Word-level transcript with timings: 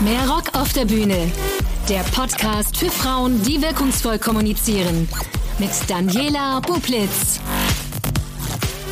Mehr 0.00 0.28
Rock 0.28 0.54
auf 0.56 0.72
der 0.74 0.84
Bühne. 0.84 1.32
Der 1.88 2.04
Podcast 2.14 2.76
für 2.76 2.88
Frauen, 2.88 3.42
die 3.42 3.60
wirkungsvoll 3.60 4.20
kommunizieren. 4.20 5.08
Mit 5.58 5.70
Daniela 5.90 6.60
Bublitz. 6.60 7.40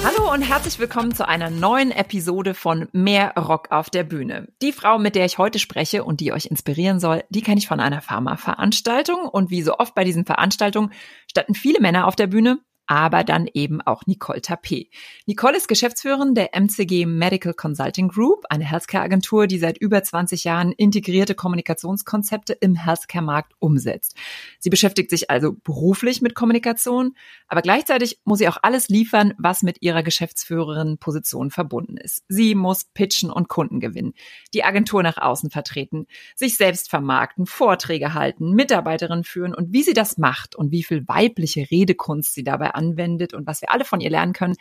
Hallo 0.03 0.33
und 0.33 0.43
herzlich 0.43 0.81
willkommen 0.81 1.15
zu 1.15 1.29
einer 1.29 1.49
neuen 1.49 1.93
Episode 1.93 2.55
von 2.55 2.89
Mehr 2.91 3.35
Rock 3.37 3.71
auf 3.71 3.89
der 3.89 4.03
Bühne. 4.03 4.49
Die 4.61 4.73
Frau, 4.73 4.99
mit 4.99 5.15
der 5.15 5.27
ich 5.27 5.39
heute 5.39 5.61
spreche 5.61 6.03
und 6.03 6.19
die 6.19 6.33
euch 6.33 6.47
inspirieren 6.47 6.99
soll, 6.99 7.23
die 7.29 7.43
kenne 7.43 7.59
ich 7.59 7.69
von 7.69 7.79
einer 7.79 8.01
Pharma-Veranstaltung. 8.01 9.29
Und 9.29 9.51
wie 9.51 9.63
so 9.63 9.79
oft 9.79 9.95
bei 9.95 10.03
diesen 10.03 10.27
Veranstaltungen 10.27 10.93
standen 11.31 11.55
viele 11.55 11.81
Männer 11.81 12.09
auf 12.09 12.17
der 12.17 12.27
Bühne, 12.27 12.59
aber 12.87 13.25
dann 13.25 13.49
eben 13.53 13.81
auch 13.81 14.07
Nicole 14.07 14.41
Tapé. 14.41 14.89
Nicole 15.27 15.57
ist 15.57 15.69
Geschäftsführerin 15.69 16.35
der 16.35 16.55
MCG 16.55 17.07
Medical 17.07 17.55
Consulting 17.55 18.09
Group, 18.09 18.45
eine 18.49 18.65
Healthcare-Agentur, 18.65 19.47
die 19.47 19.59
seit 19.59 19.79
über 19.79 20.03
20 20.03 20.45
Jahren 20.45 20.73
integrierte 20.73 21.35
Kommunikationskonzepte 21.35 22.53
im 22.53 22.77
Healthcare-Markt 22.77 23.55
umsetzt. 23.59 24.17
Sie 24.61 24.71
beschäftigt 24.71 25.11
sich 25.11 25.31
also 25.31 25.53
beruflich 25.53 26.23
mit 26.23 26.35
Kommunikation, 26.35 27.17
aber 27.49 27.63
gleichzeitig 27.63 28.21
muss 28.25 28.39
sie 28.39 28.49
auch 28.49 28.59
alles 28.63 28.89
liefern, 28.89 29.35
was 29.39 29.63
mit 29.63 29.83
ihrer 29.83 30.03
Geschäftsführerin-Position 30.03 31.51
verbunden 31.51 31.97
ist. 31.97 32.25
Sie 32.29 32.55
muss 32.55 32.85
pitchen 32.85 33.31
und 33.31 33.49
Kunden 33.49 33.81
gewinnen, 33.81 34.15
die 34.55 34.65
Agentur 34.65 35.03
nach 35.03 35.17
außen 35.17 35.51
vertreten, 35.51 36.07
sich 36.37 36.57
selbst 36.57 36.89
vermarkten, 36.89 37.47
Vorträge 37.47 38.15
halten, 38.15 38.53
Mitarbeiterinnen 38.53 39.25
führen 39.25 39.55
und 39.55 39.73
wie 39.73 39.83
sie 39.83 39.93
das 39.93 40.19
macht 40.19 40.55
und 40.55 40.71
wie 40.71 40.83
viel 40.83 41.07
weibliche 41.09 41.69
Redekunst 41.71 42.35
sie 42.35 42.45
dabei 42.45 42.76
anwendet 42.77 43.35
und 43.35 43.47
was 43.47 43.61
wir 43.61 43.73
alle 43.73 43.85
von 43.85 44.01
ihr 44.01 44.11
lernen 44.11 44.33
können, 44.33 44.55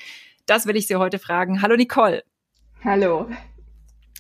das 0.46 0.66
will 0.66 0.76
ich 0.76 0.88
Sie 0.88 0.96
heute 0.96 1.20
fragen. 1.20 1.62
Hallo 1.62 1.76
Nicole. 1.76 2.24
Hallo. 2.84 3.28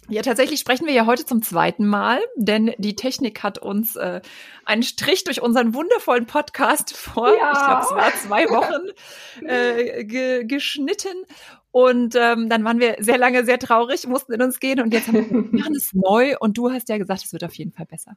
Ja, 0.07 0.21
tatsächlich 0.21 0.59
sprechen 0.59 0.85
wir 0.85 0.93
ja 0.93 1.07
heute 1.07 1.25
zum 1.25 1.41
zweiten 1.41 1.87
Mal, 1.87 2.19
denn 2.35 2.73
die 2.77 2.95
Technik 2.95 3.41
hat 3.41 3.57
uns 3.57 3.95
äh, 3.95 4.21
einen 4.63 4.83
Strich 4.83 5.23
durch 5.23 5.41
unseren 5.41 5.73
wundervollen 5.73 6.27
Podcast 6.27 6.95
vor, 6.95 7.35
ja. 7.35 7.51
ich 7.51 7.65
glaube, 7.65 7.81
es 7.81 7.91
war 7.91 8.13
zwei 8.13 8.49
Wochen 8.49 9.45
äh, 9.47 10.03
ge 10.03 10.43
geschnitten. 10.45 11.25
Und 11.71 12.15
ähm, 12.15 12.47
dann 12.47 12.63
waren 12.63 12.79
wir 12.79 12.97
sehr 12.99 13.17
lange 13.17 13.43
sehr 13.43 13.59
traurig, 13.59 14.07
mussten 14.07 14.31
in 14.31 14.41
uns 14.41 14.61
gehen 14.61 14.79
und 14.79 14.93
jetzt 14.93 15.09
haben 15.09 15.15
wir, 15.15 15.29
wir 15.29 15.59
machen 15.59 15.75
es 15.75 15.91
neu 15.93 16.35
und 16.39 16.57
du 16.57 16.71
hast 16.71 16.87
ja 16.87 16.97
gesagt, 16.97 17.25
es 17.25 17.33
wird 17.33 17.43
auf 17.43 17.53
jeden 17.55 17.73
Fall 17.73 17.85
besser. 17.85 18.15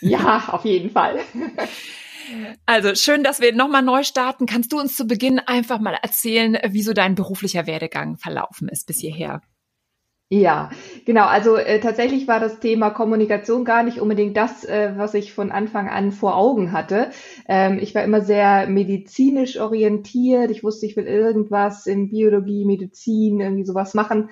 Ja, 0.00 0.48
auf 0.48 0.64
jeden 0.66 0.90
Fall. 0.90 1.20
Also 2.66 2.94
schön, 2.94 3.22
dass 3.22 3.40
wir 3.40 3.54
nochmal 3.54 3.82
neu 3.82 4.02
starten. 4.02 4.46
Kannst 4.46 4.72
du 4.72 4.78
uns 4.78 4.96
zu 4.96 5.06
Beginn 5.06 5.38
einfach 5.38 5.80
mal 5.80 5.96
erzählen, 6.02 6.58
wie 6.68 6.82
so 6.82 6.92
dein 6.92 7.14
beruflicher 7.14 7.66
Werdegang 7.66 8.16
verlaufen 8.18 8.68
ist 8.68 8.86
bis 8.86 8.98
hierher? 8.98 9.40
Ja, 10.30 10.68
genau. 11.06 11.24
Also 11.24 11.56
äh, 11.56 11.80
tatsächlich 11.80 12.28
war 12.28 12.38
das 12.38 12.60
Thema 12.60 12.90
Kommunikation 12.90 13.64
gar 13.64 13.82
nicht 13.82 13.98
unbedingt 13.98 14.36
das, 14.36 14.62
äh, 14.64 14.92
was 14.94 15.14
ich 15.14 15.32
von 15.32 15.50
Anfang 15.50 15.88
an 15.88 16.12
vor 16.12 16.36
Augen 16.36 16.72
hatte. 16.72 17.10
Ähm, 17.48 17.78
ich 17.80 17.94
war 17.94 18.04
immer 18.04 18.20
sehr 18.20 18.68
medizinisch 18.68 19.58
orientiert. 19.58 20.50
Ich 20.50 20.62
wusste, 20.62 20.84
ich 20.84 20.96
will 20.96 21.06
irgendwas 21.06 21.86
in 21.86 22.10
Biologie, 22.10 22.66
Medizin, 22.66 23.40
irgendwie 23.40 23.64
sowas 23.64 23.94
machen 23.94 24.28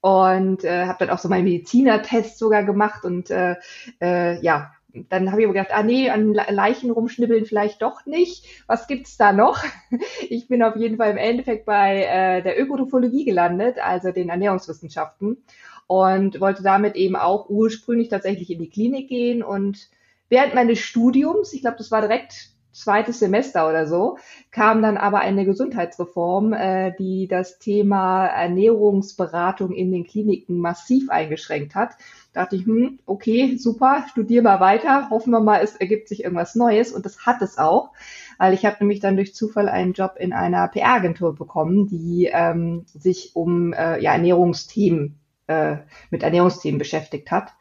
und 0.00 0.62
äh, 0.64 0.86
habe 0.86 1.00
dann 1.00 1.10
auch 1.10 1.18
so 1.18 1.28
meinen 1.28 1.44
Medizinertest 1.44 2.38
sogar 2.38 2.62
gemacht 2.62 3.04
und 3.04 3.30
äh, 3.30 3.56
äh, 4.00 4.40
ja 4.42 4.72
dann 5.08 5.30
habe 5.30 5.40
ich 5.40 5.46
aber 5.46 5.54
gedacht, 5.54 5.72
ah 5.72 5.82
nee, 5.82 6.10
an 6.10 6.34
Leichen 6.34 6.90
rumschnibbeln 6.90 7.44
vielleicht 7.44 7.82
doch 7.82 8.06
nicht. 8.06 8.46
Was 8.66 8.86
gibt's 8.86 9.16
da 9.16 9.32
noch? 9.32 9.62
Ich 10.28 10.48
bin 10.48 10.62
auf 10.62 10.76
jeden 10.76 10.96
Fall 10.96 11.10
im 11.10 11.16
Endeffekt 11.16 11.66
bei 11.66 12.04
äh, 12.04 12.42
der 12.42 12.60
Ökotrophologie 12.60 13.24
gelandet, 13.24 13.78
also 13.78 14.12
den 14.12 14.28
Ernährungswissenschaften 14.28 15.38
und 15.86 16.40
wollte 16.40 16.62
damit 16.62 16.94
eben 16.94 17.16
auch 17.16 17.48
ursprünglich 17.48 18.08
tatsächlich 18.08 18.50
in 18.50 18.60
die 18.60 18.70
Klinik 18.70 19.08
gehen 19.08 19.42
und 19.42 19.88
während 20.28 20.54
meines 20.54 20.78
Studiums, 20.78 21.52
ich 21.52 21.62
glaube, 21.62 21.78
das 21.78 21.90
war 21.90 22.00
direkt 22.00 22.50
zweites 22.72 23.18
Semester 23.18 23.68
oder 23.68 23.86
so, 23.86 24.16
kam 24.50 24.82
dann 24.82 24.96
aber 24.96 25.18
eine 25.18 25.44
Gesundheitsreform, 25.44 26.52
äh, 26.52 26.92
die 26.96 27.26
das 27.26 27.58
Thema 27.58 28.26
Ernährungsberatung 28.26 29.72
in 29.72 29.90
den 29.90 30.04
Kliniken 30.04 30.58
massiv 30.58 31.10
eingeschränkt 31.10 31.74
hat. 31.74 31.94
Da 32.32 32.42
dachte 32.42 32.56
ich, 32.56 32.64
hm, 32.64 33.00
okay, 33.06 33.56
super, 33.56 34.04
studier 34.10 34.42
mal 34.42 34.60
weiter, 34.60 35.10
hoffen 35.10 35.32
wir 35.32 35.40
mal, 35.40 35.62
es 35.62 35.76
ergibt 35.76 36.08
sich 36.08 36.22
irgendwas 36.22 36.54
Neues 36.54 36.92
und 36.92 37.04
das 37.04 37.26
hat 37.26 37.42
es 37.42 37.58
auch, 37.58 37.90
weil 38.38 38.54
ich 38.54 38.64
habe 38.64 38.76
nämlich 38.80 39.00
dann 39.00 39.16
durch 39.16 39.34
Zufall 39.34 39.68
einen 39.68 39.94
Job 39.94 40.14
in 40.16 40.32
einer 40.32 40.68
PR-Agentur 40.68 41.34
bekommen, 41.34 41.88
die 41.88 42.30
ähm, 42.32 42.84
sich 42.86 43.34
um 43.34 43.72
äh, 43.72 44.00
ja, 44.00 44.12
Ernährungsthemen 44.12 45.18
äh, 45.48 45.78
mit 46.10 46.22
Ernährungsthemen 46.22 46.78
beschäftigt 46.78 47.30
hat. 47.30 47.52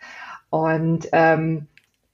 Und 0.52 1.10
ähm, 1.12 1.68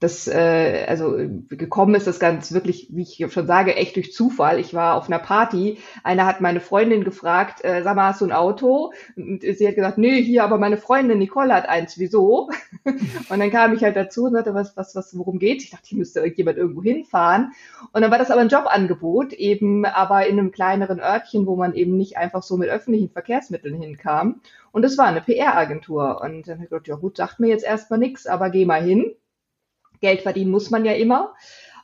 das, 0.06 0.28
äh, 0.28 0.84
also 0.86 1.16
gekommen 1.48 1.96
ist 1.96 2.06
das 2.06 2.20
ganz 2.20 2.52
wirklich, 2.52 2.88
wie 2.92 3.02
ich 3.02 3.32
schon 3.32 3.46
sage, 3.48 3.74
echt 3.74 3.96
durch 3.96 4.12
Zufall. 4.12 4.60
Ich 4.60 4.72
war 4.72 4.94
auf 4.94 5.08
einer 5.08 5.18
Party, 5.18 5.78
einer 6.04 6.26
hat 6.26 6.40
meine 6.40 6.60
Freundin 6.60 7.02
gefragt, 7.02 7.64
äh, 7.64 7.82
sag 7.82 7.96
mal, 7.96 8.08
hast 8.08 8.20
du 8.20 8.26
ein 8.26 8.32
Auto? 8.32 8.92
Und 9.16 9.42
sie 9.42 9.66
hat 9.66 9.74
gesagt, 9.74 9.98
nee, 9.98 10.22
hier, 10.22 10.44
aber 10.44 10.58
meine 10.58 10.76
Freundin 10.76 11.18
Nicole 11.18 11.52
hat 11.52 11.68
eins, 11.68 11.98
wieso? 11.98 12.50
und 12.84 13.40
dann 13.40 13.50
kam 13.50 13.74
ich 13.74 13.82
halt 13.82 13.96
dazu 13.96 14.26
und 14.26 14.34
sagte, 14.34 14.54
was, 14.54 14.76
was, 14.76 14.94
was, 14.94 15.18
worum 15.18 15.40
geht's? 15.40 15.64
Ich 15.64 15.70
dachte, 15.70 15.88
hier 15.88 15.98
müsste 15.98 16.20
irgendjemand 16.20 16.56
irgendwo 16.56 16.84
hinfahren. 16.84 17.50
Und 17.92 18.02
dann 18.02 18.12
war 18.12 18.18
das 18.18 18.30
aber 18.30 18.42
ein 18.42 18.48
Jobangebot, 18.48 19.32
eben 19.32 19.84
aber 19.84 20.28
in 20.28 20.38
einem 20.38 20.52
kleineren 20.52 21.00
Örtchen, 21.00 21.46
wo 21.46 21.56
man 21.56 21.74
eben 21.74 21.96
nicht 21.96 22.16
einfach 22.16 22.44
so 22.44 22.56
mit 22.56 22.68
öffentlichen 22.68 23.10
Verkehrsmitteln 23.10 23.74
hinkam. 23.74 24.40
Und 24.70 24.84
es 24.84 24.96
war 24.98 25.06
eine 25.06 25.20
PR-Agentur. 25.20 26.20
Und 26.22 26.46
dann 26.46 26.54
habe 26.56 26.64
ich 26.64 26.70
gedacht, 26.70 26.86
ja 26.86 26.94
gut, 26.94 27.16
sagt 27.16 27.40
mir 27.40 27.48
jetzt 27.48 27.64
erstmal 27.64 27.98
nichts, 27.98 28.28
aber 28.28 28.50
geh 28.50 28.66
mal 28.66 28.82
hin. 28.82 29.16
Geld 30.00 30.22
verdienen 30.22 30.50
muss 30.50 30.70
man 30.70 30.84
ja 30.84 30.92
immer. 30.92 31.34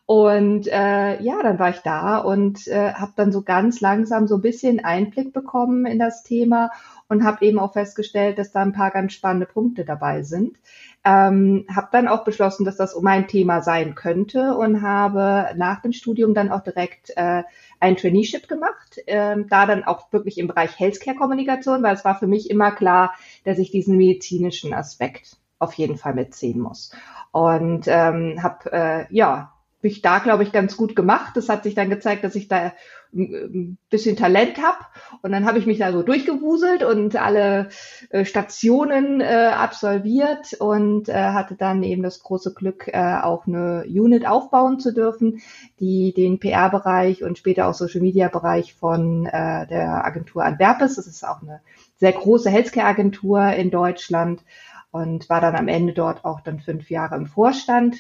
Und 0.05 0.67
äh, 0.67 1.23
ja, 1.23 1.43
dann 1.43 1.59
war 1.59 1.71
ich 1.71 1.79
da 1.79 2.19
und 2.19 2.67
äh, 2.67 2.93
habe 2.93 3.13
dann 3.17 3.31
so 3.31 3.43
ganz 3.43 3.81
langsam 3.81 4.27
so 4.27 4.35
ein 4.35 4.43
bisschen 4.43 4.85
Einblick 4.85 5.33
bekommen 5.33 5.87
in 5.87 5.99
das 5.99 6.23
Thema 6.23 6.71
und 7.09 7.25
habe 7.25 7.45
eben 7.45 7.59
auch 7.59 7.73
festgestellt, 7.73 8.39
dass 8.39 8.53
da 8.53 8.61
ein 8.61 8.73
paar 8.73 8.91
ganz 8.91 9.13
spannende 9.13 9.47
Punkte 9.47 9.85
dabei 9.85 10.23
sind. 10.23 10.59
Ähm, 11.05 11.67
habe 11.75 11.89
dann 11.93 12.09
auch 12.09 12.25
beschlossen, 12.25 12.65
dass 12.65 12.77
das 12.77 13.01
mein 13.01 13.29
Thema 13.29 13.63
sein 13.63 13.95
könnte 13.95 14.57
und 14.57 14.83
habe 14.83 15.55
nach 15.57 15.81
dem 15.83 15.93
Studium 15.93 16.35
dann 16.35 16.51
auch 16.51 16.63
direkt 16.63 17.13
äh, 17.17 17.45
ein 17.81 17.97
Traineeship 17.97 18.49
gemacht, 18.49 18.99
ähm, 19.07 19.47
da 19.49 19.67
dann 19.67 19.85
auch 19.85 20.13
wirklich 20.13 20.39
im 20.39 20.47
Bereich 20.47 20.79
Healthcare-Kommunikation, 20.79 21.83
weil 21.83 21.95
es 21.95 22.05
war 22.05 22.19
für 22.19 22.27
mich 22.27 22.51
immer 22.51 22.73
klar, 22.73 23.15
dass 23.45 23.59
ich 23.59 23.71
diesen 23.71 23.97
medizinischen 23.97 24.75
Aspekt 24.75 25.37
auf 25.59 25.75
jeden 25.75 25.97
Fall 25.97 26.15
mitziehen 26.15 26.59
muss. 26.61 26.93
Und 27.33 27.85
ähm, 27.89 28.43
habe 28.43 28.73
äh, 28.73 29.07
ja 29.11 29.53
mich 29.83 30.01
da, 30.01 30.21
glaube 30.21 30.45
ich, 30.45 30.53
ganz 30.53 30.77
gut 30.77 30.95
gemacht. 30.95 31.37
Das 31.37 31.49
hat 31.49 31.65
sich 31.65 31.75
dann 31.75 31.91
gezeigt, 31.91 32.25
dass 32.25 32.37
ich 32.37 32.49
da 32.49 32.73
ein 33.15 33.77
bisschen 33.91 34.17
Talent 34.17 34.63
habe. 34.63 34.79
Und 35.23 35.33
dann 35.33 35.45
habe 35.45 35.59
ich 35.59 35.67
mich 35.67 35.79
da 35.79 35.93
so 35.93 36.03
durchgewuselt 36.03 36.83
und 36.83 37.17
alle 37.17 37.69
äh, 38.11 38.25
Stationen 38.25 39.21
äh, 39.21 39.51
absolviert 39.55 40.55
und 40.55 41.09
äh, 41.09 41.15
hatte 41.15 41.55
dann 41.57 41.83
eben 41.83 42.03
das 42.03 42.23
große 42.23 42.55
Glück, 42.55 42.89
äh, 42.89 43.19
auch 43.23 43.47
eine 43.47 43.85
Unit 43.87 44.27
aufbauen 44.27 44.81
zu 44.81 44.95
dürfen, 44.95 45.43
die 45.79 46.15
den 46.15 46.39
PR-Bereich 46.39 47.23
und 47.23 47.37
später 47.37 47.67
auch 47.67 47.75
Social-Media-Bereich 47.75 48.75
von 48.75 49.27
äh, 49.27 49.67
der 49.67 50.05
Agentur 50.07 50.45
Antwerpes, 50.45 50.97
das 50.97 51.07
ist 51.07 51.27
auch 51.27 51.43
eine 51.43 51.61
sehr 51.97 52.13
große 52.13 52.51
Healthcare-Agentur 52.51 53.49
in 53.49 53.71
Deutschland, 53.71 54.43
und 54.93 55.29
war 55.29 55.41
dann 55.41 55.57
am 55.57 55.67
Ende 55.69 55.93
dort 55.93 56.25
auch 56.25 56.41
dann 56.41 56.61
fünf 56.61 56.91
Jahre 56.91 57.17
im 57.17 57.27
Vorstand. 57.27 57.97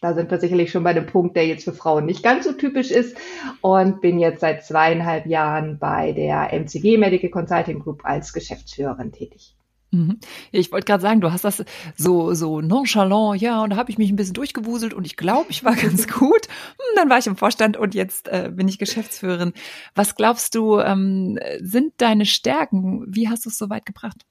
Da 0.00 0.14
sind 0.14 0.30
wir 0.30 0.40
sicherlich 0.40 0.72
schon 0.72 0.82
bei 0.82 0.94
dem 0.94 1.06
Punkt, 1.06 1.36
der 1.36 1.46
jetzt 1.46 1.64
für 1.64 1.72
Frauen 1.72 2.06
nicht 2.06 2.22
ganz 2.22 2.44
so 2.44 2.52
typisch 2.52 2.90
ist 2.90 3.16
und 3.60 4.00
bin 4.00 4.18
jetzt 4.18 4.40
seit 4.40 4.64
zweieinhalb 4.64 5.26
Jahren 5.26 5.78
bei 5.78 6.12
der 6.12 6.52
MCG 6.52 6.96
Medical 6.96 7.30
Consulting 7.30 7.80
Group 7.80 8.04
als 8.04 8.32
Geschäftsführerin 8.32 9.12
tätig. 9.12 9.54
Mhm. 9.92 10.18
Ich 10.52 10.72
wollte 10.72 10.86
gerade 10.86 11.02
sagen, 11.02 11.20
du 11.20 11.32
hast 11.32 11.44
das 11.44 11.64
so 11.96 12.32
so 12.32 12.62
nonchalant, 12.62 13.40
ja, 13.40 13.62
und 13.62 13.70
da 13.70 13.76
habe 13.76 13.90
ich 13.90 13.98
mich 13.98 14.10
ein 14.10 14.16
bisschen 14.16 14.34
durchgewuselt 14.34 14.94
und 14.94 15.06
ich 15.06 15.16
glaube, 15.16 15.46
ich 15.50 15.64
war 15.64 15.76
ganz 15.76 16.08
gut. 16.08 16.46
Hm, 16.48 16.96
dann 16.96 17.10
war 17.10 17.18
ich 17.18 17.26
im 17.26 17.36
Vorstand 17.36 17.76
und 17.76 17.94
jetzt 17.94 18.26
äh, 18.28 18.50
bin 18.52 18.68
ich 18.68 18.78
Geschäftsführerin. 18.78 19.52
Was 19.94 20.16
glaubst 20.16 20.54
du, 20.54 20.80
ähm, 20.80 21.38
sind 21.60 21.92
deine 21.98 22.26
Stärken? 22.26 23.04
Wie 23.06 23.28
hast 23.28 23.44
du 23.44 23.50
es 23.50 23.58
so 23.58 23.68
weit 23.70 23.86
gebracht? 23.86 24.24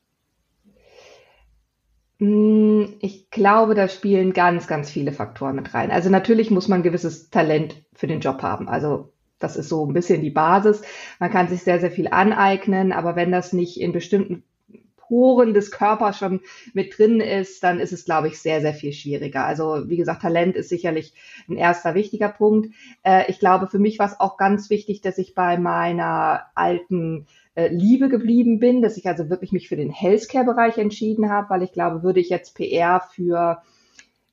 Hm, 2.21 2.97
ich 3.01 3.29
glaube, 3.31 3.73
da 3.75 3.87
spielen 3.89 4.33
ganz, 4.33 4.67
ganz 4.67 4.89
viele 4.91 5.11
Faktoren 5.11 5.55
mit 5.55 5.73
rein. 5.73 5.91
Also 5.91 6.09
natürlich 6.09 6.51
muss 6.51 6.67
man 6.67 6.81
ein 6.81 6.83
gewisses 6.83 7.29
Talent 7.31 7.83
für 7.93 8.07
den 8.07 8.19
Job 8.21 8.41
haben. 8.43 8.69
Also 8.69 9.11
das 9.39 9.55
ist 9.57 9.69
so 9.69 9.85
ein 9.87 9.93
bisschen 9.93 10.21
die 10.21 10.29
Basis. 10.29 10.83
Man 11.19 11.31
kann 11.31 11.47
sich 11.49 11.63
sehr, 11.63 11.79
sehr 11.79 11.89
viel 11.91 12.07
aneignen, 12.09 12.91
aber 12.91 13.15
wenn 13.15 13.31
das 13.31 13.53
nicht 13.53 13.79
in 13.81 13.91
bestimmten 13.91 14.43
Poren 15.11 15.53
des 15.53 15.71
Körpers 15.71 16.17
schon 16.17 16.39
mit 16.73 16.97
drin 16.97 17.19
ist, 17.19 17.65
dann 17.65 17.81
ist 17.81 17.91
es, 17.91 18.05
glaube 18.05 18.29
ich, 18.29 18.39
sehr, 18.39 18.61
sehr 18.61 18.73
viel 18.73 18.93
schwieriger. 18.93 19.45
Also 19.45 19.89
wie 19.89 19.97
gesagt, 19.97 20.21
Talent 20.21 20.55
ist 20.55 20.69
sicherlich 20.69 21.13
ein 21.49 21.57
erster 21.57 21.95
wichtiger 21.95 22.29
Punkt. 22.29 22.73
Äh, 23.03 23.29
ich 23.29 23.37
glaube, 23.37 23.67
für 23.67 23.77
mich 23.77 23.99
war 23.99 24.05
es 24.05 24.21
auch 24.21 24.37
ganz 24.37 24.69
wichtig, 24.69 25.01
dass 25.01 25.17
ich 25.17 25.35
bei 25.35 25.57
meiner 25.57 26.45
alten 26.55 27.27
äh, 27.55 27.67
Liebe 27.67 28.07
geblieben 28.07 28.59
bin, 28.59 28.81
dass 28.81 28.95
ich 28.95 29.05
also 29.05 29.29
wirklich 29.29 29.51
mich 29.51 29.67
für 29.67 29.75
den 29.75 29.91
Healthcare-Bereich 29.91 30.77
entschieden 30.77 31.29
habe, 31.29 31.49
weil 31.49 31.63
ich 31.63 31.73
glaube, 31.73 32.03
würde 32.03 32.21
ich 32.21 32.29
jetzt 32.29 32.55
PR 32.55 33.01
für 33.13 33.63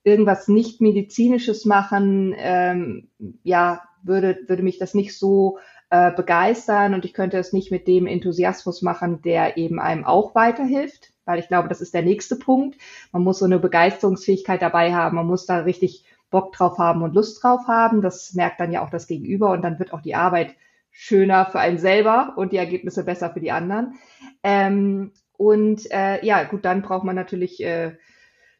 irgendwas 0.05 0.47
nicht 0.47 0.79
medizinisches 0.79 1.65
machen, 1.65 2.33
ähm, 2.37 3.09
ja, 3.43 3.81
würde, 4.01 4.39
würde 4.47 4.63
mich 4.63 4.77
das 4.77 4.93
nicht 4.93 5.17
so 5.17 5.57
äh, 5.89 6.11
begeistern 6.11 6.93
und 6.93 7.05
ich 7.05 7.13
könnte 7.13 7.37
es 7.37 7.53
nicht 7.53 7.71
mit 7.71 7.87
dem 7.87 8.07
Enthusiasmus 8.07 8.81
machen, 8.81 9.21
der 9.21 9.57
eben 9.57 9.79
einem 9.79 10.05
auch 10.05 10.35
weiterhilft, 10.35 11.13
weil 11.25 11.39
ich 11.39 11.47
glaube, 11.47 11.67
das 11.67 11.81
ist 11.81 11.93
der 11.93 12.03
nächste 12.03 12.35
Punkt. 12.35 12.77
Man 13.11 13.23
muss 13.23 13.39
so 13.39 13.45
eine 13.45 13.59
Begeisterungsfähigkeit 13.59 14.61
dabei 14.61 14.93
haben, 14.93 15.15
man 15.15 15.27
muss 15.27 15.45
da 15.45 15.59
richtig 15.59 16.05
Bock 16.29 16.53
drauf 16.53 16.77
haben 16.77 17.01
und 17.01 17.15
Lust 17.15 17.43
drauf 17.43 17.67
haben. 17.67 18.01
Das 18.01 18.33
merkt 18.33 18.59
dann 18.59 18.71
ja 18.71 18.83
auch 18.83 18.89
das 18.89 19.07
Gegenüber 19.07 19.51
und 19.51 19.63
dann 19.63 19.79
wird 19.79 19.93
auch 19.93 20.01
die 20.01 20.15
Arbeit 20.15 20.55
schöner 20.91 21.45
für 21.45 21.59
einen 21.59 21.77
selber 21.77 22.33
und 22.35 22.51
die 22.51 22.57
Ergebnisse 22.57 23.03
besser 23.03 23.31
für 23.31 23.39
die 23.39 23.51
anderen. 23.51 23.95
Ähm, 24.43 25.11
und 25.37 25.89
äh, 25.91 26.23
ja, 26.25 26.43
gut, 26.43 26.65
dann 26.65 26.81
braucht 26.81 27.05
man 27.05 27.15
natürlich 27.15 27.63
äh, 27.63 27.93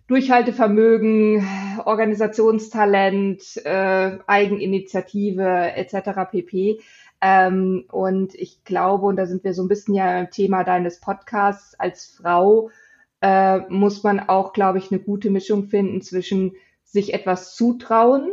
Durchhaltevermögen, 0.08 1.48
Organisationstalent, 1.86 3.58
äh, 3.64 4.18
Eigeninitiative 4.26 5.74
etc. 5.76 6.32
pp. 6.32 6.80
Ähm, 7.22 7.86
und 7.92 8.34
ich 8.36 8.64
glaube, 8.64 9.08
und 9.08 9.18
da 9.18 9.26
sind 9.26 9.44
wir 9.44 9.54
so 9.54 9.64
ein 9.64 9.68
bisschen 9.68 9.94
ja 9.94 10.20
im 10.20 10.32
Thema 10.32 10.64
deines 10.64 11.00
Podcasts, 11.00 11.78
als 11.80 12.06
Frau 12.06 12.70
äh, 13.22 13.60
muss 13.70 14.04
man 14.04 14.20
auch, 14.20 14.54
glaube 14.54 14.78
ich, 14.78 14.92
eine 14.92 15.02
gute 15.02 15.30
Mischung 15.30 15.68
finden 15.68 16.02
zwischen 16.02 16.54
sich 16.84 17.14
etwas 17.14 17.56
zutrauen 17.56 18.32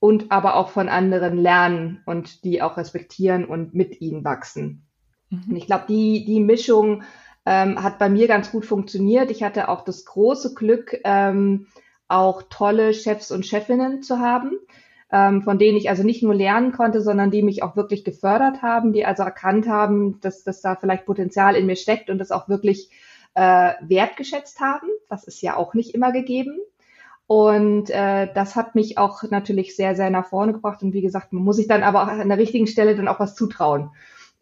und 0.00 0.30
aber 0.30 0.56
auch 0.56 0.68
von 0.70 0.88
anderen 0.88 1.38
lernen 1.38 2.02
und 2.06 2.44
die 2.44 2.62
auch 2.62 2.76
respektieren 2.76 3.44
und 3.44 3.74
mit 3.74 4.00
ihnen 4.00 4.24
wachsen. 4.24 4.86
Mhm. 5.30 5.44
Und 5.50 5.56
ich 5.56 5.66
glaube, 5.66 5.84
die, 5.88 6.24
die 6.24 6.40
Mischung 6.40 7.02
ähm, 7.46 7.82
hat 7.82 7.98
bei 7.98 8.08
mir 8.08 8.28
ganz 8.28 8.50
gut 8.50 8.66
funktioniert. 8.66 9.30
Ich 9.30 9.42
hatte 9.42 9.68
auch 9.68 9.82
das 9.82 10.04
große 10.04 10.54
Glück, 10.54 10.98
ähm, 11.04 11.66
auch 12.08 12.42
tolle 12.50 12.94
Chefs 12.94 13.30
und 13.30 13.46
Chefinnen 13.46 14.02
zu 14.02 14.18
haben, 14.18 14.52
ähm, 15.10 15.42
von 15.42 15.58
denen 15.58 15.78
ich 15.78 15.88
also 15.88 16.02
nicht 16.02 16.22
nur 16.22 16.34
lernen 16.34 16.72
konnte, 16.72 17.00
sondern 17.00 17.30
die 17.30 17.42
mich 17.42 17.62
auch 17.62 17.76
wirklich 17.76 18.04
gefördert 18.04 18.62
haben, 18.62 18.92
die 18.92 19.06
also 19.06 19.22
erkannt 19.22 19.68
haben, 19.68 20.20
dass, 20.20 20.44
dass 20.44 20.60
da 20.60 20.76
vielleicht 20.76 21.06
Potenzial 21.06 21.56
in 21.56 21.66
mir 21.66 21.76
steckt 21.76 22.10
und 22.10 22.18
das 22.18 22.30
auch 22.30 22.48
wirklich 22.48 22.90
äh, 23.34 23.72
wertgeschätzt 23.80 24.60
haben. 24.60 24.88
Das 25.08 25.24
ist 25.24 25.40
ja 25.40 25.56
auch 25.56 25.74
nicht 25.74 25.94
immer 25.94 26.12
gegeben. 26.12 26.58
Und 27.26 27.90
äh, 27.90 28.28
das 28.34 28.56
hat 28.56 28.74
mich 28.74 28.96
auch 28.96 29.22
natürlich 29.30 29.76
sehr, 29.76 29.94
sehr 29.94 30.08
nach 30.08 30.26
vorne 30.26 30.54
gebracht. 30.54 30.82
Und 30.82 30.94
wie 30.94 31.02
gesagt, 31.02 31.32
man 31.32 31.44
muss 31.44 31.56
sich 31.56 31.68
dann 31.68 31.82
aber 31.82 32.02
auch 32.02 32.08
an 32.08 32.28
der 32.28 32.38
richtigen 32.38 32.66
Stelle 32.66 32.96
dann 32.96 33.06
auch 33.06 33.20
was 33.20 33.34
zutrauen. 33.34 33.90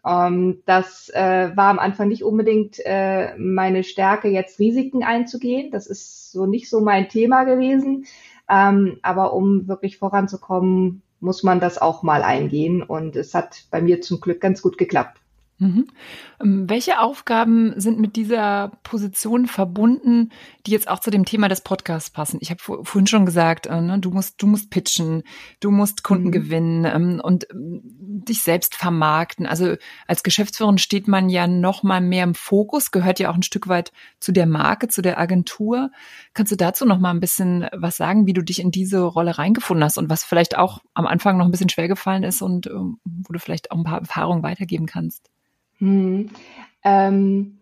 Ähm, 0.06 0.62
das 0.66 1.10
äh, 1.12 1.50
war 1.56 1.70
am 1.70 1.80
Anfang 1.80 2.08
nicht 2.08 2.22
unbedingt 2.22 2.78
äh, 2.84 3.36
meine 3.38 3.82
Stärke, 3.82 4.28
jetzt 4.28 4.60
Risiken 4.60 5.02
einzugehen. 5.02 5.72
Das 5.72 5.88
ist 5.88 6.30
so 6.30 6.46
nicht 6.46 6.70
so 6.70 6.80
mein 6.80 7.08
Thema 7.08 7.42
gewesen. 7.42 8.06
Ähm, 8.48 8.98
aber 9.02 9.32
um 9.32 9.68
wirklich 9.68 9.98
voranzukommen, 9.98 11.02
muss 11.20 11.42
man 11.42 11.60
das 11.60 11.78
auch 11.78 12.02
mal 12.02 12.22
eingehen. 12.22 12.82
Und 12.82 13.16
es 13.16 13.34
hat 13.34 13.64
bei 13.70 13.80
mir 13.80 14.00
zum 14.02 14.20
Glück 14.20 14.40
ganz 14.40 14.62
gut 14.62 14.78
geklappt. 14.78 15.20
Mhm. 15.58 15.86
Ähm, 16.42 16.68
welche 16.68 17.00
Aufgaben 17.00 17.80
sind 17.80 17.98
mit 17.98 18.16
dieser 18.16 18.72
Position 18.82 19.46
verbunden, 19.46 20.30
die 20.66 20.70
jetzt 20.70 20.86
auch 20.86 20.98
zu 20.98 21.10
dem 21.10 21.24
Thema 21.24 21.48
des 21.48 21.62
Podcasts 21.62 22.10
passen? 22.10 22.38
Ich 22.42 22.50
habe 22.50 22.60
vorhin 22.60 23.06
schon 23.06 23.24
gesagt, 23.24 23.66
äh, 23.66 23.80
ne, 23.80 23.98
du 23.98 24.10
musst, 24.10 24.42
du 24.42 24.46
musst 24.46 24.70
pitchen, 24.70 25.22
du 25.60 25.70
musst 25.70 26.02
Kunden 26.02 26.26
mhm. 26.26 26.32
gewinnen 26.32 26.84
ähm, 26.84 27.20
und 27.24 27.46
ähm, 27.50 27.80
dich 27.82 28.42
selbst 28.42 28.74
vermarkten. 28.74 29.46
Also 29.46 29.76
als 30.06 30.22
Geschäftsführerin 30.22 30.76
steht 30.76 31.08
man 31.08 31.30
ja 31.30 31.46
noch 31.46 31.82
mal 31.82 32.02
mehr 32.02 32.24
im 32.24 32.34
Fokus, 32.34 32.90
gehört 32.90 33.18
ja 33.18 33.30
auch 33.30 33.34
ein 33.34 33.42
Stück 33.42 33.66
weit 33.66 33.92
zu 34.20 34.32
der 34.32 34.46
Marke, 34.46 34.88
zu 34.88 35.00
der 35.00 35.18
Agentur. 35.18 35.90
Kannst 36.34 36.52
du 36.52 36.56
dazu 36.56 36.84
noch 36.84 36.98
mal 36.98 37.12
ein 37.12 37.20
bisschen 37.20 37.66
was 37.72 37.96
sagen, 37.96 38.26
wie 38.26 38.34
du 38.34 38.42
dich 38.42 38.60
in 38.60 38.70
diese 38.70 39.00
Rolle 39.00 39.38
reingefunden 39.38 39.84
hast 39.84 39.96
und 39.96 40.10
was 40.10 40.22
vielleicht 40.22 40.58
auch 40.58 40.80
am 40.92 41.06
Anfang 41.06 41.38
noch 41.38 41.46
ein 41.46 41.50
bisschen 41.50 41.70
schwer 41.70 41.88
gefallen 41.88 42.24
ist 42.24 42.42
und 42.42 42.66
wo 42.66 43.32
du 43.32 43.38
vielleicht 43.38 43.70
auch 43.70 43.78
ein 43.78 43.84
paar 43.84 44.00
Erfahrungen 44.00 44.42
weitergeben 44.42 44.84
kannst? 44.84 45.30
Hm. 45.78 46.30
Ähm, 46.84 47.58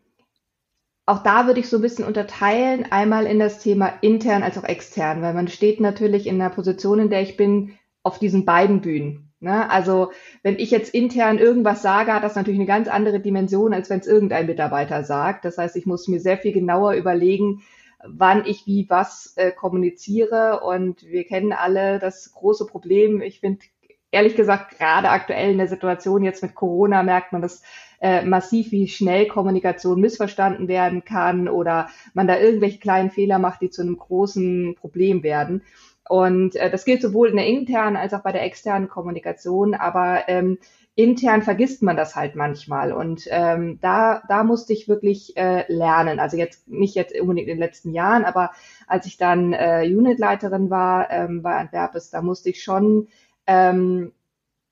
auch 1.07 1.23
da 1.23 1.47
würde 1.47 1.61
ich 1.61 1.69
so 1.69 1.77
ein 1.77 1.83
bisschen 1.83 2.05
unterteilen, 2.05 2.87
einmal 2.91 3.27
in 3.27 3.39
das 3.39 3.59
Thema 3.59 3.93
intern 4.01 4.43
als 4.43 4.57
auch 4.57 4.65
extern, 4.65 5.21
weil 5.23 5.35
man 5.35 5.49
steht 5.49 5.81
natürlich 5.81 6.27
in 6.27 6.39
der 6.39 6.49
Position, 6.49 6.99
in 6.99 7.11
der 7.11 7.23
ich 7.23 7.37
bin, 7.37 7.79
auf 8.03 8.19
diesen 8.19 8.45
beiden 8.45 8.81
Bühnen. 8.81 9.33
Ne? 9.41 9.69
Also 9.71 10.13
wenn 10.43 10.59
ich 10.59 10.71
jetzt 10.71 10.95
intern 10.95 11.39
irgendwas 11.39 11.83
sage, 11.83 12.15
hat 12.15 12.25
das 12.25 12.37
natürlich 12.37 12.59
eine 12.59 12.67
ganz 12.67 12.89
andere 12.89 13.21
Dimension, 13.21 13.75
als 13.75 13.91
wenn 13.91 14.01
es 14.01 14.07
irgendein 14.07 14.47
Mitarbeiter 14.47 15.05
sagt. 15.05 15.45
Das 15.45 15.59
heißt, 15.59 15.77
ich 15.77 15.85
muss 15.85 16.09
mir 16.09 16.21
sehr 16.21 16.39
viel 16.39 16.53
genauer 16.53 16.95
überlegen, 16.95 17.63
wann 18.03 18.47
ich 18.47 18.67
wie 18.67 18.87
was 18.89 19.35
äh, 19.37 19.53
kommuniziere. 19.53 20.61
Und 20.61 21.03
wir 21.03 21.25
kennen 21.25 21.53
alle 21.53 21.99
das 21.99 22.33
große 22.33 22.67
Problem. 22.67 23.21
Ich 23.21 23.41
finde, 23.41 23.67
ehrlich 24.11 24.37
gesagt, 24.37 24.79
gerade 24.79 25.11
aktuell 25.11 25.51
in 25.53 25.59
der 25.59 25.69
Situation 25.69 26.25
jetzt 26.25 26.43
mit 26.43 26.55
Corona 26.55 27.03
merkt 27.03 27.33
man 27.33 27.43
das 27.43 27.63
äh, 28.05 28.23
massiv, 28.23 28.71
wie 28.71 28.87
schnell 28.87 29.27
Kommunikation 29.27 29.99
missverstanden 29.99 30.69
werden 30.69 31.07
kann 31.07 31.49
oder 31.49 31.89
man 32.13 32.27
da 32.27 32.39
irgendwelche 32.39 32.79
kleinen 32.79 33.11
Fehler 33.11 33.39
macht, 33.39 33.63
die 33.63 33.71
zu 33.71 33.81
einem 33.81 33.97
großen 33.97 34.75
Problem 34.79 35.23
werden. 35.23 35.63
Und 36.07 36.55
äh, 36.57 36.71
das 36.71 36.85
gilt 36.85 37.01
sowohl 37.01 37.31
in 37.31 37.37
der 37.37 37.47
internen 37.47 37.97
als 37.97 38.13
auch 38.13 38.21
bei 38.21 38.31
der 38.31 38.43
externen 38.43 38.91
Kommunikation, 38.91 39.73
aber 39.73 40.29
ähm, 40.29 40.59
intern 40.95 41.41
vergisst 41.41 41.83
man 41.83 41.97
das 41.97 42.15
halt 42.15 42.37
manchmal. 42.37 42.93
Und 42.93 43.27
ähm, 43.31 43.79
da, 43.81 44.23
da 44.29 44.45
musste 44.45 44.75
ich 44.75 44.87
wirklich 44.87 45.35
äh, 45.39 45.65
lernen. 45.73 46.21
Also 46.21 46.37
jetzt 46.37 46.69
nicht 46.69 46.95
jetzt 46.97 47.19
unbedingt 47.19 47.49
in 47.49 47.55
den 47.55 47.59
letzten 47.59 47.95
Jahren, 47.95 48.27
aber 48.27 48.51
als 48.87 49.07
ich 49.07 49.17
dann 49.17 49.55
äh, 49.55 49.91
Unitleiterin 49.91 50.69
war 50.69 51.11
ähm, 51.11 51.41
bei 51.41 51.55
Antwerpes, 51.55 52.11
da 52.11 52.21
musste 52.21 52.51
ich 52.51 52.63
schon 52.63 53.09
ähm, 53.47 54.13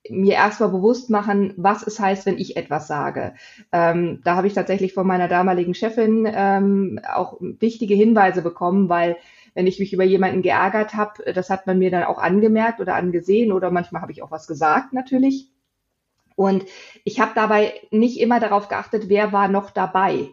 mir 0.08 0.34
erstmal 0.34 0.70
bewusst 0.70 1.10
machen, 1.10 1.54
was 1.56 1.87
es 1.87 2.00
heißt, 2.00 2.26
wenn 2.26 2.38
ich 2.38 2.56
etwas 2.56 2.88
sage. 2.88 3.34
Ähm, 3.70 4.20
da 4.25 4.37
habe 4.37 4.46
ich 4.46 4.54
tatsächlich 4.54 4.94
von 4.94 5.06
meiner 5.06 5.28
damaligen 5.28 5.75
Chefin 5.75 6.28
ähm, 6.32 7.00
auch 7.12 7.37
wichtige 7.40 7.94
Hinweise 7.94 8.43
bekommen, 8.43 8.88
weil 8.88 9.16
wenn 9.54 9.66
ich 9.66 9.78
mich 9.78 9.93
über 9.93 10.04
jemanden 10.04 10.43
geärgert 10.43 10.94
habe, 10.94 11.32
das 11.32 11.50
hat 11.50 11.66
man 11.66 11.78
mir 11.78 11.90
dann 11.90 12.04
auch 12.04 12.19
angemerkt 12.19 12.81
oder 12.81 12.94
angesehen 12.94 13.52
oder 13.52 13.70
manchmal 13.70 14.02
habe 14.02 14.12
ich 14.12 14.22
auch 14.22 14.31
was 14.31 14.46
gesagt 14.46 14.93
natürlich. 14.93 15.49
Und 16.34 16.64
ich 17.05 17.20
habe 17.20 17.32
dabei 17.34 17.75
nicht 17.90 18.19
immer 18.19 18.40
darauf 18.40 18.69
geachtet, 18.69 19.08
wer 19.08 19.32
war 19.32 19.48
noch 19.48 19.70
dabei. 19.70 20.31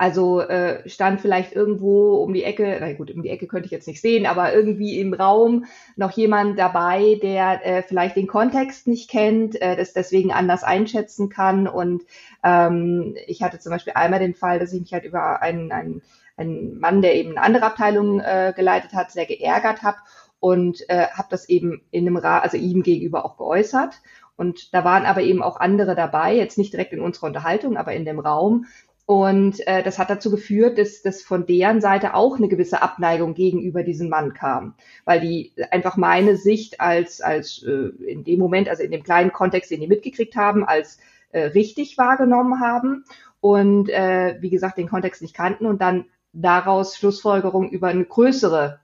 Also 0.00 0.40
äh, 0.40 0.88
stand 0.88 1.20
vielleicht 1.20 1.52
irgendwo 1.54 2.18
um 2.18 2.32
die 2.32 2.44
Ecke, 2.44 2.78
na 2.80 2.92
gut, 2.92 3.10
um 3.10 3.22
die 3.22 3.30
Ecke 3.30 3.48
könnte 3.48 3.66
ich 3.66 3.72
jetzt 3.72 3.88
nicht 3.88 4.00
sehen, 4.00 4.26
aber 4.26 4.54
irgendwie 4.54 5.00
im 5.00 5.12
Raum 5.12 5.64
noch 5.96 6.12
jemand 6.12 6.56
dabei, 6.56 7.18
der 7.20 7.66
äh, 7.66 7.82
vielleicht 7.82 8.14
den 8.14 8.28
Kontext 8.28 8.86
nicht 8.86 9.10
kennt, 9.10 9.60
äh, 9.60 9.74
das 9.76 9.92
deswegen 9.94 10.30
anders 10.30 10.62
einschätzen 10.62 11.30
kann. 11.30 11.66
Und 11.66 12.04
ähm, 12.44 13.16
ich 13.26 13.42
hatte 13.42 13.58
zum 13.58 13.72
Beispiel 13.72 13.94
einmal 13.96 14.20
den 14.20 14.36
Fall, 14.36 14.60
dass 14.60 14.72
ich 14.72 14.80
mich 14.80 14.92
halt 14.92 15.04
über 15.04 15.42
einen, 15.42 15.72
einen, 15.72 16.02
einen 16.36 16.78
Mann, 16.78 17.02
der 17.02 17.16
eben 17.16 17.30
eine 17.30 17.42
andere 17.42 17.66
Abteilung 17.66 18.20
äh, 18.20 18.52
geleitet 18.54 18.92
hat, 18.92 19.10
sehr 19.10 19.26
geärgert 19.26 19.82
habe 19.82 19.98
und 20.38 20.88
äh, 20.88 21.08
habe 21.08 21.26
das 21.30 21.48
eben 21.48 21.82
in 21.90 22.06
einem 22.06 22.18
Ra 22.18 22.38
also 22.38 22.56
ihm 22.56 22.84
gegenüber 22.84 23.24
auch 23.24 23.36
geäußert. 23.36 24.00
Und 24.36 24.72
da 24.72 24.84
waren 24.84 25.04
aber 25.04 25.22
eben 25.22 25.42
auch 25.42 25.58
andere 25.58 25.96
dabei, 25.96 26.36
jetzt 26.36 26.58
nicht 26.58 26.72
direkt 26.72 26.92
in 26.92 27.00
unserer 27.00 27.26
Unterhaltung, 27.26 27.76
aber 27.76 27.92
in 27.94 28.04
dem 28.04 28.20
Raum, 28.20 28.66
und 29.08 29.66
äh, 29.66 29.82
das 29.82 29.98
hat 29.98 30.10
dazu 30.10 30.30
geführt, 30.30 30.76
dass, 30.76 31.00
dass 31.00 31.22
von 31.22 31.46
deren 31.46 31.80
Seite 31.80 32.12
auch 32.12 32.36
eine 32.36 32.48
gewisse 32.48 32.82
Abneigung 32.82 33.32
gegenüber 33.32 33.82
diesem 33.82 34.10
Mann 34.10 34.34
kam, 34.34 34.74
weil 35.06 35.18
die 35.18 35.54
einfach 35.70 35.96
meine 35.96 36.36
Sicht 36.36 36.82
als, 36.82 37.22
als 37.22 37.62
äh, 37.62 37.88
in 38.04 38.22
dem 38.22 38.38
Moment, 38.38 38.68
also 38.68 38.82
in 38.82 38.90
dem 38.90 39.02
kleinen 39.02 39.32
Kontext, 39.32 39.70
den 39.70 39.80
die 39.80 39.86
mitgekriegt 39.86 40.36
haben, 40.36 40.62
als 40.62 40.98
äh, 41.30 41.40
richtig 41.40 41.96
wahrgenommen 41.96 42.60
haben 42.60 43.06
und 43.40 43.88
äh, 43.88 44.36
wie 44.40 44.50
gesagt 44.50 44.76
den 44.76 44.90
Kontext 44.90 45.22
nicht 45.22 45.34
kannten 45.34 45.64
und 45.64 45.80
dann 45.80 46.04
daraus 46.34 46.94
Schlussfolgerungen 46.94 47.70
über 47.70 47.88
eine 47.88 48.04
größere 48.04 48.78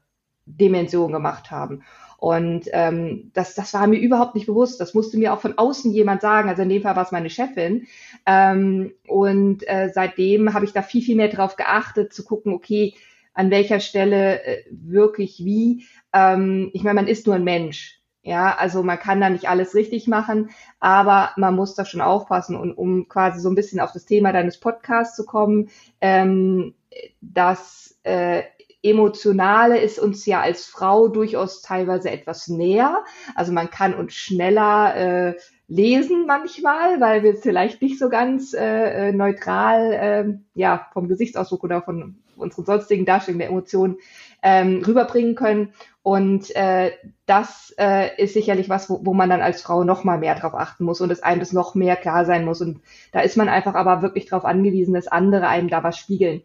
Dimension 0.47 1.12
gemacht 1.12 1.50
haben. 1.50 1.83
Und 2.25 2.71
ähm, 2.73 3.31
das, 3.35 3.54
das 3.54 3.75
war 3.75 3.87
mir 3.87 3.99
überhaupt 3.99 4.35
nicht 4.35 4.47
bewusst. 4.47 4.81
Das 4.81 4.95
musste 4.95 5.19
mir 5.19 5.35
auch 5.35 5.40
von 5.40 5.59
außen 5.59 5.93
jemand 5.93 6.23
sagen. 6.23 6.49
Also 6.49 6.62
in 6.62 6.71
dem 6.71 6.81
Fall 6.81 6.97
war 6.97 7.02
es 7.02 7.12
meine 7.12 7.28
Chefin. 7.28 7.87
Ähm, 8.25 8.95
und 9.07 9.69
äh, 9.69 9.90
seitdem 9.93 10.54
habe 10.54 10.64
ich 10.64 10.73
da 10.73 10.81
viel, 10.81 11.02
viel 11.02 11.16
mehr 11.16 11.28
drauf 11.28 11.57
geachtet, 11.57 12.14
zu 12.14 12.25
gucken, 12.25 12.54
okay, 12.54 12.95
an 13.35 13.50
welcher 13.50 13.78
Stelle 13.78 14.43
äh, 14.43 14.64
wirklich 14.71 15.45
wie. 15.45 15.85
Ähm, 16.14 16.71
ich 16.73 16.83
meine, 16.83 16.95
man 16.95 17.09
ist 17.09 17.26
nur 17.26 17.35
ein 17.35 17.45
Mensch. 17.45 18.00
Ja, 18.23 18.57
also 18.57 18.83
man 18.83 18.99
kann 18.99 19.21
da 19.21 19.28
nicht 19.28 19.50
alles 19.50 19.75
richtig 19.75 20.07
machen, 20.07 20.49
aber 20.81 21.33
man 21.37 21.54
muss 21.54 21.75
da 21.75 21.85
schon 21.85 22.00
aufpassen. 22.00 22.57
Und 22.57 22.73
um 22.73 23.07
quasi 23.07 23.38
so 23.38 23.50
ein 23.50 23.54
bisschen 23.54 23.81
auf 23.81 23.93
das 23.93 24.07
Thema 24.07 24.33
deines 24.33 24.59
Podcasts 24.59 25.14
zu 25.14 25.26
kommen, 25.26 25.69
ähm, 26.00 26.73
dass 27.21 27.99
äh, 28.02 28.45
Emotionale 28.85 29.81
ist 29.81 29.99
uns 29.99 30.26
ja 30.26 30.43
als 30.43 30.67
Frau 30.67 31.09
durchaus 31.09 31.62
teilweise 31.62 32.11
etwas 32.11 32.49
näher. 32.49 33.03
Also 33.35 33.50
man 33.50 33.71
kann 33.71 33.95
uns 33.95 34.12
schneller 34.12 34.95
äh, 34.95 35.35
lesen 35.69 36.26
manchmal, 36.26 37.00
weil 37.00 37.23
wir 37.23 37.37
vielleicht 37.37 37.81
nicht 37.81 37.99
so 37.99 38.11
ganz 38.11 38.53
äh, 38.53 39.09
äh, 39.09 39.12
neutral 39.12 39.93
äh, 39.93 40.38
ja 40.55 40.87
vom 40.93 41.09
Gesichtsausdruck 41.09 41.64
oder 41.64 41.81
von 41.81 42.19
unseren 42.37 42.67
sonstigen 42.67 43.07
Darstellungen 43.07 43.38
der 43.38 43.49
Emotionen 43.49 43.97
ähm, 44.43 44.83
rüberbringen 44.87 45.35
können. 45.35 45.73
Und 46.03 46.55
äh, 46.55 46.93
das 47.25 47.75
äh, 47.79 48.23
ist 48.23 48.35
sicherlich 48.35 48.69
was, 48.69 48.91
wo, 48.91 49.00
wo 49.05 49.14
man 49.14 49.31
dann 49.31 49.41
als 49.41 49.62
Frau 49.62 49.85
noch 49.85 50.05
mal 50.05 50.19
mehr 50.19 50.35
drauf 50.35 50.55
achten 50.55 50.85
muss 50.85 51.00
und 51.00 51.11
es 51.11 51.23
einem 51.23 51.41
das 51.41 51.53
noch 51.53 51.75
mehr 51.75 51.97
klar 51.97 52.26
sein 52.26 52.45
muss. 52.45 52.61
Und 52.61 52.83
da 53.12 53.21
ist 53.21 53.38
man 53.38 53.49
einfach 53.49 53.75
aber 53.75 54.03
wirklich 54.03 54.26
darauf 54.26 54.45
angewiesen, 54.45 54.93
dass 54.93 55.09
andere 55.09 55.49
einem 55.49 55.69
da 55.69 55.83
was 55.83 55.97
spiegeln. 55.97 56.43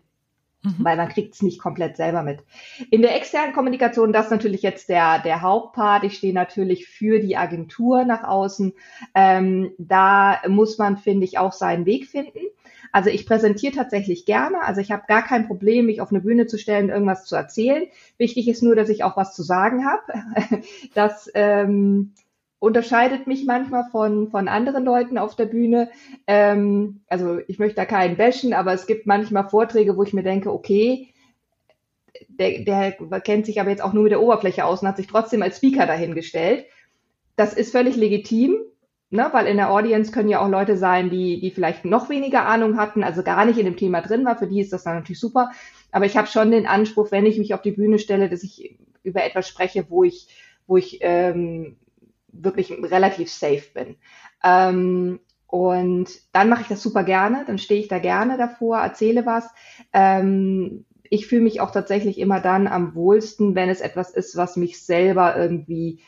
Mhm. 0.62 0.76
Weil 0.80 0.98
man 0.98 1.10
kriegt 1.10 1.36
es 1.36 1.42
nicht 1.42 1.60
komplett 1.60 1.96
selber 1.96 2.22
mit. 2.22 2.44
In 2.92 3.02
der 3.02 3.16
externen 3.16 3.54
Kommunikation, 3.54 4.12
das 4.12 4.26
ist 4.26 4.32
natürlich 4.32 4.62
jetzt 4.62 4.90
der, 4.90 5.20
der 5.20 5.42
Hauptpart. 5.42 6.04
Ich 6.04 6.18
stehe 6.18 6.34
natürlich 6.34 6.88
für 6.88 7.20
die 7.20 7.38
Agentur 7.38 8.04
nach 8.04 8.24
außen. 8.24 8.74
Ähm, 9.16 9.72
da 9.78 10.42
muss 10.48 10.78
man, 10.78 10.98
finde 10.98 11.26
ich, 11.26 11.38
auch 11.38 11.54
seinen 11.54 11.86
Weg 11.86 12.08
finden. 12.08 12.40
Also 12.92 13.10
ich 13.10 13.26
präsentiere 13.26 13.74
tatsächlich 13.74 14.26
gerne. 14.26 14.62
Also 14.62 14.82
ich 14.82 14.92
habe 14.92 15.04
gar 15.08 15.24
kein 15.24 15.48
Problem, 15.48 15.86
mich 15.86 16.02
auf 16.02 16.12
eine 16.12 16.22
Bühne 16.22 16.48
zu 16.48 16.58
stellen, 16.58 16.90
irgendwas 16.90 17.26
zu 17.26 17.36
erzählen. 17.36 17.88
Wichtig 18.18 18.48
ist 18.48 18.64
nur, 18.64 18.76
dass 18.76 18.90
ich 18.90 19.04
auch 19.04 19.16
was 19.16 19.36
zu 19.36 19.44
sagen 19.44 19.86
habe. 19.86 20.64
Das 20.94 21.30
ähm, 21.36 22.14
unterscheidet 22.60 23.26
mich 23.26 23.46
manchmal 23.46 23.86
von, 23.90 24.30
von 24.30 24.48
anderen 24.48 24.84
Leuten 24.84 25.18
auf 25.18 25.36
der 25.36 25.46
Bühne. 25.46 25.90
Ähm, 26.28 27.02
also 27.08 27.40
ich 27.48 27.58
möchte 27.58 27.78
da 27.78 27.86
keinen 27.86 28.18
bashen, 28.18 28.54
aber 28.54 28.74
es 28.74 28.86
gibt 28.86 29.08
manchmal 29.08 29.50
Vorträge, 29.50 29.98
wo 29.98 30.04
ich 30.04 30.14
mir 30.14 30.24
denke, 30.24 30.52
okay, 30.52 31.08
der, 32.28 32.60
der 32.60 33.22
kennt 33.22 33.46
sich 33.46 33.62
aber 33.62 33.70
jetzt 33.70 33.82
auch 33.82 33.94
nur 33.94 34.04
mit 34.04 34.12
der 34.12 34.22
Oberfläche 34.22 34.66
aus 34.66 34.82
und 34.82 34.88
hat 34.90 34.98
sich 34.98 35.08
trotzdem 35.08 35.42
als 35.42 35.58
Speaker 35.58 35.86
dahingestellt. 35.86 36.66
Das 37.38 37.54
ist 37.54 37.72
völlig 37.72 37.96
legitim, 37.96 38.58
ne, 39.10 39.30
weil 39.32 39.48
in 39.48 39.56
der 39.56 39.72
Audience 39.72 40.12
können 40.12 40.28
ja 40.28 40.42
auch 40.42 40.50
Leute 40.50 40.76
sein, 40.76 41.10
die, 41.10 41.40
die 41.40 41.52
vielleicht 41.52 41.86
noch 41.86 42.10
weniger 42.10 42.46
Ahnung 42.46 42.78
hatten, 42.78 43.04
also 43.04 43.24
gar 43.24 43.46
nicht 43.46 43.58
in 43.58 43.66
dem 43.66 43.78
Thema 43.78 44.02
drin 44.02 44.26
war. 44.26 44.38
Für 44.38 44.48
die 44.48 44.60
ist 44.60 44.74
das 44.74 44.84
dann 44.84 44.96
natürlich 44.96 45.20
super. 45.20 45.52
Aber 45.92 46.06
ich 46.06 46.18
habe 46.18 46.28
schon 46.28 46.52
den 46.52 46.68
Anspruch, 46.68 47.12
wenn 47.12 47.26
ich 47.26 47.40
mich 47.40 47.54
auf 47.54 47.62
die 47.62 47.72
Bühne 47.72 48.00
stelle, 48.00 48.30
dass 48.30 48.44
ich 48.44 48.78
über 49.04 49.24
etwas 49.24 49.48
spreche, 49.48 49.86
wo 49.90 50.04
ich, 50.04 50.28
wo 50.68 50.76
ich 50.76 51.00
ähm, 51.02 51.78
wirklich 52.32 52.72
relativ 52.72 53.32
safe 53.32 53.66
bin. 53.74 53.98
Ähm, 54.44 55.20
und 55.48 56.10
dann 56.32 56.50
mache 56.50 56.62
ich 56.62 56.68
das 56.68 56.82
super 56.82 57.04
gerne, 57.04 57.44
dann 57.48 57.58
stehe 57.58 57.82
ich 57.82 57.88
da 57.88 57.98
gerne 57.98 58.38
davor, 58.38 58.78
erzähle 58.78 59.26
was. 59.26 59.50
Ähm, 59.94 60.86
ich 61.10 61.28
fühle 61.28 61.42
mich 61.42 61.60
auch 61.60 61.72
tatsächlich 61.72 62.20
immer 62.20 62.40
dann 62.40 62.68
am 62.68 62.94
wohlsten, 62.94 63.56
wenn 63.56 63.70
es 63.70 63.82
etwas 63.82 64.12
ist, 64.12 64.38
was 64.38 64.58
mich 64.58 64.86
selber 64.86 65.36
irgendwie 65.36 66.02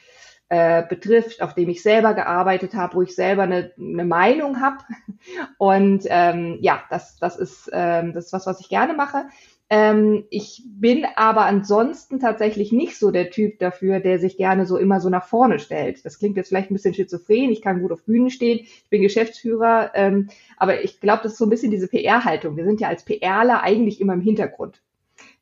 äh, 0.49 0.83
betrifft, 0.85 1.41
auf 1.41 1.55
dem 1.55 1.69
ich 1.69 1.81
selber 1.81 2.13
gearbeitet 2.13 2.73
habe, 2.73 2.95
wo 2.95 3.01
ich 3.01 3.15
selber 3.15 3.43
eine, 3.43 3.71
eine 3.79 4.05
Meinung 4.05 4.61
habe. 4.61 4.77
Und 5.57 6.03
ähm, 6.07 6.57
ja, 6.61 6.83
das, 6.89 7.17
das, 7.19 7.37
ist, 7.37 7.69
ähm, 7.71 8.13
das 8.13 8.25
ist 8.25 8.33
was, 8.33 8.45
was 8.45 8.59
ich 8.59 8.69
gerne 8.69 8.93
mache. 8.93 9.25
Ähm, 9.73 10.25
ich 10.29 10.63
bin 10.65 11.05
aber 11.15 11.45
ansonsten 11.45 12.19
tatsächlich 12.19 12.73
nicht 12.73 12.99
so 12.99 13.09
der 13.09 13.31
Typ 13.31 13.57
dafür, 13.57 14.01
der 14.01 14.19
sich 14.19 14.35
gerne 14.35 14.65
so 14.65 14.75
immer 14.75 14.99
so 14.99 15.09
nach 15.09 15.25
vorne 15.25 15.59
stellt. 15.59 16.03
Das 16.03 16.19
klingt 16.19 16.35
jetzt 16.35 16.49
vielleicht 16.49 16.69
ein 16.69 16.73
bisschen 16.73 16.93
schizophren. 16.93 17.51
Ich 17.51 17.61
kann 17.61 17.81
gut 17.81 17.93
auf 17.93 18.03
Bühnen 18.03 18.29
stehen. 18.29 18.59
Ich 18.65 18.89
bin 18.89 19.01
Geschäftsführer. 19.01 19.91
Ähm, 19.95 20.27
aber 20.57 20.83
ich 20.83 20.99
glaube, 20.99 21.23
das 21.23 21.31
ist 21.31 21.37
so 21.37 21.45
ein 21.45 21.49
bisschen 21.49 21.71
diese 21.71 21.87
PR-Haltung. 21.87 22.57
Wir 22.57 22.65
sind 22.65 22.81
ja 22.81 22.89
als 22.89 23.05
PRler 23.05 23.63
eigentlich 23.63 24.01
immer 24.01 24.13
im 24.13 24.19
Hintergrund. 24.19 24.81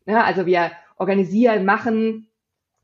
Ja, 0.06 0.24
also 0.24 0.46
wir 0.46 0.74
organisieren, 0.98 1.66
machen, 1.66 2.28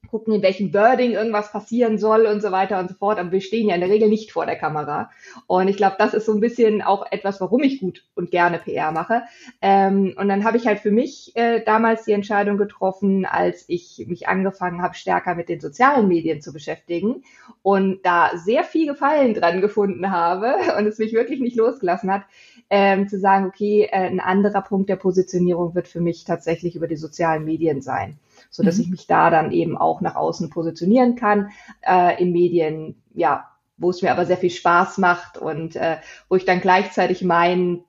gucken, 0.08 0.34
in 0.34 0.42
welchem 0.42 0.72
Birding 0.72 1.12
irgendwas 1.12 1.52
passieren 1.52 1.98
soll 1.98 2.26
und 2.26 2.42
so 2.42 2.52
weiter 2.52 2.80
und 2.80 2.90
so 2.90 2.96
fort. 2.96 3.20
Aber 3.20 3.32
wir 3.32 3.42
stehen 3.42 3.70
ja 3.70 3.76
in 3.76 3.82
der 3.82 3.90
Regel 3.90 4.10
nicht 4.10 4.32
vor 4.32 4.46
der 4.46 4.56
Kamera. 4.56 5.10
Und 5.48 5.68
ich 5.68 5.78
glaube, 5.78 5.96
das 5.98 6.14
ist 6.14 6.26
so 6.26 6.34
ein 6.34 6.40
bisschen 6.40 6.82
auch 6.82 7.06
etwas, 7.12 7.42
warum 7.42 7.64
ich 7.64 7.80
gut 7.80 8.04
und 8.16 8.32
gerne 8.32 8.60
PR 8.60 8.92
mache. 8.92 9.24
Ähm, 9.62 10.14
und 10.18 10.28
dann 10.28 10.44
habe 10.44 10.58
ich 10.58 10.68
halt 10.68 10.80
für 10.80 10.92
mich 10.92 11.36
äh, 11.36 11.64
damals 11.64 12.06
die 12.06 12.14
Entscheidung 12.14 12.58
getroffen, 12.58 13.26
als 13.26 13.66
ich 13.68 14.06
mich 14.08 14.28
angefangen 14.28 14.82
habe, 14.82 14.96
stärker 14.96 15.36
mit 15.36 15.50
den 15.50 15.60
sozialen 15.60 16.08
Medien 16.08 16.42
zu 16.42 16.54
beschäftigen 16.54 17.24
und 17.62 18.06
da 18.06 18.32
sehr 18.36 18.64
viel 18.64 18.88
Gefallen 18.88 19.34
dran 19.34 19.62
gefunden 19.62 20.12
habe 20.12 20.56
und 20.78 20.86
es 20.88 21.00
mich 21.00 21.14
wirklich 21.14 21.40
nicht 21.40 21.56
losgelassen 21.56 22.12
hat, 22.12 22.24
ähm, 22.70 23.08
zu 23.08 23.20
sagen, 23.20 23.46
okay, 23.46 23.88
äh, 23.92 24.08
ein 24.08 24.20
anderer 24.20 24.62
Punkt 24.62 24.90
der 24.90 24.96
Positionierung 24.96 25.76
wird 25.76 25.88
für 25.88 26.02
mich 26.02 26.26
tatsächlich 26.26 26.76
über 26.76 26.88
die 26.88 26.96
sozialen 26.96 27.46
Medien 27.46 27.82
sein 27.82 28.18
so 28.50 28.64
dass 28.64 28.78
mhm. 28.78 28.82
ich 28.84 28.90
mich 28.90 29.08
da 29.08 29.30
dann 29.30 29.52
eben 29.52 29.78
auch 29.78 30.02
nach 30.02 30.16
außen 30.16 30.50
positionieren 30.50 31.16
kann 31.16 31.52
äh, 31.82 32.22
in 32.22 32.32
Medien, 32.32 33.02
ja, 33.14 33.46
wo 33.78 33.90
es 33.90 34.02
mir 34.02 34.12
aber 34.12 34.26
sehr 34.26 34.38
viel 34.38 34.50
Spaß 34.50 34.98
macht 35.00 35.38
und 35.38 35.76
äh, 35.76 35.98
wo 36.30 36.36
ich 36.36 36.46
dann 36.46 36.62
gleichzeitig 36.62 37.24
mein, 37.24 37.84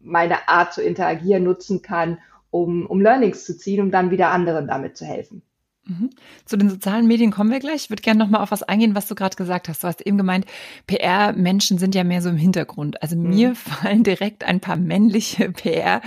meine 0.00 0.48
Art 0.48 0.74
zu 0.74 0.82
interagieren 0.82 1.44
nutzen 1.44 1.82
kann, 1.82 2.18
um, 2.50 2.86
um 2.86 3.00
Learnings 3.00 3.44
zu 3.44 3.56
ziehen, 3.56 3.80
um 3.80 3.90
dann 3.90 4.10
wieder 4.10 4.30
anderen 4.30 4.66
damit 4.66 4.96
zu 4.96 5.04
helfen. 5.04 5.42
Mhm. 5.86 6.10
Zu 6.46 6.56
den 6.56 6.70
sozialen 6.70 7.06
Medien 7.06 7.30
kommen 7.30 7.50
wir 7.50 7.60
gleich. 7.60 7.84
Ich 7.84 7.90
würde 7.90 8.02
gerne 8.02 8.18
noch 8.18 8.30
mal 8.30 8.42
auf 8.42 8.50
was 8.50 8.62
eingehen, 8.62 8.94
was 8.94 9.06
du 9.06 9.14
gerade 9.14 9.36
gesagt 9.36 9.68
hast. 9.68 9.84
Du 9.84 9.86
hast 9.86 10.00
eben 10.00 10.16
gemeint, 10.16 10.46
PR-Menschen 10.86 11.76
sind 11.76 11.94
ja 11.94 12.04
mehr 12.04 12.22
so 12.22 12.30
im 12.30 12.38
Hintergrund. 12.38 13.02
Also 13.02 13.16
mhm. 13.16 13.28
mir 13.28 13.54
fallen 13.54 14.02
direkt 14.02 14.44
ein 14.44 14.60
paar 14.60 14.76
männliche 14.76 15.50
PR- 15.50 16.00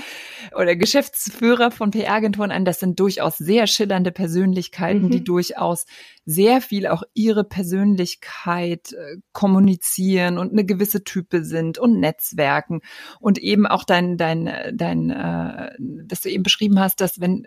oder 0.58 0.76
Geschäftsführer 0.76 1.72
von 1.72 1.92
PR-Agenturen 1.92 2.52
ein. 2.52 2.66
Das 2.66 2.80
sind 2.80 3.00
durchaus 3.00 3.38
sehr 3.38 3.68
schillernde 3.68 4.12
Persönlichkeiten, 4.12 5.06
mhm. 5.06 5.12
die 5.12 5.24
durchaus 5.24 5.86
sehr 6.26 6.62
viel 6.62 6.88
auch 6.88 7.04
ihre 7.14 7.44
Persönlichkeit 7.44 8.94
äh, 8.94 9.18
kommunizieren 9.32 10.38
und 10.38 10.52
eine 10.52 10.66
gewisse 10.66 11.04
Type 11.04 11.44
sind 11.44 11.78
und 11.78 12.00
Netzwerken 12.00 12.82
und 13.20 13.38
eben 13.38 13.68
auch 13.68 13.84
dein 13.84 14.18
dein 14.18 14.52
dein 14.74 15.10
äh, 15.10 15.72
dass 15.80 16.22
du 16.22 16.30
eben 16.30 16.44
beschrieben 16.44 16.80
hast, 16.80 17.02
dass 17.02 17.22
wenn 17.22 17.46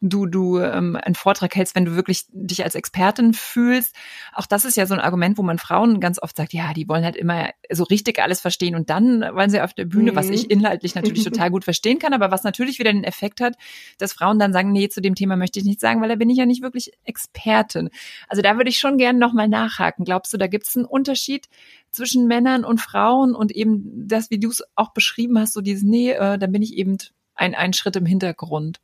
du, 0.00 0.26
du 0.26 0.58
ähm, 0.60 0.96
einen 0.96 1.14
Vortrag 1.14 1.54
hältst, 1.56 1.74
wenn 1.74 1.84
du 1.84 1.96
wirklich 1.96 2.26
dich 2.30 2.62
als 2.62 2.74
Expertin 2.74 3.34
fühlst. 3.34 3.94
Auch 4.32 4.46
das 4.46 4.64
ist 4.64 4.76
ja 4.76 4.86
so 4.86 4.94
ein 4.94 5.00
Argument, 5.00 5.38
wo 5.38 5.42
man 5.42 5.58
Frauen 5.58 6.00
ganz 6.00 6.22
oft 6.22 6.36
sagt, 6.36 6.52
ja, 6.52 6.72
die 6.72 6.88
wollen 6.88 7.04
halt 7.04 7.16
immer 7.16 7.50
so 7.70 7.84
richtig 7.84 8.20
alles 8.20 8.40
verstehen 8.40 8.74
und 8.74 8.90
dann 8.90 9.20
wollen 9.20 9.50
sie 9.50 9.60
auf 9.60 9.74
der 9.74 9.86
Bühne, 9.86 10.12
mhm. 10.12 10.16
was 10.16 10.30
ich 10.30 10.50
inhaltlich 10.50 10.94
natürlich 10.94 11.24
total 11.24 11.50
gut 11.50 11.64
verstehen 11.64 11.98
kann, 11.98 12.12
aber 12.12 12.30
was 12.30 12.44
natürlich 12.44 12.78
wieder 12.78 12.92
den 12.92 13.04
Effekt 13.04 13.40
hat, 13.40 13.56
dass 13.98 14.12
Frauen 14.12 14.38
dann 14.38 14.52
sagen, 14.52 14.72
nee, 14.72 14.88
zu 14.88 15.00
dem 15.00 15.14
Thema 15.14 15.36
möchte 15.36 15.58
ich 15.58 15.64
nichts 15.64 15.80
sagen, 15.80 16.00
weil 16.00 16.08
da 16.08 16.16
bin 16.16 16.30
ich 16.30 16.38
ja 16.38 16.46
nicht 16.46 16.62
wirklich 16.62 16.92
Expertin. 17.04 17.90
Also 18.28 18.42
da 18.42 18.56
würde 18.56 18.70
ich 18.70 18.78
schon 18.78 18.98
gerne 18.98 19.18
nochmal 19.18 19.48
nachhaken. 19.48 20.04
Glaubst 20.04 20.32
du, 20.32 20.36
da 20.36 20.46
gibt 20.46 20.66
es 20.66 20.76
einen 20.76 20.86
Unterschied 20.86 21.48
zwischen 21.90 22.26
Männern 22.26 22.64
und 22.64 22.80
Frauen 22.80 23.34
und 23.34 23.50
eben 23.50 24.06
das, 24.06 24.30
wie 24.30 24.38
du 24.38 24.48
es 24.48 24.62
auch 24.76 24.92
beschrieben 24.92 25.38
hast, 25.38 25.54
so 25.54 25.60
dieses, 25.60 25.82
nee, 25.82 26.12
äh, 26.12 26.38
da 26.38 26.46
bin 26.46 26.62
ich 26.62 26.74
eben 26.74 26.98
ein, 27.34 27.54
ein 27.54 27.72
Schritt 27.72 27.96
im 27.96 28.06
Hintergrund. 28.06 28.80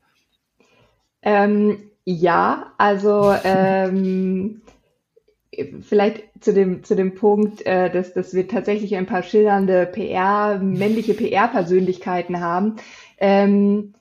Ähm, 1.24 1.90
ja, 2.04 2.74
also 2.76 3.34
ähm, 3.44 4.60
vielleicht 5.80 6.22
zu 6.40 6.52
dem, 6.52 6.84
zu 6.84 6.94
dem 6.94 7.14
Punkt, 7.14 7.64
äh, 7.66 7.90
dass, 7.90 8.12
dass 8.12 8.34
wir 8.34 8.46
tatsächlich 8.46 8.94
ein 8.94 9.06
paar 9.06 9.22
schillernde 9.22 9.86
PR, 9.86 10.58
männliche 10.58 11.14
PR-Persönlichkeiten 11.14 12.40
haben. 12.40 12.76
Ähm, 13.18 13.94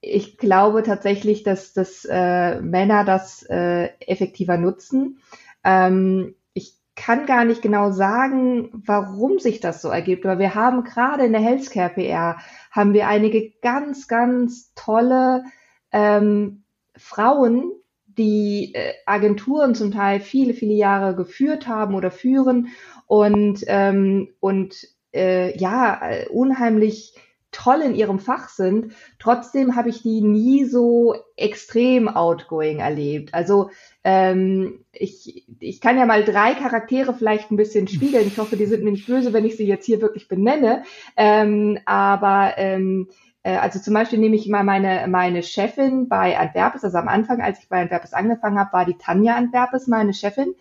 ich 0.00 0.38
glaube 0.38 0.84
tatsächlich, 0.84 1.42
dass, 1.42 1.72
dass 1.72 2.06
äh, 2.08 2.60
Männer 2.60 3.04
das 3.04 3.42
äh, 3.42 3.88
effektiver 4.06 4.56
nutzen. 4.56 5.18
Ähm, 5.64 6.36
ich 6.54 6.76
kann 6.94 7.26
gar 7.26 7.44
nicht 7.44 7.62
genau 7.62 7.90
sagen, 7.90 8.70
warum 8.72 9.40
sich 9.40 9.58
das 9.58 9.82
so 9.82 9.88
ergibt, 9.88 10.24
aber 10.24 10.38
wir 10.38 10.54
haben 10.54 10.84
gerade 10.84 11.24
in 11.24 11.32
der 11.32 11.40
Healthcare 11.40 11.90
PR 11.90 12.36
haben 12.70 12.92
wir 12.92 13.08
einige 13.08 13.50
ganz, 13.62 14.06
ganz 14.06 14.72
tolle 14.76 15.42
ähm, 15.90 16.62
Frauen, 16.98 17.72
die 18.06 18.74
äh, 18.74 18.92
Agenturen 19.06 19.74
zum 19.74 19.92
Teil 19.92 20.20
viele, 20.20 20.54
viele 20.54 20.74
Jahre 20.74 21.14
geführt 21.14 21.66
haben 21.66 21.94
oder 21.94 22.10
führen 22.10 22.68
und, 23.06 23.64
ähm, 23.66 24.28
und 24.40 24.76
äh, 25.14 25.56
ja, 25.56 26.00
unheimlich 26.30 27.14
toll 27.50 27.80
in 27.82 27.94
ihrem 27.94 28.18
Fach 28.18 28.48
sind. 28.48 28.92
Trotzdem 29.18 29.74
habe 29.74 29.88
ich 29.88 30.02
die 30.02 30.20
nie 30.20 30.64
so 30.64 31.14
extrem 31.36 32.08
outgoing 32.08 32.80
erlebt. 32.80 33.32
Also 33.32 33.70
ähm, 34.04 34.84
ich, 34.92 35.46
ich 35.58 35.80
kann 35.80 35.96
ja 35.96 36.04
mal 36.04 36.24
drei 36.24 36.54
Charaktere 36.54 37.14
vielleicht 37.14 37.50
ein 37.50 37.56
bisschen 37.56 37.88
spiegeln. 37.88 38.26
Ich 38.26 38.38
hoffe, 38.38 38.56
die 38.56 38.66
sind 38.66 38.84
mir 38.84 38.90
nicht 38.90 39.06
böse, 39.06 39.32
wenn 39.32 39.46
ich 39.46 39.56
sie 39.56 39.66
jetzt 39.66 39.86
hier 39.86 40.02
wirklich 40.02 40.28
benenne. 40.28 40.82
Ähm, 41.16 41.78
aber 41.86 42.52
ähm, 42.58 43.08
äh, 43.10 43.27
also 43.56 43.78
zum 43.78 43.94
Beispiel 43.94 44.18
nehme 44.18 44.36
ich 44.36 44.46
immer 44.46 44.62
meine, 44.62 45.06
meine 45.08 45.42
Chefin 45.42 46.08
bei 46.08 46.38
Antwerpes, 46.38 46.84
also 46.84 46.98
am 46.98 47.08
Anfang, 47.08 47.40
als 47.40 47.60
ich 47.60 47.68
bei 47.68 47.80
Antwerpes 47.80 48.12
angefangen 48.12 48.58
habe, 48.58 48.72
war 48.72 48.84
die 48.84 48.98
Tanja 48.98 49.36
Antwerpes 49.36 49.86
meine 49.86 50.14
Chefin. 50.14 50.54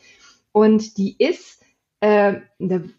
Und 0.52 0.98
die 0.98 1.16
ist 1.18 1.62
äh, 2.00 2.42
eine 2.60 2.94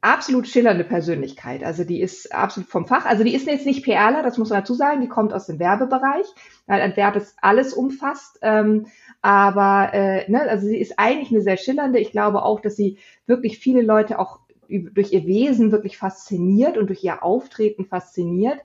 absolut 0.00 0.46
schillernde 0.46 0.84
Persönlichkeit. 0.84 1.64
Also 1.64 1.84
die 1.84 2.00
ist 2.00 2.34
absolut 2.34 2.68
vom 2.68 2.86
Fach. 2.86 3.06
Also 3.06 3.24
die 3.24 3.34
ist 3.34 3.46
jetzt 3.46 3.66
nicht 3.66 3.84
PRler, 3.84 4.22
das 4.22 4.36
muss 4.36 4.50
man 4.50 4.60
dazu 4.60 4.74
sagen, 4.74 5.00
die 5.00 5.08
kommt 5.08 5.32
aus 5.32 5.46
dem 5.46 5.58
Werbebereich, 5.58 6.26
weil 6.66 6.82
Antwerpes 6.82 7.34
alles 7.40 7.72
umfasst. 7.72 8.38
Ähm, 8.42 8.86
aber 9.22 9.94
äh, 9.94 10.30
ne, 10.30 10.42
also 10.42 10.66
sie 10.66 10.78
ist 10.78 10.98
eigentlich 10.98 11.30
eine 11.30 11.40
sehr 11.40 11.56
schillernde. 11.56 11.98
Ich 11.98 12.10
glaube 12.10 12.42
auch, 12.42 12.60
dass 12.60 12.76
sie 12.76 12.98
wirklich 13.26 13.58
viele 13.58 13.82
Leute 13.82 14.18
auch 14.18 14.40
durch 14.80 15.12
ihr 15.12 15.26
Wesen 15.26 15.72
wirklich 15.72 15.98
fasziniert 15.98 16.76
und 16.76 16.88
durch 16.88 17.04
ihr 17.04 17.22
Auftreten 17.22 17.84
fasziniert. 17.86 18.60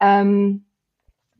Ähm, 0.00 0.64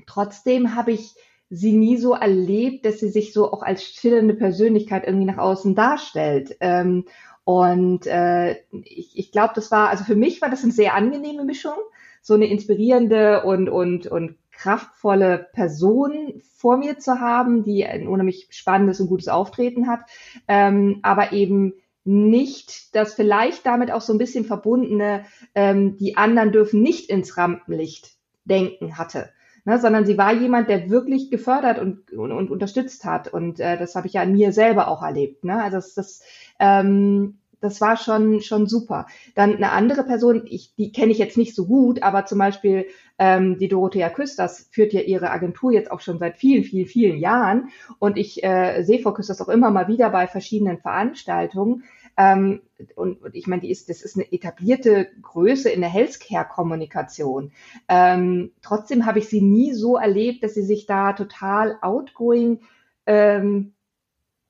trotzdem 0.07 0.75
habe 0.75 0.93
ich 0.93 1.15
sie 1.51 1.73
nie 1.73 1.99
so 1.99 2.15
erlebt, 2.15 2.87
dass 2.87 3.01
sie 3.01 3.11
sich 3.11 3.33
so 3.33 3.53
auch 3.53 3.63
als 3.63 3.85
schillernde 3.85 4.35
Persönlichkeit 4.35 5.07
irgendwie 5.07 5.27
nach 5.27 5.39
außen 5.39 5.75
darstellt. 5.75 6.57
Ähm, 6.61 7.05
und 7.45 8.07
äh, 8.07 8.53
ich, 8.85 9.19
ich 9.19 9.33
glaube, 9.33 9.53
das 9.55 9.71
war, 9.71 9.91
also 9.91 10.05
für 10.05 10.17
mich 10.17 10.41
war 10.41 10.49
das 10.49 10.63
eine 10.63 10.73
sehr 10.73 10.95
angenehme 10.95 11.45
Mischung, 11.45 11.75
so 12.23 12.35
eine 12.35 12.47
inspirierende 12.47 13.43
und, 13.45 13.69
und, 13.69 14.07
und 14.07 14.37
kraftvolle 14.53 15.49
Person 15.53 16.41
vor 16.57 16.77
mir 16.77 16.99
zu 16.99 17.21
haben, 17.21 17.65
die 17.65 17.85
ein 17.85 18.07
unheimlich 18.07 18.47
spannendes 18.51 19.01
und 19.01 19.09
gutes 19.09 19.29
Auftreten 19.29 19.89
hat, 19.89 20.01
ähm, 20.47 21.01
aber 21.03 21.33
eben 21.33 21.75
nicht 22.05 22.95
das 22.95 23.15
vielleicht 23.15 23.65
damit 23.67 23.91
auch 23.91 24.01
so 24.01 24.13
ein 24.13 24.19
bisschen 24.19 24.45
verbundene, 24.45 25.25
ähm, 25.55 25.97
die 25.97 26.17
anderen 26.17 26.53
dürfen 26.53 26.83
nicht 26.83 27.11
ins 27.11 27.37
Rampenlicht 27.37 28.13
denken 28.45 28.99
hatte. 28.99 29.31
Ne, 29.65 29.79
sondern 29.79 30.05
sie 30.05 30.19
war 30.19 30.33
jemand, 30.33 30.69
der 30.69 30.91
wirklich 30.91 31.31
gefördert 31.31 31.79
und, 31.79 32.11
und, 32.13 32.33
und 32.33 32.51
unterstützt 32.51 33.05
hat. 33.05 33.33
Und 33.33 33.61
äh, 33.61 33.79
das 33.79 33.95
habe 33.95 34.09
ich 34.09 34.15
ja 34.15 34.23
an 34.23 34.33
mir 34.33 34.53
selber 34.53 34.89
auch 34.89 35.03
erlebt. 35.03 35.45
Ne? 35.45 35.63
Also 35.63 35.77
das, 35.77 35.95
das 35.95 36.23
ähm, 36.59 37.39
das 37.63 37.81
war 37.81 37.97
schon, 37.97 38.43
schon 38.43 38.67
super. 38.67 39.07
Dann 39.35 39.55
eine 39.55 39.71
andere 39.71 40.03
Person, 40.03 40.43
ich, 40.47 40.75
die 40.75 40.93
kenne 40.93 41.13
ich 41.13 41.19
jetzt 41.19 41.39
nicht 41.39 41.55
so 41.55 41.67
gut, 41.67 42.03
aber 42.03 42.27
zum 42.27 42.39
Beispiel 42.39 42.87
ähm, 43.23 43.57
die 43.57 43.69
Dorothea 43.69 44.11
Küsters 44.11 44.69
führt 44.73 44.93
ja 44.93 45.01
ihre 45.01 45.31
Agentur 45.31 45.71
jetzt 45.71 45.93
auch 45.93 46.01
schon 46.01 46.19
seit 46.19 46.37
vielen, 46.37 46.65
vielen, 46.65 46.87
vielen 46.87 47.19
Jahren. 47.19 47.69
Und 48.01 48.19
ich 48.19 48.43
äh, 48.43 48.83
sehe 48.83 48.99
Frau 48.99 49.13
Küsters 49.13 49.41
auch 49.41 49.49
immer 49.49 49.71
mal 49.71 49.87
wieder 49.87 50.11
bei 50.11 50.27
verschiedenen 50.27 50.79
Veranstaltungen. 50.79 51.85
Ähm, 52.17 52.63
und, 52.97 53.23
und 53.23 53.37
ich 53.37 53.47
meine, 53.47 53.63
die 53.63 53.71
ist, 53.71 53.89
das 53.89 54.03
ist 54.03 54.17
eine 54.17 54.33
etablierte 54.33 55.07
Größe 55.23 55.71
in 55.71 55.83
der 55.83 55.91
Healthcare-Kommunikation. 55.91 57.53
Ähm, 57.87 58.51
trotzdem 58.61 59.07
habe 59.07 59.21
ich 59.21 59.29
sie 59.29 59.41
nie 59.41 59.73
so 59.73 59.97
erlebt, 59.97 60.43
dass 60.43 60.55
sie 60.55 60.65
sich 60.65 60.87
da 60.87 61.13
total 61.13 61.79
outgoing 61.81 62.63
ähm, 63.07 63.73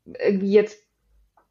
irgendwie 0.06 0.52
jetzt 0.52 0.78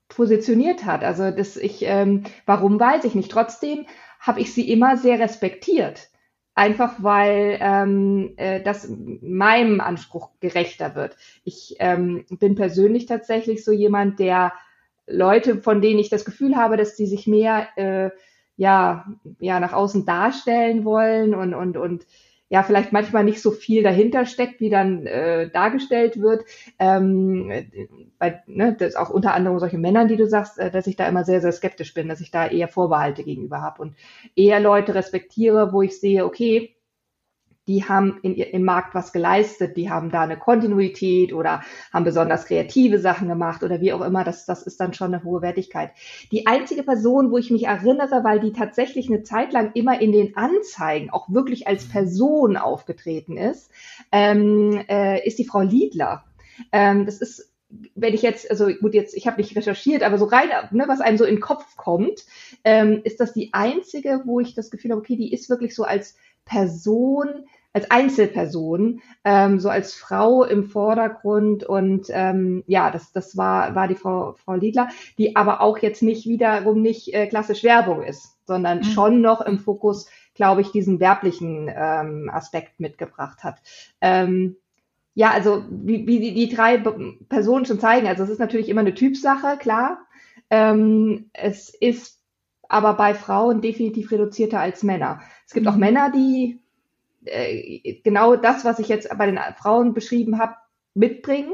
positioniert 0.09 0.85
hat. 0.85 1.03
Also 1.03 1.29
das 1.29 1.55
ich, 1.55 1.83
ähm, 1.83 2.23
warum 2.47 2.79
weiß 2.79 3.03
ich 3.03 3.13
nicht. 3.13 3.31
Trotzdem 3.31 3.85
habe 4.19 4.39
ich 4.39 4.55
sie 4.55 4.71
immer 4.71 4.97
sehr 4.97 5.19
respektiert. 5.19 6.10
Einfach 6.53 6.95
weil 7.01 7.57
ähm, 7.61 8.33
äh, 8.35 8.61
das 8.61 8.91
meinem 9.21 9.79
Anspruch 9.79 10.31
gerechter 10.41 10.95
wird. 10.95 11.15
Ich 11.43 11.75
ähm, 11.79 12.25
bin 12.29 12.55
persönlich 12.55 13.05
tatsächlich 13.05 13.63
so 13.63 13.71
jemand, 13.71 14.19
der 14.19 14.51
Leute, 15.07 15.61
von 15.61 15.81
denen 15.81 15.99
ich 15.99 16.09
das 16.09 16.25
Gefühl 16.25 16.55
habe, 16.55 16.77
dass 16.77 16.97
sie 16.97 17.05
sich 17.05 17.25
mehr 17.25 17.67
äh, 17.77 18.11
ja, 18.57 19.05
ja 19.39 19.59
nach 19.59 19.73
außen 19.73 20.05
darstellen 20.05 20.83
wollen 20.85 21.33
und, 21.33 21.53
und, 21.53 21.77
und 21.77 22.05
ja 22.51 22.63
vielleicht 22.63 22.91
manchmal 22.91 23.23
nicht 23.23 23.41
so 23.41 23.51
viel 23.51 23.81
dahinter 23.81 24.25
steckt, 24.25 24.59
wie 24.59 24.69
dann 24.69 25.07
äh, 25.07 25.49
dargestellt 25.49 26.19
wird. 26.19 26.43
Ähm, 26.79 27.49
bei, 28.19 28.43
ne, 28.45 28.75
das 28.77 28.97
auch 28.97 29.09
unter 29.09 29.33
anderem 29.33 29.57
solche 29.57 29.77
Männern, 29.77 30.09
die 30.09 30.17
du 30.17 30.27
sagst, 30.27 30.59
äh, 30.59 30.69
dass 30.69 30.85
ich 30.85 30.97
da 30.97 31.07
immer 31.07 31.23
sehr, 31.23 31.39
sehr 31.39 31.53
skeptisch 31.53 31.93
bin, 31.93 32.09
dass 32.09 32.19
ich 32.19 32.29
da 32.29 32.45
eher 32.45 32.67
Vorbehalte 32.67 33.23
gegenüber 33.23 33.61
habe 33.61 33.81
und 33.81 33.95
eher 34.35 34.59
Leute 34.59 34.93
respektiere, 34.93 35.71
wo 35.71 35.81
ich 35.81 35.97
sehe, 35.97 36.25
okay, 36.25 36.75
die 37.67 37.85
haben 37.85 38.19
in, 38.23 38.35
im 38.35 38.63
Markt 38.63 38.95
was 38.95 39.13
geleistet, 39.13 39.77
die 39.77 39.89
haben 39.89 40.09
da 40.11 40.21
eine 40.21 40.37
Kontinuität 40.37 41.33
oder 41.33 41.61
haben 41.93 42.05
besonders 42.05 42.45
kreative 42.45 42.99
Sachen 42.99 43.27
gemacht 43.27 43.63
oder 43.63 43.81
wie 43.81 43.93
auch 43.93 44.01
immer, 44.01 44.23
das, 44.23 44.45
das 44.45 44.63
ist 44.63 44.79
dann 44.79 44.93
schon 44.93 45.13
eine 45.13 45.23
hohe 45.23 45.41
Wertigkeit. 45.41 45.91
Die 46.31 46.47
einzige 46.47 46.83
Person, 46.83 47.31
wo 47.31 47.37
ich 47.37 47.51
mich 47.51 47.65
erinnere, 47.65 48.23
weil 48.23 48.39
die 48.39 48.53
tatsächlich 48.53 49.07
eine 49.07 49.23
Zeit 49.23 49.53
lang 49.53 49.71
immer 49.73 50.01
in 50.01 50.11
den 50.11 50.35
Anzeigen 50.35 51.09
auch 51.11 51.29
wirklich 51.29 51.67
als 51.67 51.85
Person 51.85 52.57
aufgetreten 52.57 53.37
ist, 53.37 53.71
ähm, 54.11 54.83
äh, 54.87 55.25
ist 55.25 55.39
die 55.39 55.45
Frau 55.45 55.61
Liedler. 55.61 56.25
Ähm, 56.71 57.05
das 57.05 57.21
ist 57.21 57.51
wenn 57.95 58.13
ich 58.13 58.21
jetzt, 58.21 58.49
also 58.49 58.67
gut, 58.67 58.93
jetzt, 58.93 59.15
ich 59.15 59.27
habe 59.27 59.39
nicht 59.39 59.55
recherchiert, 59.55 60.03
aber 60.03 60.17
so 60.17 60.25
rein, 60.25 60.49
ne, 60.71 60.85
was 60.87 61.01
einem 61.01 61.17
so 61.17 61.25
in 61.25 61.35
den 61.35 61.41
Kopf 61.41 61.77
kommt, 61.77 62.25
ähm, 62.63 63.01
ist 63.03 63.19
das 63.19 63.33
die 63.33 63.53
einzige, 63.53 64.21
wo 64.25 64.39
ich 64.39 64.53
das 64.53 64.71
Gefühl 64.71 64.91
habe, 64.91 65.01
okay, 65.01 65.15
die 65.15 65.31
ist 65.31 65.49
wirklich 65.49 65.73
so 65.73 65.83
als 65.83 66.17
Person, 66.45 67.45
als 67.73 67.89
Einzelperson, 67.89 69.01
ähm, 69.23 69.59
so 69.59 69.69
als 69.69 69.93
Frau 69.93 70.43
im 70.43 70.65
Vordergrund 70.65 71.63
und 71.63 72.07
ähm, 72.09 72.63
ja, 72.67 72.91
das, 72.91 73.13
das 73.13 73.37
war, 73.37 73.75
war 73.75 73.87
die 73.87 73.95
Frau, 73.95 74.33
Frau 74.33 74.55
Liedler, 74.55 74.89
die 75.17 75.35
aber 75.35 75.61
auch 75.61 75.77
jetzt 75.77 76.03
nicht 76.03 76.27
wiederum 76.27 76.81
nicht 76.81 77.13
äh, 77.13 77.27
klassisch 77.27 77.63
Werbung 77.63 78.03
ist, 78.03 78.37
sondern 78.45 78.79
mhm. 78.79 78.83
schon 78.83 79.21
noch 79.21 79.41
im 79.41 79.57
Fokus, 79.57 80.09
glaube 80.33 80.61
ich, 80.61 80.71
diesen 80.71 80.99
werblichen 80.99 81.71
ähm, 81.73 82.29
Aspekt 82.33 82.79
mitgebracht 82.79 83.43
hat. 83.43 83.61
Ähm, 84.01 84.57
ja, 85.13 85.31
also 85.31 85.63
wie, 85.69 86.07
wie 86.07 86.19
die, 86.19 86.33
die 86.33 86.53
drei 86.53 86.77
Personen 87.29 87.65
schon 87.65 87.79
zeigen, 87.79 88.07
also 88.07 88.23
es 88.23 88.29
ist 88.29 88.39
natürlich 88.39 88.69
immer 88.69 88.81
eine 88.81 88.95
Typsache, 88.95 89.57
klar. 89.57 89.99
Ähm, 90.49 91.29
es 91.33 91.69
ist 91.69 92.21
aber 92.71 92.93
bei 92.93 93.13
Frauen 93.13 93.61
definitiv 93.61 94.11
reduzierter 94.11 94.59
als 94.59 94.81
Männer. 94.81 95.21
Es 95.51 95.55
gibt 95.55 95.67
auch 95.67 95.73
mhm. 95.73 95.81
Männer, 95.81 96.11
die 96.15 96.61
äh, 97.25 97.97
genau 98.05 98.37
das, 98.37 98.63
was 98.63 98.79
ich 98.79 98.87
jetzt 98.87 99.09
bei 99.17 99.25
den 99.25 99.37
Frauen 99.57 99.93
beschrieben 99.93 100.39
habe, 100.39 100.55
mitbringen. 100.93 101.51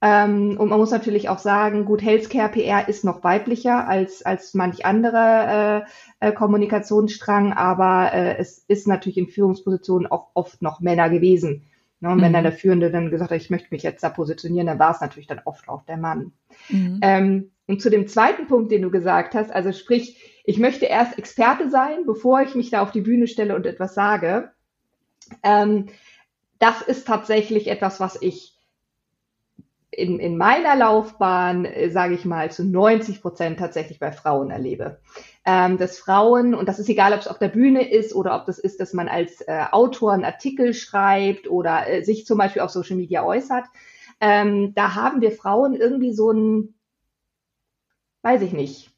Ähm, 0.00 0.56
und 0.60 0.68
man 0.68 0.78
muss 0.78 0.92
natürlich 0.92 1.28
auch 1.28 1.40
sagen, 1.40 1.84
gut, 1.84 2.04
Healthcare 2.04 2.50
PR 2.50 2.88
ist 2.88 3.04
noch 3.04 3.24
weiblicher 3.24 3.88
als, 3.88 4.24
als 4.24 4.54
manch 4.54 4.86
andere 4.86 5.84
äh, 6.20 6.28
äh, 6.28 6.32
Kommunikationsstrang, 6.32 7.52
aber 7.52 8.12
äh, 8.12 8.36
es 8.38 8.58
ist 8.68 8.86
natürlich 8.86 9.18
in 9.18 9.26
Führungspositionen 9.26 10.08
auch 10.08 10.28
oft 10.34 10.62
noch 10.62 10.78
Männer 10.78 11.10
gewesen. 11.10 11.64
Ne? 11.98 12.10
Und 12.10 12.18
mhm. 12.18 12.22
wenn 12.22 12.32
dann 12.34 12.44
der 12.44 12.52
Führende 12.52 12.92
dann 12.92 13.10
gesagt 13.10 13.32
hat, 13.32 13.40
ich 13.40 13.50
möchte 13.50 13.70
mich 13.72 13.82
jetzt 13.82 14.04
da 14.04 14.08
positionieren, 14.08 14.68
dann 14.68 14.78
war 14.78 14.92
es 14.92 15.00
natürlich 15.00 15.26
dann 15.26 15.42
oft 15.46 15.68
auch 15.68 15.82
der 15.82 15.96
Mann. 15.96 16.30
Mhm. 16.68 17.00
Ähm, 17.02 17.50
und 17.66 17.82
zu 17.82 17.90
dem 17.90 18.06
zweiten 18.06 18.46
Punkt, 18.46 18.70
den 18.70 18.82
du 18.82 18.90
gesagt 18.92 19.34
hast, 19.34 19.50
also 19.50 19.72
sprich, 19.72 20.31
ich 20.44 20.58
möchte 20.58 20.86
erst 20.86 21.18
Experte 21.18 21.70
sein, 21.70 22.04
bevor 22.06 22.42
ich 22.42 22.54
mich 22.54 22.70
da 22.70 22.82
auf 22.82 22.92
die 22.92 23.00
Bühne 23.00 23.26
stelle 23.26 23.54
und 23.54 23.66
etwas 23.66 23.94
sage. 23.94 24.50
Ähm, 25.42 25.86
das 26.58 26.82
ist 26.82 27.06
tatsächlich 27.06 27.68
etwas, 27.68 28.00
was 28.00 28.20
ich 28.20 28.52
in, 29.92 30.18
in 30.18 30.38
meiner 30.38 30.74
Laufbahn, 30.74 31.66
äh, 31.66 31.90
sage 31.90 32.14
ich 32.14 32.24
mal, 32.24 32.50
zu 32.50 32.64
90 32.64 33.20
Prozent 33.20 33.58
tatsächlich 33.58 33.98
bei 33.98 34.10
Frauen 34.10 34.50
erlebe. 34.50 35.00
Ähm, 35.44 35.76
dass 35.76 35.98
Frauen, 35.98 36.54
und 36.54 36.68
das 36.68 36.78
ist 36.78 36.88
egal, 36.88 37.12
ob 37.12 37.20
es 37.20 37.28
auf 37.28 37.38
der 37.38 37.48
Bühne 37.48 37.90
ist 37.90 38.14
oder 38.14 38.34
ob 38.34 38.46
das 38.46 38.58
ist, 38.58 38.80
dass 38.80 38.94
man 38.94 39.08
als 39.08 39.42
äh, 39.42 39.64
Autor 39.70 40.12
einen 40.12 40.24
Artikel 40.24 40.72
schreibt 40.72 41.48
oder 41.48 41.88
äh, 41.88 42.02
sich 42.02 42.26
zum 42.26 42.38
Beispiel 42.38 42.62
auf 42.62 42.70
Social 42.70 42.96
Media 42.96 43.22
äußert, 43.22 43.64
ähm, 44.20 44.72
da 44.74 44.94
haben 44.94 45.20
wir 45.20 45.32
Frauen 45.32 45.74
irgendwie 45.74 46.14
so 46.14 46.30
ein, 46.30 46.74
weiß 48.22 48.42
ich 48.42 48.52
nicht, 48.52 48.91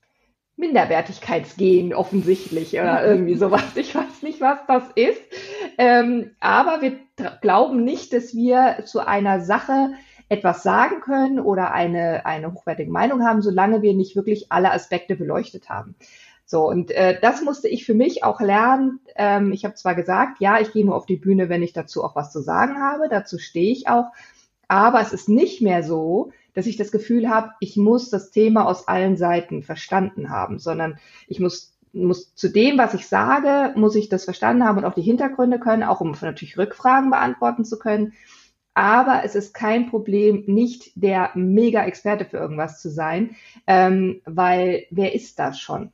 Minderwertigkeitsgehen 0.57 1.93
offensichtlich 1.93 2.75
oder 2.75 3.05
irgendwie 3.05 3.35
sowas. 3.35 3.77
Ich 3.77 3.95
weiß 3.95 4.23
nicht, 4.23 4.41
was 4.41 4.59
das 4.69 4.85
ist. 4.95 5.21
Ähm, 5.79 6.31
aber 6.41 6.81
wir 6.81 6.99
glauben 7.41 7.85
nicht, 7.85 8.13
dass 8.13 8.35
wir 8.35 8.85
zu 8.85 9.01
einer 9.01 9.41
Sache 9.41 9.91
etwas 10.29 10.63
sagen 10.63 11.01
können 11.01 11.41
oder 11.41 11.73
eine, 11.73 12.25
eine 12.25 12.53
hochwertige 12.53 12.91
Meinung 12.91 13.27
haben, 13.27 13.43
solange 13.43 13.83
wir 13.83 13.95
nicht 13.95 14.17
wirklich 14.17 14.51
alle 14.51 14.73
Aspekte 14.73 15.17
beleuchtet 15.17 15.69
haben. 15.69 15.97
So, 16.47 16.69
und 16.69 16.91
äh, 16.91 17.19
das 17.21 17.43
musste 17.43 17.69
ich 17.69 17.85
für 17.85 17.95
mich 17.95 18.23
auch 18.23 18.41
lernen. 18.41 19.01
Ähm, 19.17 19.53
ich 19.53 19.65
habe 19.65 19.75
zwar 19.75 19.95
gesagt, 19.95 20.41
ja, 20.41 20.61
ich 20.61 20.73
gehe 20.73 20.85
nur 20.85 20.95
auf 20.95 21.07
die 21.07 21.17
Bühne, 21.17 21.49
wenn 21.49 21.63
ich 21.63 21.73
dazu 21.73 22.05
auch 22.05 22.15
was 22.17 22.33
zu 22.33 22.41
sagen 22.41 22.81
habe, 22.81 23.09
dazu 23.09 23.39
stehe 23.39 23.73
ich 23.73 23.89
auch, 23.89 24.07
aber 24.69 25.01
es 25.01 25.13
ist 25.13 25.29
nicht 25.29 25.63
mehr 25.63 25.83
so, 25.83 26.33
dass 26.55 26.67
ich 26.67 26.77
das 26.77 26.93
Gefühl 26.93 27.29
habe, 27.29 27.53
ich 27.61 27.77
muss 27.77 28.11
das 28.11 28.31
Thema 28.31 28.67
aus 28.67 28.89
allen 28.89 29.17
Seiten 29.17 29.63
verstanden 29.63 30.31
haben, 30.31 30.59
sondern 30.59 30.99
ich 31.29 31.41
muss 31.41 31.75
muss 31.95 32.35
zu 32.35 32.49
dem, 32.49 32.77
was 32.77 32.95
ich 32.95 33.07
sage, 33.07 33.73
muss 33.79 33.95
ich 33.95 34.09
das 34.09 34.25
verstanden 34.25 34.65
haben 34.65 34.79
und 34.79 34.85
auch 34.85 34.95
die 34.95 35.03
Hintergründe 35.03 35.61
können, 35.61 35.85
auch 35.85 36.01
um 36.01 36.17
natürlich 36.21 36.59
Rückfragen 36.59 37.11
beantworten 37.11 37.65
zu 37.65 37.79
können. 37.79 38.15
Aber 38.75 39.23
es 39.25 39.37
ist 39.37 39.55
kein 39.55 39.89
Problem, 39.89 40.43
nicht 40.47 40.91
der 40.97 41.31
Mega-Experte 41.35 42.25
für 42.25 42.39
irgendwas 42.39 42.83
zu 42.83 42.91
sein, 42.91 43.37
ähm, 43.69 44.21
weil 44.25 44.87
wer 44.91 45.15
ist 45.15 45.39
das 45.39 45.61
schon? 45.61 45.93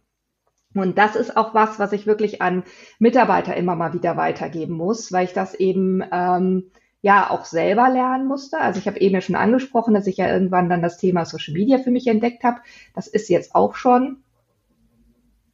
Und 0.74 0.96
das 0.96 1.16
ist 1.16 1.36
auch 1.36 1.52
was, 1.52 1.78
was 1.78 1.92
ich 1.92 2.06
wirklich 2.06 2.40
an 2.40 2.62
Mitarbeiter 2.98 3.56
immer 3.56 3.76
mal 3.76 3.92
wieder 3.92 4.16
weitergeben 4.16 4.74
muss, 4.74 5.12
weil 5.12 5.24
ich 5.24 5.32
das 5.32 5.54
eben 5.54 6.02
ähm, 6.10 6.70
ja 7.02 7.30
auch 7.30 7.44
selber 7.44 7.88
lernen 7.88 8.26
musste. 8.26 8.58
Also 8.58 8.78
ich 8.78 8.86
habe 8.86 9.00
eben 9.00 9.14
ja 9.14 9.20
schon 9.20 9.36
angesprochen, 9.36 9.94
dass 9.94 10.06
ich 10.06 10.18
ja 10.18 10.32
irgendwann 10.32 10.68
dann 10.68 10.82
das 10.82 10.98
Thema 10.98 11.24
Social 11.24 11.54
Media 11.54 11.78
für 11.78 11.90
mich 11.90 12.06
entdeckt 12.06 12.44
habe. 12.44 12.60
Das 12.94 13.06
ist 13.06 13.28
jetzt 13.28 13.54
auch 13.54 13.74
schon 13.74 14.18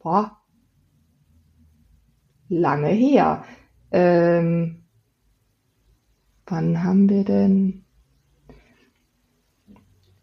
boah, 0.01 0.37
lange 2.49 2.89
her. 2.89 3.45
Ähm, 3.91 4.85
wann 6.47 6.85
haben 6.85 7.09
wir 7.09 7.25
denn? 7.25 7.85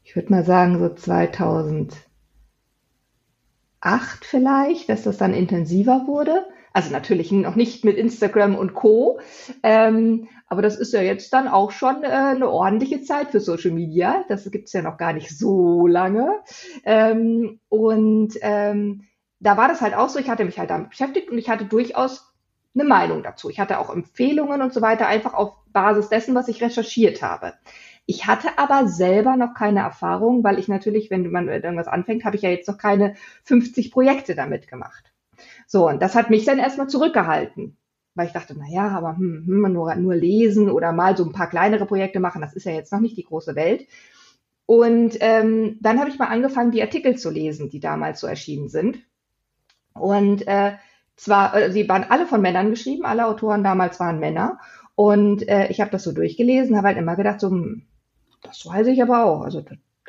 Ich 0.03 0.15
würde 0.15 0.31
mal 0.31 0.45
sagen, 0.45 0.79
so 0.79 0.93
2008 0.93 2.09
acht 3.83 4.23
vielleicht, 4.23 4.87
dass 4.89 5.03
das 5.03 5.17
dann 5.17 5.33
intensiver 5.33 6.07
wurde. 6.07 6.45
Also 6.73 6.91
natürlich 6.91 7.31
noch 7.31 7.55
nicht 7.55 7.85
mit 7.85 7.97
Instagram 7.97 8.55
und 8.55 8.73
Co. 8.73 9.19
Ähm, 9.61 10.27
aber 10.47 10.63
das 10.63 10.75
ist 10.75 10.91
ja 10.91 11.01
jetzt 11.01 11.31
dann 11.31 11.47
auch 11.47 11.71
schon 11.71 12.03
äh, 12.03 12.07
eine 12.07 12.49
ordentliche 12.49 13.01
Zeit 13.03 13.29
für 13.29 13.39
Social 13.39 13.71
Media. 13.71 14.25
Das 14.27 14.49
gibt's 14.49 14.73
ja 14.73 14.81
noch 14.81 14.97
gar 14.97 15.13
nicht 15.13 15.37
so 15.37 15.85
lange. 15.85 16.41
Ähm, 16.83 17.59
und 17.69 18.33
ähm, 18.41 19.03
da 19.39 19.55
war 19.55 19.67
das 19.67 19.81
halt 19.81 19.93
auch 19.93 20.09
so, 20.09 20.19
ich 20.19 20.29
hatte 20.29 20.45
mich 20.45 20.57
halt 20.57 20.71
damit 20.71 20.89
beschäftigt 20.89 21.29
und 21.29 21.37
ich 21.37 21.49
hatte 21.49 21.65
durchaus 21.65 22.33
eine 22.73 22.85
Meinung 22.85 23.21
dazu. 23.21 23.49
Ich 23.49 23.59
hatte 23.59 23.77
auch 23.77 23.93
Empfehlungen 23.93 24.61
und 24.61 24.73
so 24.73 24.81
weiter, 24.81 25.07
einfach 25.07 25.35
auf 25.35 25.53
Basis 25.71 26.09
dessen, 26.09 26.33
was 26.33 26.47
ich 26.47 26.61
recherchiert 26.61 27.21
habe. 27.21 27.53
Ich 28.05 28.25
hatte 28.25 28.57
aber 28.57 28.87
selber 28.87 29.37
noch 29.37 29.53
keine 29.53 29.81
Erfahrung, 29.81 30.43
weil 30.43 30.59
ich 30.59 30.67
natürlich, 30.67 31.09
wenn 31.11 31.29
man 31.31 31.47
irgendwas 31.47 31.87
anfängt, 31.87 32.25
habe 32.25 32.35
ich 32.35 32.41
ja 32.41 32.49
jetzt 32.49 32.67
noch 32.67 32.77
keine 32.77 33.15
50 33.43 33.91
Projekte 33.91 34.33
damit 34.33 34.67
gemacht. 34.67 35.12
So, 35.67 35.87
und 35.87 36.01
das 36.01 36.15
hat 36.15 36.29
mich 36.29 36.45
dann 36.45 36.59
erstmal 36.59 36.87
zurückgehalten 36.87 37.77
weil 38.15 38.27
ich 38.27 38.33
dachte, 38.33 38.55
na 38.57 38.65
ja, 38.69 38.89
aber 38.89 39.17
hm, 39.17 39.45
hm, 39.45 39.73
nur, 39.73 39.95
nur 39.95 40.15
lesen 40.15 40.69
oder 40.69 40.91
mal 40.91 41.17
so 41.17 41.25
ein 41.25 41.31
paar 41.31 41.49
kleinere 41.49 41.85
Projekte 41.85 42.19
machen, 42.19 42.41
das 42.41 42.53
ist 42.53 42.65
ja 42.65 42.71
jetzt 42.71 42.91
noch 42.91 42.99
nicht 42.99 43.17
die 43.17 43.23
große 43.23 43.55
Welt. 43.55 43.87
Und 44.65 45.17
ähm, 45.19 45.77
dann 45.81 45.99
habe 45.99 46.09
ich 46.09 46.19
mal 46.19 46.27
angefangen, 46.27 46.71
die 46.71 46.81
Artikel 46.81 47.17
zu 47.17 47.29
lesen, 47.29 47.69
die 47.69 47.79
damals 47.79 48.19
so 48.21 48.27
erschienen 48.27 48.69
sind. 48.69 48.99
Und 49.93 50.47
äh, 50.47 50.73
zwar, 51.15 51.55
äh, 51.55 51.71
sie 51.71 51.87
waren 51.89 52.05
alle 52.09 52.27
von 52.27 52.41
Männern 52.41 52.69
geschrieben, 52.69 53.05
alle 53.05 53.27
Autoren 53.27 53.63
damals 53.63 53.99
waren 53.99 54.19
Männer. 54.19 54.59
Und 54.95 55.47
äh, 55.49 55.67
ich 55.67 55.81
habe 55.81 55.91
das 55.91 56.03
so 56.03 56.11
durchgelesen, 56.11 56.77
habe 56.77 56.89
halt 56.89 56.97
immer 56.97 57.15
gedacht, 57.15 57.39
so, 57.39 57.49
hm, 57.49 57.83
das 58.41 58.65
weiß 58.65 58.87
ich 58.87 59.01
aber 59.01 59.25
auch. 59.25 59.41
Also, 59.41 59.63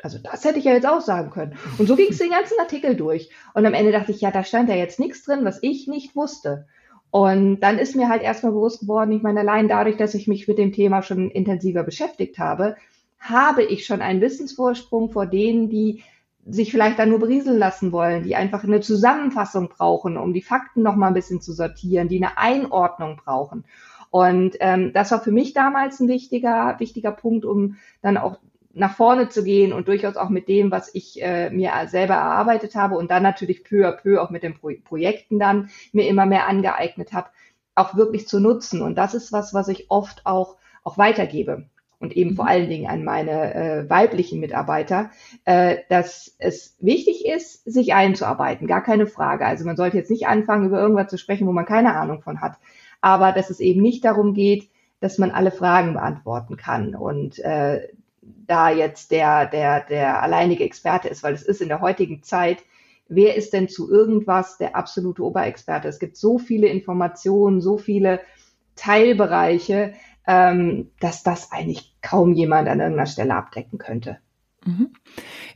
also 0.05 0.19
das 0.19 0.45
hätte 0.45 0.59
ich 0.59 0.65
ja 0.65 0.73
jetzt 0.73 0.87
auch 0.87 1.01
sagen 1.01 1.31
können. 1.31 1.57
Und 1.79 1.87
so 1.87 1.95
ging 1.95 2.09
es 2.11 2.19
den 2.19 2.29
ganzen 2.29 2.59
Artikel 2.59 2.95
durch. 2.95 3.31
Und 3.55 3.65
am 3.65 3.73
Ende 3.73 3.91
dachte 3.91 4.11
ich, 4.11 4.21
ja, 4.21 4.29
da 4.29 4.43
stand 4.43 4.69
ja 4.69 4.75
jetzt 4.75 4.99
nichts 4.99 5.23
drin, 5.23 5.43
was 5.43 5.57
ich 5.63 5.87
nicht 5.87 6.15
wusste. 6.15 6.67
Und 7.09 7.61
dann 7.61 7.79
ist 7.79 7.95
mir 7.95 8.07
halt 8.07 8.21
erstmal 8.21 8.51
bewusst 8.51 8.81
geworden, 8.81 9.11
ich 9.13 9.23
meine, 9.23 9.39
allein 9.39 9.67
dadurch, 9.67 9.97
dass 9.97 10.13
ich 10.13 10.27
mich 10.27 10.47
mit 10.47 10.59
dem 10.59 10.73
Thema 10.73 11.01
schon 11.01 11.31
intensiver 11.31 11.81
beschäftigt 11.81 12.37
habe, 12.37 12.75
habe 13.19 13.63
ich 13.63 13.87
schon 13.87 14.01
einen 14.01 14.21
Wissensvorsprung 14.21 15.09
vor 15.09 15.25
denen, 15.25 15.69
die 15.69 16.03
sich 16.45 16.69
vielleicht 16.69 16.99
da 16.99 17.07
nur 17.07 17.17
berieseln 17.17 17.57
lassen 17.57 17.91
wollen, 17.91 18.21
die 18.21 18.35
einfach 18.35 18.63
eine 18.63 18.81
Zusammenfassung 18.81 19.69
brauchen, 19.69 20.17
um 20.17 20.33
die 20.33 20.43
Fakten 20.43 20.83
noch 20.83 20.95
mal 20.95 21.07
ein 21.07 21.15
bisschen 21.15 21.41
zu 21.41 21.51
sortieren, 21.51 22.09
die 22.09 22.23
eine 22.23 22.37
Einordnung 22.37 23.15
brauchen. 23.25 23.65
Und 24.11 24.55
ähm, 24.59 24.93
das 24.93 25.09
war 25.11 25.19
für 25.19 25.31
mich 25.31 25.53
damals 25.53 25.99
ein 25.99 26.07
wichtiger, 26.07 26.75
wichtiger 26.77 27.11
Punkt, 27.11 27.43
um 27.43 27.77
dann 28.03 28.17
auch 28.17 28.37
nach 28.75 28.95
vorne 28.95 29.29
zu 29.29 29.43
gehen 29.43 29.73
und 29.73 29.87
durchaus 29.87 30.17
auch 30.17 30.29
mit 30.29 30.47
dem, 30.49 30.69
was 30.69 30.93
ich 30.93 31.21
äh, 31.23 31.49
mir 31.49 31.71
selber 31.87 32.15
erarbeitet 32.15 32.75
habe 32.75 32.97
und 32.97 33.09
dann 33.09 33.23
natürlich 33.23 33.63
peu 33.63 33.87
à 33.87 33.91
peu 33.93 34.21
auch 34.21 34.29
mit 34.29 34.43
den 34.43 34.53
Pro 34.53 34.71
Projekten 34.83 35.39
dann 35.39 35.69
mir 35.93 36.07
immer 36.07 36.25
mehr 36.25 36.47
angeeignet 36.47 37.13
habe, 37.13 37.29
auch 37.73 37.95
wirklich 37.95 38.27
zu 38.27 38.39
nutzen. 38.39 38.81
Und 38.81 38.95
das 38.95 39.13
ist 39.13 39.31
was, 39.31 39.53
was 39.53 39.69
ich 39.69 39.89
oft 39.89 40.25
auch, 40.25 40.57
auch 40.83 40.97
weitergebe 40.97 41.69
und 41.99 42.15
eben 42.17 42.31
mhm. 42.31 42.35
vor 42.35 42.47
allen 42.47 42.69
Dingen 42.69 42.87
an 42.87 43.05
meine 43.05 43.55
äh, 43.55 43.89
weiblichen 43.89 44.41
Mitarbeiter, 44.41 45.09
äh, 45.45 45.77
dass 45.89 46.35
es 46.37 46.75
wichtig 46.79 47.25
ist, 47.25 47.63
sich 47.63 47.93
einzuarbeiten, 47.93 48.67
gar 48.67 48.83
keine 48.83 49.07
Frage. 49.07 49.45
Also 49.45 49.65
man 49.65 49.77
sollte 49.77 49.97
jetzt 49.97 50.11
nicht 50.11 50.27
anfangen, 50.27 50.65
über 50.65 50.79
irgendwas 50.79 51.07
zu 51.07 51.17
sprechen, 51.17 51.47
wo 51.47 51.53
man 51.53 51.65
keine 51.65 51.95
Ahnung 51.95 52.21
von 52.21 52.41
hat, 52.41 52.57
aber 52.99 53.31
dass 53.31 53.49
es 53.49 53.61
eben 53.61 53.81
nicht 53.81 54.03
darum 54.03 54.33
geht, 54.33 54.69
dass 54.99 55.17
man 55.17 55.31
alle 55.31 55.51
Fragen 55.51 55.93
beantworten 55.93 56.57
kann 56.57 56.95
und 56.95 57.39
äh, 57.39 57.87
da 58.47 58.69
jetzt 58.69 59.11
der, 59.11 59.45
der, 59.45 59.81
der 59.81 60.21
alleinige 60.21 60.63
Experte 60.63 61.07
ist, 61.07 61.23
weil 61.23 61.33
es 61.33 61.43
ist 61.43 61.61
in 61.61 61.67
der 61.67 61.81
heutigen 61.81 62.23
Zeit, 62.23 62.63
wer 63.07 63.35
ist 63.35 63.53
denn 63.53 63.69
zu 63.69 63.89
irgendwas 63.89 64.57
der 64.57 64.75
absolute 64.75 65.23
Oberexperte? 65.23 65.87
Es 65.87 65.99
gibt 65.99 66.17
so 66.17 66.37
viele 66.37 66.67
Informationen, 66.67 67.61
so 67.61 67.77
viele 67.77 68.21
Teilbereiche, 68.75 69.93
ähm, 70.27 70.91
dass 70.99 71.23
das 71.23 71.51
eigentlich 71.51 71.95
kaum 72.01 72.33
jemand 72.33 72.67
an 72.67 72.79
irgendeiner 72.79 73.05
Stelle 73.05 73.35
abdecken 73.35 73.77
könnte. 73.77 74.17
Mhm. 74.65 74.89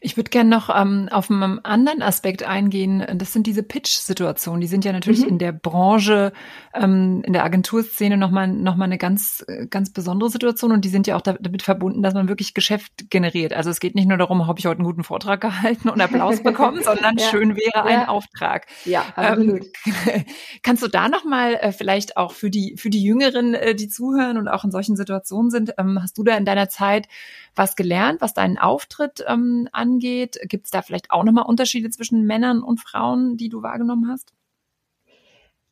Ich 0.01 0.17
würde 0.17 0.29
gerne 0.29 0.49
noch 0.49 0.69
ähm, 0.73 1.09
auf 1.11 1.31
einen 1.31 1.65
anderen 1.65 2.01
Aspekt 2.01 2.43
eingehen. 2.43 3.05
Das 3.15 3.33
sind 3.33 3.47
diese 3.47 3.63
Pitch-Situationen. 3.63 4.61
Die 4.61 4.67
sind 4.67 4.85
ja 4.85 4.93
natürlich 4.93 5.21
mhm. 5.21 5.29
in 5.29 5.39
der 5.39 5.51
Branche, 5.51 6.31
ähm, 6.73 7.23
in 7.25 7.33
der 7.33 7.43
Agenturszene 7.43 8.17
nochmal 8.17 8.47
noch 8.47 8.75
mal 8.75 8.85
eine 8.85 8.99
ganz, 8.99 9.45
ganz 9.69 9.91
besondere 9.91 10.29
Situation 10.29 10.71
und 10.71 10.85
die 10.85 10.89
sind 10.89 11.07
ja 11.07 11.15
auch 11.15 11.21
damit 11.21 11.63
verbunden, 11.63 12.03
dass 12.03 12.13
man 12.13 12.29
wirklich 12.29 12.53
Geschäft 12.53 13.09
generiert. 13.09 13.53
Also 13.53 13.71
es 13.71 13.79
geht 13.79 13.95
nicht 13.95 14.07
nur 14.07 14.17
darum, 14.17 14.45
habe 14.45 14.59
ich 14.59 14.67
heute 14.67 14.79
einen 14.79 14.85
guten 14.85 15.03
Vortrag 15.03 15.41
gehalten 15.41 15.89
und 15.89 15.99
Applaus 15.99 16.41
bekommen, 16.43 16.83
sondern 16.83 17.17
ja. 17.17 17.25
schön 17.27 17.55
wäre 17.55 17.83
ein 17.83 18.01
ja. 18.01 18.07
Auftrag. 18.07 18.67
Ja, 18.85 19.05
absolut. 19.15 19.65
Ähm, 19.85 20.25
kannst 20.63 20.83
du 20.83 20.87
da 20.87 21.09
nochmal 21.09 21.55
äh, 21.55 21.71
vielleicht 21.71 22.15
auch 22.15 22.31
für 22.31 22.51
die, 22.51 22.75
für 22.77 22.91
die 22.91 23.03
Jüngeren, 23.03 23.55
äh, 23.55 23.73
die 23.73 23.87
zuhören 23.87 24.37
und 24.37 24.47
auch 24.47 24.63
in 24.63 24.71
solchen 24.71 24.95
Situationen 24.95 25.49
sind, 25.49 25.73
ähm, 25.79 25.99
hast 26.01 26.17
du 26.17 26.23
da 26.23 26.37
in 26.37 26.45
deiner 26.45 26.69
Zeit 26.69 27.07
was 27.55 27.75
gelernt, 27.75 28.21
was 28.21 28.33
deinen 28.33 28.57
Auftritt 28.99 29.25
ähm, 29.27 29.67
angeht? 29.71 30.39
Gibt 30.47 30.65
es 30.65 30.71
da 30.71 30.81
vielleicht 30.81 31.11
auch 31.11 31.23
nochmal 31.23 31.45
Unterschiede 31.45 31.89
zwischen 31.89 32.25
Männern 32.25 32.61
und 32.61 32.79
Frauen, 32.79 33.37
die 33.37 33.49
du 33.49 33.61
wahrgenommen 33.61 34.09
hast? 34.09 34.33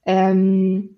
Ähm, 0.06 0.98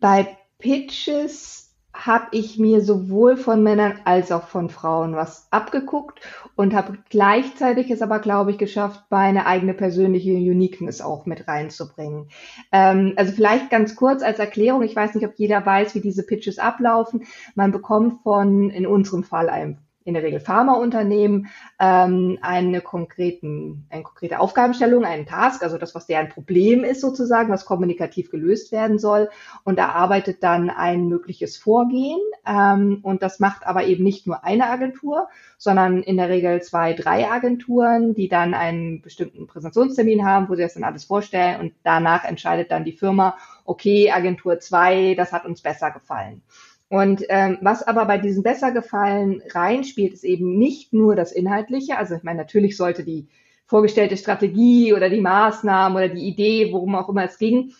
bei 0.00 0.36
Pitches 0.58 1.58
habe 1.94 2.28
ich 2.30 2.58
mir 2.58 2.80
sowohl 2.80 3.36
von 3.36 3.62
Männern 3.62 4.00
als 4.06 4.32
auch 4.32 4.48
von 4.48 4.70
Frauen 4.70 5.14
was 5.14 5.46
abgeguckt 5.50 6.22
und 6.56 6.72
habe 6.72 6.96
gleichzeitig 7.10 7.90
es 7.90 8.00
aber, 8.00 8.18
glaube 8.18 8.50
ich, 8.50 8.56
geschafft, 8.56 9.04
meine 9.10 9.44
eigene 9.44 9.74
persönliche 9.74 10.32
Uniqueness 10.32 11.02
auch 11.02 11.26
mit 11.26 11.46
reinzubringen. 11.46 12.30
Ähm, 12.72 13.12
also 13.16 13.32
vielleicht 13.32 13.68
ganz 13.68 13.94
kurz 13.94 14.22
als 14.22 14.38
Erklärung, 14.38 14.82
ich 14.82 14.96
weiß 14.96 15.14
nicht, 15.14 15.26
ob 15.26 15.34
jeder 15.36 15.64
weiß, 15.66 15.94
wie 15.94 16.00
diese 16.00 16.24
Pitches 16.24 16.58
ablaufen. 16.58 17.26
Man 17.54 17.72
bekommt 17.72 18.22
von, 18.22 18.70
in 18.70 18.86
unserem 18.86 19.22
Fall, 19.22 19.50
einem 19.50 19.76
in 20.04 20.14
der 20.14 20.22
Regel 20.22 20.40
Pharmaunternehmen 20.40 21.48
ähm, 21.80 22.38
eine, 22.42 22.80
konkreten, 22.80 23.86
eine 23.90 24.02
konkrete 24.02 24.40
Aufgabenstellung, 24.40 25.04
einen 25.04 25.26
Task, 25.26 25.62
also 25.62 25.78
das, 25.78 25.94
was 25.94 26.06
deren 26.06 26.28
Problem 26.28 26.84
ist 26.84 27.00
sozusagen, 27.00 27.52
was 27.52 27.64
kommunikativ 27.64 28.30
gelöst 28.30 28.72
werden 28.72 28.98
soll. 28.98 29.30
Und 29.64 29.78
da 29.78 29.88
arbeitet 29.90 30.42
dann 30.42 30.70
ein 30.70 31.08
mögliches 31.08 31.56
Vorgehen. 31.56 32.20
Ähm, 32.46 33.00
und 33.02 33.22
das 33.22 33.40
macht 33.40 33.66
aber 33.66 33.84
eben 33.84 34.04
nicht 34.04 34.26
nur 34.26 34.44
eine 34.44 34.68
Agentur, 34.68 35.28
sondern 35.58 36.02
in 36.02 36.16
der 36.16 36.28
Regel 36.28 36.62
zwei, 36.62 36.92
drei 36.92 37.30
Agenturen, 37.30 38.14
die 38.14 38.28
dann 38.28 38.54
einen 38.54 39.02
bestimmten 39.02 39.46
Präsentationstermin 39.46 40.24
haben, 40.24 40.48
wo 40.48 40.54
sie 40.54 40.62
das 40.62 40.74
dann 40.74 40.84
alles 40.84 41.04
vorstellen. 41.04 41.60
Und 41.60 41.72
danach 41.84 42.24
entscheidet 42.24 42.70
dann 42.70 42.84
die 42.84 42.92
Firma, 42.92 43.36
okay, 43.64 44.10
Agentur 44.10 44.58
zwei, 44.58 45.14
das 45.14 45.32
hat 45.32 45.44
uns 45.44 45.62
besser 45.62 45.90
gefallen. 45.90 46.42
Und 46.92 47.24
ähm, 47.30 47.56
was 47.62 47.82
aber 47.82 48.04
bei 48.04 48.18
diesem 48.18 48.42
Bessergefallen 48.42 49.42
reinspielt, 49.54 50.12
ist 50.12 50.24
eben 50.24 50.58
nicht 50.58 50.92
nur 50.92 51.16
das 51.16 51.32
Inhaltliche. 51.32 51.96
Also 51.96 52.16
ich 52.16 52.22
meine, 52.22 52.40
natürlich 52.40 52.76
sollte 52.76 53.02
die 53.02 53.28
vorgestellte 53.64 54.18
Strategie 54.18 54.92
oder 54.92 55.08
die 55.08 55.22
Maßnahmen 55.22 55.96
oder 55.96 56.10
die 56.10 56.28
Idee, 56.28 56.70
worum 56.70 56.94
auch 56.94 57.08
immer 57.08 57.24
es 57.24 57.38
ging, 57.38 57.72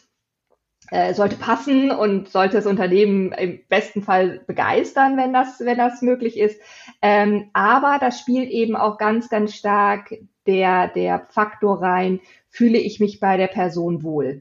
äh, 0.90 1.12
sollte 1.12 1.36
passen 1.36 1.90
und 1.90 2.30
sollte 2.30 2.56
das 2.56 2.64
Unternehmen 2.64 3.32
im 3.32 3.60
besten 3.68 4.00
Fall 4.00 4.40
begeistern, 4.46 5.18
wenn 5.18 5.34
das, 5.34 5.60
wenn 5.60 5.76
das 5.76 6.00
möglich 6.00 6.38
ist. 6.38 6.58
Ähm, 7.02 7.50
aber 7.52 7.98
da 8.00 8.12
spielt 8.12 8.48
eben 8.48 8.76
auch 8.76 8.96
ganz, 8.96 9.28
ganz 9.28 9.54
stark 9.54 10.14
der, 10.46 10.88
der 10.88 11.26
Faktor 11.28 11.82
rein, 11.82 12.20
fühle 12.48 12.78
ich 12.78 12.98
mich 12.98 13.20
bei 13.20 13.36
der 13.36 13.48
Person 13.48 14.02
wohl. 14.02 14.40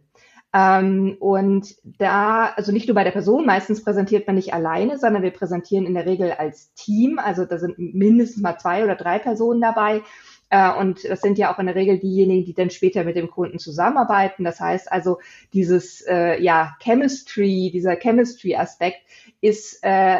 Ähm, 0.53 1.15
und 1.19 1.75
da, 1.83 2.51
also 2.55 2.71
nicht 2.71 2.87
nur 2.87 2.95
bei 2.95 3.05
der 3.05 3.11
Person, 3.11 3.45
meistens 3.45 3.83
präsentiert 3.83 4.27
man 4.27 4.35
nicht 4.35 4.53
alleine, 4.53 4.97
sondern 4.97 5.23
wir 5.23 5.31
präsentieren 5.31 5.85
in 5.85 5.93
der 5.93 6.05
Regel 6.05 6.31
als 6.31 6.73
Team. 6.73 7.19
Also 7.19 7.45
da 7.45 7.57
sind 7.57 7.79
mindestens 7.79 8.43
mal 8.43 8.57
zwei 8.57 8.83
oder 8.83 8.95
drei 8.95 9.17
Personen 9.19 9.61
dabei. 9.61 10.01
Äh, 10.49 10.73
und 10.73 11.05
das 11.05 11.21
sind 11.21 11.37
ja 11.37 11.53
auch 11.53 11.59
in 11.59 11.67
der 11.67 11.75
Regel 11.75 11.99
diejenigen, 11.99 12.45
die 12.45 12.53
dann 12.53 12.69
später 12.69 13.05
mit 13.05 13.15
dem 13.15 13.31
Kunden 13.31 13.59
zusammenarbeiten. 13.59 14.43
Das 14.43 14.59
heißt 14.59 14.91
also, 14.91 15.19
dieses 15.53 16.01
äh, 16.01 16.41
ja, 16.41 16.75
Chemistry, 16.81 17.71
dieser 17.73 17.95
Chemistry-Aspekt 17.95 18.99
ist 19.39 19.79
äh, 19.83 20.19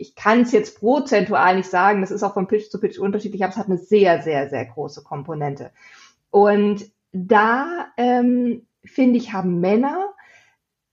ich 0.00 0.14
kann 0.14 0.40
es 0.40 0.52
jetzt 0.52 0.78
prozentual 0.78 1.56
nicht 1.56 1.68
sagen, 1.68 2.00
das 2.00 2.10
ist 2.10 2.22
auch 2.22 2.32
von 2.32 2.46
Pitch 2.46 2.70
zu 2.70 2.80
Pitch 2.80 2.98
unterschiedlich, 2.98 3.44
aber 3.44 3.52
es 3.52 3.58
hat 3.58 3.66
eine 3.66 3.76
sehr, 3.76 4.22
sehr, 4.22 4.48
sehr 4.48 4.64
große 4.64 5.02
Komponente. 5.02 5.72
Und 6.30 6.90
da 7.12 7.88
ähm, 7.98 8.66
finde 8.84 9.18
ich, 9.18 9.32
haben 9.32 9.60
Männer 9.60 10.14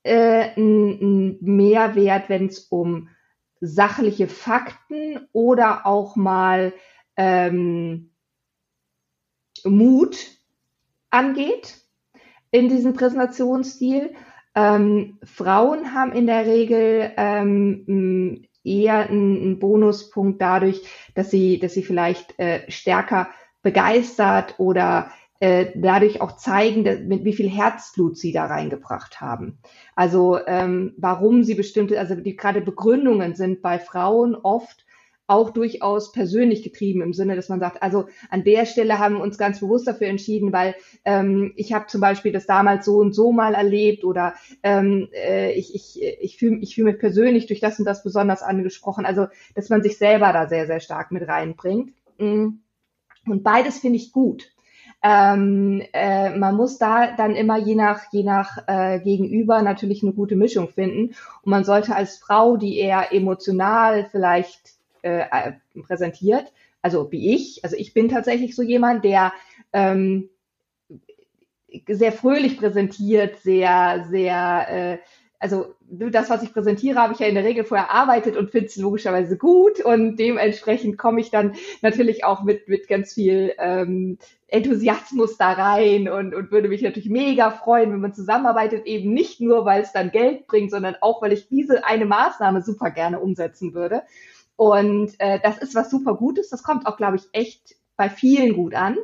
äh, 0.04 0.52
einen 0.56 1.38
Mehrwert, 1.41 2.30
wenn 2.30 2.47
es 2.47 2.60
um 2.60 3.10
sachliche 3.60 4.28
Fakten 4.28 5.28
oder 5.34 5.86
auch 5.86 6.15
mal 6.15 6.73
ähm, 7.15 8.12
Mut 9.63 10.17
angeht 11.10 11.78
in 12.52 12.69
diesem 12.69 12.93
Präsentationsstil. 12.93 14.13
Ähm, 14.56 15.19
Frauen 15.23 15.93
haben 15.93 16.13
in 16.13 16.28
der 16.28 16.45
Regel 16.45 17.12
ähm, 17.17 18.47
eher 18.63 19.10
einen, 19.10 19.60
Bonuspunkt 19.60 20.41
dadurch, 20.41 20.82
dass 21.15 21.32
sie, 21.32 21.60
dass 21.60 21.73
sie 21.73 21.84
vielleicht 21.84 22.38
äh, 22.39 22.69
stärker 22.69 23.30
begeistert 23.62 24.56
oder 24.60 25.12
äh, 25.39 25.67
dadurch 25.76 26.21
auch 26.21 26.38
zeigen, 26.38 27.08
mit 27.08 27.23
wie 27.23 27.34
viel 27.34 27.50
Herzblut 27.50 28.17
sie 28.17 28.32
da 28.32 28.45
reingebracht 28.45 29.21
haben. 29.21 29.60
Also 29.95 30.39
ähm, 30.47 30.93
warum 30.97 31.43
sie 31.43 31.56
bestimmte, 31.56 32.00
also 32.00 32.15
die 32.15 32.36
gerade 32.36 32.62
Begründungen 32.62 33.36
sind 33.36 33.62
bei 33.62 33.80
Frauen 33.80 34.36
oft 34.36 34.86
auch 35.28 35.50
durchaus 35.50 36.13
persönlich 36.13 36.63
getrieben 36.63 37.02
im 37.02 37.13
Sinne, 37.13 37.36
dass 37.36 37.50
man 37.50 37.60
sagt, 37.60 37.84
also 37.84 38.08
an 38.30 38.45
der 38.45 38.65
Stelle 38.65 38.97
haben 38.97 39.15
wir 39.15 39.21
uns 39.21 39.38
ganz 39.38 39.60
bewusst 39.60 39.86
dafür 39.86 40.08
entschieden, 40.08 40.54
weil 40.54 40.73
ähm, 41.04 41.52
ich 41.58 41.73
habe 41.73 41.88
zum 41.88 42.00
Beispiel 42.00 42.32
das 42.32 42.45
damals 42.45 42.86
so 42.86 42.97
und 42.97 43.13
so 43.13 43.34
mal 43.34 43.54
erlebt 43.54 44.06
oder 44.06 44.36
ähm, 44.63 45.10
äh, 45.13 45.52
ich, 45.52 45.76
ich, 45.76 46.02
ich 46.21 46.38
fühle 46.38 46.60
ich 46.60 46.76
fühl 46.76 46.86
mich 46.86 46.97
persönlich 46.97 47.45
durch 47.45 47.60
das 47.60 47.78
und 47.78 47.86
das 47.86 48.04
besonders 48.04 48.41
angesprochen. 48.41 49.06
Also 49.06 49.28
dass 49.54 49.69
man 49.69 49.84
sich 49.84 49.97
selber 49.97 50.32
da 50.32 50.47
sehr, 50.47 50.65
sehr 50.65 50.80
stark 50.80 51.12
mit 51.12 51.28
reinbringt. 51.28 51.93
Mm. 52.17 52.60
Und 53.26 53.43
beides 53.43 53.80
finde 53.80 53.97
ich 53.97 54.13
gut. 54.13 54.50
Ähm, 55.04 55.84
äh, 55.94 56.36
man 56.36 56.56
muss 56.56 56.78
da 56.78 57.16
dann 57.16 57.36
immer 57.36 57.58
je 57.58 57.76
nach, 57.76 58.12
je 58.12 58.24
nach 58.24 58.58
äh, 58.68 59.00
Gegenüber 59.00 59.62
natürlich 59.62 60.04
eine 60.04 60.14
gute 60.14 60.36
Mischung 60.36 60.70
finden. 60.70 61.16
Und 61.44 61.50
man 61.52 61.64
sollte 61.64 61.96
als 61.96 62.18
Frau, 62.18 62.58
die 62.58 62.78
eher 62.78 63.14
emotional 63.14 64.08
vielleicht 64.12 64.60
äh, 65.04 65.20
äh, 65.20 65.54
präsentiert, 65.84 66.52
also 66.82 67.12
wie 67.12 67.36
ich, 67.36 67.64
also 67.64 67.76
ich 67.76 67.94
bin 67.94 68.10
tatsächlich 68.10 68.56
so 68.56 68.64
jemand, 68.64 69.04
der 69.04 69.34
ähm, 69.74 70.30
sehr 71.88 72.12
fröhlich 72.12 72.58
präsentiert, 72.58 73.38
sehr, 73.40 74.06
sehr, 74.10 74.68
äh, 74.70 74.98
also 75.39 75.76
das, 75.89 76.30
was 76.30 76.41
ich 76.41 76.52
präsentiere, 76.52 77.00
habe 77.00 77.13
ich 77.13 77.19
ja 77.19 77.28
in 77.28 77.36
der 77.36 77.43
Regel 77.43 77.63
vorher 77.63 77.88
erarbeitet 77.88 78.36
und 78.36 78.50
finde 78.50 78.67
es 78.67 78.76
logischerweise 78.76 79.38
gut 79.38 79.80
und 79.80 80.17
dementsprechend 80.17 80.97
komme 80.97 81.21
ich 81.21 81.30
dann 81.30 81.54
natürlich 81.82 82.23
auch 82.23 82.43
mit, 82.43 82.67
mit 82.67 82.88
ganz 82.88 83.13
viel 83.13 83.54
ähm, 83.60 84.17
Enthusiasmus 84.47 85.38
da 85.38 85.52
rein 85.54 86.10
und, 86.10 86.34
und 86.34 86.52
würde 86.52 86.69
mich 86.69 86.82
natürlich 86.82 87.10
mega 87.10 87.52
freuen, 87.52 87.91
wenn 87.91 88.02
man 88.02 88.13
zusammenarbeitet, 88.13 88.86
eben 88.88 89.13
nicht 89.13 89.39
nur, 89.39 89.63
weil 89.65 89.84
es 89.84 89.91
dann 89.91 90.12
Geld 90.12 90.47
bringt, 90.47 90.71
sondern 90.71 90.95
auch, 91.02 91.21
weil 91.21 91.34
ich 91.34 91.47
diese 91.50 91.86
eine 91.86 92.06
Maßnahme 92.06 92.62
super 92.62 92.89
gerne 92.89 93.19
umsetzen 93.19 93.73
würde. 93.73 94.04
Und 94.56 95.13
äh, 95.19 95.39
das 95.41 95.60
ist 95.60 95.76
was 95.76 95.91
super 95.91 96.15
Gutes. 96.15 96.50
Das 96.50 96.63
kommt 96.63 96.88
auch, 96.88 96.97
glaube 96.97 97.17
ich, 97.17 97.23
echt 97.32 97.77
bei 97.98 98.10
vielen 98.10 98.54
gut 98.54 98.76
an. 98.76 98.98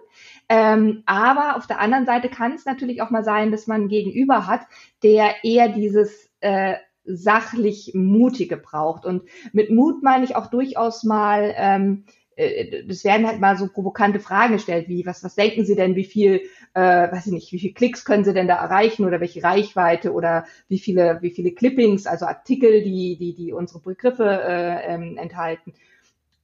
Ähm, 0.50 1.04
aber 1.06 1.58
auf 1.58 1.68
der 1.68 1.80
anderen 1.80 2.06
Seite 2.06 2.30
kann 2.30 2.54
es 2.54 2.66
natürlich 2.66 3.02
auch 3.02 3.10
mal 3.10 3.24
sein, 3.24 3.52
dass 3.52 3.68
man 3.68 3.82
einen 3.82 3.90
Gegenüber 3.90 4.48
hat, 4.48 4.62
der 5.02 5.44
eher 5.44 5.70
dieses 5.70 6.30
äh, 6.42 6.76
sachlich 7.04 7.92
Mutige 7.94 8.58
braucht. 8.58 9.06
Und 9.06 9.24
mit 9.52 9.72
Mut 9.72 10.04
meine 10.04 10.24
ich 10.24 10.36
auch 10.36 10.48
durchaus 10.48 11.04
mal 11.04 11.54
ähm, 11.58 12.06
äh, 12.36 12.84
das 12.86 13.04
werden 13.04 13.28
halt 13.28 13.40
mal 13.40 13.58
so 13.58 13.68
provokante 13.68 14.20
Fragen 14.20 14.54
gestellt, 14.54 14.88
wie, 14.88 15.06
was, 15.06 15.24
was 15.24 15.36
denken 15.36 15.66
Sie 15.66 15.76
denn, 15.76 15.96
wie 15.96 16.04
viel, 16.04 16.42
äh, 16.74 17.12
weiß 17.12 17.28
ich 17.28 17.32
nicht, 17.32 17.52
wie 17.52 17.60
viel 17.60 17.74
Klicks 17.74 18.06
können 18.06 18.24
Sie 18.24 18.34
denn 18.34 18.48
da 18.48 18.56
erreichen 18.56 19.06
oder 19.06 19.20
welche 19.20 19.44
Reichweite 19.44 20.14
oder 20.14 20.46
wie 20.68 20.80
viele, 20.80 21.20
wie 21.22 21.32
viele 21.32 21.52
Clippings, 21.52 22.08
also 22.08 22.26
Artikel, 22.26 22.84
die, 22.84 23.18
die, 23.18 23.34
die 23.36 23.54
unsere 23.54 23.80
Begriffe 23.80 24.26
äh, 24.26 24.94
ähm, 24.94 25.18
enthalten. 25.18 25.74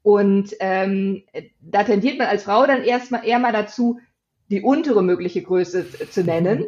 Und 0.02 0.56
ähm, 0.60 1.24
da 1.62 1.84
tendiert 1.84 2.18
man 2.18 2.28
als 2.28 2.44
Frau 2.44 2.66
dann 2.66 2.84
erstmal 2.84 3.26
eher 3.26 3.40
mal 3.40 3.52
dazu, 3.52 4.00
die 4.50 4.62
untere 4.62 5.04
mögliche 5.04 5.44
Größe 5.44 6.10
zu 6.10 6.24
nennen, 6.24 6.66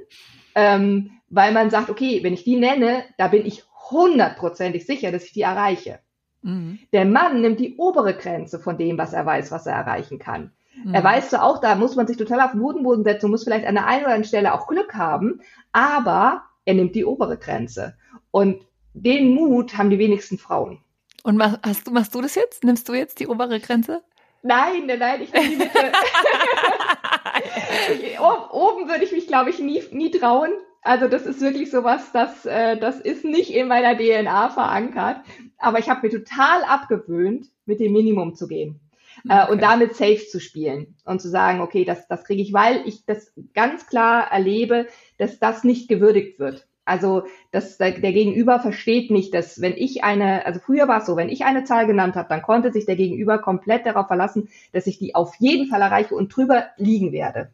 ähm, 0.55 1.11
weil 1.29 1.53
man 1.53 1.69
sagt, 1.69 1.89
okay, 1.89 2.23
wenn 2.23 2.33
ich 2.33 2.43
die 2.43 2.57
nenne, 2.57 3.03
da 3.17 3.27
bin 3.27 3.45
ich 3.45 3.63
hundertprozentig 3.89 4.85
sicher, 4.85 5.11
dass 5.11 5.25
ich 5.25 5.33
die 5.33 5.41
erreiche. 5.41 5.99
Mhm. 6.41 6.79
Der 6.93 7.05
Mann 7.05 7.41
nimmt 7.41 7.59
die 7.59 7.75
obere 7.77 8.15
Grenze 8.15 8.59
von 8.59 8.77
dem, 8.77 8.97
was 8.97 9.13
er 9.13 9.25
weiß, 9.25 9.51
was 9.51 9.65
er 9.65 9.73
erreichen 9.73 10.19
kann. 10.19 10.51
Mhm. 10.83 10.93
Er 10.93 11.03
weiß 11.03 11.29
zwar 11.29 11.43
auch, 11.43 11.59
da 11.59 11.75
muss 11.75 11.95
man 11.95 12.07
sich 12.07 12.17
total 12.17 12.41
auf 12.41 12.51
den 12.51 12.61
Boden 12.61 13.03
setzen 13.03 13.25
und 13.25 13.31
muss 13.31 13.43
vielleicht 13.43 13.65
an 13.65 13.75
der 13.75 13.87
einen 13.87 14.03
oder 14.03 14.13
anderen 14.13 14.27
Stelle 14.27 14.53
auch 14.53 14.67
Glück 14.67 14.93
haben, 14.93 15.41
aber 15.71 16.43
er 16.65 16.73
nimmt 16.73 16.95
die 16.95 17.05
obere 17.05 17.37
Grenze. 17.37 17.95
Und 18.29 18.61
den 18.93 19.33
Mut 19.33 19.77
haben 19.77 19.89
die 19.89 19.99
wenigsten 19.99 20.37
Frauen. 20.37 20.79
Und 21.23 21.37
mach, 21.37 21.59
hast 21.63 21.87
du, 21.87 21.91
machst 21.91 22.15
du 22.15 22.21
das 22.21 22.35
jetzt? 22.35 22.63
Nimmst 22.63 22.89
du 22.89 22.93
jetzt 22.93 23.19
die 23.19 23.27
obere 23.27 23.59
Grenze? 23.59 24.01
Nein, 24.43 24.87
nein, 24.87 25.21
ich 25.21 25.31
nehme 25.31 25.49
die 25.49 25.55
Mitte. 25.57 25.69
Oben 28.51 28.89
würde 28.89 29.03
ich 29.03 29.11
mich, 29.11 29.27
glaube 29.27 29.49
ich, 29.51 29.59
nie, 29.59 29.83
nie 29.91 30.11
trauen. 30.11 30.51
Also 30.81 31.07
das 31.07 31.27
ist 31.27 31.41
wirklich 31.41 31.69
sowas, 31.69 32.11
das, 32.11 32.45
äh, 32.45 32.75
das 32.75 32.99
ist 32.99 33.23
nicht 33.23 33.53
in 33.53 33.67
meiner 33.67 33.95
DNA 33.95 34.49
verankert. 34.49 35.17
Aber 35.59 35.77
ich 35.77 35.89
habe 35.89 36.07
mir 36.07 36.11
total 36.11 36.63
abgewöhnt, 36.63 37.47
mit 37.65 37.79
dem 37.79 37.93
Minimum 37.93 38.33
zu 38.35 38.47
gehen. 38.47 38.79
Äh, 39.29 39.43
okay. 39.43 39.51
und 39.51 39.61
damit 39.61 39.95
safe 39.95 40.25
zu 40.27 40.39
spielen 40.39 40.95
und 41.05 41.21
zu 41.21 41.29
sagen, 41.29 41.61
okay, 41.61 41.85
das, 41.85 42.07
das 42.07 42.23
kriege 42.23 42.41
ich, 42.41 42.53
weil 42.53 42.81
ich 42.87 43.05
das 43.05 43.33
ganz 43.53 43.85
klar 43.85 44.31
erlebe, 44.31 44.87
dass 45.17 45.37
das 45.37 45.63
nicht 45.63 45.89
gewürdigt 45.89 46.39
wird. 46.39 46.65
Also 46.85 47.23
der, 47.53 47.61
der 47.79 48.11
Gegenüber 48.11 48.59
versteht 48.59 49.11
nicht, 49.11 49.33
dass 49.33 49.61
wenn 49.61 49.73
ich 49.73 50.03
eine, 50.03 50.45
also 50.45 50.59
früher 50.59 50.87
war 50.87 50.99
es 50.99 51.05
so, 51.05 51.15
wenn 51.15 51.29
ich 51.29 51.45
eine 51.45 51.63
Zahl 51.63 51.87
genannt 51.87 52.15
habe, 52.15 52.29
dann 52.29 52.41
konnte 52.41 52.71
sich 52.71 52.85
der 52.85 52.95
Gegenüber 52.95 53.39
komplett 53.39 53.85
darauf 53.85 54.07
verlassen, 54.07 54.49
dass 54.71 54.87
ich 54.87 54.97
die 54.97 55.15
auf 55.15 55.35
jeden 55.39 55.67
Fall 55.67 55.81
erreiche 55.81 56.15
und 56.15 56.35
drüber 56.35 56.65
liegen 56.77 57.11
werde. 57.11 57.51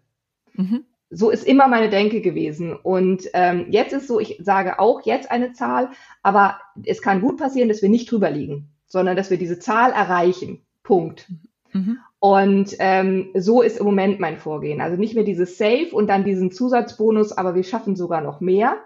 Mhm 0.53 0.85
so 1.09 1.29
ist 1.29 1.45
immer 1.45 1.67
meine 1.67 1.89
Denke 1.89 2.21
gewesen. 2.21 2.75
Und 2.75 3.29
ähm, 3.33 3.67
jetzt 3.69 3.93
ist 3.93 4.07
so, 4.07 4.19
ich 4.19 4.39
sage 4.41 4.79
auch 4.79 5.05
jetzt 5.05 5.31
eine 5.31 5.53
Zahl, 5.53 5.89
aber 6.21 6.59
es 6.83 7.01
kann 7.01 7.21
gut 7.21 7.37
passieren, 7.37 7.69
dass 7.69 7.81
wir 7.81 7.89
nicht 7.89 8.11
drüber 8.11 8.29
liegen, 8.29 8.69
sondern 8.87 9.15
dass 9.15 9.29
wir 9.29 9.37
diese 9.37 9.59
Zahl 9.59 9.91
erreichen. 9.91 10.65
Punkt. 10.83 11.31
Mhm. 11.73 11.99
Und 12.19 12.75
ähm, 12.79 13.29
so 13.35 13.61
ist 13.61 13.79
im 13.79 13.85
Moment 13.85 14.19
mein 14.19 14.37
Vorgehen. 14.37 14.81
Also 14.81 14.97
nicht 14.97 15.13
mehr 15.13 15.23
dieses 15.23 15.57
Safe 15.57 15.89
und 15.91 16.07
dann 16.07 16.23
diesen 16.23 16.51
Zusatzbonus, 16.51 17.31
aber 17.31 17.55
wir 17.55 17.63
schaffen 17.63 17.95
sogar 17.95 18.21
noch 18.21 18.41
mehr, 18.41 18.77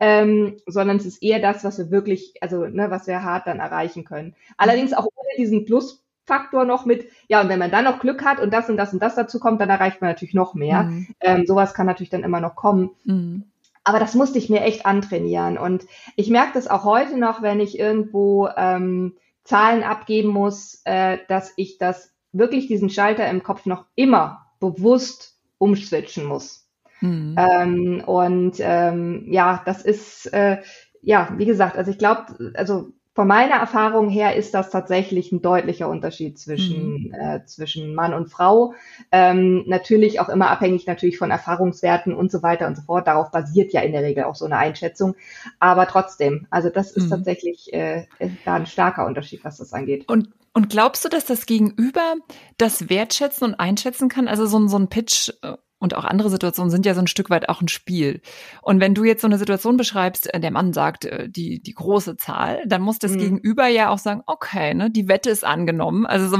ähm, 0.00 0.56
sondern 0.66 0.96
es 0.96 1.06
ist 1.06 1.22
eher 1.22 1.40
das, 1.40 1.64
was 1.64 1.78
wir 1.78 1.90
wirklich, 1.90 2.34
also 2.40 2.66
ne, 2.66 2.90
was 2.90 3.06
wir 3.06 3.22
hart 3.22 3.46
dann 3.46 3.60
erreichen 3.60 4.04
können. 4.04 4.34
Allerdings 4.56 4.92
auch 4.92 5.04
ohne 5.04 5.36
diesen 5.38 5.64
Plus 5.64 6.02
Faktor 6.24 6.64
noch 6.64 6.86
mit, 6.86 7.06
ja, 7.28 7.40
und 7.40 7.48
wenn 7.48 7.58
man 7.58 7.70
dann 7.70 7.84
noch 7.84 7.98
Glück 7.98 8.24
hat 8.24 8.38
und 8.38 8.52
das 8.52 8.70
und 8.70 8.76
das 8.76 8.92
und 8.92 9.02
das 9.02 9.16
dazu 9.16 9.40
kommt, 9.40 9.60
dann 9.60 9.70
erreicht 9.70 10.00
man 10.00 10.10
natürlich 10.10 10.34
noch 10.34 10.54
mehr. 10.54 10.84
Mhm. 10.84 11.08
Ähm, 11.20 11.46
sowas 11.46 11.74
kann 11.74 11.86
natürlich 11.86 12.10
dann 12.10 12.22
immer 12.22 12.40
noch 12.40 12.54
kommen. 12.54 12.90
Mhm. 13.04 13.44
Aber 13.84 13.98
das 13.98 14.14
musste 14.14 14.38
ich 14.38 14.48
mir 14.48 14.60
echt 14.62 14.86
antrainieren. 14.86 15.58
Und 15.58 15.84
ich 16.14 16.30
merke 16.30 16.52
das 16.54 16.68
auch 16.68 16.84
heute 16.84 17.18
noch, 17.18 17.42
wenn 17.42 17.58
ich 17.58 17.78
irgendwo 17.78 18.48
ähm, 18.56 19.16
Zahlen 19.42 19.82
abgeben 19.82 20.28
muss, 20.28 20.80
äh, 20.84 21.18
dass 21.26 21.52
ich 21.56 21.78
das 21.78 22.12
wirklich 22.30 22.68
diesen 22.68 22.90
Schalter 22.90 23.28
im 23.28 23.42
Kopf 23.42 23.66
noch 23.66 23.86
immer 23.96 24.46
bewusst 24.60 25.40
umswitchen 25.58 26.24
muss. 26.24 26.61
Mhm. 27.02 27.36
Ähm, 27.36 28.02
und 28.06 28.56
ähm, 28.60 29.26
ja, 29.28 29.62
das 29.66 29.82
ist, 29.82 30.32
äh, 30.32 30.58
ja, 31.02 31.28
wie 31.36 31.44
gesagt, 31.44 31.76
also 31.76 31.90
ich 31.90 31.98
glaube, 31.98 32.52
also 32.54 32.92
von 33.14 33.28
meiner 33.28 33.56
Erfahrung 33.56 34.08
her 34.08 34.36
ist 34.36 34.54
das 34.54 34.70
tatsächlich 34.70 35.32
ein 35.32 35.42
deutlicher 35.42 35.88
Unterschied 35.88 36.38
zwischen, 36.38 37.08
mhm. 37.08 37.14
äh, 37.14 37.44
zwischen 37.44 37.94
Mann 37.94 38.14
und 38.14 38.30
Frau. 38.30 38.72
Ähm, 39.10 39.64
natürlich 39.66 40.18
auch 40.18 40.30
immer 40.30 40.48
abhängig 40.48 40.86
natürlich 40.86 41.18
von 41.18 41.30
Erfahrungswerten 41.30 42.14
und 42.14 42.32
so 42.32 42.42
weiter 42.42 42.66
und 42.66 42.76
so 42.76 42.82
fort. 42.82 43.06
Darauf 43.06 43.30
basiert 43.30 43.72
ja 43.74 43.82
in 43.82 43.92
der 43.92 44.02
Regel 44.02 44.24
auch 44.24 44.34
so 44.34 44.46
eine 44.46 44.56
Einschätzung. 44.56 45.14
Aber 45.60 45.86
trotzdem, 45.86 46.46
also 46.48 46.70
das 46.70 46.92
ist 46.92 47.06
mhm. 47.06 47.10
tatsächlich 47.10 47.72
äh, 47.74 48.06
da 48.46 48.54
ein 48.54 48.66
starker 48.66 49.04
Unterschied, 49.04 49.44
was 49.44 49.58
das 49.58 49.74
angeht. 49.74 50.08
Und 50.08 50.30
und 50.54 50.68
glaubst 50.68 51.02
du, 51.02 51.08
dass 51.08 51.24
das 51.24 51.46
Gegenüber 51.46 52.16
das 52.58 52.90
wertschätzen 52.90 53.46
und 53.46 53.54
einschätzen 53.54 54.10
kann? 54.10 54.28
Also 54.28 54.44
so, 54.44 54.66
so 54.68 54.76
ein 54.76 54.88
Pitch 54.88 55.30
äh, 55.40 55.56
und 55.82 55.96
auch 55.96 56.04
andere 56.04 56.30
Situationen 56.30 56.70
sind 56.70 56.86
ja 56.86 56.94
so 56.94 57.00
ein 57.00 57.08
Stück 57.08 57.28
weit 57.28 57.48
auch 57.48 57.60
ein 57.60 57.68
Spiel. 57.68 58.20
Und 58.62 58.80
wenn 58.80 58.94
du 58.94 59.02
jetzt 59.02 59.22
so 59.22 59.26
eine 59.26 59.36
Situation 59.36 59.76
beschreibst, 59.76 60.32
äh, 60.32 60.38
der 60.38 60.52
Mann 60.52 60.72
sagt 60.72 61.04
äh, 61.04 61.28
die, 61.28 61.60
die 61.60 61.74
große 61.74 62.16
Zahl, 62.16 62.62
dann 62.66 62.82
muss 62.82 63.00
das 63.00 63.12
mhm. 63.12 63.18
Gegenüber 63.18 63.66
ja 63.66 63.90
auch 63.90 63.98
sagen, 63.98 64.22
okay, 64.26 64.74
ne, 64.74 64.90
die 64.90 65.08
Wette 65.08 65.30
ist 65.30 65.44
angenommen. 65.44 66.06
Also 66.06 66.28
so, 66.28 66.38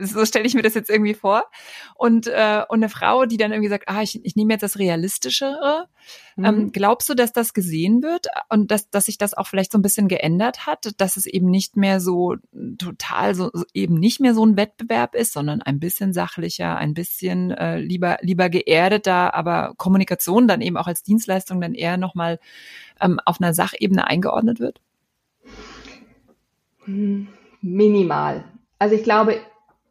so 0.00 0.24
stelle 0.24 0.46
ich 0.46 0.54
mir 0.54 0.62
das 0.62 0.74
jetzt 0.74 0.90
irgendwie 0.90 1.14
vor. 1.14 1.42
Und, 1.96 2.28
äh, 2.28 2.62
und 2.68 2.78
eine 2.78 2.88
Frau, 2.88 3.26
die 3.26 3.36
dann 3.36 3.50
irgendwie 3.50 3.68
sagt, 3.68 3.88
ah, 3.88 4.02
ich, 4.02 4.24
ich 4.24 4.36
nehme 4.36 4.52
jetzt 4.52 4.62
das 4.62 4.78
Realistischere, 4.78 5.88
mhm. 6.36 6.44
Ähm, 6.44 6.72
glaubst 6.72 7.08
du, 7.08 7.14
dass 7.14 7.32
das 7.32 7.54
gesehen 7.54 8.02
wird 8.02 8.26
und 8.48 8.70
dass, 8.70 8.90
dass 8.90 9.06
sich 9.06 9.18
das 9.18 9.34
auch 9.34 9.46
vielleicht 9.46 9.72
so 9.72 9.78
ein 9.78 9.82
bisschen 9.82 10.08
geändert 10.08 10.66
hat, 10.66 10.92
dass 10.98 11.16
es 11.16 11.26
eben 11.26 11.50
nicht 11.50 11.76
mehr 11.76 12.00
so 12.00 12.36
total 12.78 13.34
so 13.34 13.50
eben 13.72 13.94
nicht 13.94 14.20
mehr 14.20 14.34
so 14.34 14.44
ein 14.44 14.56
Wettbewerb 14.56 15.14
ist, 15.14 15.32
sondern 15.32 15.62
ein 15.62 15.80
bisschen 15.80 16.12
sachlicher, 16.12 16.76
ein 16.76 16.94
bisschen 16.94 17.50
äh, 17.50 17.78
lieber 17.78 18.18
lieber 18.20 18.48
geerdeter, 18.48 19.34
aber 19.34 19.74
Kommunikation 19.76 20.48
dann 20.48 20.60
eben 20.60 20.76
auch 20.76 20.86
als 20.86 21.02
Dienstleistung 21.02 21.60
dann 21.60 21.74
eher 21.74 21.96
nochmal 21.96 22.38
ähm, 23.00 23.20
auf 23.24 23.40
einer 23.40 23.54
Sachebene 23.54 24.06
eingeordnet 24.06 24.60
wird? 24.60 24.80
Hm, 26.84 27.28
minimal. 27.60 28.44
Also 28.78 28.94
ich 28.94 29.04
glaube, 29.04 29.40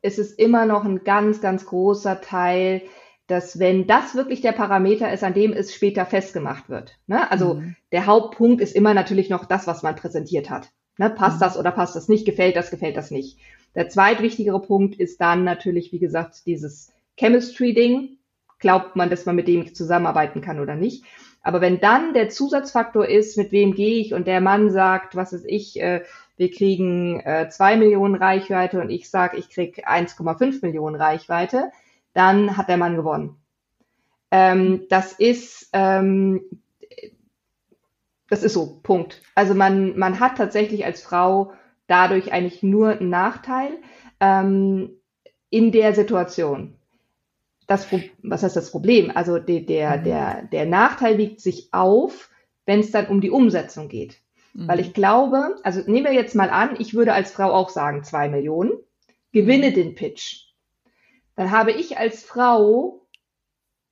es 0.02 0.20
ist 0.20 0.38
immer 0.38 0.66
noch 0.66 0.84
ein 0.84 1.04
ganz, 1.04 1.42
ganz 1.42 1.66
großer 1.66 2.22
Teil 2.22 2.82
dass 3.28 3.60
wenn 3.60 3.88
das 3.88 4.16
wirklich 4.16 4.42
der 4.42 4.52
Parameter 4.52 5.12
ist, 5.12 5.24
an 5.24 5.34
dem 5.34 5.54
es 5.54 5.74
später 5.74 6.06
festgemacht 6.06 6.70
wird. 6.70 6.98
Ne? 7.08 7.30
Also 7.32 7.56
mhm. 7.56 7.76
der 7.92 8.06
Hauptpunkt 8.06 8.62
ist 8.62 8.76
immer 8.76 8.94
natürlich 8.94 9.30
noch 9.30 9.46
das, 9.46 9.66
was 9.68 9.84
man 9.84 9.96
präsentiert 9.96 10.50
hat. 10.50 10.70
Ne? 10.98 11.10
Passt 11.10 11.38
mhm. 11.38 11.46
das 11.46 11.58
oder 11.58 11.72
passt 11.72 11.96
das 11.96 12.10
nicht? 12.10 12.26
Gefällt 12.26 12.56
das, 12.56 12.70
gefällt 12.70 12.98
das 12.98 13.12
nicht? 13.12 13.40
Der 13.76 13.90
zweitwichtigere 13.90 14.62
Punkt 14.62 14.96
ist 14.96 15.22
dann 15.22 15.44
natürlich, 15.44 15.92
wie 15.92 16.00
gesagt, 16.00 16.46
dieses 16.46 16.92
Chemistry-Ding. 17.18 18.18
glaubt 18.60 18.96
man, 18.96 19.10
dass 19.10 19.26
man 19.26 19.36
mit 19.36 19.48
dem 19.48 19.74
zusammenarbeiten 19.74 20.42
kann 20.42 20.60
oder 20.60 20.76
nicht. 20.76 21.04
Aber 21.42 21.60
wenn 21.60 21.82
dann 21.82 22.14
der 22.14 22.30
Zusatzfaktor 22.30 23.06
ist, 23.08 23.38
mit 23.38 23.52
wem 23.52 23.74
gehe 23.74 24.00
ich 24.00 24.14
und 24.14 24.28
der 24.28 24.40
Mann 24.40 24.70
sagt, 24.70 25.16
was 25.16 25.34
ist 25.34 25.46
ich, 25.46 25.80
äh, 25.82 26.04
wir 26.38 26.50
kriegen 26.50 27.20
äh, 27.20 27.50
zwei 27.50 27.76
Millionen 27.76 28.16
Reichweite 28.16 28.80
und 28.80 28.90
ich 28.90 29.10
sage, 29.10 29.38
ich 29.38 29.50
krieg 29.50 29.88
1,5 29.88 30.66
Millionen 30.66 30.96
Reichweite, 30.96 31.72
dann 32.14 32.58
hat 32.58 32.70
der 32.70 32.78
Mann 32.78 32.96
gewonnen. 32.96 33.38
Ähm, 34.32 34.86
das 34.90 35.14
ist 35.14 35.70
ähm, 35.74 36.42
das 38.34 38.42
ist 38.42 38.54
so, 38.54 38.80
Punkt. 38.82 39.22
Also 39.36 39.54
man, 39.54 39.96
man 39.96 40.20
hat 40.20 40.38
tatsächlich 40.40 40.86
als 40.86 41.04
Frau 41.04 41.54
dadurch 41.86 42.34
eigentlich 42.34 42.64
nur 42.64 42.90
einen 42.90 43.10
Nachteil 43.10 43.78
ähm, 44.20 44.90
in 45.52 45.72
der 45.72 45.94
Situation. 45.94 46.76
Das, 47.68 47.88
was 48.24 48.42
heißt 48.42 48.56
das 48.56 48.72
Problem? 48.72 49.12
Also 49.14 49.38
de, 49.38 49.64
der, 49.64 49.98
mhm. 49.98 50.04
der, 50.04 50.42
der 50.52 50.66
Nachteil 50.66 51.20
wiegt 51.20 51.42
sich 51.42 51.70
auf, 51.74 52.32
wenn 52.66 52.80
es 52.80 52.90
dann 52.90 53.06
um 53.06 53.22
die 53.22 53.30
Umsetzung 53.30 53.88
geht. 53.88 54.18
Mhm. 54.54 54.68
Weil 54.68 54.80
ich 54.80 54.96
glaube, 54.96 55.58
also 55.62 55.82
nehmen 55.86 56.06
wir 56.06 56.14
jetzt 56.14 56.34
mal 56.34 56.50
an, 56.50 56.76
ich 56.80 56.96
würde 56.96 57.14
als 57.14 57.32
Frau 57.32 57.52
auch 57.52 57.70
sagen, 57.70 58.04
zwei 58.04 58.30
Millionen, 58.30 58.72
gewinne 59.32 59.70
mhm. 59.70 59.74
den 59.76 59.94
Pitch. 59.94 60.53
Dann 61.36 61.52
habe 61.52 61.72
ich 61.72 61.98
als 61.98 62.24
Frau 62.24 63.04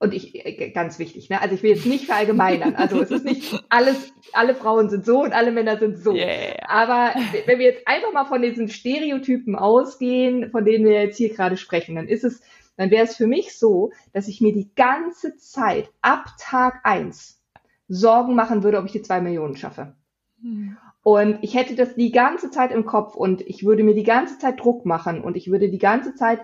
und 0.01 0.15
ich, 0.15 0.34
äh, 0.34 0.71
ganz 0.71 0.97
wichtig, 0.97 1.30
ne? 1.30 1.39
Also 1.39 1.54
ich 1.54 1.62
will 1.62 1.69
jetzt 1.69 1.86
nicht 1.86 2.06
verallgemeinern. 2.06 2.75
Also 2.75 2.99
es 3.01 3.12
ist 3.12 3.23
nicht 3.23 3.63
alles, 3.69 4.12
alle 4.34 4.56
Frauen 4.56 4.89
sind 4.89 5.06
so 5.06 5.21
und 5.21 5.32
alle 5.32 5.51
Männer 5.51 5.77
sind 5.77 5.99
so. 5.99 6.13
Yeah. 6.15 6.56
Aber 6.67 7.13
wenn 7.45 7.60
wir 7.60 7.67
jetzt 7.67 7.88
einfach 7.88 8.12
mal 8.12 8.25
von 8.25 8.41
diesen 8.41 8.67
Stereotypen 8.67 9.56
ausgehen, 9.56 10.49
von 10.49 10.65
denen 10.65 10.86
wir 10.86 11.04
jetzt 11.04 11.17
hier 11.17 11.32
gerade 11.32 11.56
sprechen, 11.56 11.97
dann 11.97 12.08
ist 12.08 12.23
es, 12.23 12.41
dann 12.77 12.89
wäre 12.89 13.04
es 13.04 13.15
für 13.15 13.27
mich 13.27 13.56
so, 13.58 13.91
dass 14.12 14.27
ich 14.27 14.41
mir 14.41 14.54
die 14.54 14.73
ganze 14.73 15.38
Zeit 15.38 15.88
ab 16.01 16.25
Tag 16.39 16.80
eins 16.84 17.39
Sorgen 17.88 18.34
machen 18.34 18.63
würde, 18.63 18.80
ob 18.80 18.86
ich 18.86 18.93
die 18.93 19.04
zwei 19.04 19.21
Millionen 19.21 19.56
schaffe. 19.56 19.95
Hm. 20.41 20.77
Und 21.04 21.39
ich 21.43 21.54
hätte 21.54 21.75
das 21.75 21.93
die 21.93 22.12
ganze 22.12 22.49
Zeit 22.49 22.71
im 22.71 22.86
Kopf 22.86 23.15
und 23.15 23.41
ich 23.41 23.65
würde 23.65 23.84
mir 23.84 23.93
die 23.93 24.04
ganze 24.04 24.39
Zeit 24.39 24.60
Druck 24.60 24.86
machen 24.86 25.21
und 25.21 25.38
ich 25.38 25.51
würde 25.51 25.69
die 25.69 25.80
ganze 25.80 26.15
Zeit 26.15 26.41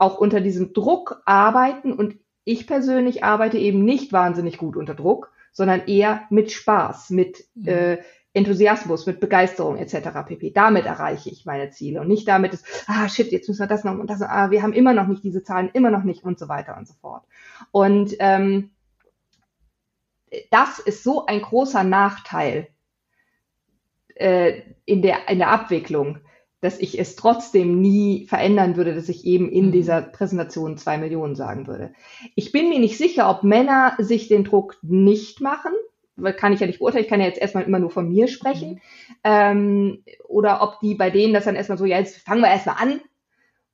auch 0.00 0.18
unter 0.18 0.40
diesem 0.40 0.72
Druck 0.72 1.22
arbeiten 1.26 1.92
und 1.92 2.18
ich 2.44 2.66
persönlich 2.66 3.22
arbeite 3.22 3.58
eben 3.58 3.84
nicht 3.84 4.12
wahnsinnig 4.12 4.56
gut 4.56 4.76
unter 4.76 4.94
Druck, 4.94 5.30
sondern 5.52 5.86
eher 5.86 6.22
mit 6.30 6.50
Spaß, 6.50 7.10
mit 7.10 7.44
mhm. 7.54 7.68
äh, 7.68 7.98
Enthusiasmus, 8.32 9.06
mit 9.06 9.20
Begeisterung 9.20 9.76
etc. 9.76 10.08
pp. 10.26 10.52
Damit 10.52 10.86
erreiche 10.86 11.30
ich 11.30 11.44
meine 11.44 11.70
Ziele 11.70 12.00
und 12.00 12.08
nicht 12.08 12.26
damit, 12.26 12.52
dass, 12.52 12.62
ah 12.86 13.08
shit, 13.08 13.30
jetzt 13.30 13.48
müssen 13.48 13.60
wir 13.60 13.66
das 13.66 13.84
noch 13.84 13.98
und 13.98 14.08
das, 14.08 14.22
ah, 14.22 14.50
wir 14.50 14.62
haben 14.62 14.72
immer 14.72 14.94
noch 14.94 15.06
nicht 15.06 15.22
diese 15.22 15.42
Zahlen, 15.42 15.70
immer 15.72 15.90
noch 15.90 16.04
nicht 16.04 16.24
und 16.24 16.38
so 16.38 16.48
weiter 16.48 16.76
und 16.78 16.88
so 16.88 16.94
fort. 16.94 17.24
Und 17.72 18.14
ähm, 18.20 18.70
das 20.50 20.78
ist 20.78 21.02
so 21.02 21.26
ein 21.26 21.42
großer 21.42 21.84
Nachteil 21.84 22.68
äh, 24.14 24.62
in, 24.86 25.02
der, 25.02 25.28
in 25.28 25.38
der 25.38 25.50
Abwicklung, 25.50 26.20
dass 26.60 26.78
ich 26.78 26.98
es 26.98 27.16
trotzdem 27.16 27.80
nie 27.80 28.26
verändern 28.26 28.76
würde, 28.76 28.94
dass 28.94 29.08
ich 29.08 29.24
eben 29.24 29.48
in 29.48 29.66
mhm. 29.66 29.72
dieser 29.72 30.02
Präsentation 30.02 30.76
zwei 30.76 30.98
Millionen 30.98 31.34
sagen 31.34 31.66
würde. 31.66 31.92
Ich 32.34 32.52
bin 32.52 32.68
mir 32.68 32.78
nicht 32.78 32.98
sicher, 32.98 33.30
ob 33.30 33.42
Männer 33.44 33.94
sich 33.98 34.28
den 34.28 34.44
Druck 34.44 34.76
nicht 34.82 35.40
machen, 35.40 35.72
weil 36.16 36.34
kann 36.34 36.52
ich 36.52 36.60
ja 36.60 36.66
nicht 36.66 36.80
beurteilen, 36.80 37.04
ich 37.04 37.10
kann 37.10 37.20
ja 37.20 37.26
jetzt 37.26 37.40
erstmal 37.40 37.64
immer 37.64 37.78
nur 37.78 37.90
von 37.90 38.08
mir 38.08 38.28
sprechen, 38.28 38.72
mhm. 38.72 38.80
ähm, 39.24 40.04
oder 40.28 40.62
ob 40.62 40.80
die 40.80 40.94
bei 40.94 41.10
denen 41.10 41.32
das 41.32 41.44
dann 41.44 41.56
erstmal 41.56 41.78
so, 41.78 41.86
ja, 41.86 41.98
jetzt 41.98 42.18
fangen 42.18 42.42
wir 42.42 42.50
erstmal 42.50 42.76
an 42.78 43.00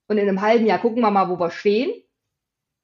und 0.07 0.19
in 0.19 0.29
einem 0.29 0.41
halben 0.41 0.67
Jahr 0.67 0.79
gucken 0.79 1.03
wir 1.03 1.11
mal, 1.11 1.29
wo 1.29 1.41
wir 1.41 1.51
stehen 1.51 1.91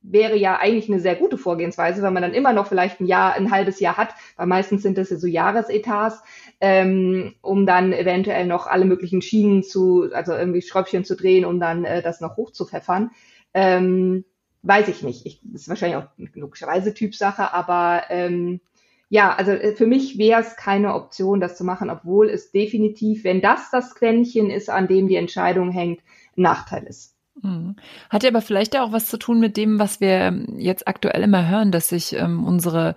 wäre 0.03 0.37
ja 0.37 0.59
eigentlich 0.59 0.89
eine 0.89 1.01
sehr 1.01 1.17
gute 1.17 1.39
Vorgehensweise, 1.39 2.03
weil 2.03 2.11
man 2.11 2.23
dann 2.23 2.35
immer 2.35 2.53
noch 2.53 2.67
vielleicht 2.67 3.01
ein 3.01 3.07
Jahr, 3.07 3.35
ein 3.35 3.51
halbes 3.51 3.81
Jahr 3.81 3.97
hat, 3.97 4.15
weil 4.37 4.47
meistens 4.47 4.83
sind 4.83 4.99
das 4.99 5.11
ja 5.11 5.17
so 5.17 5.27
Jahresetats, 5.27 6.23
ähm, 6.61 7.35
um 7.41 7.67
dann 7.67 7.93
eventuell 7.93 8.47
noch 8.47 8.67
alle 8.67 8.85
möglichen 8.85 9.23
Schienen 9.23 9.63
zu, 9.63 10.09
also 10.13 10.33
irgendwie 10.33 10.63
Schräubchen 10.63 11.05
zu 11.05 11.17
drehen, 11.17 11.45
um 11.45 11.61
dann 11.61 11.85
äh, 11.85 12.03
das 12.03 12.21
noch 12.21 12.37
hochzupfeffern. 12.37 13.11
Ähm, 13.55 14.25
weiß 14.63 14.89
ich 14.89 15.03
nicht. 15.03 15.27
Ich, 15.27 15.41
das 15.45 15.63
ist 15.63 15.69
wahrscheinlich 15.69 15.99
auch 15.99 16.09
logischerweise 16.35 16.95
Typsache, 16.95 17.53
aber 17.53 18.05
ähm, 18.11 18.61
ja, 19.09 19.35
also 19.35 19.53
äh, 19.53 19.75
für 19.75 19.87
mich 19.87 20.17
wäre 20.17 20.41
es 20.41 20.57
keine 20.57 20.95
Option, 20.95 21.39
das 21.39 21.57
zu 21.57 21.65
machen, 21.65 21.91
obwohl 21.91 22.31
es 22.31 22.51
definitiv, 22.51 23.25
wenn 23.25 23.43
das 23.43 23.71
das 23.71 23.95
Quäntchen 23.95 24.51
ist, 24.51 24.71
an 24.71 24.89
dem 24.89 25.07
die 25.07 25.17
Entscheidung 25.17 25.71
hängt, 25.71 26.01
ein 26.37 26.43
Nachteil 26.43 26.85
ist. 26.85 27.15
Mhm. 27.41 27.77
Hat 28.11 28.23
ja 28.23 28.31
aber 28.31 28.43
vielleicht 28.43 28.77
auch 28.79 28.93
was 28.93 29.07
zu 29.07 29.17
tun 29.17 29.41
mit 29.41 29.57
dem, 29.57 29.79
was 29.79 30.01
wir 30.01 30.45
jetzt 30.57 30.87
aktuell 30.87 31.23
immer 31.23 31.49
hören, 31.49 31.73
dass 31.73 31.89
sich 31.89 32.15
ähm, 32.15 32.45
unsere 32.45 32.95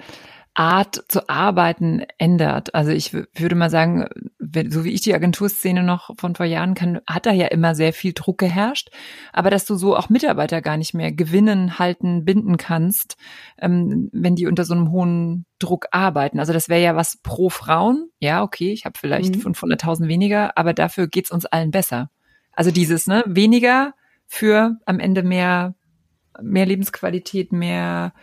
Art 0.56 1.04
zu 1.10 1.28
arbeiten 1.28 2.04
ändert. 2.18 2.74
Also 2.74 2.92
ich 2.92 3.14
würde 3.14 3.56
mal 3.56 3.70
sagen, 3.70 4.08
so 4.70 4.86
wie 4.86 4.94
ich 4.94 5.02
die 5.02 5.14
Agenturszene 5.14 5.84
noch 5.84 6.12
von 6.18 6.34
vor 6.34 6.46
Jahren 6.46 6.76
kann, 6.76 7.02
hat 7.06 7.26
da 7.26 7.34
ja 7.34 7.48
immer 7.48 7.76
sehr 7.76 7.92
viel 7.92 8.14
Druck 8.14 8.38
geherrscht. 8.38 8.90
Aber 9.34 9.50
dass 9.50 9.66
du 9.66 9.76
so 9.76 9.98
auch 9.98 10.08
Mitarbeiter 10.08 10.62
gar 10.62 10.78
nicht 10.78 10.94
mehr 10.94 11.12
gewinnen, 11.12 11.78
halten, 11.78 12.24
binden 12.24 12.56
kannst, 12.56 13.18
ähm, 13.60 14.10
wenn 14.14 14.36
die 14.36 14.48
unter 14.48 14.64
so 14.64 14.74
einem 14.74 14.92
hohen 14.92 15.46
Druck 15.60 15.88
arbeiten. 15.92 16.40
Also 16.40 16.54
das 16.54 16.70
wäre 16.70 16.82
ja 16.82 16.96
was 16.96 17.18
pro 17.18 17.50
Frauen. 17.50 18.10
Ja, 18.20 18.42
okay, 18.42 18.72
ich 18.72 18.86
habe 18.86 18.98
vielleicht 18.98 19.36
mhm. 19.36 19.52
500.000 19.52 20.08
weniger, 20.08 20.58
aber 20.58 20.74
dafür 20.74 21.08
geht's 21.08 21.32
uns 21.32 21.46
allen 21.46 21.72
besser. 21.72 22.10
Also 22.54 22.72
dieses, 22.72 23.08
ne, 23.08 23.26
weniger 23.28 23.94
für 24.28 24.78
am 24.86 25.00
Ende 25.00 25.24
mehr, 25.24 25.76
mehr 26.42 26.66
Lebensqualität, 26.66 27.52
mehr 27.52 28.14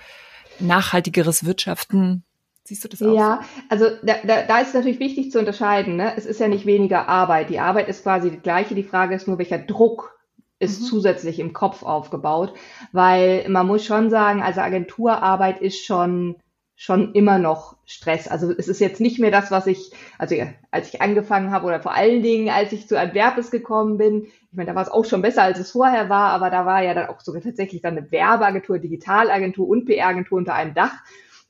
nachhaltigeres 0.58 1.44
Wirtschaften. 1.44 2.24
Siehst 2.64 2.84
du 2.84 2.88
das 2.88 3.02
auch? 3.02 3.14
Ja, 3.14 3.40
also 3.68 3.86
da, 4.02 4.16
da, 4.24 4.42
da 4.42 4.58
ist 4.60 4.74
natürlich 4.74 5.00
wichtig 5.00 5.32
zu 5.32 5.38
unterscheiden. 5.38 5.96
Ne? 5.96 6.14
Es 6.16 6.26
ist 6.26 6.40
ja 6.40 6.48
nicht 6.48 6.66
weniger 6.66 7.08
Arbeit. 7.08 7.50
Die 7.50 7.58
Arbeit 7.58 7.88
ist 7.88 8.04
quasi 8.04 8.30
die 8.30 8.38
gleiche. 8.38 8.74
Die 8.74 8.84
Frage 8.84 9.14
ist 9.14 9.26
nur, 9.26 9.38
welcher 9.38 9.58
Druck 9.58 10.16
ist 10.60 10.80
mhm. 10.80 10.84
zusätzlich 10.86 11.40
im 11.40 11.52
Kopf 11.52 11.82
aufgebaut. 11.82 12.54
Weil 12.92 13.48
man 13.48 13.66
muss 13.66 13.84
schon 13.84 14.10
sagen, 14.10 14.42
also 14.42 14.60
Agenturarbeit 14.60 15.60
ist 15.60 15.84
schon 15.84 16.36
schon 16.76 17.12
immer 17.12 17.38
noch 17.38 17.76
Stress. 17.84 18.28
Also 18.28 18.50
es 18.50 18.68
ist 18.68 18.80
jetzt 18.80 19.00
nicht 19.00 19.18
mehr 19.18 19.30
das, 19.30 19.50
was 19.50 19.66
ich, 19.66 19.92
also 20.18 20.34
als 20.70 20.88
ich 20.88 21.00
angefangen 21.00 21.50
habe 21.50 21.66
oder 21.66 21.80
vor 21.80 21.94
allen 21.94 22.22
Dingen, 22.22 22.48
als 22.48 22.72
ich 22.72 22.88
zu 22.88 22.98
Adverbes 22.98 23.50
gekommen 23.50 23.98
bin, 23.98 24.24
ich 24.24 24.56
meine, 24.56 24.70
da 24.70 24.74
war 24.74 24.82
es 24.82 24.90
auch 24.90 25.04
schon 25.04 25.22
besser, 25.22 25.42
als 25.42 25.58
es 25.58 25.70
vorher 25.70 26.08
war, 26.08 26.30
aber 26.30 26.50
da 26.50 26.66
war 26.66 26.82
ja 26.82 26.94
dann 26.94 27.08
auch 27.08 27.20
sogar 27.20 27.42
tatsächlich 27.42 27.82
dann 27.82 27.96
eine 27.96 28.10
Werbeagentur, 28.10 28.78
Digitalagentur 28.78 29.68
und 29.68 29.86
PR-Agentur 29.86 30.38
unter 30.38 30.54
einem 30.54 30.74
Dach. 30.74 31.02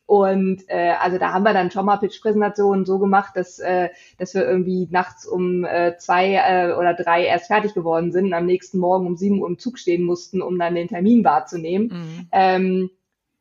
Und 0.05 0.65
äh, 0.69 0.95
also 1.01 1.17
da 1.17 1.33
haben 1.33 1.45
wir 1.45 1.55
dann 1.55 1.71
schon 1.71 1.87
mal 1.87 1.97
Pitch-Präsentationen 1.97 2.85
so 2.85 2.99
gemacht, 2.99 3.35
dass, 3.35 3.59
äh, 3.61 3.89
dass 4.19 4.35
wir 4.35 4.47
irgendwie 4.47 4.87
nachts 4.91 5.25
um 5.25 5.65
äh, 5.65 5.97
zwei 5.97 6.35
äh, 6.35 6.75
oder 6.75 6.93
drei 6.93 7.25
erst 7.25 7.47
fertig 7.47 7.73
geworden 7.73 8.13
sind 8.13 8.27
und 8.27 8.35
am 8.35 8.45
nächsten 8.45 8.79
Morgen 8.79 9.07
um 9.07 9.17
sieben 9.17 9.41
Uhr 9.41 9.49
im 9.49 9.59
Zug 9.59 9.79
stehen 9.79 10.05
mussten, 10.05 10.43
um 10.43 10.59
dann 10.59 10.75
den 10.75 10.89
Termin 10.89 11.25
wahrzunehmen. 11.25 11.87
Mhm. 11.89 12.29
Ähm, 12.33 12.91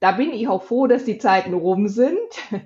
da 0.01 0.11
bin 0.11 0.33
ich 0.33 0.47
auch 0.47 0.63
froh, 0.63 0.87
dass 0.87 1.05
die 1.05 1.19
Zeiten 1.19 1.53
rum 1.53 1.87
sind. 1.87 2.17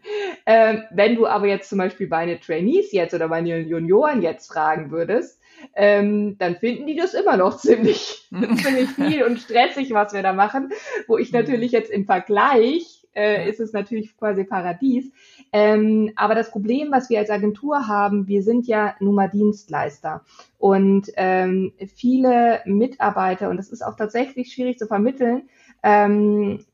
ähm, 0.46 0.84
wenn 0.90 1.16
du 1.16 1.28
aber 1.28 1.48
jetzt 1.48 1.70
zum 1.70 1.78
Beispiel 1.78 2.08
meine 2.08 2.40
Trainees 2.40 2.94
jetzt 2.94 3.14
oder 3.14 3.28
meine 3.28 3.60
Junioren 3.60 4.22
jetzt 4.22 4.48
fragen 4.48 4.90
würdest, 4.90 5.42
ähm, 5.76 6.38
dann 6.38 6.56
finden 6.56 6.88
die 6.88 6.96
das 6.96 7.14
immer 7.14 7.36
noch 7.36 7.58
ziemlich, 7.60 8.30
ziemlich 8.32 8.90
viel 8.90 9.24
und 9.24 9.40
stressig, 9.40 9.92
was 9.92 10.14
wir 10.14 10.24
da 10.24 10.32
machen. 10.32 10.70
Wo 11.08 11.18
ich 11.18 11.34
mhm. 11.34 11.40
natürlich 11.40 11.74
jetzt 11.74 11.92
im 11.92 12.06
Vergleich 12.06 13.06
äh, 13.14 13.50
ist 13.50 13.60
es 13.60 13.74
natürlich 13.74 14.16
quasi 14.18 14.46
Paradies. 14.46 15.12
Ähm, 15.52 16.14
aber 16.16 16.36
das 16.36 16.52
Problem, 16.52 16.90
was 16.92 17.10
wir 17.10 17.20
als 17.20 17.30
Agentur 17.30 17.88
haben, 17.88 18.30
wir 18.30 18.44
sind 18.44 18.66
ja 18.66 18.96
nun 19.02 19.16
mal 19.16 19.30
Dienstleister. 19.30 20.24
Und 20.58 21.12
ähm, 21.18 21.74
viele 21.96 22.62
Mitarbeiter, 22.66 23.50
und 23.50 23.58
das 23.58 23.70
ist 23.70 23.82
auch 23.82 23.98
tatsächlich 23.98 24.54
schwierig 24.54 24.78
zu 24.78 24.88
vermitteln, 24.88 25.50
ähm, 25.84 26.66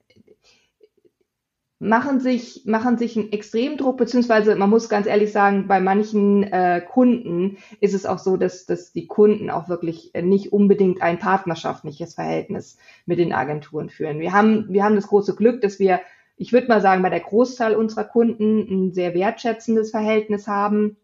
machen 1.81 2.19
sich, 2.19 2.61
machen 2.65 2.99
sich 2.99 3.17
einen 3.17 3.31
Extremdruck, 3.31 3.97
beziehungsweise 3.97 4.55
man 4.55 4.69
muss 4.69 4.87
ganz 4.87 5.07
ehrlich 5.07 5.31
sagen, 5.31 5.67
bei 5.67 5.79
manchen 5.79 6.43
äh, 6.43 6.79
Kunden 6.87 7.57
ist 7.79 7.95
es 7.95 8.05
auch 8.05 8.19
so, 8.19 8.37
dass, 8.37 8.67
dass 8.67 8.91
die 8.91 9.07
Kunden 9.07 9.49
auch 9.49 9.67
wirklich 9.67 10.11
nicht 10.13 10.53
unbedingt 10.53 11.01
ein 11.01 11.17
partnerschaftliches 11.17 12.13
Verhältnis 12.13 12.77
mit 13.07 13.17
den 13.17 13.33
Agenturen 13.33 13.89
führen. 13.89 14.19
Wir 14.19 14.31
haben, 14.31 14.67
wir 14.69 14.83
haben 14.83 14.93
das 14.93 15.07
große 15.07 15.35
Glück, 15.35 15.61
dass 15.61 15.79
wir, 15.79 16.01
ich 16.37 16.53
würde 16.53 16.67
mal 16.67 16.81
sagen, 16.81 17.01
bei 17.01 17.09
der 17.09 17.19
Großteil 17.19 17.75
unserer 17.75 18.03
Kunden 18.03 18.59
ein 18.59 18.93
sehr 18.93 19.15
wertschätzendes 19.15 19.89
Verhältnis 19.89 20.47
haben. 20.47 20.97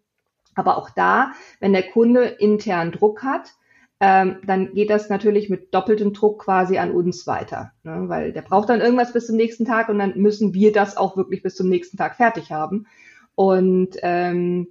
Aber 0.53 0.77
auch 0.77 0.91
da, 0.91 1.31
wenn 1.59 1.73
der 1.73 1.89
Kunde 1.89 2.23
intern 2.23 2.91
Druck 2.91 3.23
hat, 3.23 3.55
ähm, 3.99 4.37
dann 4.45 4.73
geht 4.73 4.89
das 4.89 5.09
natürlich 5.09 5.49
mit 5.49 5.73
doppeltem 5.73 6.13
Druck 6.13 6.43
quasi 6.43 6.77
an 6.77 6.91
uns 6.91 7.25
weiter. 7.25 7.71
Ne? 7.83 8.03
Weil 8.07 8.31
der 8.31 8.43
braucht 8.43 8.69
dann 8.69 8.81
irgendwas 8.81 9.13
bis 9.13 9.27
zum 9.27 9.35
nächsten 9.35 9.65
Tag 9.65 9.89
und 9.89 9.97
dann 9.97 10.17
müssen 10.17 10.53
wir 10.53 10.71
das 10.71 10.97
auch 10.97 11.17
wirklich 11.17 11.41
bis 11.41 11.55
zum 11.55 11.67
nächsten 11.67 11.97
Tag 11.97 12.15
fertig 12.15 12.51
haben. 12.51 12.85
Und 13.33 13.97
ähm, 14.03 14.67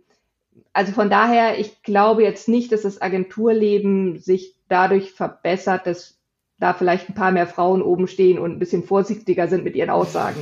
also 0.73 0.93
von 0.93 1.11
daher, 1.11 1.59
ich 1.59 1.83
glaube 1.83 2.23
jetzt 2.23 2.49
nicht, 2.49 2.71
dass 2.71 2.83
das 2.83 3.03
Agenturleben 3.03 4.19
sich 4.19 4.55
dadurch 4.69 5.13
verbessert, 5.13 5.87
dass 5.87 6.19
da 6.59 6.73
vielleicht 6.73 7.09
ein 7.09 7.15
paar 7.15 7.33
mehr 7.33 7.47
Frauen 7.47 7.83
oben 7.83 8.07
stehen 8.07 8.39
und 8.39 8.53
ein 8.53 8.59
bisschen 8.59 8.85
vorsichtiger 8.85 9.49
sind 9.49 9.65
mit 9.65 9.75
ihren 9.75 9.91
Aussagen. 9.91 10.41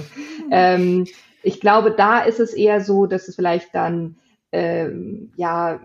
ähm, 0.51 1.07
ich 1.43 1.61
glaube, 1.61 1.91
da 1.91 2.21
ist 2.21 2.41
es 2.41 2.53
eher 2.53 2.81
so, 2.81 3.07
dass 3.07 3.29
es 3.29 3.37
vielleicht 3.37 3.75
dann 3.75 4.17
ähm, 4.53 5.33
ja 5.37 5.81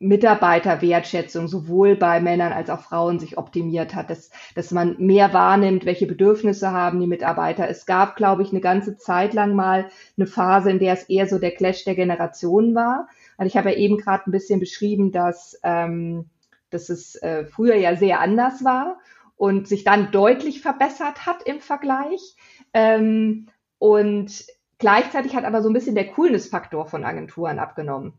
Mitarbeiterwertschätzung 0.00 1.48
sowohl 1.48 1.96
bei 1.96 2.20
Männern 2.20 2.52
als 2.52 2.70
auch 2.70 2.80
Frauen 2.80 3.18
sich 3.18 3.36
optimiert 3.36 3.96
hat, 3.96 4.10
dass, 4.10 4.30
dass 4.54 4.70
man 4.70 4.96
mehr 4.98 5.32
wahrnimmt, 5.32 5.86
welche 5.86 6.06
Bedürfnisse 6.06 6.70
haben 6.70 7.00
die 7.00 7.08
Mitarbeiter. 7.08 7.68
Es 7.68 7.84
gab, 7.84 8.14
glaube 8.14 8.42
ich, 8.42 8.50
eine 8.50 8.60
ganze 8.60 8.96
Zeit 8.96 9.34
lang 9.34 9.54
mal 9.54 9.88
eine 10.16 10.26
Phase, 10.28 10.70
in 10.70 10.78
der 10.78 10.94
es 10.94 11.04
eher 11.04 11.26
so 11.26 11.38
der 11.38 11.50
Clash 11.50 11.84
der 11.84 11.96
Generationen 11.96 12.76
war. 12.76 13.08
Also 13.36 13.48
ich 13.48 13.56
habe 13.56 13.72
ja 13.72 13.76
eben 13.76 13.98
gerade 13.98 14.28
ein 14.28 14.32
bisschen 14.32 14.60
beschrieben, 14.60 15.10
dass, 15.10 15.58
ähm, 15.64 16.26
dass 16.70 16.90
es 16.90 17.16
äh, 17.16 17.44
früher 17.46 17.74
ja 17.74 17.96
sehr 17.96 18.20
anders 18.20 18.64
war 18.64 18.98
und 19.36 19.66
sich 19.66 19.82
dann 19.82 20.12
deutlich 20.12 20.60
verbessert 20.60 21.26
hat 21.26 21.42
im 21.44 21.58
Vergleich. 21.58 22.36
Ähm, 22.72 23.46
und 23.78 24.46
gleichzeitig 24.78 25.34
hat 25.34 25.44
aber 25.44 25.60
so 25.60 25.68
ein 25.68 25.74
bisschen 25.74 25.96
der 25.96 26.08
Coolness-Faktor 26.08 26.86
von 26.86 27.04
Agenturen 27.04 27.58
abgenommen. 27.58 28.12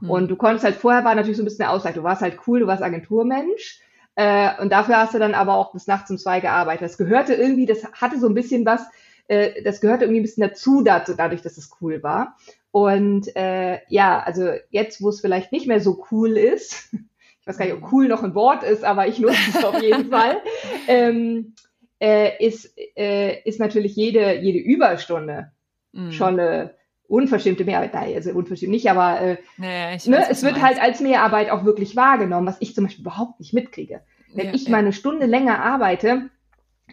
Mhm. 0.00 0.10
Und 0.10 0.28
du 0.28 0.36
konntest 0.36 0.64
halt 0.64 0.76
vorher 0.76 1.04
war 1.04 1.14
natürlich 1.14 1.36
so 1.36 1.42
ein 1.42 1.46
bisschen 1.46 1.64
der 1.64 1.72
Ausgleich. 1.72 1.94
Du 1.94 2.02
warst 2.02 2.22
halt 2.22 2.38
cool, 2.46 2.60
du 2.60 2.66
warst 2.66 2.82
Agenturmensch. 2.82 3.80
Äh, 4.16 4.60
und 4.60 4.70
dafür 4.70 4.98
hast 4.98 5.14
du 5.14 5.18
dann 5.18 5.34
aber 5.34 5.54
auch 5.54 5.72
bis 5.72 5.86
nachts 5.86 6.10
um 6.10 6.18
zwei 6.18 6.40
gearbeitet. 6.40 6.82
Das 6.82 6.98
gehörte 6.98 7.34
irgendwie, 7.34 7.66
das 7.66 7.84
hatte 7.92 8.18
so 8.18 8.28
ein 8.28 8.34
bisschen 8.34 8.66
was, 8.66 8.82
äh, 9.28 9.62
das 9.62 9.80
gehörte 9.80 10.04
irgendwie 10.04 10.20
ein 10.20 10.24
bisschen 10.24 10.46
dazu, 10.46 10.82
dazu 10.82 11.14
dadurch, 11.16 11.42
dass 11.42 11.56
es 11.56 11.70
cool 11.80 12.02
war. 12.02 12.36
Und 12.72 13.34
äh, 13.36 13.78
ja, 13.88 14.20
also 14.20 14.50
jetzt, 14.70 15.02
wo 15.02 15.08
es 15.08 15.20
vielleicht 15.20 15.52
nicht 15.52 15.66
mehr 15.66 15.80
so 15.80 16.04
cool 16.10 16.36
ist, 16.36 16.92
ich 17.40 17.46
weiß 17.46 17.58
gar 17.58 17.64
nicht, 17.64 17.74
ob 17.74 17.92
cool 17.92 18.08
noch 18.08 18.22
ein 18.22 18.34
Wort 18.34 18.62
ist, 18.62 18.84
aber 18.84 19.06
ich 19.06 19.18
nutze 19.18 19.38
es 19.54 19.64
auf 19.64 19.80
jeden 19.80 20.10
Fall, 20.10 20.42
ähm, 20.86 21.54
äh, 22.00 22.44
ist, 22.44 22.76
äh, 22.96 23.42
ist 23.44 23.60
natürlich 23.60 23.96
jede, 23.96 24.38
jede 24.38 24.58
Überstunde 24.58 25.52
mhm. 25.92 26.12
schon 26.12 26.40
eine 26.40 26.74
unverschämte 27.10 27.64
Mehrarbeit, 27.64 27.94
nein, 27.94 28.14
also 28.14 28.30
unverschämt 28.30 28.70
nicht, 28.70 28.90
aber 28.90 29.20
äh, 29.20 29.36
naja, 29.56 29.94
weiß, 29.94 30.06
ne, 30.06 30.26
es 30.30 30.42
wird 30.42 30.52
meinst. 30.52 30.66
halt 30.66 30.82
als 30.82 31.00
Mehrarbeit 31.00 31.50
auch 31.50 31.64
wirklich 31.64 31.96
wahrgenommen, 31.96 32.46
was 32.46 32.56
ich 32.60 32.74
zum 32.74 32.84
Beispiel 32.84 33.02
überhaupt 33.02 33.40
nicht 33.40 33.52
mitkriege. 33.52 34.02
Wenn 34.32 34.46
ja, 34.46 34.54
ich 34.54 34.64
ja. 34.64 34.70
mal 34.70 34.78
eine 34.78 34.92
Stunde 34.92 35.26
länger 35.26 35.62
arbeite, 35.62 36.30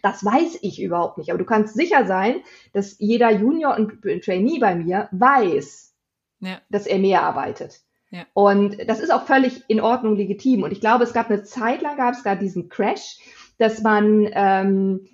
das 0.01 0.25
weiß 0.25 0.59
ich 0.61 0.81
überhaupt 0.81 1.17
nicht. 1.17 1.29
Aber 1.29 1.39
du 1.39 1.45
kannst 1.45 1.75
sicher 1.75 2.05
sein, 2.05 2.37
dass 2.73 2.97
jeder 2.99 3.31
Junior 3.31 3.75
und 3.75 4.01
Trainee 4.23 4.59
bei 4.59 4.75
mir 4.75 5.07
weiß, 5.11 5.93
ja. 6.39 6.59
dass 6.69 6.87
er 6.87 6.99
mehr 6.99 7.21
arbeitet. 7.23 7.81
Ja. 8.09 8.25
Und 8.33 8.77
das 8.87 8.99
ist 8.99 9.11
auch 9.11 9.25
völlig 9.25 9.63
in 9.67 9.81
Ordnung, 9.81 10.15
legitim. 10.15 10.63
Und 10.63 10.71
ich 10.71 10.79
glaube, 10.79 11.03
es 11.03 11.13
gab 11.13 11.29
eine 11.29 11.43
Zeit 11.43 11.81
lang, 11.81 11.97
gab 11.97 12.13
es 12.13 12.23
da 12.23 12.35
diesen 12.35 12.69
Crash, 12.69 13.19
dass 13.57 13.81
man 13.81 14.27
ähm, 14.31 15.07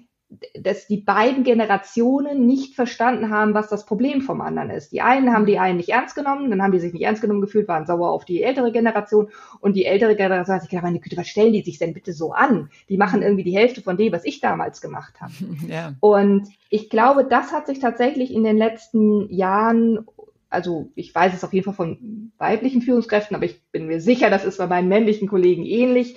dass 0.60 0.88
die 0.88 0.98
beiden 0.98 1.44
Generationen 1.44 2.46
nicht 2.46 2.76
verstanden 2.76 3.30
haben, 3.30 3.54
was 3.54 3.70
das 3.70 3.86
Problem 3.86 4.22
vom 4.22 4.42
anderen 4.42 4.70
ist. 4.70 4.92
Die 4.92 5.02
einen 5.02 5.34
haben 5.34 5.46
die 5.46 5.60
einen 5.60 5.78
nicht 5.78 5.90
ernst 5.90 6.16
genommen, 6.16 6.50
dann 6.50 6.62
haben 6.62 6.72
die 6.72 6.80
sich 6.80 6.94
nicht 6.94 7.04
ernst 7.04 7.22
genommen 7.22 7.42
gefühlt, 7.42 7.68
waren 7.68 7.86
sauer 7.86 8.12
auf 8.12 8.26
die 8.26 8.44
ältere 8.44 8.72
Generation 8.72 9.30
und 9.60 9.76
die 9.76 9.86
ältere 9.86 10.16
Generation 10.16 10.56
hat 10.56 10.62
sich 10.62 10.70
gedacht, 10.70 10.86
meine 10.86 11.00
Güte, 11.00 11.18
was 11.18 11.28
stellen 11.28 11.54
die 11.54 11.62
sich 11.62 11.80
denn 11.80 11.94
bitte 11.94 12.14
so 12.14 12.34
an? 12.34 12.70
Die 12.90 12.98
machen 12.98 13.22
irgendwie 13.22 13.44
die 13.44 13.56
Hälfte 13.56 13.82
von 13.82 13.98
dem, 13.98 14.14
was 14.14 14.26
ich 14.26 14.40
damals 14.40 14.82
gemacht 14.82 15.20
habe. 15.22 15.34
Ja. 15.68 15.94
Und 16.02 16.48
ich 16.70 16.90
glaube, 16.90 17.24
das 17.24 17.52
hat 17.54 17.68
sich 17.68 17.80
tatsächlich 17.80 18.34
in 18.34 18.44
den 18.44 18.58
letzten 18.58 19.34
Jahren 19.34 20.06
also 20.50 20.92
ich 20.94 21.14
weiß 21.14 21.34
es 21.34 21.44
auf 21.44 21.54
jeden 21.54 21.66
Fall 21.66 21.74
von 21.74 22.32
weiblichen 22.38 22.82
Führungskräften, 22.82 23.36
aber 23.36 23.46
ich 23.46 23.62
bin 23.72 23.88
mir 23.88 24.00
sicher, 24.00 24.30
das 24.30 24.46
ist 24.46 24.60
bei 24.60 24.68
meinen 24.68 24.88
männlichen 24.88 25.28
Kollegen 25.28 25.66
ähnlich, 25.66 26.16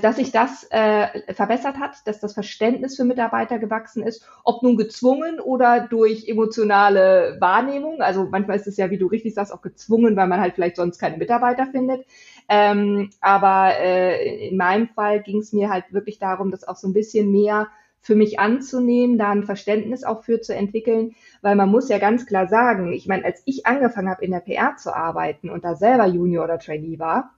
dass 0.00 0.16
sich 0.16 0.30
das 0.30 0.66
äh, 0.70 1.32
verbessert 1.32 1.78
hat, 1.78 1.96
dass 2.06 2.20
das 2.20 2.34
Verständnis 2.34 2.96
für 2.96 3.04
Mitarbeiter 3.04 3.58
gewachsen 3.58 4.02
ist, 4.04 4.24
ob 4.44 4.62
nun 4.62 4.76
gezwungen 4.76 5.40
oder 5.40 5.88
durch 5.88 6.28
emotionale 6.28 7.38
Wahrnehmung. 7.40 8.00
Also 8.00 8.28
manchmal 8.30 8.56
ist 8.56 8.68
es 8.68 8.76
ja, 8.76 8.90
wie 8.90 8.98
du 8.98 9.08
richtig 9.08 9.34
sagst, 9.34 9.52
auch 9.52 9.62
gezwungen, 9.62 10.14
weil 10.16 10.28
man 10.28 10.40
halt 10.40 10.54
vielleicht 10.54 10.76
sonst 10.76 10.98
keine 10.98 11.16
Mitarbeiter 11.16 11.66
findet. 11.66 12.06
Ähm, 12.48 13.10
aber 13.20 13.72
äh, 13.80 14.48
in 14.48 14.56
meinem 14.56 14.88
Fall 14.88 15.22
ging 15.22 15.38
es 15.38 15.52
mir 15.52 15.70
halt 15.70 15.86
wirklich 15.90 16.18
darum, 16.18 16.50
das 16.50 16.68
auch 16.68 16.76
so 16.76 16.86
ein 16.86 16.92
bisschen 16.94 17.32
mehr 17.32 17.68
für 18.00 18.14
mich 18.14 18.38
anzunehmen, 18.38 19.16
da 19.16 19.30
ein 19.30 19.44
Verständnis 19.44 20.04
auch 20.04 20.22
für 20.22 20.40
zu 20.40 20.54
entwickeln, 20.54 21.16
weil 21.40 21.56
man 21.56 21.70
muss 21.70 21.88
ja 21.88 21.98
ganz 21.98 22.26
klar 22.26 22.46
sagen, 22.48 22.92
ich 22.92 23.08
meine, 23.08 23.24
als 23.24 23.42
ich 23.46 23.64
angefangen 23.66 24.10
habe 24.10 24.24
in 24.24 24.30
der 24.30 24.40
PR 24.40 24.76
zu 24.76 24.94
arbeiten 24.94 25.48
und 25.48 25.64
da 25.64 25.74
selber 25.74 26.06
Junior 26.06 26.44
oder 26.44 26.58
Trainee 26.58 26.98
war, 26.98 27.30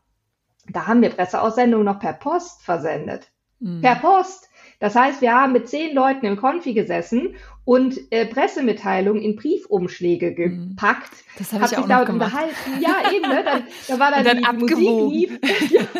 da 0.70 0.86
haben 0.86 1.02
wir 1.02 1.10
Presseaussendungen 1.10 1.86
noch 1.86 2.00
per 2.00 2.12
Post 2.12 2.62
versendet. 2.62 3.30
Mhm. 3.60 3.80
Per 3.82 3.96
Post. 3.96 4.48
Das 4.78 4.94
heißt, 4.94 5.22
wir 5.22 5.32
haben 5.32 5.52
mit 5.52 5.68
zehn 5.68 5.94
Leuten 5.94 6.26
im 6.26 6.36
Konfi 6.36 6.74
gesessen 6.74 7.34
und 7.64 7.98
äh, 8.10 8.26
Pressemitteilungen 8.26 9.22
in 9.22 9.36
Briefumschläge 9.36 10.30
mhm. 10.30 10.70
gepackt. 10.70 11.12
Das 11.38 11.52
habe 11.52 11.64
ich 11.64 11.78
auch 11.78 11.86
noch 11.86 12.04
gemacht. 12.04 12.32
unterhalten. 12.32 12.80
Ja, 12.80 13.10
eben, 13.10 13.28
ne? 13.28 13.42
Dann, 13.42 13.64
da 13.88 13.98
war 13.98 14.10
dann, 14.12 14.24
dann 14.24 14.38
die, 14.38 14.44
abgewogen. 14.44 15.04
Musik 15.04 15.30
lief. 15.30 15.70
ja. 15.70 15.80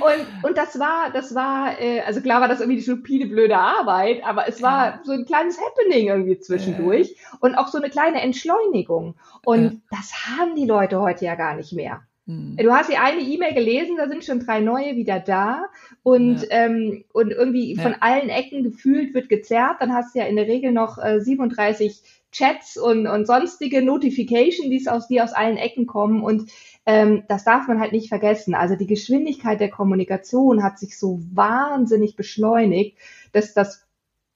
und, 0.00 0.44
und 0.44 0.58
das 0.58 0.78
war, 0.78 1.10
das 1.12 1.34
war, 1.34 1.80
äh, 1.80 2.00
also 2.00 2.20
klar 2.20 2.40
war 2.40 2.48
das 2.48 2.60
irgendwie 2.60 2.76
die 2.76 2.82
stupide, 2.82 3.26
blöde 3.26 3.56
Arbeit, 3.56 4.22
aber 4.24 4.46
es 4.46 4.60
war 4.62 4.86
ja. 4.86 5.00
so 5.02 5.12
ein 5.12 5.24
kleines 5.24 5.58
Happening 5.58 6.08
irgendwie 6.08 6.38
zwischendurch 6.38 7.08
ja. 7.10 7.38
und 7.40 7.54
auch 7.54 7.68
so 7.68 7.78
eine 7.78 7.88
kleine 7.88 8.20
Entschleunigung. 8.20 9.16
Und 9.44 9.82
das 9.90 10.12
haben 10.28 10.54
die 10.54 10.66
Leute 10.66 11.00
heute 11.00 11.24
ja 11.24 11.34
gar 11.34 11.54
nicht 11.54 11.72
mehr. 11.72 12.02
Hm. 12.30 12.56
Du 12.56 12.72
hast 12.72 12.90
die 12.90 12.96
eine 12.96 13.20
E-Mail 13.20 13.54
gelesen, 13.54 13.96
da 13.96 14.08
sind 14.08 14.24
schon 14.24 14.40
drei 14.40 14.60
neue 14.60 14.96
wieder 14.96 15.20
da 15.20 15.66
und, 16.02 16.42
ja. 16.42 16.48
ähm, 16.50 17.04
und 17.12 17.32
irgendwie 17.32 17.74
ja. 17.74 17.82
von 17.82 17.94
allen 18.00 18.28
Ecken 18.28 18.62
gefühlt 18.62 19.14
wird 19.14 19.28
gezerrt. 19.28 19.76
Dann 19.80 19.92
hast 19.92 20.14
du 20.14 20.20
ja 20.20 20.26
in 20.26 20.36
der 20.36 20.46
Regel 20.46 20.72
noch 20.72 20.98
äh, 20.98 21.20
37 21.20 22.02
Chats 22.32 22.76
und, 22.76 23.08
und 23.08 23.26
sonstige 23.26 23.82
Notification, 23.82 24.70
die 24.70 24.86
aus, 24.88 25.08
die 25.08 25.20
aus 25.20 25.32
allen 25.32 25.56
Ecken 25.56 25.86
kommen 25.86 26.22
und 26.22 26.50
ähm, 26.86 27.24
das 27.28 27.44
darf 27.44 27.66
man 27.66 27.80
halt 27.80 27.92
nicht 27.92 28.08
vergessen. 28.08 28.54
Also 28.54 28.76
die 28.76 28.86
Geschwindigkeit 28.86 29.60
der 29.60 29.68
Kommunikation 29.68 30.62
hat 30.62 30.78
sich 30.78 30.96
so 30.96 31.20
wahnsinnig 31.32 32.16
beschleunigt, 32.16 32.96
dass 33.32 33.52
das 33.52 33.86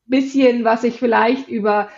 bisschen, 0.07 0.65
was 0.65 0.85
ich 0.85 0.99
vielleicht 0.99 1.49
über 1.49 1.89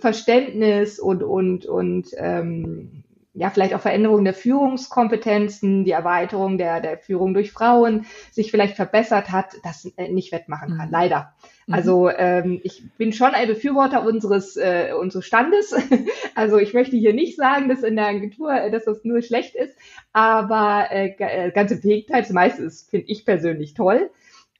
Verständnis 0.00 0.98
und 0.98 1.22
und 1.22 1.66
und 1.66 2.08
ähm, 2.16 3.03
ja, 3.34 3.50
vielleicht 3.50 3.74
auch 3.74 3.80
Veränderung 3.80 4.24
der 4.24 4.32
Führungskompetenzen, 4.32 5.84
die 5.84 5.90
Erweiterung 5.90 6.56
der, 6.56 6.80
der 6.80 6.98
Führung 6.98 7.34
durch 7.34 7.50
Frauen 7.50 8.06
sich 8.30 8.52
vielleicht 8.52 8.76
verbessert 8.76 9.32
hat, 9.32 9.56
das 9.64 9.92
äh, 9.96 10.08
nicht 10.08 10.30
wettmachen 10.30 10.76
kann, 10.76 10.86
mhm. 10.86 10.92
leider. 10.92 11.32
Mhm. 11.66 11.74
Also 11.74 12.08
ähm, 12.10 12.60
ich 12.62 12.84
bin 12.96 13.12
schon 13.12 13.32
ein 13.34 13.48
Befürworter 13.48 14.06
unseres, 14.06 14.56
äh, 14.56 14.92
unseres 14.98 15.26
Standes. 15.26 15.74
also 16.36 16.58
ich 16.58 16.74
möchte 16.74 16.96
hier 16.96 17.12
nicht 17.12 17.36
sagen, 17.36 17.68
dass 17.68 17.82
in 17.82 17.96
der 17.96 18.06
Agentur, 18.06 18.52
äh, 18.52 18.70
dass 18.70 18.84
das 18.84 19.04
nur 19.04 19.20
schlecht 19.20 19.56
ist, 19.56 19.76
aber 20.12 20.86
äh, 20.92 21.14
äh, 21.18 21.50
ganz 21.50 21.72
im 21.72 21.80
Gegenteil, 21.80 22.22
das 22.22 22.30
meiste 22.30 22.62
ist, 22.62 22.88
finde 22.88 23.08
ich 23.08 23.24
persönlich 23.24 23.74
toll 23.74 24.10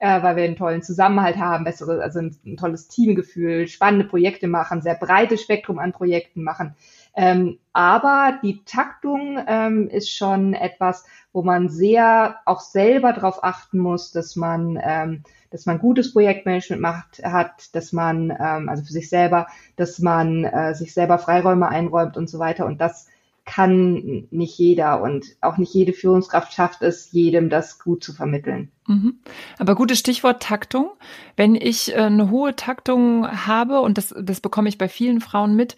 äh, 0.00 0.22
weil 0.22 0.36
wir 0.36 0.44
einen 0.44 0.56
tollen 0.56 0.82
Zusammenhalt 0.82 1.36
haben, 1.38 1.64
bessere, 1.64 2.02
also 2.02 2.18
ein, 2.18 2.36
ein, 2.44 2.56
tolles 2.56 2.88
Teamgefühl, 2.88 3.68
spannende 3.68 4.04
Projekte 4.04 4.48
machen, 4.48 4.82
sehr 4.82 4.96
breites 4.96 5.40
Spektrum 5.40 5.78
an 5.78 5.92
Projekten 5.92 6.42
machen. 6.42 6.74
Ähm, 7.16 7.58
aber 7.72 8.38
die 8.42 8.64
Taktung 8.64 9.38
ähm, 9.46 9.88
ist 9.88 10.10
schon 10.10 10.54
etwas, 10.54 11.04
wo 11.32 11.42
man 11.42 11.68
sehr 11.68 12.36
auch 12.44 12.60
selber 12.60 13.12
darauf 13.12 13.44
achten 13.44 13.78
muss, 13.78 14.10
dass 14.10 14.36
man, 14.36 14.78
ähm, 14.82 15.22
dass 15.50 15.66
man 15.66 15.78
gutes 15.78 16.12
Projektmanagement 16.12 16.82
macht, 16.82 17.22
hat, 17.24 17.74
dass 17.74 17.92
man, 17.92 18.30
ähm, 18.30 18.68
also 18.68 18.84
für 18.84 18.92
sich 18.92 19.08
selber, 19.08 19.46
dass 19.76 20.00
man 20.00 20.44
äh, 20.44 20.74
sich 20.74 20.92
selber 20.92 21.18
Freiräume 21.18 21.68
einräumt 21.68 22.16
und 22.16 22.28
so 22.28 22.38
weiter. 22.38 22.66
Und 22.66 22.80
das 22.80 23.08
kann 23.44 24.26
nicht 24.30 24.58
jeder 24.58 25.02
und 25.02 25.36
auch 25.40 25.58
nicht 25.58 25.74
jede 25.74 25.92
Führungskraft 25.92 26.52
schafft 26.52 26.82
es, 26.82 27.12
jedem 27.12 27.50
das 27.50 27.78
gut 27.78 28.02
zu 28.02 28.12
vermitteln. 28.12 28.72
Mhm. 28.86 29.18
Aber 29.58 29.74
gutes 29.74 29.98
Stichwort 29.98 30.42
Taktung. 30.42 30.90
Wenn 31.36 31.54
ich 31.54 31.92
äh, 31.92 32.00
eine 32.00 32.30
hohe 32.30 32.54
Taktung 32.54 33.26
habe, 33.46 33.80
und 33.80 33.98
das, 33.98 34.14
das 34.20 34.40
bekomme 34.40 34.68
ich 34.68 34.78
bei 34.78 34.88
vielen 34.88 35.20
Frauen 35.20 35.56
mit, 35.56 35.76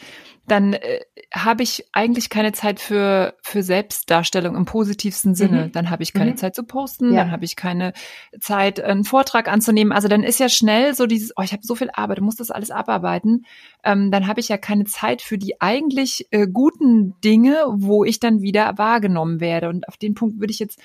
dann 0.48 0.74
äh, 0.74 1.00
habe 1.34 1.62
ich 1.62 1.86
eigentlich 1.92 2.30
keine 2.30 2.52
Zeit 2.52 2.78
für, 2.78 3.34
für 3.42 3.62
Selbstdarstellung 3.62 4.56
im 4.56 4.64
positivsten 4.64 5.34
Sinne. 5.34 5.66
Mhm. 5.66 5.72
Dann 5.72 5.90
habe 5.90 6.02
ich 6.02 6.12
keine 6.12 6.32
mhm. 6.32 6.36
Zeit 6.36 6.54
zu 6.54 6.64
posten, 6.64 7.12
ja. 7.12 7.22
dann 7.22 7.30
habe 7.30 7.44
ich 7.44 7.56
keine 7.56 7.92
Zeit, 8.40 8.80
einen 8.80 9.04
Vortrag 9.04 9.48
anzunehmen. 9.48 9.92
Also 9.92 10.08
dann 10.08 10.22
ist 10.22 10.38
ja 10.38 10.48
schnell 10.48 10.94
so 10.94 11.06
dieses, 11.06 11.32
oh, 11.36 11.42
ich 11.42 11.52
habe 11.52 11.62
so 11.64 11.74
viel 11.74 11.90
Arbeit, 11.92 12.20
muss 12.20 12.36
das 12.36 12.50
alles 12.50 12.70
abarbeiten. 12.70 13.44
Ähm, 13.84 14.10
dann 14.10 14.26
habe 14.26 14.40
ich 14.40 14.48
ja 14.48 14.56
keine 14.56 14.84
Zeit 14.84 15.22
für 15.22 15.38
die 15.38 15.60
eigentlich 15.60 16.26
äh, 16.30 16.46
guten 16.46 17.20
Dinge, 17.20 17.56
wo 17.68 18.04
ich 18.04 18.20
dann 18.20 18.40
wieder 18.40 18.78
wahrgenommen 18.78 19.40
werde. 19.40 19.68
Und 19.68 19.88
auf 19.88 19.96
den 19.96 20.14
Punkt 20.14 20.40
würde 20.40 20.52
ich 20.52 20.58
jetzt 20.58 20.80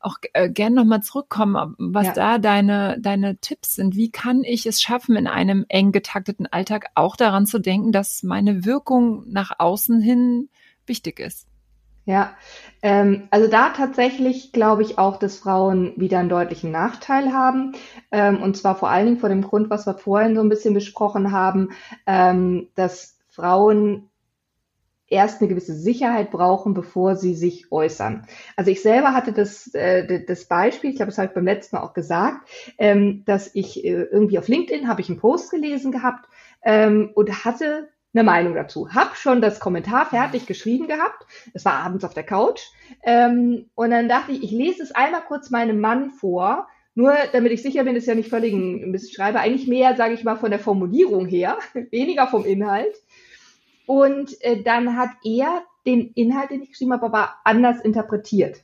auch 0.00 0.16
äh, 0.32 0.48
gern 0.48 0.74
nochmal 0.74 1.02
zurückkommen, 1.02 1.74
was 1.78 2.08
ja. 2.08 2.12
da 2.12 2.38
deine, 2.38 2.98
deine 3.00 3.38
Tipps 3.38 3.74
sind. 3.74 3.96
Wie 3.96 4.10
kann 4.10 4.44
ich 4.44 4.66
es 4.66 4.80
schaffen, 4.80 5.16
in 5.16 5.26
einem 5.26 5.64
eng 5.68 5.92
getakteten 5.92 6.46
Alltag 6.46 6.86
auch 6.94 7.16
daran 7.16 7.46
zu 7.46 7.58
denken, 7.58 7.92
dass 7.92 8.22
meine 8.22 8.64
Wirkung 8.64 9.24
nach 9.26 9.52
außen 9.58 10.00
hin 10.00 10.48
wichtig 10.86 11.20
ist? 11.20 11.46
Ja, 12.08 12.30
ähm, 12.80 13.28
also 13.30 13.50
da 13.50 13.68
tatsächlich 13.68 14.52
glaube 14.52 14.80
ich 14.82 14.98
auch, 14.98 15.18
dass 15.18 15.36
Frauen 15.36 15.92
wieder 15.96 16.18
einen 16.18 16.30
deutlichen 16.30 16.70
Nachteil 16.70 17.34
haben. 17.34 17.72
Ähm, 18.10 18.40
und 18.40 18.56
zwar 18.56 18.76
vor 18.76 18.88
allen 18.88 19.04
Dingen 19.04 19.18
vor 19.18 19.28
dem 19.28 19.42
Grund, 19.42 19.68
was 19.68 19.86
wir 19.86 19.92
vorhin 19.92 20.34
so 20.34 20.40
ein 20.40 20.48
bisschen 20.48 20.72
besprochen 20.72 21.32
haben, 21.32 21.72
ähm, 22.06 22.68
dass 22.76 23.18
Frauen 23.28 24.08
erst 25.08 25.40
eine 25.40 25.48
gewisse 25.48 25.74
Sicherheit 25.74 26.30
brauchen, 26.30 26.74
bevor 26.74 27.16
sie 27.16 27.34
sich 27.34 27.72
äußern. 27.72 28.26
Also 28.56 28.70
ich 28.70 28.82
selber 28.82 29.14
hatte 29.14 29.32
das, 29.32 29.72
äh, 29.74 30.24
das 30.24 30.46
Beispiel, 30.46 30.90
ich 30.90 30.96
glaube, 30.96 31.10
das 31.10 31.18
habe 31.18 31.28
ich 31.28 31.34
beim 31.34 31.44
letzten 31.44 31.76
Mal 31.76 31.82
auch 31.82 31.94
gesagt, 31.94 32.48
ähm, 32.78 33.22
dass 33.24 33.54
ich 33.54 33.84
äh, 33.84 34.02
irgendwie 34.10 34.38
auf 34.38 34.48
LinkedIn 34.48 34.88
habe 34.88 35.00
ich 35.00 35.08
einen 35.08 35.18
Post 35.18 35.50
gelesen 35.50 35.92
gehabt 35.92 36.28
ähm, 36.62 37.10
und 37.14 37.44
hatte 37.44 37.88
eine 38.14 38.24
Meinung 38.24 38.54
dazu. 38.54 38.92
Hab 38.94 39.16
schon 39.16 39.40
das 39.40 39.60
Kommentar 39.60 40.06
fertig 40.06 40.46
geschrieben 40.46 40.88
gehabt. 40.88 41.26
Es 41.52 41.64
war 41.64 41.74
abends 41.74 42.04
auf 42.04 42.14
der 42.14 42.24
Couch. 42.24 42.60
Ähm, 43.02 43.66
und 43.74 43.90
dann 43.90 44.08
dachte 44.08 44.32
ich, 44.32 44.42
ich 44.42 44.50
lese 44.50 44.82
es 44.82 44.92
einmal 44.92 45.22
kurz 45.22 45.50
meinem 45.50 45.80
Mann 45.80 46.10
vor, 46.10 46.68
nur 46.94 47.14
damit 47.32 47.52
ich 47.52 47.62
sicher 47.62 47.84
bin, 47.84 47.94
ist 47.94 48.08
ja 48.08 48.16
nicht 48.16 48.28
völlig 48.28 48.52
ein 48.52 48.90
Mistschreiber. 48.90 49.38
Eigentlich 49.38 49.68
mehr, 49.68 49.94
sage 49.96 50.14
ich 50.14 50.24
mal, 50.24 50.34
von 50.34 50.50
der 50.50 50.58
Formulierung 50.58 51.26
her, 51.26 51.58
weniger 51.90 52.26
vom 52.26 52.44
Inhalt. 52.44 52.96
Und 53.88 54.36
äh, 54.42 54.62
dann 54.62 54.98
hat 54.98 55.12
er 55.24 55.62
den 55.86 56.12
Inhalt, 56.12 56.50
den 56.50 56.60
ich 56.60 56.68
geschrieben 56.68 56.92
habe, 56.92 57.06
aber 57.06 57.36
anders 57.44 57.80
interpretiert. 57.80 58.62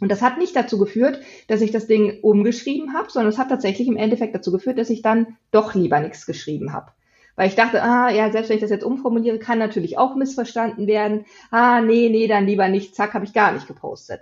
Und 0.00 0.08
das 0.08 0.22
hat 0.22 0.38
nicht 0.38 0.54
dazu 0.54 0.78
geführt, 0.78 1.20
dass 1.48 1.60
ich 1.60 1.72
das 1.72 1.88
Ding 1.88 2.20
umgeschrieben 2.22 2.94
habe, 2.94 3.10
sondern 3.10 3.32
es 3.32 3.38
hat 3.38 3.48
tatsächlich 3.48 3.88
im 3.88 3.96
Endeffekt 3.96 4.32
dazu 4.32 4.52
geführt, 4.52 4.78
dass 4.78 4.88
ich 4.88 5.02
dann 5.02 5.36
doch 5.50 5.74
lieber 5.74 5.98
nichts 5.98 6.26
geschrieben 6.26 6.72
habe. 6.72 6.92
Weil 7.34 7.48
ich 7.48 7.56
dachte, 7.56 7.82
ah, 7.82 8.08
ja, 8.08 8.30
selbst 8.30 8.50
wenn 8.50 8.58
ich 8.58 8.62
das 8.62 8.70
jetzt 8.70 8.84
umformuliere, 8.84 9.40
kann 9.40 9.58
natürlich 9.58 9.98
auch 9.98 10.14
missverstanden 10.14 10.86
werden. 10.86 11.24
Ah, 11.50 11.80
nee, 11.80 12.08
nee, 12.08 12.28
dann 12.28 12.46
lieber 12.46 12.68
nicht, 12.68 12.94
zack, 12.94 13.14
habe 13.14 13.24
ich 13.24 13.32
gar 13.32 13.50
nicht 13.50 13.66
gepostet. 13.66 14.20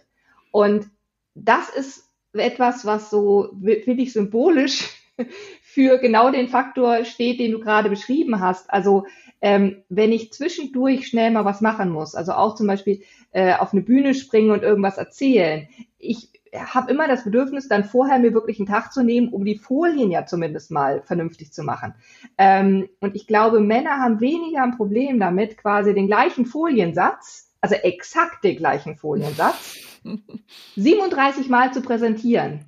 Und 0.52 0.86
das 1.34 1.68
ist 1.68 2.08
etwas, 2.32 2.86
was 2.86 3.10
so 3.10 3.50
wirklich 3.52 4.14
symbolisch 4.14 5.01
für 5.62 5.98
genau 5.98 6.30
den 6.30 6.48
Faktor 6.48 7.04
steht, 7.04 7.40
den 7.40 7.52
du 7.52 7.60
gerade 7.60 7.90
beschrieben 7.90 8.40
hast. 8.40 8.72
Also 8.72 9.06
ähm, 9.40 9.82
wenn 9.88 10.12
ich 10.12 10.32
zwischendurch 10.32 11.08
schnell 11.08 11.30
mal 11.30 11.44
was 11.44 11.60
machen 11.60 11.90
muss, 11.90 12.14
also 12.14 12.32
auch 12.32 12.54
zum 12.54 12.66
Beispiel 12.66 13.02
äh, 13.32 13.54
auf 13.54 13.72
eine 13.72 13.82
Bühne 13.82 14.14
springen 14.14 14.50
und 14.50 14.62
irgendwas 14.62 14.98
erzählen, 14.98 15.68
ich 15.98 16.30
habe 16.54 16.90
immer 16.90 17.08
das 17.08 17.24
Bedürfnis, 17.24 17.68
dann 17.68 17.84
vorher 17.84 18.18
mir 18.18 18.34
wirklich 18.34 18.58
einen 18.58 18.68
Tag 18.68 18.92
zu 18.92 19.02
nehmen, 19.02 19.28
um 19.28 19.44
die 19.44 19.56
Folien 19.56 20.10
ja 20.10 20.26
zumindest 20.26 20.70
mal 20.70 21.02
vernünftig 21.02 21.52
zu 21.52 21.62
machen. 21.62 21.94
Ähm, 22.36 22.88
und 23.00 23.16
ich 23.16 23.26
glaube, 23.26 23.60
Männer 23.60 23.98
haben 23.98 24.20
weniger 24.20 24.62
ein 24.62 24.76
Problem 24.76 25.18
damit, 25.18 25.56
quasi 25.56 25.94
den 25.94 26.06
gleichen 26.06 26.44
Foliensatz, 26.44 27.50
also 27.60 27.74
exakt 27.76 28.44
den 28.44 28.56
gleichen 28.56 28.96
Foliensatz, 28.96 29.76
37 30.76 31.48
Mal 31.48 31.72
zu 31.72 31.80
präsentieren. 31.80 32.66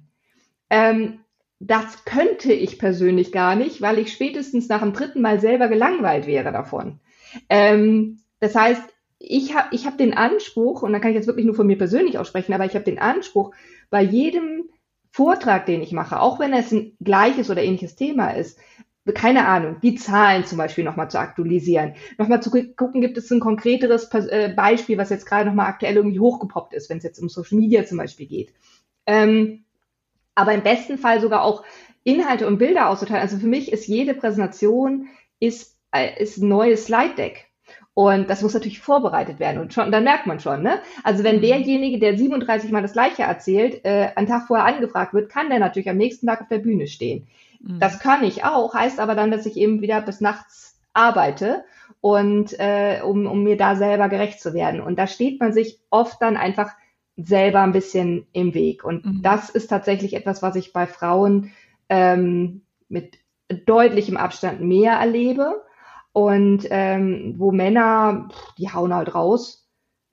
Ähm, 0.70 1.20
das 1.66 2.04
könnte 2.04 2.52
ich 2.52 2.78
persönlich 2.78 3.32
gar 3.32 3.56
nicht, 3.56 3.80
weil 3.80 3.98
ich 3.98 4.12
spätestens 4.12 4.68
nach 4.68 4.80
dem 4.80 4.92
dritten 4.92 5.20
Mal 5.20 5.40
selber 5.40 5.68
gelangweilt 5.68 6.26
wäre 6.26 6.52
davon. 6.52 7.00
Ähm, 7.48 8.20
das 8.40 8.54
heißt, 8.54 8.82
ich 9.18 9.54
habe 9.54 9.68
ich 9.74 9.86
hab 9.86 9.96
den 9.96 10.14
Anspruch, 10.14 10.82
und 10.82 10.92
da 10.92 10.98
kann 10.98 11.10
ich 11.10 11.16
jetzt 11.16 11.26
wirklich 11.26 11.46
nur 11.46 11.54
von 11.54 11.66
mir 11.66 11.78
persönlich 11.78 12.18
aussprechen, 12.18 12.52
aber 12.52 12.66
ich 12.66 12.74
habe 12.74 12.84
den 12.84 12.98
Anspruch, 12.98 13.54
bei 13.88 14.02
jedem 14.02 14.68
Vortrag, 15.10 15.66
den 15.66 15.82
ich 15.82 15.92
mache, 15.92 16.20
auch 16.20 16.38
wenn 16.38 16.52
es 16.52 16.72
ein 16.72 16.96
gleiches 17.00 17.48
oder 17.48 17.62
ähnliches 17.62 17.96
Thema 17.96 18.30
ist, 18.30 18.58
keine 19.14 19.46
Ahnung, 19.46 19.76
die 19.82 19.94
Zahlen 19.96 20.46
zum 20.46 20.58
Beispiel 20.58 20.82
nochmal 20.82 21.10
zu 21.10 21.18
aktualisieren, 21.18 21.94
nochmal 22.18 22.42
zu 22.42 22.50
gucken, 22.50 23.00
gibt 23.00 23.18
es 23.18 23.30
ein 23.30 23.40
konkreteres 23.40 24.10
äh, 24.12 24.52
Beispiel, 24.54 24.96
was 24.96 25.10
jetzt 25.10 25.26
gerade 25.26 25.48
nochmal 25.48 25.66
aktuell 25.66 25.96
irgendwie 25.96 26.20
hochgepoppt 26.20 26.72
ist, 26.72 26.88
wenn 26.88 26.98
es 26.98 27.04
jetzt 27.04 27.20
um 27.20 27.28
Social 27.28 27.58
Media 27.58 27.84
zum 27.84 27.98
Beispiel 27.98 28.26
geht. 28.26 28.54
Ähm, 29.06 29.64
aber 30.34 30.52
im 30.52 30.62
besten 30.62 30.98
Fall 30.98 31.20
sogar 31.20 31.42
auch 31.42 31.64
Inhalte 32.04 32.46
und 32.46 32.58
Bilder 32.58 32.88
auszuteilen. 32.88 33.22
Also 33.22 33.38
für 33.38 33.46
mich 33.46 33.72
ist 33.72 33.86
jede 33.86 34.14
Präsentation 34.14 35.08
ist, 35.40 35.76
äh, 35.92 36.22
ist 36.22 36.38
ein 36.38 36.48
neues 36.48 36.86
Slide 36.86 37.14
Deck. 37.16 37.46
Und 37.94 38.28
das 38.28 38.42
muss 38.42 38.54
natürlich 38.54 38.80
vorbereitet 38.80 39.38
werden. 39.38 39.60
Und 39.60 39.72
schon, 39.72 39.92
dann 39.92 40.02
merkt 40.02 40.26
man 40.26 40.40
schon, 40.40 40.62
ne? 40.62 40.80
Also 41.04 41.22
wenn 41.22 41.36
mhm. 41.36 41.42
derjenige, 41.42 42.00
der 42.00 42.18
37 42.18 42.72
Mal 42.72 42.82
das 42.82 42.92
Gleiche 42.92 43.22
erzählt, 43.22 43.84
äh, 43.84 44.10
einen 44.16 44.26
Tag 44.26 44.48
vorher 44.48 44.66
angefragt 44.66 45.14
wird, 45.14 45.30
kann 45.30 45.48
der 45.48 45.60
natürlich 45.60 45.88
am 45.88 45.96
nächsten 45.96 46.26
Tag 46.26 46.40
auf 46.40 46.48
der 46.48 46.58
Bühne 46.58 46.88
stehen. 46.88 47.28
Mhm. 47.60 47.78
Das 47.78 48.00
kann 48.00 48.24
ich 48.24 48.44
auch, 48.44 48.74
heißt 48.74 48.98
aber 48.98 49.14
dann, 49.14 49.30
dass 49.30 49.46
ich 49.46 49.56
eben 49.56 49.80
wieder 49.80 50.00
bis 50.00 50.20
nachts 50.20 50.80
arbeite 50.92 51.64
und 52.00 52.58
äh, 52.58 53.00
um, 53.04 53.26
um 53.26 53.44
mir 53.44 53.56
da 53.56 53.76
selber 53.76 54.08
gerecht 54.08 54.40
zu 54.40 54.54
werden. 54.54 54.80
Und 54.80 54.98
da 54.98 55.06
steht 55.06 55.40
man 55.40 55.52
sich 55.52 55.78
oft 55.90 56.20
dann 56.20 56.36
einfach 56.36 56.72
selber 57.16 57.60
ein 57.60 57.72
bisschen 57.72 58.26
im 58.32 58.54
Weg. 58.54 58.84
Und 58.84 59.04
mhm. 59.04 59.22
das 59.22 59.50
ist 59.50 59.68
tatsächlich 59.68 60.14
etwas, 60.14 60.42
was 60.42 60.56
ich 60.56 60.72
bei 60.72 60.86
Frauen 60.86 61.52
ähm, 61.88 62.62
mit 62.88 63.18
deutlichem 63.66 64.16
Abstand 64.16 64.60
mehr 64.60 64.94
erlebe. 64.94 65.62
Und 66.12 66.66
ähm, 66.70 67.34
wo 67.38 67.50
Männer, 67.50 68.28
die 68.56 68.72
hauen 68.72 68.94
halt 68.94 69.14
raus, 69.14 69.63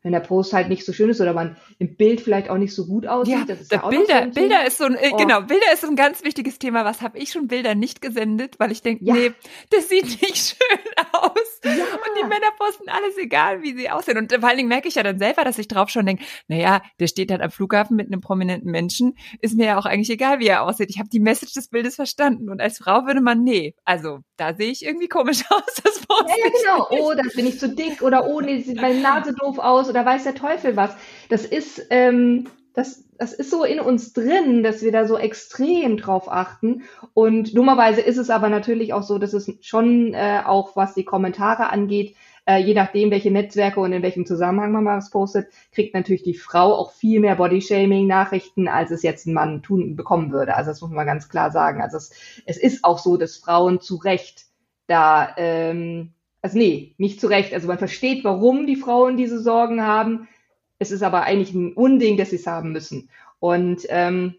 wenn 0.03 0.11
der 0.13 0.19
Post 0.19 0.53
halt 0.53 0.69
nicht 0.69 0.85
so 0.85 0.93
schön 0.93 1.09
ist 1.09 1.21
oder 1.21 1.33
man 1.33 1.57
im 1.77 1.95
Bild 1.95 2.21
vielleicht 2.21 2.49
auch 2.49 2.57
nicht 2.57 2.73
so 2.73 2.87
gut 2.87 3.05
aussieht. 3.05 3.35
Ja, 3.35 3.45
das 3.45 3.61
ist 3.61 3.71
ja 3.71 3.83
auch 3.83 3.89
Bilder, 3.89 4.25
so 4.25 4.31
Bilder 4.31 4.65
ist 4.65 4.77
so 4.77 4.85
ein, 4.85 4.95
äh, 4.95 5.11
oh. 5.11 5.17
genau, 5.17 5.41
Bilder 5.41 5.71
ist 5.73 5.81
so 5.81 5.87
ein 5.87 5.95
ganz 5.95 6.23
wichtiges 6.23 6.57
Thema. 6.57 6.85
Was 6.85 7.01
habe 7.01 7.19
ich 7.19 7.31
schon 7.31 7.47
Bilder 7.47 7.75
nicht 7.75 8.01
gesendet, 8.01 8.55
weil 8.59 8.71
ich 8.71 8.81
denke, 8.81 9.05
ja. 9.05 9.13
nee, 9.13 9.31
das 9.69 9.89
sieht 9.89 10.21
nicht 10.21 10.37
schön 10.57 11.05
aus. 11.13 11.59
Ja. 11.63 11.71
Und 11.71 12.17
die 12.19 12.23
Männer 12.23 12.51
posten 12.57 12.89
alles 12.89 13.17
egal, 13.17 13.61
wie 13.61 13.77
sie 13.77 13.89
aussehen. 13.89 14.17
Und 14.17 14.33
vor 14.33 14.47
allen 14.47 14.57
Dingen 14.57 14.69
merke 14.69 14.87
ich 14.87 14.95
ja 14.95 15.03
dann 15.03 15.19
selber, 15.19 15.43
dass 15.43 15.59
ich 15.59 15.67
drauf 15.67 15.89
schon 15.89 16.05
denke, 16.05 16.23
naja, 16.47 16.81
der 16.99 17.07
steht 17.07 17.31
halt 17.31 17.41
am 17.41 17.51
Flughafen 17.51 17.95
mit 17.95 18.07
einem 18.07 18.21
prominenten 18.21 18.71
Menschen, 18.71 19.15
ist 19.39 19.55
mir 19.55 19.67
ja 19.67 19.77
auch 19.77 19.85
eigentlich 19.85 20.09
egal, 20.09 20.39
wie 20.39 20.47
er 20.47 20.63
aussieht. 20.63 20.89
Ich 20.89 20.97
habe 20.97 21.09
die 21.09 21.19
Message 21.19 21.53
des 21.53 21.67
Bildes 21.67 21.95
verstanden. 21.95 22.49
Und 22.49 22.59
als 22.59 22.79
Frau 22.79 23.05
würde 23.05 23.21
man, 23.21 23.43
nee, 23.43 23.75
also 23.85 24.19
da 24.37 24.55
sehe 24.55 24.71
ich 24.71 24.83
irgendwie 24.83 25.07
komisch 25.07 25.43
aus. 25.49 25.61
Das 25.83 25.99
poste 25.99 26.31
ja, 26.31 26.45
ja, 26.45 26.51
genau. 26.51 26.87
Oh, 26.89 27.13
da 27.13 27.21
bin 27.35 27.45
ich 27.45 27.59
zu 27.59 27.69
dick 27.69 28.01
oder 28.01 28.25
oh, 28.25 28.41
nee, 28.41 28.61
sieht 28.61 28.81
meine 28.81 28.99
Nase 28.99 29.33
doof 29.33 29.59
aus 29.59 29.90
oder 29.91 30.05
weiß 30.05 30.23
der 30.23 30.35
Teufel 30.35 30.75
was. 30.75 30.95
Das 31.29 31.45
ist, 31.45 31.85
ähm, 31.91 32.47
das, 32.73 33.03
das 33.17 33.33
ist 33.33 33.51
so 33.51 33.63
in 33.63 33.79
uns 33.79 34.13
drin, 34.13 34.63
dass 34.63 34.81
wir 34.81 34.91
da 34.91 35.05
so 35.05 35.17
extrem 35.17 35.97
drauf 35.97 36.31
achten. 36.31 36.83
Und 37.13 37.55
dummerweise 37.55 38.01
ist 38.01 38.17
es 38.17 38.29
aber 38.29 38.49
natürlich 38.49 38.93
auch 38.93 39.03
so, 39.03 39.19
dass 39.19 39.33
es 39.33 39.51
schon 39.61 40.13
äh, 40.13 40.41
auch, 40.45 40.75
was 40.75 40.95
die 40.95 41.05
Kommentare 41.05 41.69
angeht, 41.69 42.15
äh, 42.45 42.57
je 42.57 42.73
nachdem, 42.73 43.11
welche 43.11 43.31
Netzwerke 43.31 43.79
und 43.79 43.93
in 43.93 44.01
welchem 44.01 44.25
Zusammenhang 44.25 44.71
man 44.71 44.85
was 44.85 45.11
postet, 45.11 45.47
kriegt 45.71 45.93
natürlich 45.93 46.23
die 46.23 46.33
Frau 46.33 46.73
auch 46.73 46.91
viel 46.91 47.19
mehr 47.19 47.35
Bodyshaming-Nachrichten, 47.35 48.67
als 48.67 48.91
es 48.91 49.03
jetzt 49.03 49.27
ein 49.27 49.33
Mann 49.33 49.61
tun 49.61 49.95
bekommen 49.95 50.31
würde. 50.31 50.55
Also 50.55 50.71
das 50.71 50.81
muss 50.81 50.91
man 50.91 51.05
ganz 51.05 51.29
klar 51.29 51.51
sagen. 51.51 51.81
Also 51.81 51.97
es, 51.97 52.11
es 52.45 52.57
ist 52.57 52.83
auch 52.83 52.97
so, 52.97 53.17
dass 53.17 53.37
Frauen 53.37 53.79
zu 53.79 53.97
Recht 53.97 54.45
da 54.87 55.33
ähm, 55.37 56.13
also 56.41 56.57
nee, 56.57 56.95
nicht 56.97 57.21
zu 57.21 57.27
Recht. 57.27 57.53
Also 57.53 57.67
man 57.67 57.77
versteht, 57.77 58.23
warum 58.23 58.65
die 58.65 58.75
Frauen 58.75 59.17
diese 59.17 59.39
Sorgen 59.39 59.83
haben. 59.83 60.27
Es 60.79 60.91
ist 60.91 61.03
aber 61.03 61.23
eigentlich 61.23 61.53
ein 61.53 61.73
Unding, 61.73 62.17
dass 62.17 62.31
sie 62.31 62.37
es 62.37 62.47
haben 62.47 62.71
müssen. 62.71 63.09
Und 63.39 63.85
ähm, 63.89 64.35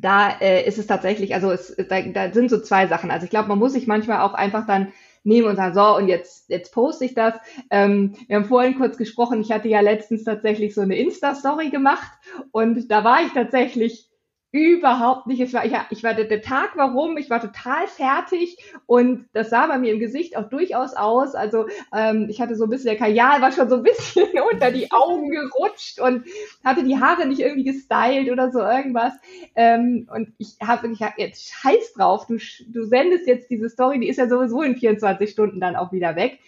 da 0.00 0.30
äh, 0.40 0.66
ist 0.66 0.78
es 0.78 0.86
tatsächlich, 0.86 1.34
also 1.34 1.50
es, 1.50 1.76
da, 1.88 2.00
da 2.02 2.32
sind 2.32 2.50
so 2.50 2.60
zwei 2.60 2.86
Sachen. 2.86 3.10
Also 3.10 3.24
ich 3.24 3.30
glaube, 3.30 3.48
man 3.48 3.58
muss 3.58 3.72
sich 3.72 3.86
manchmal 3.86 4.20
auch 4.20 4.34
einfach 4.34 4.66
dann 4.66 4.92
nehmen 5.24 5.48
und 5.48 5.56
sagen, 5.56 5.74
so, 5.74 5.96
und 5.96 6.08
jetzt, 6.08 6.48
jetzt 6.48 6.72
poste 6.72 7.04
ich 7.04 7.14
das. 7.14 7.34
Ähm, 7.70 8.14
wir 8.28 8.36
haben 8.36 8.44
vorhin 8.44 8.76
kurz 8.76 8.96
gesprochen, 8.96 9.40
ich 9.40 9.50
hatte 9.50 9.68
ja 9.68 9.80
letztens 9.80 10.24
tatsächlich 10.24 10.74
so 10.74 10.80
eine 10.80 10.96
Insta-Story 10.96 11.70
gemacht 11.70 12.10
und 12.52 12.90
da 12.90 13.02
war 13.04 13.22
ich 13.22 13.32
tatsächlich 13.32 14.08
überhaupt 14.56 15.26
nicht. 15.26 15.40
Ich 15.40 15.52
war, 15.52 15.64
ich, 15.64 15.72
ich 15.90 16.02
war 16.02 16.14
der, 16.14 16.24
der 16.24 16.42
Tag 16.42 16.76
war 16.76 16.92
rum, 16.92 17.16
ich 17.16 17.30
war 17.30 17.40
total 17.40 17.86
fertig 17.86 18.58
und 18.86 19.26
das 19.32 19.50
sah 19.50 19.66
bei 19.66 19.78
mir 19.78 19.92
im 19.92 20.00
Gesicht 20.00 20.36
auch 20.36 20.48
durchaus 20.48 20.94
aus. 20.94 21.34
Also 21.34 21.66
ähm, 21.94 22.26
ich 22.28 22.40
hatte 22.40 22.56
so 22.56 22.64
ein 22.64 22.70
bisschen, 22.70 22.86
der 22.86 22.96
Kajal 22.96 23.40
war 23.40 23.52
schon 23.52 23.68
so 23.68 23.76
ein 23.76 23.82
bisschen 23.82 24.26
unter 24.52 24.70
die 24.70 24.90
Augen 24.90 25.30
gerutscht 25.30 26.00
und 26.00 26.24
hatte 26.64 26.84
die 26.84 26.98
Haare 26.98 27.26
nicht 27.26 27.40
irgendwie 27.40 27.64
gestylt 27.64 28.30
oder 28.30 28.50
so 28.50 28.60
irgendwas. 28.60 29.12
Ähm, 29.54 30.08
und 30.12 30.32
ich 30.38 30.56
habe 30.62 30.88
ich 30.88 31.02
hab 31.02 31.18
jetzt 31.18 31.52
Scheiß 31.52 31.94
drauf, 31.94 32.26
du, 32.26 32.38
du 32.68 32.84
sendest 32.84 33.26
jetzt 33.26 33.50
diese 33.50 33.68
Story, 33.68 34.00
die 34.00 34.08
ist 34.08 34.18
ja 34.18 34.28
sowieso 34.28 34.62
in 34.62 34.76
24 34.76 35.30
Stunden 35.30 35.60
dann 35.60 35.76
auch 35.76 35.92
wieder 35.92 36.16
weg. 36.16 36.38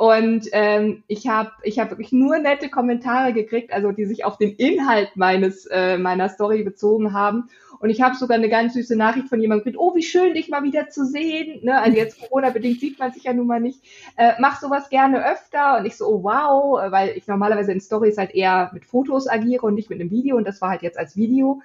Und 0.00 0.48
ähm, 0.52 1.02
ich 1.08 1.28
habe 1.28 1.50
ich 1.62 1.78
hab 1.78 1.90
wirklich 1.90 2.10
nur 2.10 2.38
nette 2.38 2.70
Kommentare 2.70 3.34
gekriegt, 3.34 3.70
also 3.70 3.92
die 3.92 4.06
sich 4.06 4.24
auf 4.24 4.38
den 4.38 4.52
Inhalt 4.52 5.10
meines 5.14 5.66
äh, 5.66 5.98
meiner 5.98 6.30
Story 6.30 6.62
bezogen 6.62 7.12
haben. 7.12 7.50
Und 7.80 7.90
ich 7.90 8.00
habe 8.00 8.16
sogar 8.16 8.38
eine 8.38 8.48
ganz 8.48 8.72
süße 8.72 8.96
Nachricht 8.96 9.28
von 9.28 9.42
jemandem 9.42 9.64
gekriegt, 9.64 9.78
oh, 9.78 9.94
wie 9.94 10.02
schön, 10.02 10.32
dich 10.32 10.48
mal 10.48 10.62
wieder 10.62 10.88
zu 10.88 11.04
sehen. 11.04 11.62
Ne? 11.66 11.78
Also 11.78 11.98
jetzt 11.98 12.18
Corona-bedingt 12.30 12.80
sieht 12.80 12.98
man 12.98 13.12
sich 13.12 13.24
ja 13.24 13.34
nun 13.34 13.46
mal 13.46 13.60
nicht. 13.60 13.82
Äh, 14.16 14.32
mach 14.38 14.58
sowas 14.58 14.88
gerne 14.88 15.22
öfter. 15.22 15.76
Und 15.76 15.84
ich 15.84 15.98
so, 15.98 16.06
oh 16.06 16.22
wow, 16.22 16.90
weil 16.90 17.10
ich 17.10 17.26
normalerweise 17.26 17.72
in 17.72 17.80
Stories 17.82 18.16
halt 18.16 18.34
eher 18.34 18.70
mit 18.72 18.86
Fotos 18.86 19.28
agiere 19.28 19.66
und 19.66 19.74
nicht 19.74 19.90
mit 19.90 20.00
einem 20.00 20.10
Video. 20.10 20.38
Und 20.38 20.48
das 20.48 20.62
war 20.62 20.70
halt 20.70 20.80
jetzt 20.80 20.98
als 20.98 21.14
Video. 21.14 21.60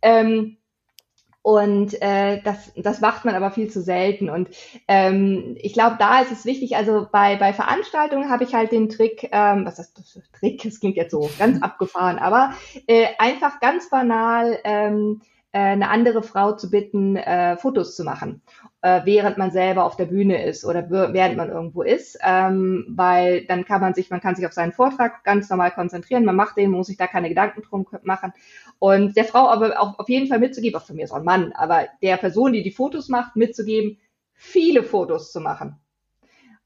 Ähm, 0.00 0.56
Und 1.46 2.02
äh, 2.02 2.42
das, 2.42 2.72
das 2.74 3.00
macht 3.00 3.24
man 3.24 3.36
aber 3.36 3.52
viel 3.52 3.70
zu 3.70 3.80
selten. 3.80 4.28
Und 4.30 4.48
ähm, 4.88 5.56
ich 5.60 5.74
glaube, 5.74 5.94
da 5.96 6.20
ist 6.20 6.32
es 6.32 6.44
wichtig, 6.44 6.74
also 6.74 7.06
bei, 7.12 7.36
bei 7.36 7.52
Veranstaltungen 7.52 8.30
habe 8.30 8.42
ich 8.42 8.52
halt 8.52 8.72
den 8.72 8.88
Trick, 8.88 9.28
ähm, 9.30 9.64
was 9.64 9.78
ist 9.78 9.96
das 9.96 10.18
Trick? 10.40 10.64
Das 10.64 10.80
klingt 10.80 10.96
jetzt 10.96 11.12
so 11.12 11.30
ganz 11.38 11.62
abgefahren, 11.62 12.18
aber 12.18 12.52
äh, 12.88 13.06
einfach 13.18 13.60
ganz 13.60 13.88
banal 13.90 14.58
ähm, 14.64 15.20
äh, 15.20 15.35
eine 15.58 15.88
andere 15.88 16.22
Frau 16.22 16.52
zu 16.52 16.70
bitten, 16.70 17.16
äh, 17.16 17.56
Fotos 17.56 17.96
zu 17.96 18.04
machen, 18.04 18.42
äh, 18.82 19.02
während 19.04 19.38
man 19.38 19.50
selber 19.50 19.84
auf 19.84 19.96
der 19.96 20.06
Bühne 20.06 20.44
ist 20.44 20.64
oder 20.64 20.90
während 20.90 21.36
man 21.36 21.50
irgendwo 21.50 21.82
ist, 21.82 22.18
ähm, 22.22 22.84
weil 22.88 23.46
dann 23.46 23.64
kann 23.64 23.80
man 23.80 23.94
sich, 23.94 24.10
man 24.10 24.20
kann 24.20 24.34
sich 24.34 24.46
auf 24.46 24.52
seinen 24.52 24.72
Vortrag 24.72 25.24
ganz 25.24 25.48
normal 25.48 25.70
konzentrieren, 25.70 26.24
man 26.24 26.36
macht 26.36 26.56
den, 26.56 26.70
muss 26.70 26.88
sich 26.88 26.96
da 26.96 27.06
keine 27.06 27.28
Gedanken 27.28 27.62
drum 27.62 27.86
machen 28.02 28.32
und 28.78 29.16
der 29.16 29.24
Frau 29.24 29.48
aber 29.48 29.80
auch 29.80 29.98
auf 29.98 30.08
jeden 30.08 30.28
Fall 30.28 30.38
mitzugeben, 30.38 30.78
auch 30.78 30.86
von 30.86 30.96
mir 30.96 31.04
ist 31.04 31.12
auch 31.12 31.16
ein 31.16 31.24
Mann, 31.24 31.52
aber 31.52 31.86
der 32.02 32.16
Person, 32.16 32.52
die 32.52 32.62
die 32.62 32.72
Fotos 32.72 33.08
macht, 33.08 33.36
mitzugeben, 33.36 33.98
viele 34.34 34.82
Fotos 34.82 35.32
zu 35.32 35.40
machen. 35.40 35.80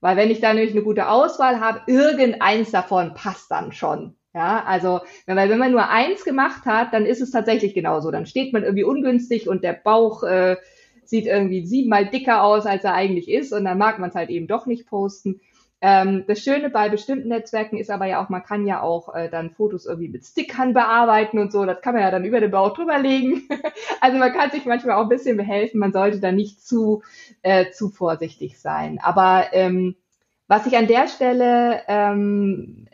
Weil 0.00 0.16
wenn 0.16 0.30
ich 0.30 0.40
da 0.40 0.52
nämlich 0.52 0.72
eine 0.72 0.82
gute 0.82 1.08
Auswahl 1.08 1.60
habe, 1.60 1.82
irgendeins 1.86 2.70
davon 2.70 3.14
passt 3.14 3.50
dann 3.50 3.72
schon. 3.72 4.16
Ja, 4.32 4.62
also 4.64 5.00
weil 5.26 5.50
wenn 5.50 5.58
man 5.58 5.72
nur 5.72 5.88
eins 5.88 6.24
gemacht 6.24 6.64
hat, 6.64 6.92
dann 6.92 7.04
ist 7.04 7.20
es 7.20 7.32
tatsächlich 7.32 7.74
genauso. 7.74 8.10
Dann 8.10 8.26
steht 8.26 8.52
man 8.52 8.62
irgendwie 8.62 8.84
ungünstig 8.84 9.48
und 9.48 9.64
der 9.64 9.72
Bauch 9.72 10.22
äh, 10.22 10.56
sieht 11.04 11.26
irgendwie 11.26 11.66
siebenmal 11.66 12.06
dicker 12.06 12.44
aus, 12.44 12.64
als 12.64 12.84
er 12.84 12.94
eigentlich 12.94 13.28
ist 13.28 13.52
und 13.52 13.64
dann 13.64 13.78
mag 13.78 13.98
man 13.98 14.10
es 14.10 14.14
halt 14.14 14.30
eben 14.30 14.46
doch 14.46 14.66
nicht 14.66 14.86
posten. 14.86 15.40
Ähm, 15.82 16.24
das 16.28 16.40
Schöne 16.40 16.68
bei 16.68 16.90
bestimmten 16.90 17.28
Netzwerken 17.28 17.78
ist 17.78 17.90
aber 17.90 18.04
ja 18.06 18.22
auch, 18.22 18.28
man 18.28 18.44
kann 18.44 18.66
ja 18.66 18.82
auch 18.82 19.14
äh, 19.14 19.30
dann 19.30 19.50
Fotos 19.50 19.86
irgendwie 19.86 20.10
mit 20.10 20.24
Stickern 20.26 20.74
bearbeiten 20.74 21.38
und 21.38 21.50
so. 21.50 21.64
Das 21.64 21.80
kann 21.80 21.94
man 21.94 22.02
ja 22.02 22.10
dann 22.10 22.24
über 22.24 22.40
den 22.40 22.50
Bauch 22.50 22.74
drüber 22.74 22.98
legen. 22.98 23.48
also 24.00 24.18
man 24.18 24.32
kann 24.32 24.50
sich 24.50 24.66
manchmal 24.66 24.96
auch 24.96 25.04
ein 25.04 25.08
bisschen 25.08 25.38
behelfen. 25.38 25.80
Man 25.80 25.92
sollte 25.92 26.20
da 26.20 26.32
nicht 26.32 26.64
zu, 26.64 27.02
äh, 27.42 27.70
zu 27.70 27.88
vorsichtig 27.88 28.60
sein. 28.60 28.98
Aber 29.02 29.46
ähm, 29.52 29.96
was 30.48 30.66
ich 30.66 30.76
an 30.76 30.86
der 30.86 31.08
Stelle 31.08 31.82
ähm, 31.88 32.86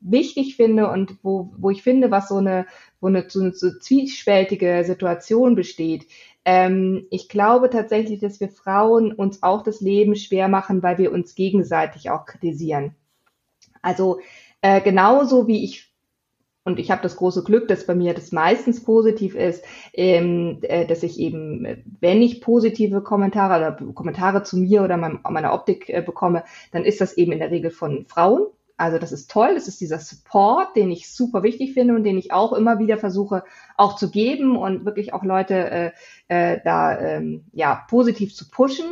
wichtig 0.00 0.56
finde 0.56 0.88
und 0.88 1.16
wo, 1.22 1.52
wo 1.56 1.70
ich 1.70 1.82
finde, 1.82 2.10
was 2.10 2.28
so 2.28 2.36
eine, 2.36 2.66
wo 3.00 3.08
eine, 3.08 3.28
so 3.28 3.40
eine 3.40 3.52
so 3.52 3.70
zwiespältige 3.78 4.84
Situation 4.84 5.54
besteht, 5.54 6.06
ähm, 6.44 7.06
ich 7.10 7.28
glaube 7.28 7.70
tatsächlich, 7.70 8.20
dass 8.20 8.40
wir 8.40 8.48
Frauen 8.48 9.12
uns 9.12 9.42
auch 9.42 9.62
das 9.62 9.80
Leben 9.80 10.16
schwer 10.16 10.48
machen, 10.48 10.82
weil 10.82 10.98
wir 10.98 11.12
uns 11.12 11.34
gegenseitig 11.34 12.10
auch 12.10 12.26
kritisieren. 12.26 12.94
Also 13.80 14.20
äh, 14.60 14.80
genauso 14.80 15.46
wie 15.46 15.64
ich 15.64 15.92
und 16.64 16.78
ich 16.78 16.92
habe 16.92 17.02
das 17.02 17.16
große 17.16 17.42
Glück, 17.42 17.66
dass 17.66 17.86
bei 17.86 17.94
mir 17.94 18.14
das 18.14 18.30
meistens 18.30 18.84
positiv 18.84 19.34
ist, 19.34 19.64
ähm, 19.92 20.58
äh, 20.62 20.86
dass 20.86 21.02
ich 21.02 21.18
eben, 21.18 21.82
wenn 22.00 22.22
ich 22.22 22.40
positive 22.40 23.02
Kommentare 23.02 23.56
oder 23.56 23.92
Kommentare 23.92 24.44
zu 24.44 24.58
mir 24.58 24.84
oder 24.84 24.96
meinem, 24.96 25.20
meiner 25.28 25.54
Optik 25.54 25.88
äh, 25.88 26.02
bekomme, 26.02 26.44
dann 26.70 26.84
ist 26.84 27.00
das 27.00 27.16
eben 27.16 27.32
in 27.32 27.40
der 27.40 27.50
Regel 27.50 27.72
von 27.72 28.06
Frauen. 28.06 28.46
Also 28.76 28.98
das 28.98 29.12
ist 29.12 29.30
toll, 29.30 29.54
das 29.54 29.68
ist 29.68 29.80
dieser 29.80 29.98
Support, 29.98 30.74
den 30.76 30.90
ich 30.90 31.12
super 31.12 31.42
wichtig 31.42 31.74
finde 31.74 31.94
und 31.94 32.04
den 32.04 32.18
ich 32.18 32.32
auch 32.32 32.52
immer 32.52 32.78
wieder 32.78 32.98
versuche 32.98 33.44
auch 33.76 33.96
zu 33.96 34.10
geben 34.10 34.56
und 34.56 34.84
wirklich 34.84 35.12
auch 35.12 35.22
Leute 35.22 35.70
äh, 35.70 35.90
äh, 36.28 36.60
da 36.64 36.98
ähm, 36.98 37.44
ja 37.52 37.84
positiv 37.88 38.34
zu 38.34 38.48
pushen. 38.50 38.86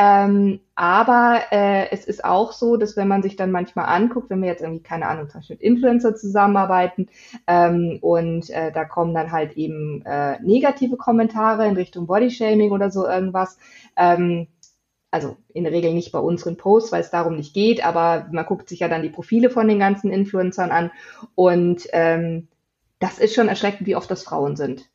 Ähm, 0.00 0.60
aber 0.76 1.40
äh, 1.50 1.90
es 1.90 2.04
ist 2.04 2.24
auch 2.24 2.52
so, 2.52 2.76
dass 2.76 2.96
wenn 2.96 3.08
man 3.08 3.24
sich 3.24 3.34
dann 3.34 3.50
manchmal 3.50 3.86
anguckt, 3.86 4.30
wenn 4.30 4.40
wir 4.40 4.48
jetzt 4.48 4.62
irgendwie, 4.62 4.84
keine 4.84 5.08
Ahnung, 5.08 5.28
zum 5.28 5.40
Beispiel 5.40 5.56
mit 5.56 5.62
Influencer 5.62 6.14
zusammenarbeiten 6.14 7.08
ähm, 7.48 7.98
und 8.00 8.48
äh, 8.50 8.70
da 8.70 8.84
kommen 8.84 9.12
dann 9.12 9.32
halt 9.32 9.56
eben 9.56 10.02
äh, 10.06 10.40
negative 10.40 10.96
Kommentare 10.96 11.66
in 11.66 11.74
Richtung 11.74 12.06
Bodyshaming 12.06 12.70
oder 12.70 12.92
so 12.92 13.08
irgendwas, 13.08 13.58
ähm, 13.96 14.46
also 15.10 15.36
in 15.54 15.64
der 15.64 15.72
Regel 15.72 15.94
nicht 15.94 16.12
bei 16.12 16.18
unseren 16.18 16.56
Posts, 16.56 16.92
weil 16.92 17.00
es 17.00 17.10
darum 17.10 17.36
nicht 17.36 17.54
geht, 17.54 17.84
aber 17.84 18.28
man 18.30 18.46
guckt 18.46 18.68
sich 18.68 18.80
ja 18.80 18.88
dann 18.88 19.02
die 19.02 19.08
Profile 19.08 19.50
von 19.50 19.68
den 19.68 19.78
ganzen 19.78 20.10
Influencern 20.10 20.70
an 20.70 20.90
und 21.34 21.88
ähm, 21.92 22.48
das 22.98 23.18
ist 23.18 23.34
schon 23.34 23.48
erschreckend, 23.48 23.86
wie 23.86 23.96
oft 23.96 24.10
das 24.10 24.24
Frauen 24.24 24.56
sind. 24.56 24.90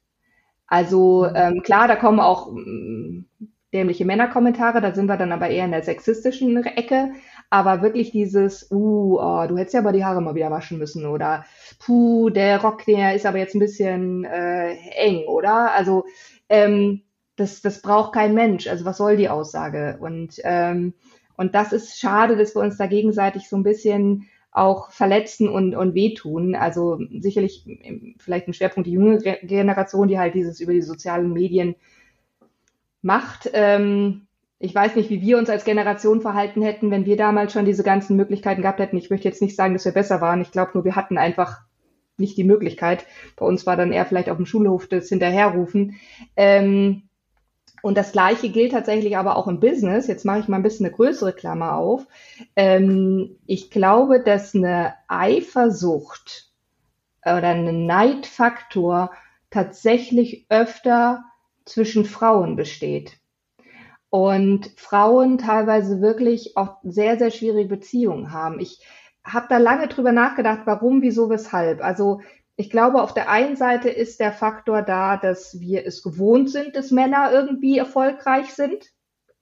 Also 0.67 1.27
mhm. 1.29 1.35
ähm, 1.35 1.63
klar, 1.63 1.87
da 1.87 1.95
kommen 1.95 2.19
auch 2.19 2.49
ähm, 2.49 3.25
dämliche 3.73 4.05
Männerkommentare, 4.05 4.81
da 4.81 4.93
sind 4.93 5.07
wir 5.07 5.17
dann 5.17 5.31
aber 5.31 5.49
eher 5.49 5.65
in 5.65 5.71
der 5.71 5.83
sexistischen 5.83 6.63
Ecke, 6.63 7.13
aber 7.49 7.81
wirklich 7.81 8.11
dieses, 8.11 8.71
uh, 8.71 9.19
oh, 9.19 9.47
du 9.47 9.57
hättest 9.57 9.73
ja 9.73 9.79
aber 9.79 9.93
die 9.93 10.05
Haare 10.05 10.21
mal 10.21 10.35
wieder 10.35 10.51
waschen 10.51 10.77
müssen 10.77 11.05
oder 11.07 11.45
puh, 11.79 12.29
der 12.29 12.61
Rock, 12.61 12.85
der 12.85 13.15
ist 13.15 13.25
aber 13.25 13.39
jetzt 13.39 13.55
ein 13.55 13.59
bisschen 13.59 14.25
äh, 14.25 14.75
eng, 14.95 15.27
oder? 15.27 15.71
Also 15.71 16.05
ähm, 16.49 17.01
das, 17.35 17.61
das 17.61 17.81
braucht 17.81 18.13
kein 18.13 18.33
Mensch. 18.33 18.67
Also 18.67 18.85
was 18.85 18.97
soll 18.97 19.17
die 19.17 19.29
Aussage? 19.29 19.97
Und, 19.99 20.35
ähm, 20.43 20.93
und 21.35 21.55
das 21.55 21.73
ist 21.73 21.99
schade, 21.99 22.37
dass 22.37 22.55
wir 22.55 22.61
uns 22.61 22.77
da 22.77 22.87
gegenseitig 22.87 23.49
so 23.49 23.55
ein 23.55 23.63
bisschen 23.63 24.27
auch 24.51 24.91
verletzen 24.91 25.49
und, 25.49 25.75
und 25.75 25.95
wehtun. 25.95 26.55
Also 26.55 26.99
sicherlich 27.19 27.65
vielleicht 28.19 28.47
ein 28.47 28.53
Schwerpunkt 28.53 28.87
die 28.87 28.93
junge 28.93 29.17
Generation, 29.17 30.07
die 30.07 30.19
halt 30.19 30.35
dieses 30.35 30.59
über 30.59 30.73
die 30.73 30.83
sozialen 30.83 31.33
Medien 31.33 31.75
macht. 33.01 33.49
Ähm, 33.53 34.27
ich 34.59 34.73
weiß 34.73 34.95
nicht, 34.95 35.09
wie 35.09 35.21
wir 35.21 35.37
uns 35.37 35.49
als 35.49 35.65
Generation 35.65 36.21
verhalten 36.21 36.61
hätten, 36.61 36.91
wenn 36.91 37.05
wir 37.05 37.17
damals 37.17 37.51
schon 37.51 37.65
diese 37.65 37.83
ganzen 37.83 38.15
Möglichkeiten 38.15 38.61
gehabt 38.61 38.79
hätten. 38.79 38.95
Ich 38.95 39.09
möchte 39.09 39.27
jetzt 39.27 39.41
nicht 39.41 39.55
sagen, 39.55 39.73
dass 39.73 39.85
wir 39.85 39.91
besser 39.91 40.21
waren. 40.21 40.41
Ich 40.41 40.51
glaube 40.51 40.71
nur, 40.75 40.85
wir 40.85 40.95
hatten 40.95 41.17
einfach 41.17 41.61
nicht 42.17 42.37
die 42.37 42.43
Möglichkeit. 42.43 43.05
Bei 43.35 43.45
uns 43.45 43.65
war 43.65 43.75
dann 43.75 43.91
eher 43.91 44.05
vielleicht 44.05 44.29
auf 44.29 44.37
dem 44.37 44.45
Schulhof 44.45 44.87
das 44.87 45.09
Hinterherrufen. 45.09 45.95
Ähm, 46.37 47.09
und 47.83 47.97
das 47.97 48.13
Gleiche 48.13 48.47
gilt 48.47 48.71
tatsächlich 48.71 49.17
aber 49.17 49.35
auch 49.35 49.45
im 49.45 49.59
Business. 49.59 50.07
Jetzt 50.07 50.23
mache 50.23 50.39
ich 50.39 50.47
mal 50.47 50.55
ein 50.55 50.63
bisschen 50.63 50.85
eine 50.85 50.95
größere 50.95 51.33
Klammer 51.33 51.75
auf. 51.75 52.07
Ähm, 52.55 53.35
ich 53.45 53.71
glaube, 53.71 54.23
dass 54.23 54.55
eine 54.55 54.93
Eifersucht 55.09 56.49
oder 57.25 57.49
ein 57.49 57.85
Neidfaktor 57.85 59.11
tatsächlich 59.49 60.45
öfter 60.47 61.25
zwischen 61.65 62.05
Frauen 62.05 62.55
besteht. 62.55 63.17
Und 64.09 64.71
Frauen 64.77 65.37
teilweise 65.37 65.99
wirklich 65.99 66.55
auch 66.55 66.77
sehr, 66.83 67.17
sehr 67.17 67.31
schwierige 67.31 67.67
Beziehungen 67.67 68.31
haben. 68.31 68.61
Ich 68.61 68.79
habe 69.25 69.47
da 69.49 69.57
lange 69.57 69.89
drüber 69.89 70.13
nachgedacht, 70.13 70.61
warum, 70.63 71.01
wieso, 71.01 71.29
weshalb. 71.29 71.83
Also 71.83 72.21
ich 72.55 72.69
glaube, 72.69 73.01
auf 73.01 73.13
der 73.13 73.29
einen 73.29 73.55
Seite 73.55 73.89
ist 73.89 74.19
der 74.19 74.31
Faktor 74.31 74.81
da, 74.81 75.17
dass 75.17 75.59
wir 75.59 75.85
es 75.85 76.03
gewohnt 76.03 76.49
sind, 76.49 76.75
dass 76.75 76.91
Männer 76.91 77.31
irgendwie 77.31 77.77
erfolgreich 77.77 78.53
sind. 78.53 78.91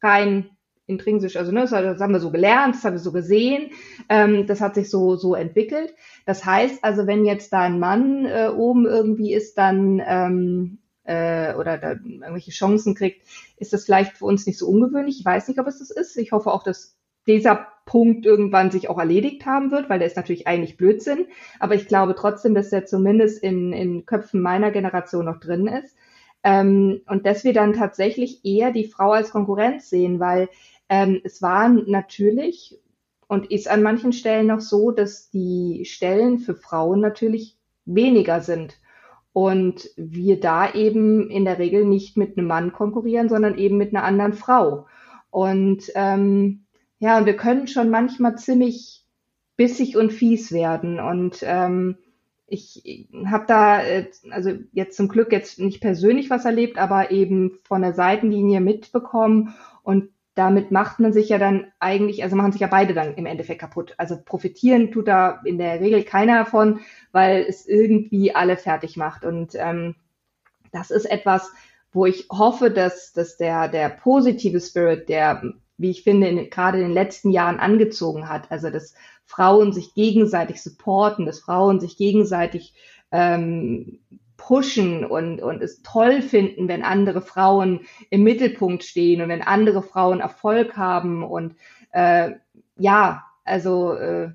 Rein 0.01 0.49
intrinsisch, 0.88 1.38
also 1.38 1.51
ne, 1.51 1.62
das 1.62 1.74
haben 1.74 2.14
wir 2.14 2.20
so 2.20 2.32
gelernt, 2.32 2.76
das 2.76 2.84
haben 2.84 2.93
wir 2.93 2.99
so 2.99 3.12
gesehen, 3.12 3.72
ähm, 4.09 4.45
das 4.45 4.62
hat 4.62 4.76
sich 4.76 4.89
so, 4.89 5.16
so 5.16 5.36
entwickelt. 5.36 5.93
Das 6.26 6.45
heißt 6.45 6.84
also, 6.84 7.07
wenn 7.07 7.26
jetzt 7.26 7.53
da 7.53 7.62
ein 7.62 7.80
Mann 7.80 8.26
äh, 8.26 8.49
oben 8.49 8.86
irgendwie 8.86 9.34
ist, 9.34 9.57
dann 9.57 10.01
ähm, 10.05 10.80
äh, 11.03 11.53
oder 11.55 11.78
da 11.78 11.91
irgendwelche 11.91 12.51
Chancen 12.51 12.93
kriegt, 12.95 13.26
ist 13.57 13.74
das 13.74 13.86
vielleicht 13.86 14.18
für 14.18 14.26
uns 14.26 14.45
nicht 14.45 14.57
so 14.57 14.68
ungewöhnlich. 14.68 15.20
Ich 15.20 15.26
weiß 15.26 15.47
nicht, 15.47 15.59
ob 15.59 15.68
es 15.68 15.80
das 15.80 15.91
ist. 15.91 16.18
Ich 16.18 16.32
hoffe 16.32 16.51
auch, 16.51 16.64
dass 16.64 16.97
dieser 17.28 17.68
Punkt 17.86 18.26
irgendwann 18.26 18.72
sich 18.72 18.90
auch 18.90 18.98
erledigt 18.98 19.46
haben 19.46 19.72
wird, 19.72 19.90
weil 19.90 20.00
der 20.00 20.08
ist 20.08 20.16
natürlich 20.16 20.48
eigentlich 20.48 20.78
Blödsinn. 20.78 21.28
Aber 21.60 21.76
ich 21.76 21.88
glaube 21.88 22.16
trotzdem, 22.16 22.56
dass 22.56 22.70
der 22.70 22.86
zumindest 22.86 23.44
in, 23.44 23.74
in 23.74 24.06
Köpfen 24.06 24.42
meiner 24.42 24.72
Generation 24.72 25.26
noch 25.26 25.40
drin 25.40 25.68
ist. 25.68 25.96
Ähm, 26.44 27.02
und 27.08 27.26
dass 27.26 27.44
wir 27.44 27.54
dann 27.54 27.74
tatsächlich 27.74 28.46
eher 28.46 28.72
die 28.72 28.86
Frau 28.86 29.12
als 29.12 29.32
Konkurrenz 29.32 29.90
sehen, 29.90 30.20
weil 30.20 30.50
ähm, 30.90 31.22
es 31.24 31.42
war 31.42 31.70
natürlich 31.70 32.80
und 33.28 33.50
ist 33.52 33.70
an 33.70 33.84
manchen 33.84 34.12
Stellen 34.12 34.48
noch 34.48 34.60
so, 34.60 34.92
dass 34.92 35.30
die 35.30 35.86
Stellen 35.86 36.40
für 36.40 36.56
Frauen 36.56 37.00
natürlich 37.00 37.58
weniger 37.86 38.42
sind. 38.42 38.78
Und 39.34 39.90
wir 39.96 40.40
da 40.40 40.74
eben 40.74 41.30
in 41.30 41.46
der 41.46 41.58
Regel 41.58 41.86
nicht 41.86 42.18
mit 42.18 42.38
einem 42.38 42.48
Mann 42.48 42.74
konkurrieren, 42.74 43.30
sondern 43.30 43.58
eben 43.58 43.78
mit 43.78 43.96
einer 43.96 44.04
anderen 44.04 44.34
Frau. 44.34 44.88
Und 45.30 45.92
ähm, 45.96 46.66
ja, 47.02 47.18
und 47.18 47.26
wir 47.26 47.36
können 47.36 47.66
schon 47.66 47.89
manchmal 47.89 48.38
ziemlich 48.38 49.04
bissig 49.58 49.97
und 49.97 50.14
fies 50.14 50.52
werden. 50.52 50.99
Und 50.99 51.39
ähm, 51.41 51.97
ich 52.45 53.10
habe 53.26 53.45
da, 53.47 53.82
äh, 53.82 54.06
also 54.30 54.52
jetzt 54.72 54.97
zum 54.97 55.08
Glück 55.08 55.32
jetzt 55.32 55.58
nicht 55.58 55.82
persönlich 55.82 56.30
was 56.30 56.45
erlebt, 56.45 56.78
aber 56.78 57.10
eben 57.10 57.58
von 57.64 57.82
der 57.82 57.93
Seitenlinie 57.93 58.62
mitbekommen. 58.62 59.56
Und 59.82 60.10
damit 60.36 60.70
macht 60.70 60.99
man 60.99 61.12
sich 61.12 61.30
ja 61.30 61.39
dann 61.39 61.72
eigentlich, 61.80 62.22
also 62.22 62.36
machen 62.36 62.52
sich 62.52 62.62
ja 62.62 62.68
beide 62.68 62.93
dann 62.93 63.16
im 63.16 63.26
Endeffekt 63.26 63.62
kaputt. 63.62 63.95
Also 63.97 64.22
profitieren 64.24 64.91
tut 64.91 65.08
da 65.08 65.41
in 65.43 65.58
der 65.58 65.80
Regel 65.80 66.04
keiner 66.04 66.38
davon, 66.38 66.82
weil 67.12 67.43
es 67.49 67.66
irgendwie 67.66 68.36
alle 68.36 68.58
fertig 68.58 68.95
macht. 68.95 69.26
Und 69.26 69.56
ähm, 69.56 69.95
das 70.72 70.91
ist 70.91 71.06
etwas, 71.06 71.52
wo 71.91 72.06
ich 72.06 72.28
hoffe, 72.30 72.70
dass, 72.70 73.12
dass 73.12 73.38
der, 73.38 73.70
der 73.70 73.89
positive 73.89 74.62
Spirit, 74.62 75.10
der 75.10 75.56
wie 75.82 75.92
ich 75.92 76.04
finde, 76.04 76.28
in, 76.28 76.50
gerade 76.50 76.78
in 76.78 76.86
den 76.86 76.94
letzten 76.94 77.32
Jahren 77.32 77.60
angezogen 77.60 78.30
hat. 78.30 78.52
Also 78.52 78.70
dass 78.70 78.94
Frauen 79.26 79.74
sich 79.74 79.94
gegenseitig 79.94 80.62
supporten, 80.62 81.26
dass 81.26 81.40
Frauen 81.40 81.80
sich 81.80 81.98
gegenseitig 81.98 82.74
ähm, 83.12 84.00
pushen 84.38 85.06
und, 85.06 85.42
und 85.42 85.62
es 85.62 85.82
toll 85.84 86.22
finden, 86.22 86.68
wenn 86.68 86.84
andere 86.84 87.22
Frauen 87.22 87.82
im 88.10 88.24
Mittelpunkt 88.24 88.84
stehen 88.84 89.22
und 89.22 89.30
wenn 89.30 89.44
andere 89.44 89.84
Frauen 89.84 90.20
Erfolg 90.20 90.78
haben 90.78 91.24
und 91.24 91.56
äh, 91.92 92.32
ja, 92.78 93.24
also 93.44 93.94
äh, 93.94 94.32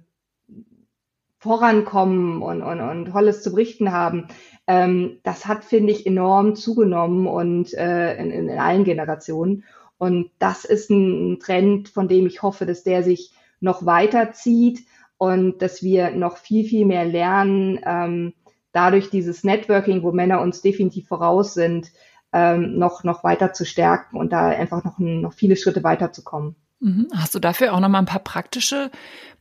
vorankommen 1.38 2.42
und, 2.42 2.62
und, 2.62 2.80
und 2.80 3.06
Tolles 3.06 3.42
zu 3.42 3.50
berichten 3.50 3.92
haben. 3.92 4.28
Ähm, 4.66 5.18
das 5.22 5.46
hat, 5.46 5.64
finde 5.64 5.92
ich, 5.92 6.06
enorm 6.06 6.56
zugenommen 6.56 7.26
und 7.26 7.72
äh, 7.74 8.16
in, 8.16 8.30
in 8.30 8.58
allen 8.58 8.84
Generationen. 8.84 9.64
Und 9.98 10.30
das 10.38 10.64
ist 10.64 10.90
ein 10.90 11.40
Trend, 11.40 11.88
von 11.88 12.08
dem 12.08 12.26
ich 12.26 12.42
hoffe, 12.42 12.66
dass 12.66 12.82
der 12.82 13.02
sich 13.02 13.32
noch 13.60 13.86
weiterzieht 13.86 14.80
und 15.18 15.62
dass 15.62 15.82
wir 15.82 16.10
noch 16.10 16.36
viel, 16.36 16.64
viel 16.64 16.84
mehr 16.84 17.04
lernen, 17.04 17.80
ähm, 17.84 18.34
dadurch 18.72 19.08
dieses 19.08 19.42
Networking, 19.42 20.02
wo 20.02 20.12
Männer 20.12 20.40
uns 20.42 20.60
definitiv 20.60 21.08
voraus 21.08 21.54
sind, 21.54 21.90
ähm, 22.32 22.78
noch, 22.78 23.04
noch 23.04 23.24
weiter 23.24 23.54
zu 23.54 23.64
stärken 23.64 24.18
und 24.18 24.32
da 24.32 24.48
einfach 24.48 24.84
noch, 24.84 24.98
noch 24.98 25.32
viele 25.32 25.56
Schritte 25.56 25.82
weiterzukommen. 25.82 26.56
Mhm. 26.80 27.08
Hast 27.14 27.34
du 27.34 27.38
dafür 27.38 27.72
auch 27.72 27.80
noch 27.80 27.88
mal 27.88 28.00
ein 28.00 28.04
paar 28.04 28.20
praktische 28.20 28.90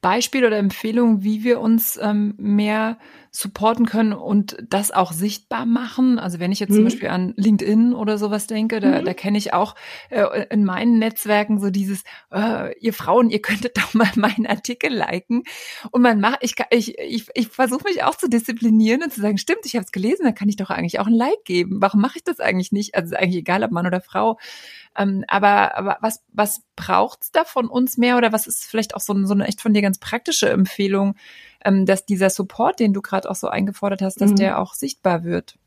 Beispiele 0.05 0.45
oder 0.45 0.59
Empfehlungen, 0.59 1.23
wie 1.23 1.43
wir 1.43 1.59
uns 1.59 1.97
ähm, 1.99 2.35
mehr 2.37 2.99
supporten 3.31 3.87
können 3.87 4.13
und 4.13 4.55
das 4.69 4.91
auch 4.91 5.11
sichtbar 5.11 5.65
machen? 5.65 6.19
Also 6.19 6.39
wenn 6.39 6.51
ich 6.51 6.59
jetzt 6.59 6.69
mhm. 6.69 6.75
zum 6.75 6.83
Beispiel 6.83 7.09
an 7.09 7.33
LinkedIn 7.37 7.95
oder 7.95 8.19
sowas 8.19 8.45
denke, 8.45 8.79
da, 8.79 9.01
mhm. 9.01 9.05
da 9.05 9.15
kenne 9.15 9.39
ich 9.39 9.51
auch 9.53 9.73
äh, 10.11 10.45
in 10.51 10.63
meinen 10.63 10.99
Netzwerken 10.99 11.59
so 11.59 11.71
dieses, 11.71 12.03
äh, 12.31 12.77
ihr 12.77 12.93
Frauen, 12.93 13.31
ihr 13.31 13.41
könntet 13.41 13.77
doch 13.77 13.95
mal 13.95 14.07
meinen 14.15 14.45
Artikel 14.45 14.93
liken. 14.93 15.41
Und 15.89 16.03
man 16.03 16.19
macht, 16.19 16.37
ich, 16.41 16.53
ich, 16.69 16.99
ich, 16.99 17.27
ich 17.33 17.47
versuche 17.47 17.85
mich 17.85 18.03
auch 18.03 18.13
zu 18.13 18.29
disziplinieren 18.29 19.01
und 19.01 19.11
zu 19.11 19.21
sagen, 19.21 19.39
stimmt, 19.39 19.65
ich 19.65 19.73
habe 19.73 19.85
es 19.85 19.91
gelesen, 19.91 20.25
dann 20.25 20.35
kann 20.35 20.49
ich 20.49 20.55
doch 20.55 20.69
eigentlich 20.69 20.99
auch 20.99 21.07
ein 21.07 21.13
Like 21.13 21.45
geben. 21.45 21.81
Warum 21.81 21.99
mache 21.99 22.19
ich 22.19 22.23
das 22.23 22.39
eigentlich 22.39 22.71
nicht? 22.71 22.93
Also 22.93 23.15
ist 23.15 23.19
eigentlich 23.19 23.37
egal, 23.37 23.63
ob 23.63 23.71
Mann 23.71 23.87
oder 23.87 24.01
Frau. 24.01 24.37
Ähm, 24.97 25.25
aber, 25.27 25.75
aber 25.75 25.97
was, 26.01 26.23
was 26.31 26.61
braucht's 26.75 27.31
da 27.31 27.43
von 27.43 27.67
uns 27.67 27.97
mehr 27.97 28.17
oder 28.17 28.31
was 28.31 28.47
ist 28.47 28.65
vielleicht 28.65 28.95
auch 28.95 29.01
so, 29.01 29.13
so 29.25 29.33
eine 29.33 29.47
echt 29.47 29.61
von 29.61 29.73
dir 29.73 29.81
ganz 29.81 29.94
praktische 29.97 30.49
Empfehlung, 30.49 31.15
ähm, 31.63 31.85
dass 31.85 32.05
dieser 32.05 32.29
Support, 32.29 32.79
den 32.79 32.93
du 32.93 33.01
gerade 33.01 33.29
auch 33.29 33.35
so 33.35 33.47
eingefordert 33.47 34.01
hast, 34.01 34.21
dass 34.21 34.31
mhm. 34.31 34.37
der 34.37 34.59
auch 34.59 34.73
sichtbar 34.73 35.23
wird? 35.23 35.57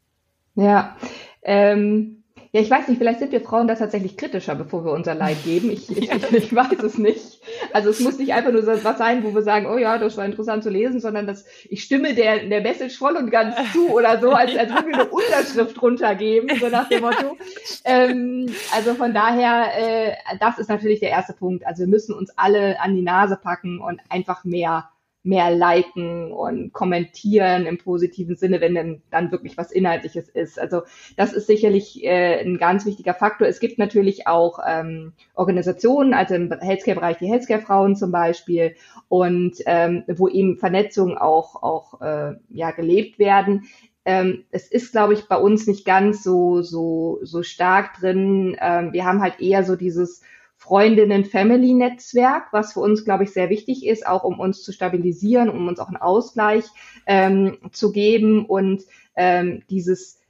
Ja, 0.55 0.97
ähm, 1.43 2.18
ja, 2.53 2.63
ich 2.63 2.71
weiß 2.71 2.89
nicht, 2.89 2.99
vielleicht 2.99 3.19
sind 3.19 3.33
wir 3.33 3.43
Frauen 3.43 3.69
da 3.69 3.75
tatsächlich 3.75 4.17
kritischer, 4.17 4.55
bevor 4.55 4.85
wir 4.85 4.93
unser 4.93 5.15
Leid 5.15 5.37
geben. 5.45 5.71
Ich, 5.71 5.91
ich, 5.97 6.11
ich 6.11 6.55
weiß 6.55 6.83
es 6.83 6.97
nicht. 6.97 7.41
Also 7.73 7.91
es 7.91 8.01
muss 8.01 8.19
nicht 8.19 8.33
einfach 8.33 8.53
nur 8.53 8.63
so 8.63 8.73
was 8.85 8.99
sein, 8.99 9.23
wo 9.23 9.35
wir 9.35 9.43
sagen, 9.43 9.67
oh 9.67 9.77
ja, 9.77 9.99
das 9.99 10.17
war 10.17 10.25
interessant 10.25 10.63
zu 10.63 10.71
lesen, 10.71 11.01
sondern 11.01 11.27
dass 11.27 11.45
ich 11.69 11.85
stimme 11.85 12.15
der, 12.15 12.47
der 12.47 12.63
Message 12.63 12.97
voll 12.97 13.17
und 13.17 13.31
ganz 13.31 13.55
zu 13.73 13.91
oder 13.91 14.21
so, 14.21 14.31
als, 14.31 14.57
als 14.57 14.73
würden 14.73 14.89
wir 14.89 15.01
eine 15.01 15.11
Unterschrift 15.11 15.81
runtergeben, 15.83 16.59
so 16.59 16.69
nach 16.69 16.89
dem 16.89 17.03
Motto. 17.03 17.37
Ähm, 17.85 18.47
also 18.75 18.95
von 18.95 19.15
daher, 19.15 19.69
äh, 19.77 20.13
das 20.41 20.59
ist 20.59 20.69
natürlich 20.69 21.01
der 21.01 21.11
erste 21.11 21.33
Punkt. 21.33 21.67
Also 21.67 21.81
wir 21.81 21.87
müssen 21.87 22.15
uns 22.15 22.31
alle 22.37 22.81
an 22.81 22.95
die 22.95 23.03
Nase 23.03 23.39
packen 23.41 23.81
und 23.81 24.01
einfach 24.11 24.45
mehr 24.45 24.91
mehr 25.29 25.51
liken 25.51 26.33
und 26.33 26.73
kommentieren 26.73 27.67
im 27.67 27.77
positiven 27.77 28.35
Sinne, 28.35 28.61
wenn 28.61 28.75
denn 28.75 29.03
dann 29.11 29.31
wirklich 29.31 29.59
was 29.59 29.71
Inhaltliches 29.71 30.29
ist. 30.29 30.59
Also 30.59 30.83
das 31.17 31.35
ist 31.35 31.47
sicherlich 31.47 32.03
äh, 32.03 32.41
ein 32.41 32.57
ganz 32.57 32.87
wichtiger 32.87 33.13
Faktor. 33.13 33.47
Es 33.47 33.61
gibt 33.61 33.79
natürlich 33.79 34.27
auch 34.27 34.59
ähm, 34.67 35.13
Organisationen, 35.35 36.15
also 36.15 36.35
im 36.35 36.51
Healthcare-Bereich 36.51 37.19
die 37.19 37.29
Healthcare-Frauen 37.29 37.95
zum 37.95 38.11
Beispiel, 38.11 38.75
und 39.09 39.57
ähm, 39.67 40.05
wo 40.07 40.29
eben 40.29 40.57
Vernetzungen 40.57 41.19
auch, 41.19 41.63
auch 41.63 42.01
äh, 42.01 42.35
ja, 42.51 42.71
gelebt 42.71 43.19
werden. 43.19 43.65
Ähm, 44.05 44.45
es 44.51 44.71
ist, 44.71 44.93
glaube 44.93 45.13
ich, 45.13 45.29
bei 45.29 45.37
uns 45.37 45.67
nicht 45.67 45.85
ganz 45.85 46.23
so, 46.23 46.63
so, 46.63 47.19
so 47.23 47.43
stark 47.43 48.01
drin. 48.01 48.57
Ähm, 48.61 48.93
wir 48.95 49.05
haben 49.05 49.21
halt 49.21 49.41
eher 49.41 49.65
so 49.65 49.77
dieses 49.77 50.23
Freundinnen-Family-Netzwerk, 50.69 52.53
was 52.53 52.75
für 52.75 52.81
uns, 52.81 53.05
glaube 53.05 53.25
ich, 53.25 53.33
sehr 53.33 53.49
wichtig 53.49 53.87
ist, 53.87 54.07
auch 54.07 54.23
um 54.23 54.39
uns 54.39 54.63
zu 54.63 54.73
stabilisieren, 54.73 55.49
um 55.49 55.67
uns 55.67 55.81
auch 55.81 55.89
einen 55.89 55.97
Ausgleich 55.97 56.67
ähm, 57.07 57.57
zu 57.73 57.91
geben 57.91 58.45
und 58.45 58.83
ähm, 59.17 59.63
dieses, 59.71 60.21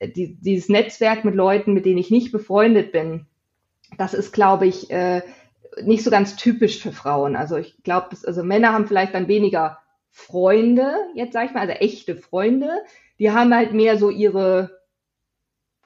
die, 0.00 0.36
dieses 0.36 0.68
Netzwerk 0.68 1.24
mit 1.24 1.34
Leuten, 1.34 1.74
mit 1.74 1.84
denen 1.84 1.98
ich 1.98 2.12
nicht 2.12 2.30
befreundet 2.30 2.92
bin, 2.92 3.26
das 3.96 4.14
ist, 4.14 4.32
glaube 4.32 4.66
ich, 4.66 4.90
äh, 4.90 5.22
nicht 5.82 6.04
so 6.04 6.10
ganz 6.10 6.36
typisch 6.36 6.80
für 6.80 6.92
Frauen. 6.92 7.34
Also 7.34 7.56
ich 7.56 7.82
glaube, 7.82 8.16
also 8.24 8.44
Männer 8.44 8.72
haben 8.72 8.86
vielleicht 8.86 9.14
dann 9.14 9.26
weniger 9.26 9.78
Freunde, 10.10 10.94
jetzt 11.14 11.32
sage 11.32 11.46
ich 11.46 11.54
mal, 11.54 11.60
also 11.60 11.72
echte 11.72 12.16
Freunde. 12.16 12.70
Die 13.18 13.32
haben 13.32 13.52
halt 13.52 13.72
mehr 13.72 13.98
so 13.98 14.10
ihre 14.10 14.77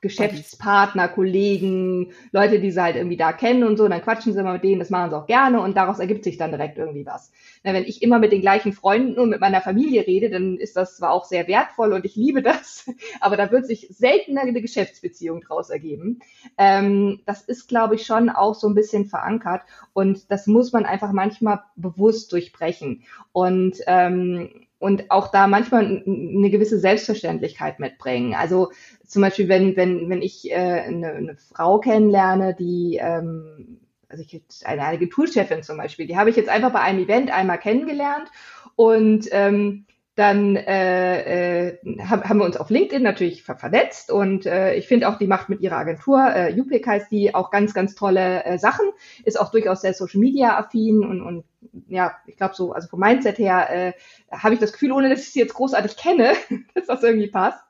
Geschäftspartner, 0.03 1.09
Kollegen, 1.09 2.13
Leute, 2.33 2.59
die 2.59 2.73
sie 2.73 2.83
halt 2.83 2.97
irgendwie 2.97 3.17
da 3.17 3.33
kennen 3.33 3.63
und 3.63 3.77
so, 3.77 3.87
dann 3.89 4.03
quatschen 4.03 4.33
sie 4.33 4.43
mal 4.43 4.55
mit 4.55 4.65
denen, 4.65 4.81
das 4.81 4.91
machen 4.91 5.11
sie 5.11 5.17
auch 5.17 5.27
gerne 5.27 5.61
und 5.61 5.77
daraus 5.77 6.01
ergibt 6.01 6.25
sich 6.25 6.37
dann 6.37 6.51
direkt 6.51 6.77
irgendwie 6.77 7.07
was. 7.07 7.33
Na, 7.63 7.73
wenn 7.73 7.85
ich 7.85 8.03
immer 8.03 8.19
mit 8.19 8.33
den 8.33 8.41
gleichen 8.41 8.73
Freunden 8.73 9.19
und 9.21 9.31
mit 9.31 9.41
meiner 9.41 9.61
Familie 9.61 10.05
rede, 10.07 10.29
dann 10.29 10.59
ist 10.59 10.77
das 10.77 10.97
zwar 10.97 11.13
auch 11.13 11.25
sehr 11.25 11.47
wertvoll 11.47 11.93
und 11.93 12.05
ich 12.05 12.17
liebe 12.17 12.43
das, 12.43 12.91
aber 13.21 13.37
da 13.37 13.51
wird 13.53 13.67
sich 13.67 13.87
seltener 13.91 14.43
eine 14.43 14.61
Geschäftsbeziehung 14.61 15.41
draus 15.41 15.71
ergeben. 15.71 16.19
Ähm, 16.59 17.21
das 17.25 17.43
ist, 17.43 17.69
glaube 17.69 17.95
ich, 17.95 18.05
schon 18.05 18.29
auch 18.29 18.57
so 18.57 18.69
ein 18.69 18.75
bisschen 18.75 19.07
verankert 19.07 19.63
und 19.93 20.31
das 20.33 20.49
muss 20.49 20.73
man 20.73 20.85
einfach 20.85 21.13
manchmal 21.13 21.63
bewusst 21.77 22.33
durchbrechen. 22.33 23.05
Und 23.31 23.79
ähm, 23.87 24.67
und 24.83 25.13
auch 25.13 25.29
da 25.29 25.47
manchmal 25.47 25.85
eine 25.85 26.51
gewisse 26.51 26.77
Selbstverständlichkeit 26.77 27.79
mitbringen. 27.79 28.35
Also 28.35 28.73
zum 29.07 29.23
Beispiel, 29.23 29.49
wenn, 29.49 29.77
wenn, 29.77 30.11
wenn 30.11 30.23
ich 30.23 30.51
äh, 30.51 30.55
eine, 30.57 31.13
eine 31.13 31.37
Frau 31.37 31.79
kennenlerne, 31.79 32.57
die, 32.59 32.99
ähm, 33.01 33.79
also 34.09 34.25
ich 34.25 34.43
eine 34.65 34.83
Agenturchefin 34.83 35.63
zum 35.63 35.77
Beispiel, 35.77 36.09
die 36.09 36.17
habe 36.17 36.31
ich 36.31 36.37
jetzt 36.37 36.49
einfach 36.49 36.73
bei 36.73 36.81
einem 36.81 36.99
Event 36.99 37.31
einmal 37.31 37.59
kennengelernt 37.59 38.29
und 38.75 39.29
ähm, 39.31 39.87
dann 40.15 40.57
äh, 40.57 41.71
äh, 41.71 41.79
haben 42.01 42.39
wir 42.39 42.45
uns 42.45 42.59
auf 42.59 42.69
LinkedIn 42.69 43.03
natürlich 43.03 43.43
ver 43.43 43.57
vernetzt 43.57 44.11
und 44.11 44.45
äh, 44.45 44.75
ich 44.75 44.87
finde 44.87 45.09
auch, 45.09 45.17
die 45.17 45.27
macht 45.27 45.49
mit 45.49 45.61
ihrer 45.61 45.77
Agentur, 45.77 46.23
äh, 46.35 46.55
UPIC 46.59 46.87
heißt 46.87 47.11
die, 47.11 47.35
auch 47.35 47.51
ganz, 47.51 47.73
ganz 47.73 47.95
tolle 47.95 48.45
äh, 48.45 48.59
Sachen, 48.59 48.85
ist 49.25 49.41
auch 49.41 49.51
durchaus 49.51 49.81
sehr 49.81 49.95
Social 49.95 50.21
Media 50.21 50.59
affin 50.59 51.03
und, 51.05 51.23
und 51.23 51.45
ja, 51.89 52.17
ich 52.27 52.37
glaube 52.37 52.55
so, 52.55 52.73
also 52.73 52.89
vom 52.89 53.01
Mindset 53.01 53.39
her 53.39 53.71
äh, 53.71 53.93
habe 54.31 54.55
ich 54.55 54.61
das 54.61 54.73
Gefühl, 54.73 54.93
ohne 54.93 55.09
dass 55.09 55.21
ich 55.21 55.33
sie 55.33 55.41
jetzt 55.41 55.55
großartig 55.55 55.97
kenne, 55.97 56.35
dass 56.75 56.87
das 56.87 57.03
irgendwie 57.03 57.31
passt. 57.31 57.65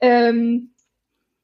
Ähm, 0.00 0.70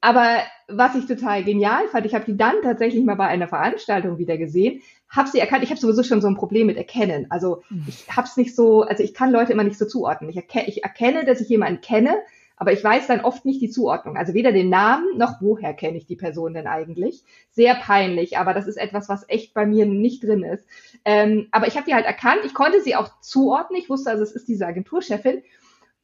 aber 0.02 0.42
was 0.66 0.96
ich 0.96 1.06
total 1.06 1.44
genial 1.44 1.86
fand, 1.86 2.04
ich 2.06 2.14
habe 2.14 2.24
die 2.24 2.36
dann 2.36 2.56
tatsächlich 2.62 3.04
mal 3.04 3.14
bei 3.14 3.28
einer 3.28 3.46
Veranstaltung 3.46 4.18
wieder 4.18 4.36
gesehen, 4.36 4.82
habe 5.08 5.28
sie 5.28 5.38
erkannt. 5.38 5.62
Ich 5.62 5.70
habe 5.70 5.80
sowieso 5.80 6.02
schon 6.02 6.20
so 6.20 6.26
ein 6.26 6.34
Problem 6.34 6.66
mit 6.66 6.76
Erkennen. 6.76 7.26
Also 7.30 7.62
hm. 7.68 7.84
ich 7.86 8.08
habe 8.10 8.26
es 8.26 8.36
nicht 8.36 8.56
so, 8.56 8.82
also 8.82 9.02
ich 9.02 9.14
kann 9.14 9.30
Leute 9.30 9.52
immer 9.52 9.62
nicht 9.62 9.78
so 9.78 9.86
zuordnen. 9.86 10.28
Ich, 10.28 10.36
erkenne, 10.36 10.68
ich 10.68 10.82
erkenne, 10.82 11.24
dass 11.24 11.40
ich 11.40 11.48
jemanden 11.48 11.82
kenne, 11.82 12.16
aber 12.56 12.72
ich 12.72 12.82
weiß 12.82 13.06
dann 13.06 13.20
oft 13.20 13.44
nicht 13.44 13.62
die 13.62 13.70
Zuordnung. 13.70 14.16
Also 14.16 14.34
weder 14.34 14.50
den 14.50 14.70
Namen 14.70 15.18
noch 15.18 15.40
woher 15.40 15.72
kenne 15.72 15.98
ich 15.98 16.06
die 16.06 16.16
Person 16.16 16.54
denn 16.54 16.66
eigentlich. 16.66 17.22
Sehr 17.52 17.76
peinlich, 17.76 18.38
aber 18.38 18.54
das 18.54 18.66
ist 18.66 18.78
etwas, 18.78 19.08
was 19.08 19.28
echt 19.28 19.54
bei 19.54 19.66
mir 19.66 19.86
nicht 19.86 20.24
drin 20.24 20.42
ist. 20.42 20.66
Ähm, 21.04 21.46
aber 21.52 21.68
ich 21.68 21.76
habe 21.76 21.86
die 21.86 21.94
halt 21.94 22.06
erkannt. 22.06 22.40
Ich 22.44 22.54
konnte 22.54 22.80
sie 22.80 22.96
auch 22.96 23.20
zuordnen. 23.20 23.80
Ich 23.80 23.88
wusste 23.88 24.10
also, 24.10 24.24
es 24.24 24.32
ist 24.32 24.48
diese 24.48 24.66
Agenturchefin. 24.66 25.44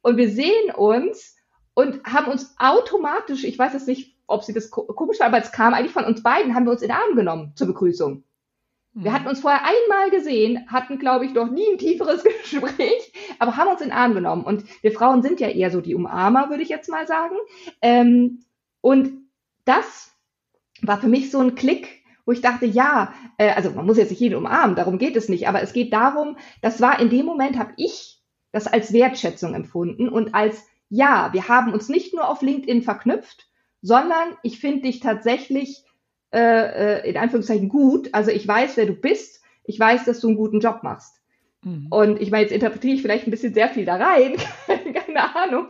Und 0.01 0.15
wir 0.15 0.29
sehen 0.29 0.71
uns 0.73 1.35
und 1.79 2.03
haben 2.03 2.29
uns 2.29 2.55
automatisch, 2.59 3.45
ich 3.45 3.57
weiß 3.57 3.71
jetzt 3.71 3.87
nicht, 3.87 4.17
ob 4.27 4.43
sie 4.43 4.53
das 4.53 4.69
komisch 4.69 5.19
war, 5.21 5.27
aber 5.27 5.37
es 5.37 5.53
kam 5.53 5.73
eigentlich 5.73 5.93
von 5.93 6.03
uns 6.03 6.21
beiden, 6.21 6.53
haben 6.53 6.65
wir 6.65 6.71
uns 6.71 6.81
in 6.81 6.89
den 6.89 6.97
Arm 6.97 7.15
genommen 7.15 7.53
zur 7.55 7.67
Begrüßung. 7.67 8.25
Wir 8.93 9.13
hatten 9.13 9.29
uns 9.29 9.39
vorher 9.39 9.61
einmal 9.61 10.09
gesehen, 10.09 10.69
hatten, 10.69 10.99
glaube 10.99 11.25
ich, 11.25 11.33
noch 11.33 11.49
nie 11.49 11.65
ein 11.71 11.77
tieferes 11.77 12.23
Gespräch, 12.51 13.13
aber 13.39 13.55
haben 13.55 13.69
uns 13.69 13.79
in 13.79 13.89
den 13.89 13.97
Arm 13.97 14.13
genommen. 14.13 14.43
Und 14.43 14.65
wir 14.81 14.91
Frauen 14.91 15.21
sind 15.21 15.39
ja 15.39 15.47
eher 15.47 15.71
so 15.71 15.79
die 15.79 15.95
Umarmer, 15.95 16.49
würde 16.49 16.63
ich 16.63 16.69
jetzt 16.69 16.89
mal 16.89 17.07
sagen. 17.07 17.35
Ähm, 17.81 18.41
und 18.81 19.13
das 19.63 20.11
war 20.81 20.99
für 20.99 21.07
mich 21.07 21.31
so 21.31 21.39
ein 21.39 21.55
Klick, 21.55 22.03
wo 22.25 22.33
ich 22.33 22.41
dachte, 22.41 22.65
ja, 22.65 23.13
äh, 23.37 23.51
also 23.51 23.71
man 23.71 23.85
muss 23.85 23.97
jetzt 23.97 24.09
nicht 24.09 24.19
jeden 24.19 24.35
umarmen, 24.35 24.75
darum 24.75 24.97
geht 24.97 25.15
es 25.15 25.29
nicht, 25.29 25.47
aber 25.47 25.61
es 25.61 25.71
geht 25.71 25.93
darum, 25.93 26.35
das 26.61 26.81
war 26.81 26.99
in 26.99 27.09
dem 27.09 27.25
Moment, 27.25 27.57
habe 27.57 27.71
ich 27.77 28.21
das 28.51 28.67
als 28.67 28.91
Wertschätzung 28.91 29.53
empfunden 29.53 30.09
und 30.09 30.35
als 30.35 30.65
ja, 30.89 31.29
wir 31.31 31.47
haben 31.47 31.73
uns 31.73 31.87
nicht 31.89 32.13
nur 32.13 32.27
auf 32.27 32.41
LinkedIn 32.41 32.81
verknüpft, 32.81 33.47
sondern 33.81 34.35
ich 34.43 34.59
finde 34.59 34.81
dich 34.81 34.99
tatsächlich 34.99 35.83
äh, 36.31 36.99
äh, 36.99 37.09
in 37.09 37.17
Anführungszeichen 37.17 37.69
gut. 37.69 38.09
Also 38.13 38.31
ich 38.31 38.47
weiß, 38.47 38.77
wer 38.77 38.85
du 38.85 38.93
bist. 38.93 39.41
Ich 39.63 39.79
weiß, 39.79 40.05
dass 40.05 40.19
du 40.19 40.27
einen 40.27 40.37
guten 40.37 40.59
Job 40.59 40.81
machst. 40.83 41.21
Mhm. 41.63 41.87
Und 41.89 42.21
ich 42.21 42.31
meine, 42.31 42.43
jetzt 42.43 42.51
interpretiere 42.51 42.95
ich 42.95 43.01
vielleicht 43.01 43.27
ein 43.27 43.31
bisschen 43.31 43.53
sehr 43.53 43.69
viel 43.69 43.85
da 43.85 43.95
rein, 43.95 44.35
keine 44.67 45.35
Ahnung. 45.35 45.67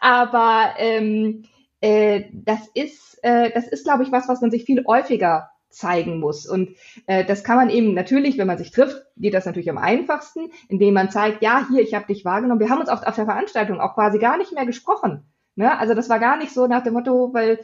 Aber 0.00 0.74
ähm, 0.78 1.44
äh, 1.80 2.24
das 2.32 2.68
ist, 2.74 3.18
äh, 3.22 3.50
das 3.52 3.68
ist, 3.68 3.84
glaube 3.84 4.02
ich, 4.02 4.12
was, 4.12 4.28
was 4.28 4.40
man 4.40 4.50
sich 4.50 4.64
viel 4.64 4.84
häufiger 4.86 5.50
zeigen 5.70 6.20
muss. 6.20 6.46
Und 6.46 6.70
äh, 7.06 7.24
das 7.24 7.44
kann 7.44 7.56
man 7.56 7.70
eben 7.70 7.94
natürlich, 7.94 8.38
wenn 8.38 8.46
man 8.46 8.58
sich 8.58 8.70
trifft, 8.70 9.02
geht 9.16 9.34
das 9.34 9.46
natürlich 9.46 9.70
am 9.70 9.78
einfachsten, 9.78 10.50
indem 10.68 10.94
man 10.94 11.10
zeigt, 11.10 11.42
ja, 11.42 11.66
hier, 11.70 11.82
ich 11.82 11.94
habe 11.94 12.06
dich 12.06 12.24
wahrgenommen. 12.24 12.60
Wir 12.60 12.70
haben 12.70 12.80
uns 12.80 12.88
auf, 12.88 13.02
auf 13.02 13.14
der 13.14 13.26
Veranstaltung 13.26 13.80
auch 13.80 13.94
quasi 13.94 14.18
gar 14.18 14.38
nicht 14.38 14.52
mehr 14.52 14.66
gesprochen. 14.66 15.24
Ne? 15.56 15.78
Also 15.78 15.94
das 15.94 16.08
war 16.08 16.18
gar 16.18 16.36
nicht 16.36 16.52
so 16.52 16.66
nach 16.66 16.82
dem 16.82 16.94
Motto, 16.94 17.32
weil 17.32 17.60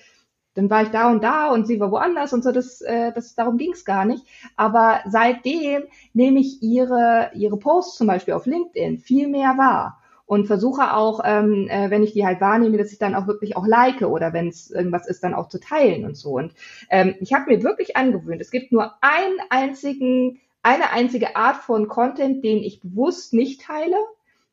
dann 0.55 0.71
war 0.71 0.83
ich 0.83 0.91
da 0.91 1.11
und 1.11 1.23
da 1.25 1.49
und 1.49 1.67
sie 1.67 1.81
war 1.81 1.91
woanders 1.91 2.33
und 2.33 2.45
so, 2.45 2.53
das, 2.53 2.81
äh, 2.81 3.13
das 3.13 3.35
darum 3.35 3.57
ging 3.57 3.73
es 3.73 3.85
gar 3.85 4.05
nicht. 4.05 4.25
Aber 4.57 5.01
seitdem 5.07 5.85
nehme 6.13 6.41
ich 6.41 6.63
ihre, 6.63 7.31
ihre 7.35 7.59
Posts 7.59 7.97
zum 7.97 8.07
Beispiel 8.07 8.35
auf 8.35 8.47
LinkedIn 8.47 8.99
viel 8.99 9.29
mehr 9.29 9.57
wahr 9.59 10.01
und 10.27 10.47
versuche 10.47 10.95
auch, 10.95 11.21
ähm, 11.25 11.69
äh, 11.69 11.91
wenn 11.91 12.03
ich 12.03 12.13
die 12.13 12.25
halt 12.25 12.41
wahrnehme, 12.41 12.79
dass 12.79 12.93
ich 12.93 12.99
dann 12.99 13.15
auch 13.15 13.27
wirklich 13.27 13.57
auch 13.57 13.67
like 13.67 14.03
oder 14.03 14.33
wenn 14.33 14.49
es 14.49 14.71
irgendwas 14.71 15.07
ist, 15.07 15.23
dann 15.23 15.35
auch 15.35 15.49
zu 15.49 15.61
teilen 15.61 16.05
und 16.05 16.17
so. 16.17 16.31
Und 16.31 16.55
ähm, 16.91 17.15
ich 17.21 17.33
habe 17.35 17.51
mir 17.51 17.63
wirklich 17.63 17.97
angewöhnt, 17.97 18.41
es 18.41 18.51
gibt 18.51 18.73
nur 18.73 18.95
einen 19.03 19.39
einzigen, 19.51 20.41
eine 20.63 20.91
einzige 20.91 21.37
Art 21.37 21.57
von 21.57 21.89
Content, 21.89 22.43
den 22.43 22.63
ich 22.63 22.81
bewusst 22.81 23.35
nicht 23.35 23.61
teile, 23.61 23.97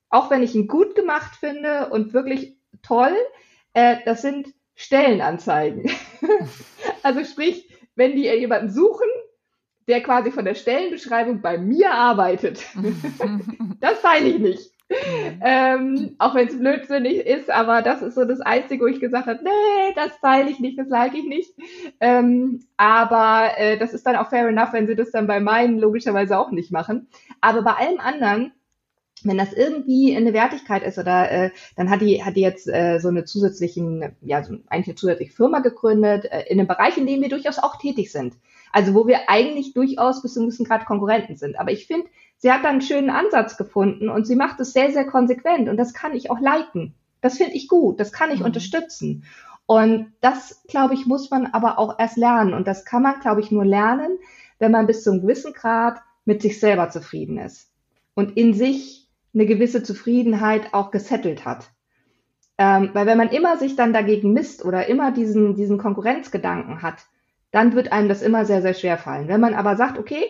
auch 0.09 0.29
wenn 0.29 0.43
ich 0.43 0.55
ihn 0.55 0.67
gut 0.67 0.95
gemacht 0.95 1.37
finde 1.37 1.89
und 1.89 2.13
wirklich 2.13 2.55
toll. 2.83 3.15
Äh, 3.73 3.97
das 4.03 4.21
sind 4.21 4.49
Stellenanzeigen. 4.75 5.89
also 7.03 7.23
sprich, 7.23 7.69
wenn 7.95 8.15
die 8.15 8.23
jemanden 8.23 8.69
suchen, 8.69 9.07
der 9.87 10.01
quasi 10.01 10.31
von 10.31 10.45
der 10.45 10.55
Stellenbeschreibung 10.55 11.41
bei 11.41 11.57
mir 11.57 11.91
arbeitet. 11.91 12.65
das 13.79 14.01
teile 14.01 14.27
ich 14.27 14.39
nicht. 14.39 14.71
Mhm. 14.91 15.41
Ähm, 15.41 16.15
auch 16.19 16.35
wenn 16.35 16.47
es 16.47 16.59
blödsinnig 16.59 17.25
ist, 17.25 17.49
aber 17.49 17.81
das 17.81 18.01
ist 18.01 18.15
so 18.15 18.25
das 18.25 18.41
Einzige, 18.41 18.83
wo 18.83 18.87
ich 18.87 18.99
gesagt 18.99 19.27
habe, 19.27 19.39
nee, 19.43 19.93
das 19.95 20.19
teile 20.19 20.49
ich 20.49 20.59
nicht, 20.59 20.77
das 20.77 20.89
like 20.89 21.13
ich 21.13 21.25
nicht. 21.25 21.53
Ähm, 21.99 22.65
aber 22.77 23.51
äh, 23.57 23.77
das 23.77 23.93
ist 23.93 24.05
dann 24.05 24.15
auch 24.17 24.29
fair 24.29 24.47
enough, 24.47 24.73
wenn 24.73 24.87
sie 24.87 24.95
das 24.95 25.11
dann 25.11 25.27
bei 25.27 25.39
meinen 25.39 25.79
logischerweise 25.79 26.37
auch 26.37 26.51
nicht 26.51 26.71
machen. 26.71 27.07
Aber 27.39 27.61
bei 27.61 27.73
allem 27.73 27.99
anderen 27.99 28.51
wenn 29.23 29.37
das 29.37 29.53
irgendwie 29.53 30.15
eine 30.15 30.33
Wertigkeit 30.33 30.83
ist 30.83 30.97
oder 30.97 31.31
äh, 31.31 31.51
dann 31.75 31.89
hat 31.89 32.01
die 32.01 32.23
hat 32.23 32.35
die 32.35 32.41
jetzt 32.41 32.67
äh, 32.67 32.99
so 32.99 33.09
eine 33.09 33.25
zusätzlichen 33.25 34.15
ja 34.21 34.43
so 34.43 34.55
eigentlich 34.67 34.87
eine 34.87 34.95
zusätzliche 34.95 35.31
Firma 35.31 35.59
gegründet 35.59 36.25
äh, 36.25 36.43
in 36.47 36.59
einem 36.59 36.67
Bereich, 36.67 36.97
in 36.97 37.05
dem 37.05 37.21
wir 37.21 37.29
durchaus 37.29 37.59
auch 37.59 37.77
tätig 37.77 38.11
sind. 38.11 38.35
Also 38.71 38.93
wo 38.93 39.07
wir 39.07 39.29
eigentlich 39.29 39.73
durchaus 39.73 40.21
bis 40.21 40.33
zu 40.33 40.39
einem 40.39 40.49
gewissen 40.49 40.65
Grad 40.65 40.85
Konkurrenten 40.85 41.37
sind. 41.37 41.59
Aber 41.59 41.71
ich 41.71 41.87
finde, 41.87 42.07
sie 42.37 42.51
hat 42.51 42.63
da 42.63 42.69
einen 42.69 42.81
schönen 42.81 43.09
Ansatz 43.09 43.57
gefunden 43.57 44.09
und 44.09 44.25
sie 44.25 44.35
macht 44.35 44.59
es 44.59 44.73
sehr 44.73 44.91
sehr 44.91 45.05
konsequent 45.05 45.69
und 45.69 45.77
das 45.77 45.93
kann 45.93 46.15
ich 46.15 46.31
auch 46.31 46.39
liken. 46.39 46.93
Das 47.21 47.37
finde 47.37 47.53
ich 47.53 47.67
gut, 47.67 47.99
das 47.99 48.11
kann 48.11 48.31
ich 48.31 48.39
mhm. 48.39 48.45
unterstützen. 48.45 49.23
Und 49.65 50.11
das, 50.19 50.63
glaube 50.67 50.95
ich, 50.95 51.05
muss 51.05 51.29
man 51.29 51.45
aber 51.47 51.79
auch 51.79 51.97
erst 51.97 52.17
lernen. 52.17 52.53
Und 52.53 52.67
das 52.67 52.83
kann 52.83 53.03
man, 53.03 53.19
glaube 53.21 53.39
ich, 53.39 53.51
nur 53.51 53.63
lernen, 53.63 54.17
wenn 54.59 54.71
man 54.71 54.85
bis 54.85 55.03
zu 55.03 55.11
einem 55.11 55.21
gewissen 55.21 55.53
Grad 55.53 56.01
mit 56.25 56.41
sich 56.41 56.59
selber 56.59 56.89
zufrieden 56.89 57.37
ist 57.37 57.71
und 58.13 58.35
in 58.37 58.53
sich 58.53 59.07
eine 59.33 59.45
gewisse 59.45 59.81
Zufriedenheit 59.81 60.73
auch 60.73 60.91
gesettelt 60.91 61.45
hat. 61.45 61.71
Ähm, 62.57 62.89
weil 62.93 63.05
wenn 63.05 63.17
man 63.17 63.29
immer 63.29 63.57
sich 63.57 63.75
dann 63.75 63.93
dagegen 63.93 64.33
misst 64.33 64.65
oder 64.65 64.87
immer 64.87 65.11
diesen, 65.11 65.55
diesen 65.55 65.77
Konkurrenzgedanken 65.77 66.81
hat, 66.81 67.05
dann 67.51 67.75
wird 67.75 67.91
einem 67.91 68.09
das 68.09 68.21
immer 68.21 68.45
sehr, 68.45 68.61
sehr 68.61 68.73
schwer 68.73 68.97
fallen. 68.97 69.27
Wenn 69.27 69.41
man 69.41 69.53
aber 69.53 69.75
sagt, 69.75 69.99
okay, 69.99 70.23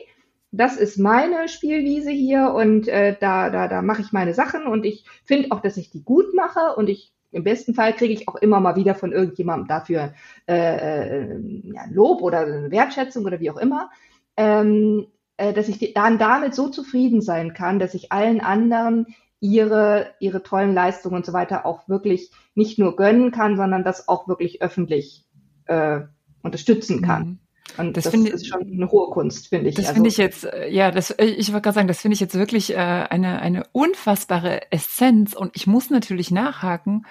das 0.51 0.75
ist 0.75 0.97
meine 0.97 1.47
Spielwiese 1.47 2.11
hier 2.11 2.53
und 2.53 2.87
äh, 2.87 3.15
da, 3.19 3.49
da, 3.49 3.67
da 3.67 3.81
mache 3.81 4.01
ich 4.01 4.11
meine 4.11 4.33
Sachen 4.33 4.67
und 4.67 4.85
ich 4.85 5.05
finde 5.23 5.51
auch, 5.51 5.61
dass 5.61 5.77
ich 5.77 5.89
die 5.91 6.03
gut 6.03 6.33
mache 6.33 6.75
und 6.75 6.89
ich 6.89 7.13
im 7.31 7.45
besten 7.45 7.73
Fall 7.73 7.93
kriege 7.93 8.13
ich 8.13 8.27
auch 8.27 8.35
immer 8.35 8.59
mal 8.59 8.75
wieder 8.75 8.93
von 8.93 9.13
irgendjemandem 9.13 9.67
dafür 9.67 10.13
äh, 10.49 11.23
äh, 11.23 11.39
ja, 11.73 11.85
Lob 11.89 12.21
oder 12.21 12.69
Wertschätzung 12.69 13.23
oder 13.23 13.39
wie 13.39 13.49
auch 13.49 13.57
immer. 13.57 13.89
Ähm, 14.35 15.07
äh, 15.37 15.53
dass 15.53 15.69
ich 15.69 15.93
dann 15.93 16.17
damit 16.17 16.53
so 16.53 16.69
zufrieden 16.69 17.21
sein 17.21 17.53
kann, 17.53 17.79
dass 17.79 17.93
ich 17.93 18.11
allen 18.11 18.41
anderen 18.41 19.07
ihre, 19.39 20.13
ihre 20.19 20.43
tollen 20.43 20.73
Leistungen 20.73 21.15
und 21.15 21.25
so 21.25 21.33
weiter 21.33 21.65
auch 21.65 21.87
wirklich 21.87 22.31
nicht 22.53 22.77
nur 22.77 22.95
gönnen 22.95 23.31
kann, 23.31 23.55
sondern 23.55 23.83
das 23.83 24.07
auch 24.07 24.27
wirklich 24.27 24.61
öffentlich 24.61 25.25
äh, 25.65 26.01
unterstützen 26.43 27.01
kann. 27.01 27.23
Mhm. 27.23 27.39
Und 27.77 27.95
das, 27.95 28.05
das 28.05 28.13
ist 28.13 28.47
schon 28.47 28.61
eine 28.61 28.91
hohe 28.91 29.11
Kunst, 29.11 29.47
finde 29.47 29.69
ich. 29.69 29.75
Das 29.75 29.85
also, 29.85 29.95
finde 29.95 30.09
ich 30.09 30.17
jetzt, 30.17 30.43
äh, 30.45 30.69
ja, 30.69 30.91
das, 30.91 31.11
äh, 31.11 31.25
ich 31.25 31.53
wollte 31.53 31.63
gerade 31.63 31.75
sagen, 31.75 31.87
das 31.87 32.01
finde 32.01 32.15
ich 32.15 32.19
jetzt 32.19 32.35
wirklich 32.35 32.71
äh, 32.71 32.75
eine, 32.75 33.41
eine 33.41 33.63
unfassbare 33.71 34.71
Essenz. 34.71 35.33
Und 35.33 35.51
ich 35.55 35.67
muss 35.67 35.89
natürlich 35.89 36.31
nachhaken, 36.31 37.05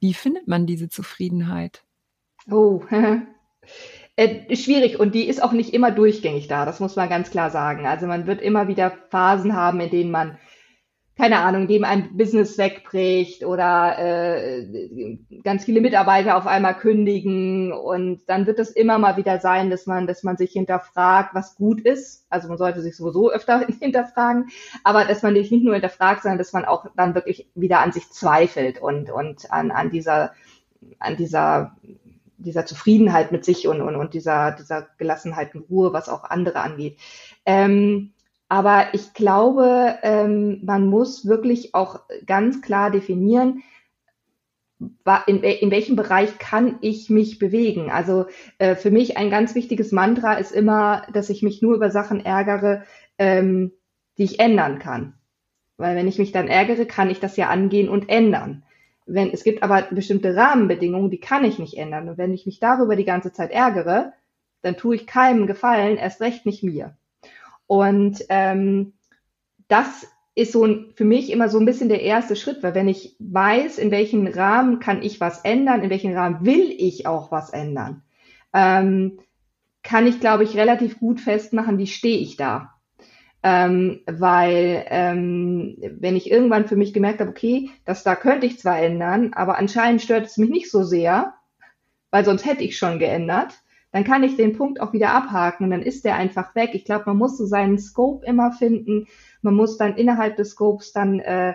wie 0.00 0.14
findet 0.14 0.48
man 0.48 0.66
diese 0.66 0.88
Zufriedenheit? 0.88 1.82
Oh, 2.50 2.82
äh, 4.16 4.56
schwierig 4.56 4.98
und 4.98 5.14
die 5.14 5.28
ist 5.28 5.42
auch 5.42 5.52
nicht 5.52 5.74
immer 5.74 5.90
durchgängig 5.90 6.48
da, 6.48 6.64
das 6.64 6.80
muss 6.80 6.96
man 6.96 7.08
ganz 7.08 7.30
klar 7.30 7.50
sagen. 7.50 7.86
Also 7.86 8.06
man 8.06 8.26
wird 8.26 8.40
immer 8.40 8.68
wieder 8.68 8.92
Phasen 9.10 9.54
haben, 9.54 9.80
in 9.80 9.90
denen 9.90 10.10
man, 10.10 10.38
keine 11.18 11.40
Ahnung, 11.40 11.66
dem 11.66 11.82
ein 11.82 12.16
Business 12.16 12.58
wegbricht 12.58 13.44
oder 13.44 13.98
äh, 13.98 15.18
ganz 15.42 15.64
viele 15.64 15.80
Mitarbeiter 15.80 16.36
auf 16.36 16.46
einmal 16.46 16.76
kündigen 16.78 17.72
und 17.72 18.20
dann 18.28 18.46
wird 18.46 18.60
es 18.60 18.70
immer 18.70 18.98
mal 18.98 19.16
wieder 19.16 19.40
sein, 19.40 19.68
dass 19.68 19.86
man, 19.86 20.06
dass 20.06 20.22
man 20.22 20.36
sich 20.36 20.52
hinterfragt, 20.52 21.34
was 21.34 21.56
gut 21.56 21.80
ist. 21.80 22.24
Also 22.30 22.46
man 22.46 22.56
sollte 22.56 22.82
sich 22.82 22.96
sowieso 22.96 23.32
öfter 23.32 23.66
hinterfragen, 23.80 24.50
aber 24.84 25.04
dass 25.04 25.22
man 25.24 25.34
sich 25.34 25.50
nicht 25.50 25.64
nur 25.64 25.74
hinterfragt, 25.74 26.22
sondern 26.22 26.38
dass 26.38 26.52
man 26.52 26.64
auch 26.64 26.86
dann 26.96 27.16
wirklich 27.16 27.50
wieder 27.56 27.80
an 27.80 27.90
sich 27.90 28.08
zweifelt 28.10 28.80
und, 28.80 29.10
und 29.10 29.50
an, 29.50 29.72
an 29.72 29.90
dieser 29.90 30.32
an 31.00 31.16
dieser 31.16 31.76
dieser 32.40 32.64
Zufriedenheit 32.64 33.32
mit 33.32 33.44
sich 33.44 33.66
und, 33.66 33.80
und, 33.80 33.96
und 33.96 34.14
dieser, 34.14 34.52
dieser 34.52 34.86
Gelassenheit 34.96 35.56
und 35.56 35.68
Ruhe, 35.68 35.92
was 35.92 36.08
auch 36.08 36.22
andere 36.22 36.60
angeht. 36.60 36.96
Ähm, 37.44 38.12
aber 38.48 38.94
ich 38.94 39.12
glaube, 39.12 39.98
ähm, 40.02 40.60
man 40.64 40.86
muss 40.86 41.26
wirklich 41.26 41.74
auch 41.74 42.00
ganz 42.26 42.62
klar 42.62 42.90
definieren, 42.90 43.62
in, 45.26 45.42
in 45.42 45.70
welchem 45.70 45.96
Bereich 45.96 46.38
kann 46.38 46.78
ich 46.80 47.10
mich 47.10 47.38
bewegen? 47.38 47.90
Also 47.90 48.26
äh, 48.58 48.76
für 48.76 48.90
mich 48.90 49.16
ein 49.16 49.28
ganz 49.28 49.54
wichtiges 49.54 49.90
Mantra 49.92 50.34
ist 50.34 50.52
immer, 50.52 51.02
dass 51.12 51.30
ich 51.30 51.42
mich 51.42 51.62
nur 51.62 51.74
über 51.74 51.90
Sachen 51.90 52.24
ärgere, 52.24 52.84
ähm, 53.18 53.72
die 54.18 54.24
ich 54.24 54.38
ändern 54.38 54.78
kann. 54.78 55.14
Weil 55.76 55.96
wenn 55.96 56.08
ich 56.08 56.18
mich 56.18 56.32
dann 56.32 56.48
ärgere, 56.48 56.86
kann 56.86 57.10
ich 57.10 57.20
das 57.20 57.36
ja 57.36 57.48
angehen 57.48 57.88
und 57.88 58.08
ändern. 58.08 58.62
Wenn, 59.04 59.30
es 59.30 59.42
gibt 59.42 59.62
aber 59.62 59.82
bestimmte 59.90 60.36
Rahmenbedingungen, 60.36 61.10
die 61.10 61.20
kann 61.20 61.44
ich 61.44 61.58
nicht 61.58 61.76
ändern. 61.76 62.08
Und 62.08 62.18
wenn 62.18 62.32
ich 62.32 62.46
mich 62.46 62.60
darüber 62.60 62.94
die 62.94 63.04
ganze 63.04 63.32
Zeit 63.32 63.50
ärgere, 63.50 64.12
dann 64.62 64.76
tue 64.76 64.96
ich 64.96 65.06
keinem 65.06 65.46
Gefallen, 65.46 65.96
erst 65.96 66.20
recht 66.20 66.46
nicht 66.46 66.62
mir. 66.62 66.96
Und 67.68 68.24
ähm, 68.30 68.94
das 69.68 70.08
ist 70.34 70.52
so 70.52 70.64
ein, 70.64 70.92
für 70.94 71.04
mich 71.04 71.30
immer 71.30 71.48
so 71.48 71.58
ein 71.58 71.66
bisschen 71.66 71.88
der 71.88 72.02
erste 72.02 72.34
Schritt, 72.34 72.62
weil 72.62 72.74
wenn 72.74 72.88
ich 72.88 73.14
weiß, 73.20 73.78
in 73.78 73.90
welchem 73.90 74.26
Rahmen 74.26 74.80
kann 74.80 75.02
ich 75.02 75.20
was 75.20 75.44
ändern, 75.44 75.82
in 75.82 75.90
welchem 75.90 76.14
Rahmen 76.14 76.44
will 76.44 76.74
ich 76.76 77.06
auch 77.06 77.30
was 77.30 77.50
ändern, 77.50 78.02
ähm, 78.52 79.18
kann 79.82 80.06
ich, 80.06 80.18
glaube 80.18 80.44
ich, 80.44 80.56
relativ 80.56 80.98
gut 80.98 81.20
festmachen, 81.20 81.78
wie 81.78 81.86
stehe 81.86 82.18
ich 82.18 82.36
da. 82.36 82.74
Ähm, 83.42 84.00
weil 84.06 84.84
ähm, 84.88 85.76
wenn 85.78 86.16
ich 86.16 86.30
irgendwann 86.30 86.66
für 86.66 86.76
mich 86.76 86.92
gemerkt 86.92 87.20
habe, 87.20 87.30
okay, 87.30 87.70
das 87.84 88.02
da 88.02 88.16
könnte 88.16 88.46
ich 88.46 88.58
zwar 88.58 88.80
ändern, 88.80 89.32
aber 89.34 89.58
anscheinend 89.58 90.02
stört 90.02 90.26
es 90.26 90.38
mich 90.38 90.50
nicht 90.50 90.70
so 90.70 90.82
sehr, 90.82 91.34
weil 92.10 92.24
sonst 92.24 92.46
hätte 92.46 92.64
ich 92.64 92.78
schon 92.78 92.98
geändert, 92.98 93.54
dann 93.90 94.04
kann 94.04 94.22
ich 94.22 94.36
den 94.36 94.56
Punkt 94.56 94.80
auch 94.80 94.92
wieder 94.92 95.10
abhaken 95.10 95.64
und 95.64 95.70
dann 95.70 95.82
ist 95.82 96.04
der 96.04 96.16
einfach 96.16 96.54
weg. 96.54 96.70
Ich 96.74 96.84
glaube, 96.84 97.04
man 97.06 97.16
muss 97.16 97.38
so 97.38 97.46
seinen 97.46 97.78
Scope 97.78 98.26
immer 98.26 98.52
finden. 98.52 99.06
Man 99.42 99.54
muss 99.54 99.78
dann 99.78 99.96
innerhalb 99.96 100.36
des 100.36 100.50
Scopes 100.50 100.92
dann 100.92 101.20
äh, 101.20 101.54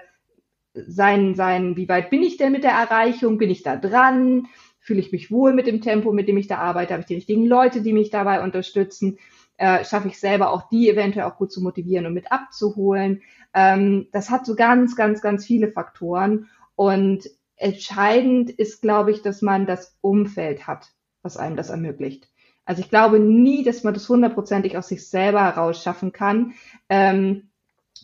sein, 0.74 1.36
sein, 1.36 1.76
wie 1.78 1.90
weit 1.90 2.10
bin 2.10 2.24
ich 2.24 2.38
denn 2.38 2.52
mit 2.52 2.64
der 2.64 2.72
Erreichung? 2.72 3.38
Bin 3.38 3.52
ich 3.52 3.62
da 3.62 3.76
dran? 3.76 4.48
Fühle 4.80 5.00
ich 5.00 5.12
mich 5.12 5.32
wohl 5.32 5.54
mit 5.54 5.68
dem 5.68 5.82
Tempo, 5.82 6.12
mit 6.12 6.28
dem 6.28 6.38
ich 6.38 6.48
da 6.48 6.58
arbeite? 6.58 6.94
Habe 6.94 7.02
ich 7.02 7.08
die 7.08 7.16
richtigen 7.16 7.46
Leute, 7.46 7.82
die 7.82 7.94
mich 7.94 8.10
dabei 8.10 8.44
unterstützen? 8.44 9.18
äh, 9.58 9.86
schaffe 9.86 10.08
ich 10.08 10.20
selber 10.20 10.52
auch 10.52 10.70
die 10.70 10.90
eventuell 10.90 11.26
auch 11.26 11.38
gut 11.38 11.52
zu 11.52 11.62
motivieren 11.62 12.06
und 12.06 12.14
mit 12.14 12.32
abzuholen. 12.32 13.22
Ähm, 13.54 14.08
das 14.12 14.30
hat 14.30 14.46
so 14.46 14.56
ganz, 14.56 14.96
ganz, 14.96 15.22
ganz 15.22 15.46
viele 15.46 15.72
Faktoren. 15.72 16.50
Und 16.76 17.30
entscheidend 17.56 18.50
ist, 18.50 18.82
glaube 18.82 19.12
ich, 19.12 19.22
dass 19.22 19.42
man 19.42 19.66
das 19.66 19.98
Umfeld 20.02 20.68
hat, 20.68 20.92
was 21.24 21.38
einem 21.38 21.56
das 21.56 21.70
ermöglicht. 21.70 22.30
Also 22.66 22.82
ich 22.82 22.90
glaube 22.90 23.20
nie, 23.20 23.64
dass 23.64 23.84
man 23.84 23.94
das 23.94 24.08
hundertprozentig 24.08 24.78
aus 24.78 24.88
sich 24.88 25.08
selber 25.08 25.44
heraus 25.44 25.82
schaffen 25.82 26.12
kann, 26.12 26.54
ähm, 26.90 27.50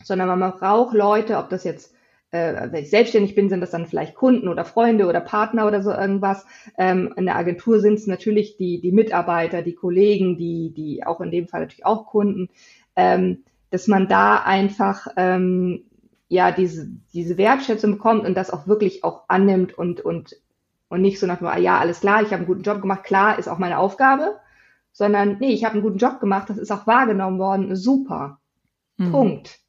sondern 0.04 0.40
man 0.40 0.52
braucht 0.54 0.96
Leute, 0.96 1.38
ob 1.38 1.50
das 1.50 1.64
jetzt 1.64 1.94
äh, 2.32 2.72
wenn 2.72 2.84
ich 2.84 2.90
selbstständig 2.90 3.36
bin, 3.36 3.50
sind 3.50 3.62
das 3.62 3.72
dann 3.72 3.88
vielleicht 3.88 4.16
Kunden 4.16 4.48
oder 4.48 4.66
Freunde 4.66 5.08
oder 5.08 5.20
Partner 5.20 5.66
oder 5.68 5.82
so 5.82 5.92
irgendwas. 5.92 6.46
Ähm, 6.78 7.14
in 7.16 7.26
der 7.26 7.36
Agentur 7.36 7.80
sind 7.80 7.96
es 7.96 8.08
natürlich 8.08 8.58
die, 8.58 8.82
die 8.82 8.92
Mitarbeiter, 8.92 9.62
die 9.62 9.74
Kollegen, 9.74 10.38
die, 10.38 10.72
die 10.76 11.06
auch 11.06 11.22
in 11.22 11.32
dem 11.32 11.48
Fall 11.48 11.62
natürlich 11.62 11.86
auch 11.86 12.06
Kunden, 12.06 12.50
ähm, 12.96 13.44
dass 13.72 13.88
man 13.88 14.08
da 14.08 14.38
einfach 14.38 15.08
ähm, 15.18 15.86
ja 16.28 16.52
diese, 16.52 16.90
diese 17.14 17.38
Wertschätzung 17.38 17.94
bekommt 17.94 18.26
und 18.26 18.36
das 18.36 18.52
auch 18.52 18.68
wirklich 18.68 19.04
auch 19.04 19.24
annimmt 19.28 19.76
und, 19.78 20.02
und, 20.02 20.36
und 20.90 21.02
nicht 21.02 21.20
so 21.20 21.28
nach 21.28 21.38
dem, 21.38 21.48
ah, 21.48 21.58
ja, 21.58 21.80
alles 21.80 22.02
klar, 22.02 22.22
ich 22.22 22.28
habe 22.28 22.38
einen 22.38 22.48
guten 22.48 22.64
Job 22.64 22.82
gemacht, 22.82 23.04
klar, 23.04 23.40
ist 23.40 23.48
auch 23.48 23.60
meine 23.60 23.78
Aufgabe, 23.78 24.40
sondern 24.92 25.38
nee, 25.40 25.54
ich 25.54 25.64
habe 25.64 25.74
einen 25.74 25.84
guten 25.84 25.98
Job 25.98 26.20
gemacht, 26.20 26.50
das 26.50 26.58
ist 26.58 26.72
auch 26.72 26.88
wahrgenommen 26.88 27.40
worden, 27.40 27.76
super. 27.76 28.40
Mhm. 28.98 29.12
Punkt. 29.12 29.60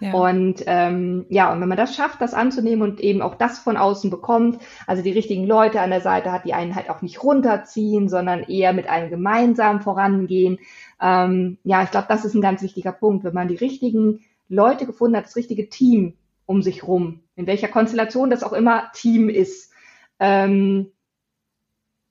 Ja. 0.00 0.12
Und 0.12 0.62
ähm, 0.66 1.26
ja, 1.28 1.52
und 1.52 1.60
wenn 1.60 1.68
man 1.68 1.78
das 1.78 1.94
schafft, 1.94 2.20
das 2.20 2.34
anzunehmen 2.34 2.82
und 2.82 3.00
eben 3.00 3.22
auch 3.22 3.36
das 3.36 3.58
von 3.58 3.76
außen 3.76 4.10
bekommt, 4.10 4.58
also 4.86 5.02
die 5.02 5.12
richtigen 5.12 5.46
Leute 5.46 5.80
an 5.80 5.90
der 5.90 6.00
Seite 6.00 6.32
hat, 6.32 6.44
die 6.44 6.54
einen 6.54 6.74
halt 6.74 6.90
auch 6.90 7.00
nicht 7.00 7.22
runterziehen, 7.22 8.08
sondern 8.08 8.42
eher 8.42 8.72
mit 8.72 8.88
einem 8.88 9.10
gemeinsam 9.10 9.80
vorangehen. 9.82 10.58
Ähm, 11.00 11.58
ja, 11.64 11.82
ich 11.82 11.90
glaube, 11.90 12.06
das 12.08 12.24
ist 12.24 12.34
ein 12.34 12.42
ganz 12.42 12.62
wichtiger 12.62 12.92
Punkt, 12.92 13.24
wenn 13.24 13.34
man 13.34 13.48
die 13.48 13.56
richtigen 13.56 14.20
Leute 14.48 14.86
gefunden 14.86 15.16
hat, 15.16 15.26
das 15.26 15.36
richtige 15.36 15.68
Team 15.68 16.14
um 16.46 16.62
sich 16.62 16.86
rum, 16.86 17.20
in 17.36 17.46
welcher 17.46 17.68
Konstellation 17.68 18.30
das 18.30 18.42
auch 18.42 18.52
immer 18.52 18.90
Team 18.92 19.28
ist. 19.28 19.72
Ähm, 20.18 20.92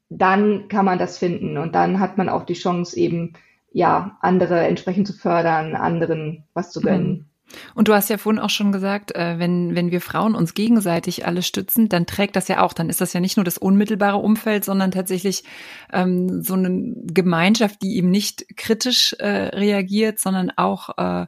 dann 0.09 0.67
kann 0.67 0.85
man 0.85 0.99
das 0.99 1.17
finden 1.17 1.57
und 1.57 1.73
dann 1.73 1.99
hat 1.99 2.17
man 2.17 2.29
auch 2.29 2.43
die 2.43 2.53
Chance 2.53 2.97
eben 2.97 3.33
ja 3.71 4.17
andere 4.21 4.59
entsprechend 4.67 5.07
zu 5.07 5.13
fördern, 5.13 5.75
anderen 5.75 6.43
was 6.53 6.71
zu 6.71 6.81
gönnen. 6.81 7.09
Mhm. 7.09 7.25
Und 7.75 7.87
du 7.87 7.93
hast 7.93 8.09
ja 8.09 8.17
vorhin 8.17 8.41
auch 8.41 8.49
schon 8.49 8.71
gesagt, 8.71 9.15
äh, 9.15 9.37
wenn, 9.37 9.75
wenn 9.75 9.91
wir 9.91 10.01
Frauen 10.01 10.33
uns 10.33 10.53
gegenseitig 10.53 11.25
alle 11.25 11.41
stützen, 11.43 11.89
dann 11.89 12.05
trägt 12.05 12.35
das 12.35 12.47
ja 12.47 12.61
auch, 12.61 12.73
dann 12.73 12.89
ist 12.89 13.01
das 13.01 13.13
ja 13.13 13.19
nicht 13.19 13.37
nur 13.37 13.43
das 13.43 13.57
unmittelbare 13.57 14.17
Umfeld, 14.17 14.65
sondern 14.65 14.91
tatsächlich 14.91 15.43
ähm, 15.91 16.41
so 16.41 16.53
eine 16.55 16.93
Gemeinschaft, 17.05 17.81
die 17.81 17.97
eben 17.97 18.09
nicht 18.09 18.57
kritisch 18.57 19.13
äh, 19.19 19.49
reagiert, 19.55 20.19
sondern 20.19 20.51
auch 20.55 20.97
äh, 20.97 21.27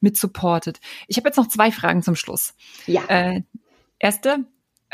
mit 0.00 0.16
supportet. 0.16 0.80
Ich 1.08 1.16
habe 1.16 1.28
jetzt 1.28 1.36
noch 1.36 1.48
zwei 1.48 1.72
Fragen 1.72 2.02
zum 2.02 2.14
Schluss. 2.14 2.54
Ja. 2.86 3.02
Äh, 3.08 3.42
erste, 3.98 4.44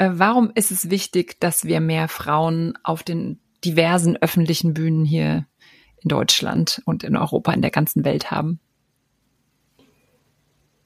warum 0.01 0.51
ist 0.55 0.71
es 0.71 0.91
wichtig, 0.91 1.39
dass 1.41 1.65
wir 1.65 1.81
mehr 1.81 2.09
Frauen 2.09 2.79
auf 2.83 3.03
den 3.03 3.41
diversen 3.65 4.17
öffentlichen 4.17 4.73
Bühnen 4.73 5.05
hier 5.05 5.47
in 6.03 6.09
Deutschland 6.09 6.81
und 6.87 7.05
in 7.05 7.17
Europa, 7.17 7.53
in 7.53 7.61
der 7.61 7.71
ganzen 7.71 8.05
Welt 8.05 8.31
haben? 8.31 8.61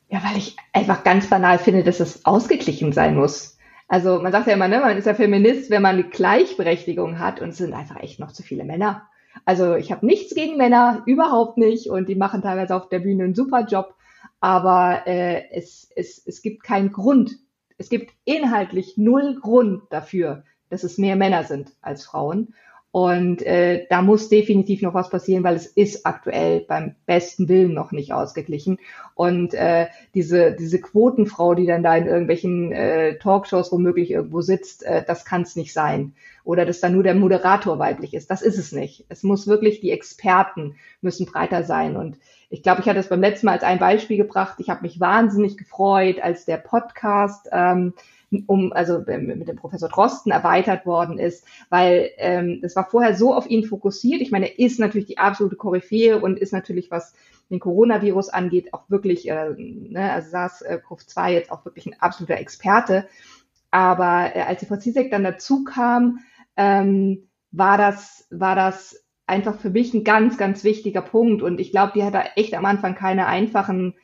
Ja, 0.08 0.22
weil 0.24 0.36
ich 0.36 0.56
einfach 0.72 1.04
ganz 1.04 1.28
banal 1.28 1.58
finde, 1.58 1.84
dass 1.84 2.00
es 2.00 2.24
ausgeglichen 2.24 2.92
sein 2.92 3.14
muss. 3.14 3.56
Also 3.88 4.20
man 4.20 4.32
sagt 4.32 4.46
ja 4.46 4.54
immer, 4.54 4.68
ne, 4.68 4.80
man 4.80 4.96
ist 4.96 5.06
ja 5.06 5.14
Feminist, 5.14 5.70
wenn 5.70 5.82
man 5.82 5.94
eine 5.94 6.04
Gleichberechtigung 6.04 7.18
hat 7.18 7.40
und 7.40 7.50
es 7.50 7.58
sind 7.58 7.74
einfach 7.74 8.00
echt 8.00 8.18
noch 8.18 8.32
zu 8.32 8.42
viele 8.42 8.64
Männer. 8.64 9.08
Also 9.44 9.74
ich 9.74 9.92
habe 9.92 10.06
nichts 10.06 10.34
gegen 10.34 10.56
Männer, 10.56 11.02
überhaupt 11.06 11.58
nicht 11.58 11.88
und 11.88 12.08
die 12.08 12.14
machen 12.14 12.42
teilweise 12.42 12.74
auf 12.74 12.88
der 12.88 13.00
Bühne 13.00 13.24
einen 13.24 13.34
super 13.34 13.66
Job, 13.66 13.94
aber 14.40 15.06
äh, 15.06 15.42
es, 15.52 15.90
es, 15.94 16.22
es 16.24 16.42
gibt 16.42 16.62
keinen 16.62 16.92
Grund, 16.92 17.36
es 17.78 17.88
gibt 17.88 18.12
inhaltlich 18.24 18.96
null 18.96 19.38
Grund 19.40 19.82
dafür, 19.90 20.44
dass 20.70 20.84
es 20.84 20.98
mehr 20.98 21.16
Männer 21.16 21.44
sind 21.44 21.72
als 21.82 22.04
Frauen. 22.04 22.54
Und 22.94 23.42
äh, 23.42 23.86
da 23.90 24.02
muss 24.02 24.28
definitiv 24.28 24.80
noch 24.80 24.94
was 24.94 25.10
passieren, 25.10 25.42
weil 25.42 25.56
es 25.56 25.66
ist 25.66 26.06
aktuell 26.06 26.60
beim 26.60 26.94
besten 27.06 27.48
Willen 27.48 27.74
noch 27.74 27.90
nicht 27.90 28.12
ausgeglichen. 28.12 28.78
Und 29.16 29.52
äh, 29.52 29.88
diese, 30.14 30.52
diese 30.52 30.80
Quotenfrau, 30.80 31.56
die 31.56 31.66
dann 31.66 31.82
da 31.82 31.96
in 31.96 32.06
irgendwelchen 32.06 32.70
äh, 32.70 33.18
Talkshows 33.18 33.72
womöglich 33.72 34.12
irgendwo 34.12 34.42
sitzt, 34.42 34.84
äh, 34.84 35.02
das 35.04 35.24
kann 35.24 35.42
es 35.42 35.56
nicht 35.56 35.72
sein. 35.72 36.14
Oder 36.44 36.66
dass 36.66 36.78
da 36.78 36.88
nur 36.88 37.02
der 37.02 37.16
Moderator 37.16 37.80
weiblich 37.80 38.14
ist. 38.14 38.30
Das 38.30 38.42
ist 38.42 38.58
es 38.58 38.70
nicht. 38.70 39.06
Es 39.08 39.24
muss 39.24 39.48
wirklich, 39.48 39.80
die 39.80 39.90
Experten 39.90 40.76
müssen 41.00 41.26
breiter 41.26 41.64
sein. 41.64 41.96
Und 41.96 42.16
ich 42.54 42.62
glaube, 42.62 42.80
ich 42.80 42.88
hatte 42.88 43.00
es 43.00 43.08
beim 43.08 43.20
letzten 43.20 43.46
Mal 43.46 43.52
als 43.52 43.64
ein 43.64 43.80
Beispiel 43.80 44.16
gebracht. 44.16 44.58
Ich 44.58 44.70
habe 44.70 44.82
mich 44.82 45.00
wahnsinnig 45.00 45.56
gefreut, 45.56 46.20
als 46.22 46.44
der 46.44 46.58
Podcast 46.58 47.48
ähm, 47.50 47.94
um, 48.46 48.72
also 48.72 49.00
mit 49.00 49.48
dem 49.48 49.56
Professor 49.56 49.88
Drosten 49.88 50.30
erweitert 50.30 50.86
worden 50.86 51.18
ist, 51.18 51.44
weil 51.68 52.10
ähm, 52.16 52.60
das 52.62 52.76
war 52.76 52.88
vorher 52.88 53.16
so 53.16 53.34
auf 53.34 53.50
ihn 53.50 53.64
fokussiert. 53.64 54.20
Ich 54.20 54.30
meine, 54.30 54.46
er 54.46 54.58
ist 54.60 54.78
natürlich 54.78 55.08
die 55.08 55.18
absolute 55.18 55.56
Koryphäe 55.56 56.20
und 56.20 56.38
ist 56.38 56.52
natürlich, 56.52 56.92
was 56.92 57.14
den 57.50 57.58
Coronavirus 57.58 58.28
angeht, 58.28 58.72
auch 58.72 58.88
wirklich, 58.88 59.28
äh, 59.28 59.50
ne, 59.56 60.12
also 60.12 60.30
SARS-CoV-2 60.30 61.28
jetzt 61.30 61.50
auch 61.50 61.64
wirklich 61.64 61.86
ein 61.86 62.00
absoluter 62.00 62.38
Experte. 62.38 63.08
Aber 63.72 64.30
äh, 64.36 64.42
als 64.42 64.60
die 64.60 64.66
Frau 64.66 64.76
Zizek 64.76 65.10
dann 65.10 65.24
dazu 65.24 65.64
kam, 65.64 66.20
ähm, 66.56 67.28
war 67.50 67.78
das, 67.78 68.28
war 68.30 68.54
das 68.54 69.03
einfach 69.26 69.58
für 69.58 69.70
mich 69.70 69.94
ein 69.94 70.04
ganz, 70.04 70.38
ganz 70.38 70.64
wichtiger 70.64 71.02
Punkt. 71.02 71.42
Und 71.42 71.60
ich 71.60 71.70
glaube, 71.70 71.92
die 71.94 72.04
hat 72.04 72.14
da 72.14 72.24
echt 72.36 72.54
am 72.54 72.64
Anfang 72.64 72.94
keine 72.94 73.26
einfachen 73.26 73.94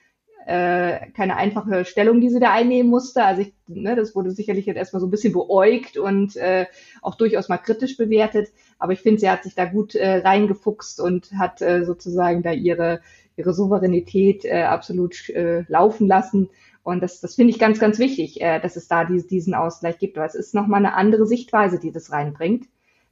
äh, 0.46 1.10
keine 1.12 1.36
einfache 1.36 1.84
Stellung, 1.84 2.20
die 2.20 2.30
sie 2.30 2.40
da 2.40 2.52
einnehmen 2.52 2.90
musste. 2.90 3.22
Also 3.24 3.42
ich, 3.42 3.52
ne, 3.68 3.94
das 3.94 4.16
wurde 4.16 4.30
sicherlich 4.32 4.66
jetzt 4.66 4.78
erstmal 4.78 5.00
so 5.00 5.06
ein 5.06 5.10
bisschen 5.10 5.32
beäugt 5.32 5.96
und 5.96 6.34
äh, 6.36 6.66
auch 7.02 7.14
durchaus 7.14 7.48
mal 7.48 7.58
kritisch 7.58 7.96
bewertet. 7.96 8.48
Aber 8.78 8.92
ich 8.92 9.00
finde, 9.00 9.20
sie 9.20 9.30
hat 9.30 9.44
sich 9.44 9.54
da 9.54 9.66
gut 9.66 9.94
äh, 9.94 10.16
reingefuchst 10.16 11.00
und 11.00 11.30
hat 11.38 11.62
äh, 11.62 11.84
sozusagen 11.84 12.42
da 12.42 12.52
ihre, 12.52 13.00
ihre 13.36 13.54
Souveränität 13.54 14.44
äh, 14.44 14.62
absolut 14.62 15.28
äh, 15.30 15.64
laufen 15.68 16.08
lassen. 16.08 16.48
Und 16.82 17.00
das, 17.00 17.20
das 17.20 17.34
finde 17.34 17.52
ich 17.52 17.58
ganz, 17.58 17.78
ganz 17.78 17.98
wichtig, 17.98 18.40
äh, 18.40 18.58
dass 18.60 18.76
es 18.76 18.88
da 18.88 19.04
die, 19.04 19.24
diesen 19.24 19.54
Ausgleich 19.54 19.98
gibt. 19.98 20.16
Weil 20.16 20.26
es 20.26 20.34
ist 20.34 20.54
nochmal 20.54 20.84
eine 20.84 20.94
andere 20.94 21.26
Sichtweise, 21.26 21.78
die 21.78 21.92
das 21.92 22.10
reinbringt. 22.10 22.66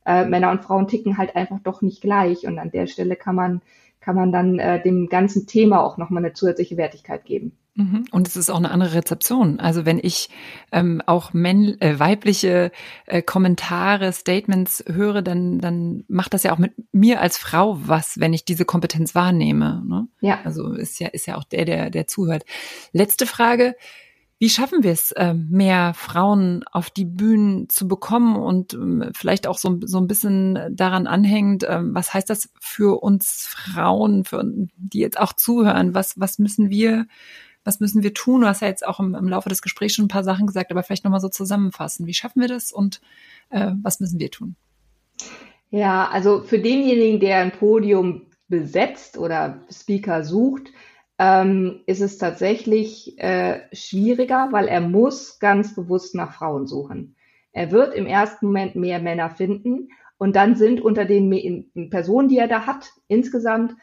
Äh, 0.09 0.25
Männer 0.25 0.51
und 0.51 0.63
Frauen 0.63 0.89
ticken 0.89 1.19
halt 1.19 1.37
einfach 1.37 1.61
doch 1.63 1.83
nicht 1.83 2.01
gleich. 2.01 2.47
Und 2.47 2.59
an 2.59 2.71
der 2.71 2.87
Stelle 2.87 3.15
kann 3.15 3.37
man 3.37 3.61
kann 4.01 4.17
man 4.17 4.33
dann 4.33 4.59
äh, 4.59 4.83
dem 4.83 5.09
ganzen 5.09 5.47
Thema 5.47 5.83
auch 5.85 5.99
nochmal 5.99 6.25
eine 6.25 6.33
zusätzliche 6.33 6.79
Wertigkeit 6.79 7.27
geben. 7.27 7.53
Mhm. 7.75 8.07
Und 8.11 8.27
es 8.27 8.37
ist 8.37 8.49
auch 8.49 8.57
eine 8.57 8.71
andere 8.71 8.95
Rezeption. 8.95 9.61
Also 9.61 9.85
wenn 9.85 10.01
ich 10.03 10.31
ähm, 10.73 11.03
auch 11.05 11.35
männ 11.35 11.81
äh, 11.81 11.99
weibliche 11.99 12.73
äh, 13.07 13.21
Kommentare, 13.23 14.13
Statements 14.13 14.83
höre, 14.91 15.21
dann, 15.21 15.59
dann 15.59 16.05
macht 16.09 16.33
das 16.33 16.43
ja 16.43 16.53
auch 16.53 16.59
mit 16.59 16.73
mir 16.91 17.21
als 17.21 17.37
Frau 17.37 17.79
was, 17.83 18.19
wenn 18.19 18.33
ich 18.33 18.45
diese 18.45 18.65
Kompetenz 18.65 19.15
wahrnehme. 19.15 19.85
Ne? 19.87 20.09
Ja. 20.21 20.41
Also 20.43 20.73
ist 20.73 20.99
ja, 21.01 21.09
ist 21.09 21.27
ja 21.27 21.37
auch 21.37 21.45
der, 21.45 21.67
der, 21.67 21.91
der 21.91 22.07
zuhört. 22.07 22.45
Letzte 22.93 23.27
Frage. 23.27 23.77
Wie 24.41 24.49
schaffen 24.49 24.85
wir 24.85 24.93
es, 24.93 25.13
ähm, 25.17 25.49
mehr 25.51 25.95
Frauen 25.95 26.63
auf 26.71 26.91
die 26.91 27.05
Bühnen 27.05 27.69
zu 27.69 27.89
bekommen 27.89 28.37
und 28.37 28.73
ähm, 28.73 29.11
vielleicht 29.13 29.49
auch 29.49 29.59
so, 29.59 29.81
so 29.83 29.99
ein 29.99 30.07
bisschen 30.07 30.77
daran 30.77 31.09
anhängend, 31.09 31.67
ähm, 31.69 31.93
was 31.93 32.15
heißt 32.15 32.31
das 32.31 32.49
für 32.61 33.03
uns 33.03 33.49
Frauen, 33.49 34.25
für, 34.25 34.45
die 34.77 35.01
jetzt 35.01 35.19
auch 35.19 35.33
zuhören? 35.33 35.93
Was, 35.93 36.21
was 36.21 36.39
müssen 36.39 36.71
wir, 36.71 37.07
was 37.65 37.81
müssen 37.81 38.05
wir 38.05 38.15
tun? 38.15 38.43
Du 38.43 38.47
hast 38.47 38.63
ja 38.63 38.69
jetzt 38.69 38.87
auch 38.87 39.01
im, 39.01 39.17
im 39.17 39.29
Laufe 39.29 39.49
des 39.49 39.61
Gesprächs 39.61 39.95
schon 39.95 40.05
ein 40.05 40.09
paar 40.09 40.25
Sachen 40.25 40.47
gesagt, 40.47 40.71
aber 40.71 40.85
vielleicht 40.85 41.03
nochmal 41.03 41.21
so 41.21 41.29
zusammenfassen. 41.29 42.07
Wie 42.07 42.15
schaffen 42.15 42.41
wir 42.41 42.49
das 42.49 42.71
und 42.71 43.01
äh, 43.51 43.73
was 43.83 43.99
müssen 43.99 44.21
wir 44.21 44.31
tun? 44.31 44.55
Ja, 45.71 46.09
also 46.09 46.43
für 46.43 46.61
denjenigen, 46.61 47.19
der 47.19 47.39
ein 47.39 47.51
Podium 47.51 48.23
besetzt 48.47 49.19
oder 49.19 49.61
Speaker 49.71 50.23
sucht, 50.23 50.69
ähm, 51.19 51.81
ist 51.87 52.01
es 52.01 52.19
tatsächlich 52.19 53.19
äh, 53.19 53.61
schwieriger, 53.73 54.49
weil 54.53 54.69
er 54.69 54.81
muss 54.81 55.39
ganz 55.39 55.75
bewusst 55.75 56.15
nach 56.15 56.33
Frauen 56.33 56.67
suchen. 56.67 57.17
Er 57.53 57.73
wird 57.73 57.95
im 57.95 58.07
ersten 58.07 58.47
Moment 58.47 58.77
mehr 58.77 59.01
Männer 59.01 59.31
finden 59.31 59.89
und 60.17 60.37
dann 60.37 60.55
sind 60.55 60.81
unter 60.81 61.05
den 61.05 61.91
Personen, 61.91 62.29
die 62.29 62.39
er 62.39 62.49
da 62.49 62.67
hat, 62.67 62.93
insgesamt 63.09 63.75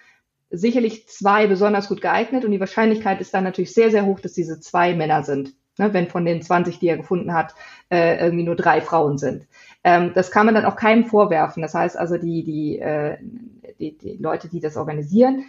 sicherlich 0.50 1.08
zwei 1.08 1.48
besonders 1.48 1.90
gut 1.90 2.02
geeignet 2.02 2.46
und 2.46 2.52
die 2.52 2.60
Wahrscheinlichkeit 2.60 3.20
ist 3.20 3.34
dann 3.34 3.44
natürlich 3.44 3.74
sehr, 3.74 3.92
sehr 3.92 4.06
hoch, 4.06 4.20
dass 4.20 4.34
diese 4.34 4.60
zwei 4.60 4.96
Männer 4.96 5.24
sind. 5.24 5.56
Ne, 5.78 5.94
wenn 5.94 6.08
von 6.08 6.24
den 6.24 6.42
20, 6.42 6.80
die 6.80 6.88
er 6.88 6.96
gefunden 6.96 7.34
hat, 7.34 7.54
äh, 7.90 8.18
irgendwie 8.24 8.46
nur 8.46 8.56
drei 8.56 8.80
Frauen 8.80 9.18
sind. 9.18 9.46
Ähm, 9.84 10.14
das 10.16 10.32
kann 10.32 10.46
man 10.46 10.56
dann 10.56 10.64
auch 10.64 10.78
keinem 10.78 11.04
vorwerfen. 11.04 11.62
Das 11.62 11.74
heißt 11.74 11.98
also, 11.98 12.18
die, 12.18 12.46
die, 12.46 12.80
äh, 12.80 13.18
die, 13.78 13.98
die 13.98 14.16
Leute, 14.16 14.48
die 14.48 14.62
das 14.62 14.78
organisieren, 14.78 15.44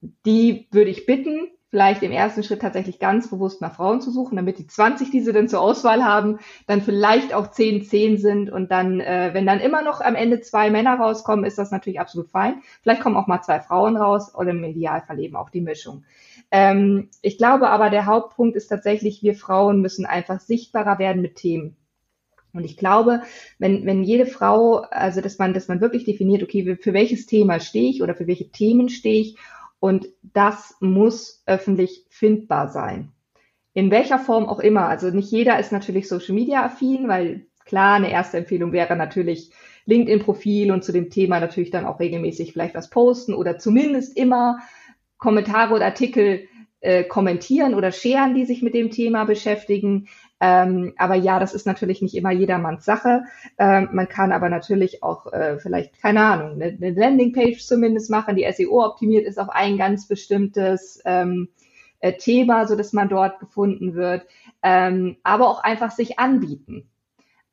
die 0.00 0.68
würde 0.70 0.90
ich 0.90 1.06
bitten, 1.06 1.50
vielleicht 1.70 2.02
im 2.02 2.10
ersten 2.10 2.42
Schritt 2.42 2.62
tatsächlich 2.62 2.98
ganz 2.98 3.30
bewusst 3.30 3.60
nach 3.60 3.76
Frauen 3.76 4.00
zu 4.00 4.10
suchen, 4.10 4.36
damit 4.36 4.58
die 4.58 4.66
20, 4.66 5.10
die 5.10 5.20
sie 5.20 5.32
dann 5.32 5.48
zur 5.48 5.60
Auswahl 5.60 6.04
haben, 6.04 6.40
dann 6.66 6.82
vielleicht 6.82 7.32
auch 7.32 7.48
10, 7.48 7.84
10 7.84 8.18
sind 8.18 8.50
und 8.50 8.70
dann, 8.72 9.00
äh, 9.00 9.30
wenn 9.32 9.46
dann 9.46 9.60
immer 9.60 9.82
noch 9.82 10.00
am 10.00 10.16
Ende 10.16 10.40
zwei 10.40 10.70
Männer 10.70 10.98
rauskommen, 10.98 11.44
ist 11.44 11.58
das 11.58 11.70
natürlich 11.70 12.00
absolut 12.00 12.28
fein. 12.28 12.62
Vielleicht 12.82 13.02
kommen 13.02 13.16
auch 13.16 13.28
mal 13.28 13.42
zwei 13.42 13.60
Frauen 13.60 13.96
raus 13.96 14.34
oder 14.34 14.50
im 14.50 14.64
Idealfall 14.64 15.20
eben 15.20 15.36
auch 15.36 15.50
die 15.50 15.60
Mischung. 15.60 16.04
Ähm, 16.50 17.08
ich 17.22 17.38
glaube 17.38 17.70
aber, 17.70 17.90
der 17.90 18.06
Hauptpunkt 18.06 18.56
ist 18.56 18.66
tatsächlich, 18.66 19.22
wir 19.22 19.36
Frauen 19.36 19.80
müssen 19.80 20.06
einfach 20.06 20.40
sichtbarer 20.40 20.98
werden 20.98 21.22
mit 21.22 21.36
Themen. 21.36 21.76
Und 22.52 22.64
ich 22.64 22.76
glaube, 22.76 23.22
wenn, 23.60 23.86
wenn 23.86 24.02
jede 24.02 24.26
Frau, 24.26 24.78
also 24.78 25.20
dass 25.20 25.38
man, 25.38 25.54
dass 25.54 25.68
man 25.68 25.80
wirklich 25.80 26.04
definiert, 26.04 26.42
okay, 26.42 26.76
für 26.80 26.92
welches 26.92 27.26
Thema 27.26 27.60
stehe 27.60 27.88
ich 27.88 28.02
oder 28.02 28.16
für 28.16 28.26
welche 28.26 28.50
Themen 28.50 28.88
stehe 28.88 29.20
ich 29.20 29.36
und 29.80 30.08
das 30.22 30.76
muss 30.80 31.42
öffentlich 31.46 32.04
findbar 32.10 32.68
sein. 32.68 33.12
In 33.72 33.90
welcher 33.90 34.18
Form 34.18 34.46
auch 34.46 34.60
immer. 34.60 34.88
Also 34.88 35.10
nicht 35.10 35.30
jeder 35.30 35.58
ist 35.58 35.72
natürlich 35.72 36.08
Social 36.08 36.34
Media 36.34 36.64
affin, 36.64 37.08
weil 37.08 37.46
klar, 37.64 37.94
eine 37.94 38.10
erste 38.10 38.36
Empfehlung 38.38 38.72
wäre 38.72 38.96
natürlich 38.96 39.50
LinkedIn-Profil 39.86 40.70
und 40.70 40.84
zu 40.84 40.92
dem 40.92 41.10
Thema 41.10 41.40
natürlich 41.40 41.70
dann 41.70 41.86
auch 41.86 41.98
regelmäßig 41.98 42.52
vielleicht 42.52 42.74
was 42.74 42.90
posten 42.90 43.34
oder 43.34 43.58
zumindest 43.58 44.16
immer 44.16 44.58
Kommentare 45.18 45.74
oder 45.74 45.86
Artikel 45.86 46.48
äh, 46.80 47.04
kommentieren 47.04 47.74
oder 47.74 47.92
scheren, 47.92 48.34
die 48.34 48.44
sich 48.44 48.62
mit 48.62 48.74
dem 48.74 48.90
Thema 48.90 49.24
beschäftigen. 49.24 50.08
Ähm, 50.40 50.94
aber 50.96 51.14
ja, 51.16 51.38
das 51.38 51.54
ist 51.54 51.66
natürlich 51.66 52.00
nicht 52.00 52.16
immer 52.16 52.30
jedermanns 52.30 52.84
Sache. 52.84 53.24
Ähm, 53.58 53.90
man 53.92 54.08
kann 54.08 54.32
aber 54.32 54.48
natürlich 54.48 55.02
auch 55.02 55.30
äh, 55.32 55.58
vielleicht, 55.58 56.00
keine 56.00 56.24
Ahnung, 56.24 56.52
eine, 56.52 56.76
eine 56.76 56.90
Landingpage 56.92 57.64
zumindest 57.64 58.10
machen, 58.10 58.36
die 58.36 58.50
SEO 58.50 58.84
optimiert 58.84 59.26
ist 59.26 59.38
auf 59.38 59.50
ein 59.50 59.76
ganz 59.76 60.08
bestimmtes 60.08 61.00
ähm, 61.04 61.48
äh, 62.00 62.14
Thema, 62.14 62.66
so 62.66 62.74
dass 62.74 62.94
man 62.94 63.10
dort 63.10 63.38
gefunden 63.38 63.94
wird, 63.94 64.26
ähm, 64.62 65.18
aber 65.22 65.48
auch 65.48 65.62
einfach 65.62 65.90
sich 65.90 66.18
anbieten. 66.18 66.88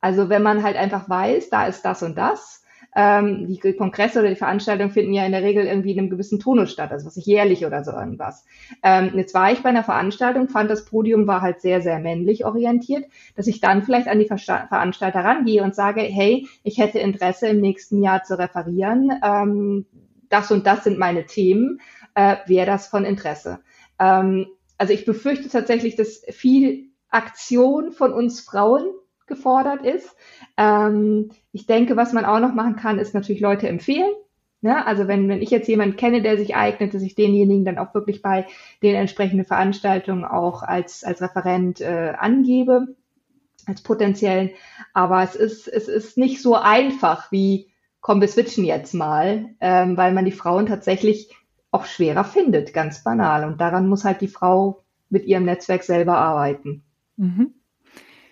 Also 0.00 0.28
wenn 0.30 0.42
man 0.42 0.62
halt 0.62 0.76
einfach 0.76 1.08
weiß, 1.08 1.50
da 1.50 1.66
ist 1.66 1.84
das 1.84 2.02
und 2.02 2.16
das, 2.16 2.57
ähm, 3.00 3.46
die 3.46 3.74
Kongresse 3.74 4.18
oder 4.18 4.28
die 4.28 4.34
Veranstaltungen 4.34 4.90
finden 4.90 5.12
ja 5.12 5.24
in 5.24 5.30
der 5.30 5.44
Regel 5.44 5.64
irgendwie 5.64 5.92
in 5.92 6.00
einem 6.00 6.10
gewissen 6.10 6.40
Tonus 6.40 6.72
statt, 6.72 6.90
also 6.90 7.06
was 7.06 7.16
ich 7.16 7.26
jährlich 7.26 7.64
oder 7.64 7.84
so 7.84 7.92
irgendwas. 7.92 8.44
Ähm, 8.82 9.12
jetzt 9.14 9.34
war 9.34 9.52
ich 9.52 9.62
bei 9.62 9.68
einer 9.68 9.84
Veranstaltung, 9.84 10.48
fand 10.48 10.68
das 10.68 10.84
Podium 10.84 11.28
war 11.28 11.40
halt 11.40 11.60
sehr, 11.60 11.80
sehr 11.80 12.00
männlich 12.00 12.44
orientiert, 12.44 13.04
dass 13.36 13.46
ich 13.46 13.60
dann 13.60 13.84
vielleicht 13.84 14.08
an 14.08 14.18
die 14.18 14.26
Veranstalter 14.26 15.20
rangehe 15.20 15.62
und 15.62 15.76
sage, 15.76 16.00
hey, 16.00 16.48
ich 16.64 16.78
hätte 16.78 16.98
Interesse 16.98 17.46
im 17.46 17.60
nächsten 17.60 18.02
Jahr 18.02 18.24
zu 18.24 18.36
referieren, 18.36 19.12
ähm, 19.22 19.86
das 20.28 20.50
und 20.50 20.66
das 20.66 20.82
sind 20.82 20.98
meine 20.98 21.24
Themen, 21.24 21.80
äh, 22.16 22.34
wäre 22.46 22.66
das 22.66 22.88
von 22.88 23.04
Interesse. 23.04 23.60
Ähm, 24.00 24.48
also 24.76 24.92
ich 24.92 25.04
befürchte 25.04 25.48
tatsächlich, 25.48 25.94
dass 25.94 26.24
viel 26.30 26.88
Aktion 27.10 27.92
von 27.92 28.12
uns 28.12 28.40
Frauen 28.40 28.86
gefordert 29.28 29.84
ist. 29.86 30.16
Ähm, 30.58 31.30
ich 31.52 31.66
denke, 31.66 31.96
was 31.96 32.12
man 32.12 32.24
auch 32.24 32.40
noch 32.40 32.52
machen 32.52 32.76
kann, 32.76 32.98
ist 32.98 33.14
natürlich 33.14 33.40
Leute 33.40 33.68
empfehlen. 33.68 34.10
Ne? 34.60 34.84
Also 34.84 35.06
wenn, 35.06 35.28
wenn 35.28 35.40
ich 35.40 35.50
jetzt 35.50 35.68
jemanden 35.68 35.96
kenne, 35.96 36.20
der 36.20 36.36
sich 36.36 36.56
eignet, 36.56 36.92
dass 36.92 37.02
ich 37.02 37.14
denjenigen 37.14 37.64
dann 37.64 37.78
auch 37.78 37.94
wirklich 37.94 38.22
bei 38.22 38.46
den 38.82 38.96
entsprechenden 38.96 39.46
Veranstaltungen 39.46 40.24
auch 40.24 40.62
als, 40.62 41.04
als 41.04 41.22
Referent 41.22 41.80
äh, 41.80 42.14
angebe, 42.18 42.96
als 43.66 43.82
potenziellen. 43.82 44.50
Aber 44.92 45.22
es 45.22 45.36
ist, 45.36 45.68
es 45.68 45.86
ist 45.86 46.18
nicht 46.18 46.42
so 46.42 46.56
einfach 46.56 47.30
wie, 47.30 47.68
komm, 48.00 48.20
wir 48.20 48.28
switchen 48.28 48.64
jetzt 48.64 48.94
mal, 48.94 49.50
ähm, 49.60 49.96
weil 49.96 50.12
man 50.12 50.24
die 50.24 50.32
Frauen 50.32 50.66
tatsächlich 50.66 51.30
auch 51.70 51.84
schwerer 51.84 52.24
findet, 52.24 52.72
ganz 52.72 53.04
banal. 53.04 53.44
Und 53.44 53.60
daran 53.60 53.88
muss 53.88 54.04
halt 54.04 54.20
die 54.22 54.28
Frau 54.28 54.82
mit 55.08 55.24
ihrem 55.24 55.44
Netzwerk 55.44 55.84
selber 55.84 56.18
arbeiten. 56.18 56.82
Mhm. 57.16 57.54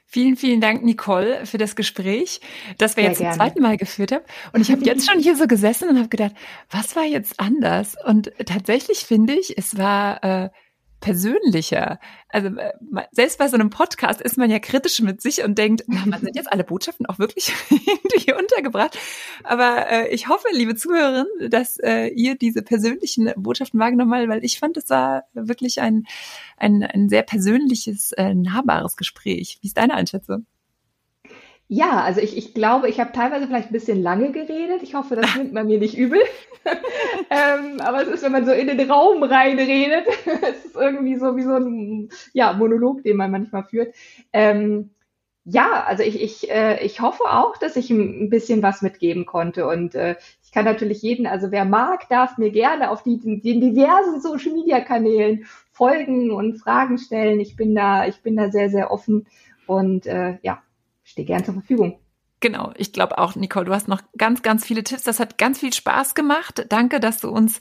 Vielen, 0.08 0.36
vielen 0.36 0.60
Dank, 0.60 0.84
Nicole, 0.84 1.46
für 1.46 1.58
das 1.58 1.74
Gespräch, 1.74 2.40
das 2.78 2.96
wir 2.96 3.02
Sehr 3.02 3.10
jetzt 3.10 3.18
zum 3.18 3.32
zweiten 3.32 3.60
Mal 3.60 3.76
geführt 3.76 4.12
haben. 4.12 4.24
Und 4.52 4.60
ich 4.60 4.70
habe 4.70 4.84
jetzt 4.84 5.10
schon 5.10 5.20
hier 5.20 5.36
so 5.36 5.46
gesessen 5.48 5.88
und 5.88 5.98
habe 5.98 6.08
gedacht, 6.08 6.32
was 6.70 6.94
war 6.94 7.04
jetzt 7.04 7.40
anders? 7.40 7.96
Und 8.06 8.32
tatsächlich 8.46 9.00
finde 9.00 9.34
ich, 9.34 9.58
es 9.58 9.76
war 9.76 10.22
äh, 10.22 10.50
persönlicher. 11.00 11.98
Also 12.28 12.48
äh, 12.48 12.72
selbst 13.12 13.38
bei 13.38 13.48
so 13.48 13.54
einem 13.54 13.70
Podcast 13.70 14.20
ist 14.20 14.38
man 14.38 14.50
ja 14.50 14.58
kritisch 14.58 15.00
mit 15.00 15.20
sich 15.20 15.44
und 15.44 15.56
denkt, 15.58 15.84
man 15.86 16.20
sind 16.20 16.36
jetzt 16.36 16.50
alle 16.52 16.64
Botschaften 16.64 17.06
auch 17.06 17.18
wirklich 17.18 17.52
hier 18.16 18.36
untergebracht. 18.36 18.98
Aber 19.44 19.90
äh, 19.90 20.08
ich 20.08 20.28
hoffe, 20.28 20.48
liebe 20.52 20.74
Zuhörerinnen, 20.74 21.50
dass 21.50 21.78
äh, 21.78 22.08
ihr 22.08 22.36
diese 22.36 22.62
persönlichen 22.62 23.32
Botschaften 23.36 23.78
wahrgenommen 23.78 24.12
habt, 24.14 24.28
weil 24.28 24.44
ich 24.44 24.58
fand, 24.58 24.76
es 24.76 24.90
war 24.90 25.24
wirklich 25.34 25.80
ein, 25.80 26.06
ein, 26.56 26.82
ein 26.82 27.08
sehr 27.08 27.22
persönliches, 27.22 28.12
äh, 28.12 28.34
nahbares 28.34 28.96
Gespräch. 28.96 29.58
Wie 29.60 29.68
ist 29.68 29.76
deine 29.76 29.94
Einschätzung? 29.94 30.46
Ja, 31.68 32.02
also 32.02 32.20
ich, 32.20 32.36
ich 32.36 32.54
glaube, 32.54 32.88
ich 32.88 33.00
habe 33.00 33.10
teilweise 33.12 33.46
vielleicht 33.46 33.70
ein 33.70 33.72
bisschen 33.72 34.00
lange 34.00 34.30
geredet. 34.30 34.82
Ich 34.82 34.94
hoffe, 34.94 35.16
das 35.16 35.34
nimmt 35.36 35.52
man 35.52 35.66
mir 35.66 35.78
nicht 35.80 35.98
übel. 35.98 36.20
ähm, 37.30 37.80
aber 37.80 38.02
es 38.02 38.08
ist, 38.08 38.22
wenn 38.22 38.32
man 38.32 38.46
so 38.46 38.52
in 38.52 38.68
den 38.68 38.90
Raum 38.90 39.22
reinredet, 39.22 40.06
es 40.42 40.64
ist 40.64 40.76
irgendwie 40.76 41.16
so 41.16 41.36
wie 41.36 41.42
so 41.42 41.56
ein 41.56 42.08
ja, 42.32 42.52
Monolog, 42.52 43.02
den 43.02 43.16
man 43.16 43.32
manchmal 43.32 43.64
führt. 43.64 43.94
Ähm, 44.32 44.90
ja, 45.44 45.84
also 45.86 46.04
ich, 46.04 46.22
ich, 46.22 46.50
äh, 46.50 46.84
ich 46.84 47.00
hoffe 47.00 47.24
auch, 47.24 47.56
dass 47.56 47.76
ich 47.76 47.90
ein 47.90 48.30
bisschen 48.30 48.62
was 48.62 48.82
mitgeben 48.82 49.26
konnte. 49.26 49.66
Und 49.66 49.96
äh, 49.96 50.16
ich 50.44 50.52
kann 50.52 50.64
natürlich 50.64 51.02
jeden, 51.02 51.26
also 51.26 51.50
wer 51.50 51.64
mag, 51.64 52.08
darf 52.08 52.38
mir 52.38 52.50
gerne 52.50 52.90
auf 52.90 53.02
die, 53.02 53.18
den 53.18 53.60
diversen 53.60 54.20
Social 54.20 54.52
Media 54.52 54.80
Kanälen 54.80 55.46
folgen 55.72 56.30
und 56.30 56.58
Fragen 56.58 56.98
stellen. 56.98 57.40
Ich 57.40 57.56
bin 57.56 57.74
da, 57.74 58.06
ich 58.06 58.22
bin 58.22 58.36
da 58.36 58.50
sehr, 58.50 58.70
sehr 58.70 58.92
offen. 58.92 59.26
Und 59.66 60.06
äh, 60.06 60.38
ja, 60.42 60.62
stehe 61.16 61.26
gern 61.26 61.44
zur 61.44 61.54
Verfügung. 61.54 61.98
Genau, 62.46 62.72
ich 62.76 62.92
glaube 62.92 63.18
auch, 63.18 63.34
Nicole, 63.34 63.64
du 63.64 63.72
hast 63.72 63.88
noch 63.88 64.02
ganz, 64.16 64.40
ganz 64.40 64.64
viele 64.64 64.84
Tipps. 64.84 65.02
Das 65.02 65.18
hat 65.18 65.36
ganz 65.36 65.58
viel 65.58 65.72
Spaß 65.72 66.14
gemacht. 66.14 66.64
Danke, 66.68 67.00
dass 67.00 67.18
du 67.18 67.28
uns 67.28 67.58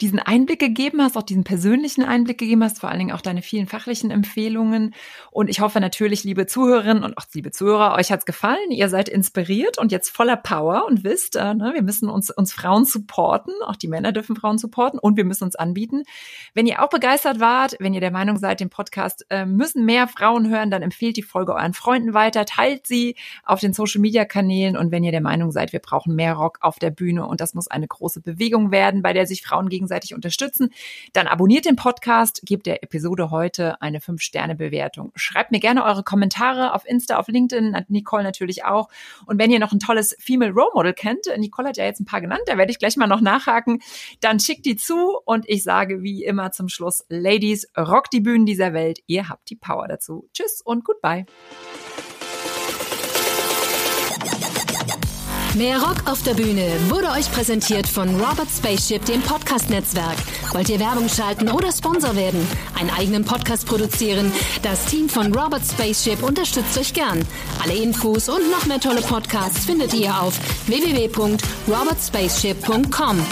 diesen 0.00 0.18
Einblick 0.18 0.60
gegeben 0.60 1.02
hast, 1.02 1.16
auch 1.16 1.22
diesen 1.22 1.44
persönlichen 1.44 2.04
Einblick 2.04 2.38
gegeben 2.38 2.62
hast, 2.62 2.78
vor 2.80 2.88
allen 2.88 3.00
Dingen 3.00 3.12
auch 3.12 3.20
deine 3.20 3.42
vielen 3.42 3.66
fachlichen 3.66 4.10
Empfehlungen. 4.10 4.94
Und 5.30 5.48
ich 5.48 5.60
hoffe 5.60 5.80
natürlich, 5.80 6.24
liebe 6.24 6.46
Zuhörerinnen 6.46 7.02
und 7.02 7.18
auch 7.18 7.24
liebe 7.32 7.50
Zuhörer, 7.50 7.96
euch 7.96 8.12
hat's 8.12 8.26
gefallen. 8.26 8.70
Ihr 8.70 8.88
seid 8.88 9.08
inspiriert 9.08 9.78
und 9.78 9.90
jetzt 9.90 10.10
voller 10.10 10.36
Power 10.36 10.84
und 10.86 11.04
wisst, 11.04 11.36
äh, 11.36 11.54
ne, 11.54 11.72
wir 11.74 11.82
müssen 11.82 12.08
uns, 12.08 12.30
uns 12.30 12.52
Frauen 12.52 12.84
supporten. 12.84 13.52
Auch 13.66 13.76
die 13.76 13.88
Männer 13.88 14.12
dürfen 14.12 14.36
Frauen 14.36 14.58
supporten 14.58 15.00
und 15.00 15.16
wir 15.16 15.24
müssen 15.24 15.44
uns 15.44 15.56
anbieten. 15.56 16.04
Wenn 16.54 16.66
ihr 16.66 16.82
auch 16.82 16.90
begeistert 16.90 17.40
wart, 17.40 17.76
wenn 17.80 17.94
ihr 17.94 18.00
der 18.00 18.12
Meinung 18.12 18.36
seid, 18.36 18.60
den 18.60 18.70
Podcast 18.70 19.26
äh, 19.30 19.46
müssen 19.46 19.84
mehr 19.84 20.06
Frauen 20.06 20.48
hören, 20.48 20.70
dann 20.70 20.82
empfehlt 20.82 21.16
die 21.16 21.22
Folge 21.22 21.54
euren 21.54 21.74
Freunden 21.74 22.14
weiter, 22.14 22.44
teilt 22.44 22.86
sie 22.86 23.16
auf 23.44 23.58
den 23.58 23.72
Social 23.72 24.00
Media 24.00 24.17
Kanälen 24.26 24.76
und 24.76 24.92
wenn 24.92 25.04
ihr 25.04 25.12
der 25.12 25.20
Meinung 25.20 25.50
seid, 25.50 25.72
wir 25.72 25.80
brauchen 25.80 26.14
mehr 26.14 26.34
Rock 26.34 26.58
auf 26.60 26.78
der 26.78 26.90
Bühne 26.90 27.26
und 27.26 27.40
das 27.40 27.54
muss 27.54 27.68
eine 27.68 27.88
große 27.88 28.20
Bewegung 28.20 28.70
werden, 28.70 29.02
bei 29.02 29.12
der 29.12 29.26
sich 29.26 29.42
Frauen 29.42 29.68
gegen 29.68 29.88
gegenseitig 29.88 30.14
unterstützen, 30.14 30.70
dann 31.12 31.26
abonniert 31.26 31.64
den 31.64 31.76
Podcast, 31.76 32.42
gebt 32.44 32.66
der 32.66 32.82
Episode 32.82 33.30
heute 33.30 33.80
eine 33.80 34.00
5-Sterne-Bewertung. 34.00 35.12
Schreibt 35.14 35.50
mir 35.50 35.60
gerne 35.60 35.84
eure 35.84 36.02
Kommentare 36.02 36.74
auf 36.74 36.86
Insta, 36.86 37.16
auf 37.16 37.28
LinkedIn, 37.28 37.76
Nicole 37.88 38.22
natürlich 38.22 38.64
auch. 38.64 38.88
Und 39.26 39.38
wenn 39.38 39.50
ihr 39.50 39.60
noch 39.60 39.72
ein 39.72 39.78
tolles 39.78 40.16
Female 40.20 40.52
Role 40.52 40.70
Model 40.74 40.92
kennt, 40.92 41.26
Nicole 41.38 41.68
hat 41.68 41.76
ja 41.76 41.84
jetzt 41.84 42.00
ein 42.00 42.04
paar 42.04 42.20
genannt, 42.20 42.42
da 42.46 42.58
werde 42.58 42.70
ich 42.70 42.78
gleich 42.78 42.96
mal 42.96 43.06
noch 43.06 43.20
nachhaken, 43.20 43.80
dann 44.20 44.40
schickt 44.40 44.66
die 44.66 44.76
zu 44.76 45.16
und 45.24 45.48
ich 45.48 45.62
sage 45.62 46.02
wie 46.02 46.24
immer 46.24 46.52
zum 46.52 46.68
Schluss, 46.68 47.04
Ladies, 47.08 47.70
rockt 47.76 48.12
die 48.12 48.20
Bühnen 48.20 48.46
dieser 48.46 48.72
Welt, 48.72 49.00
ihr 49.06 49.28
habt 49.28 49.48
die 49.50 49.56
Power 49.56 49.88
dazu. 49.88 50.28
Tschüss 50.34 50.60
und 50.60 50.84
goodbye. 50.84 51.24
Mehr 55.58 55.82
Rock 55.82 56.08
auf 56.08 56.22
der 56.22 56.32
Bühne 56.34 56.78
wurde 56.88 57.10
euch 57.10 57.28
präsentiert 57.32 57.88
von 57.88 58.08
Robert 58.14 58.46
Spaceship, 58.48 59.04
dem 59.06 59.20
Podcast-Netzwerk. 59.20 60.16
Wollt 60.52 60.68
ihr 60.68 60.78
Werbung 60.78 61.08
schalten 61.08 61.48
oder 61.48 61.72
Sponsor 61.72 62.14
werden? 62.14 62.46
Einen 62.78 62.90
eigenen 62.90 63.24
Podcast 63.24 63.66
produzieren? 63.66 64.30
Das 64.62 64.84
Team 64.84 65.08
von 65.08 65.34
Robert 65.34 65.62
Spaceship 65.66 66.22
unterstützt 66.22 66.78
euch 66.78 66.94
gern. 66.94 67.26
Alle 67.60 67.74
Infos 67.74 68.28
und 68.28 68.48
noch 68.52 68.66
mehr 68.66 68.78
tolle 68.78 69.00
Podcasts 69.00 69.64
findet 69.64 69.92
ihr 69.94 70.22
auf 70.22 70.38
www.robertspaceship.com. 70.68 73.26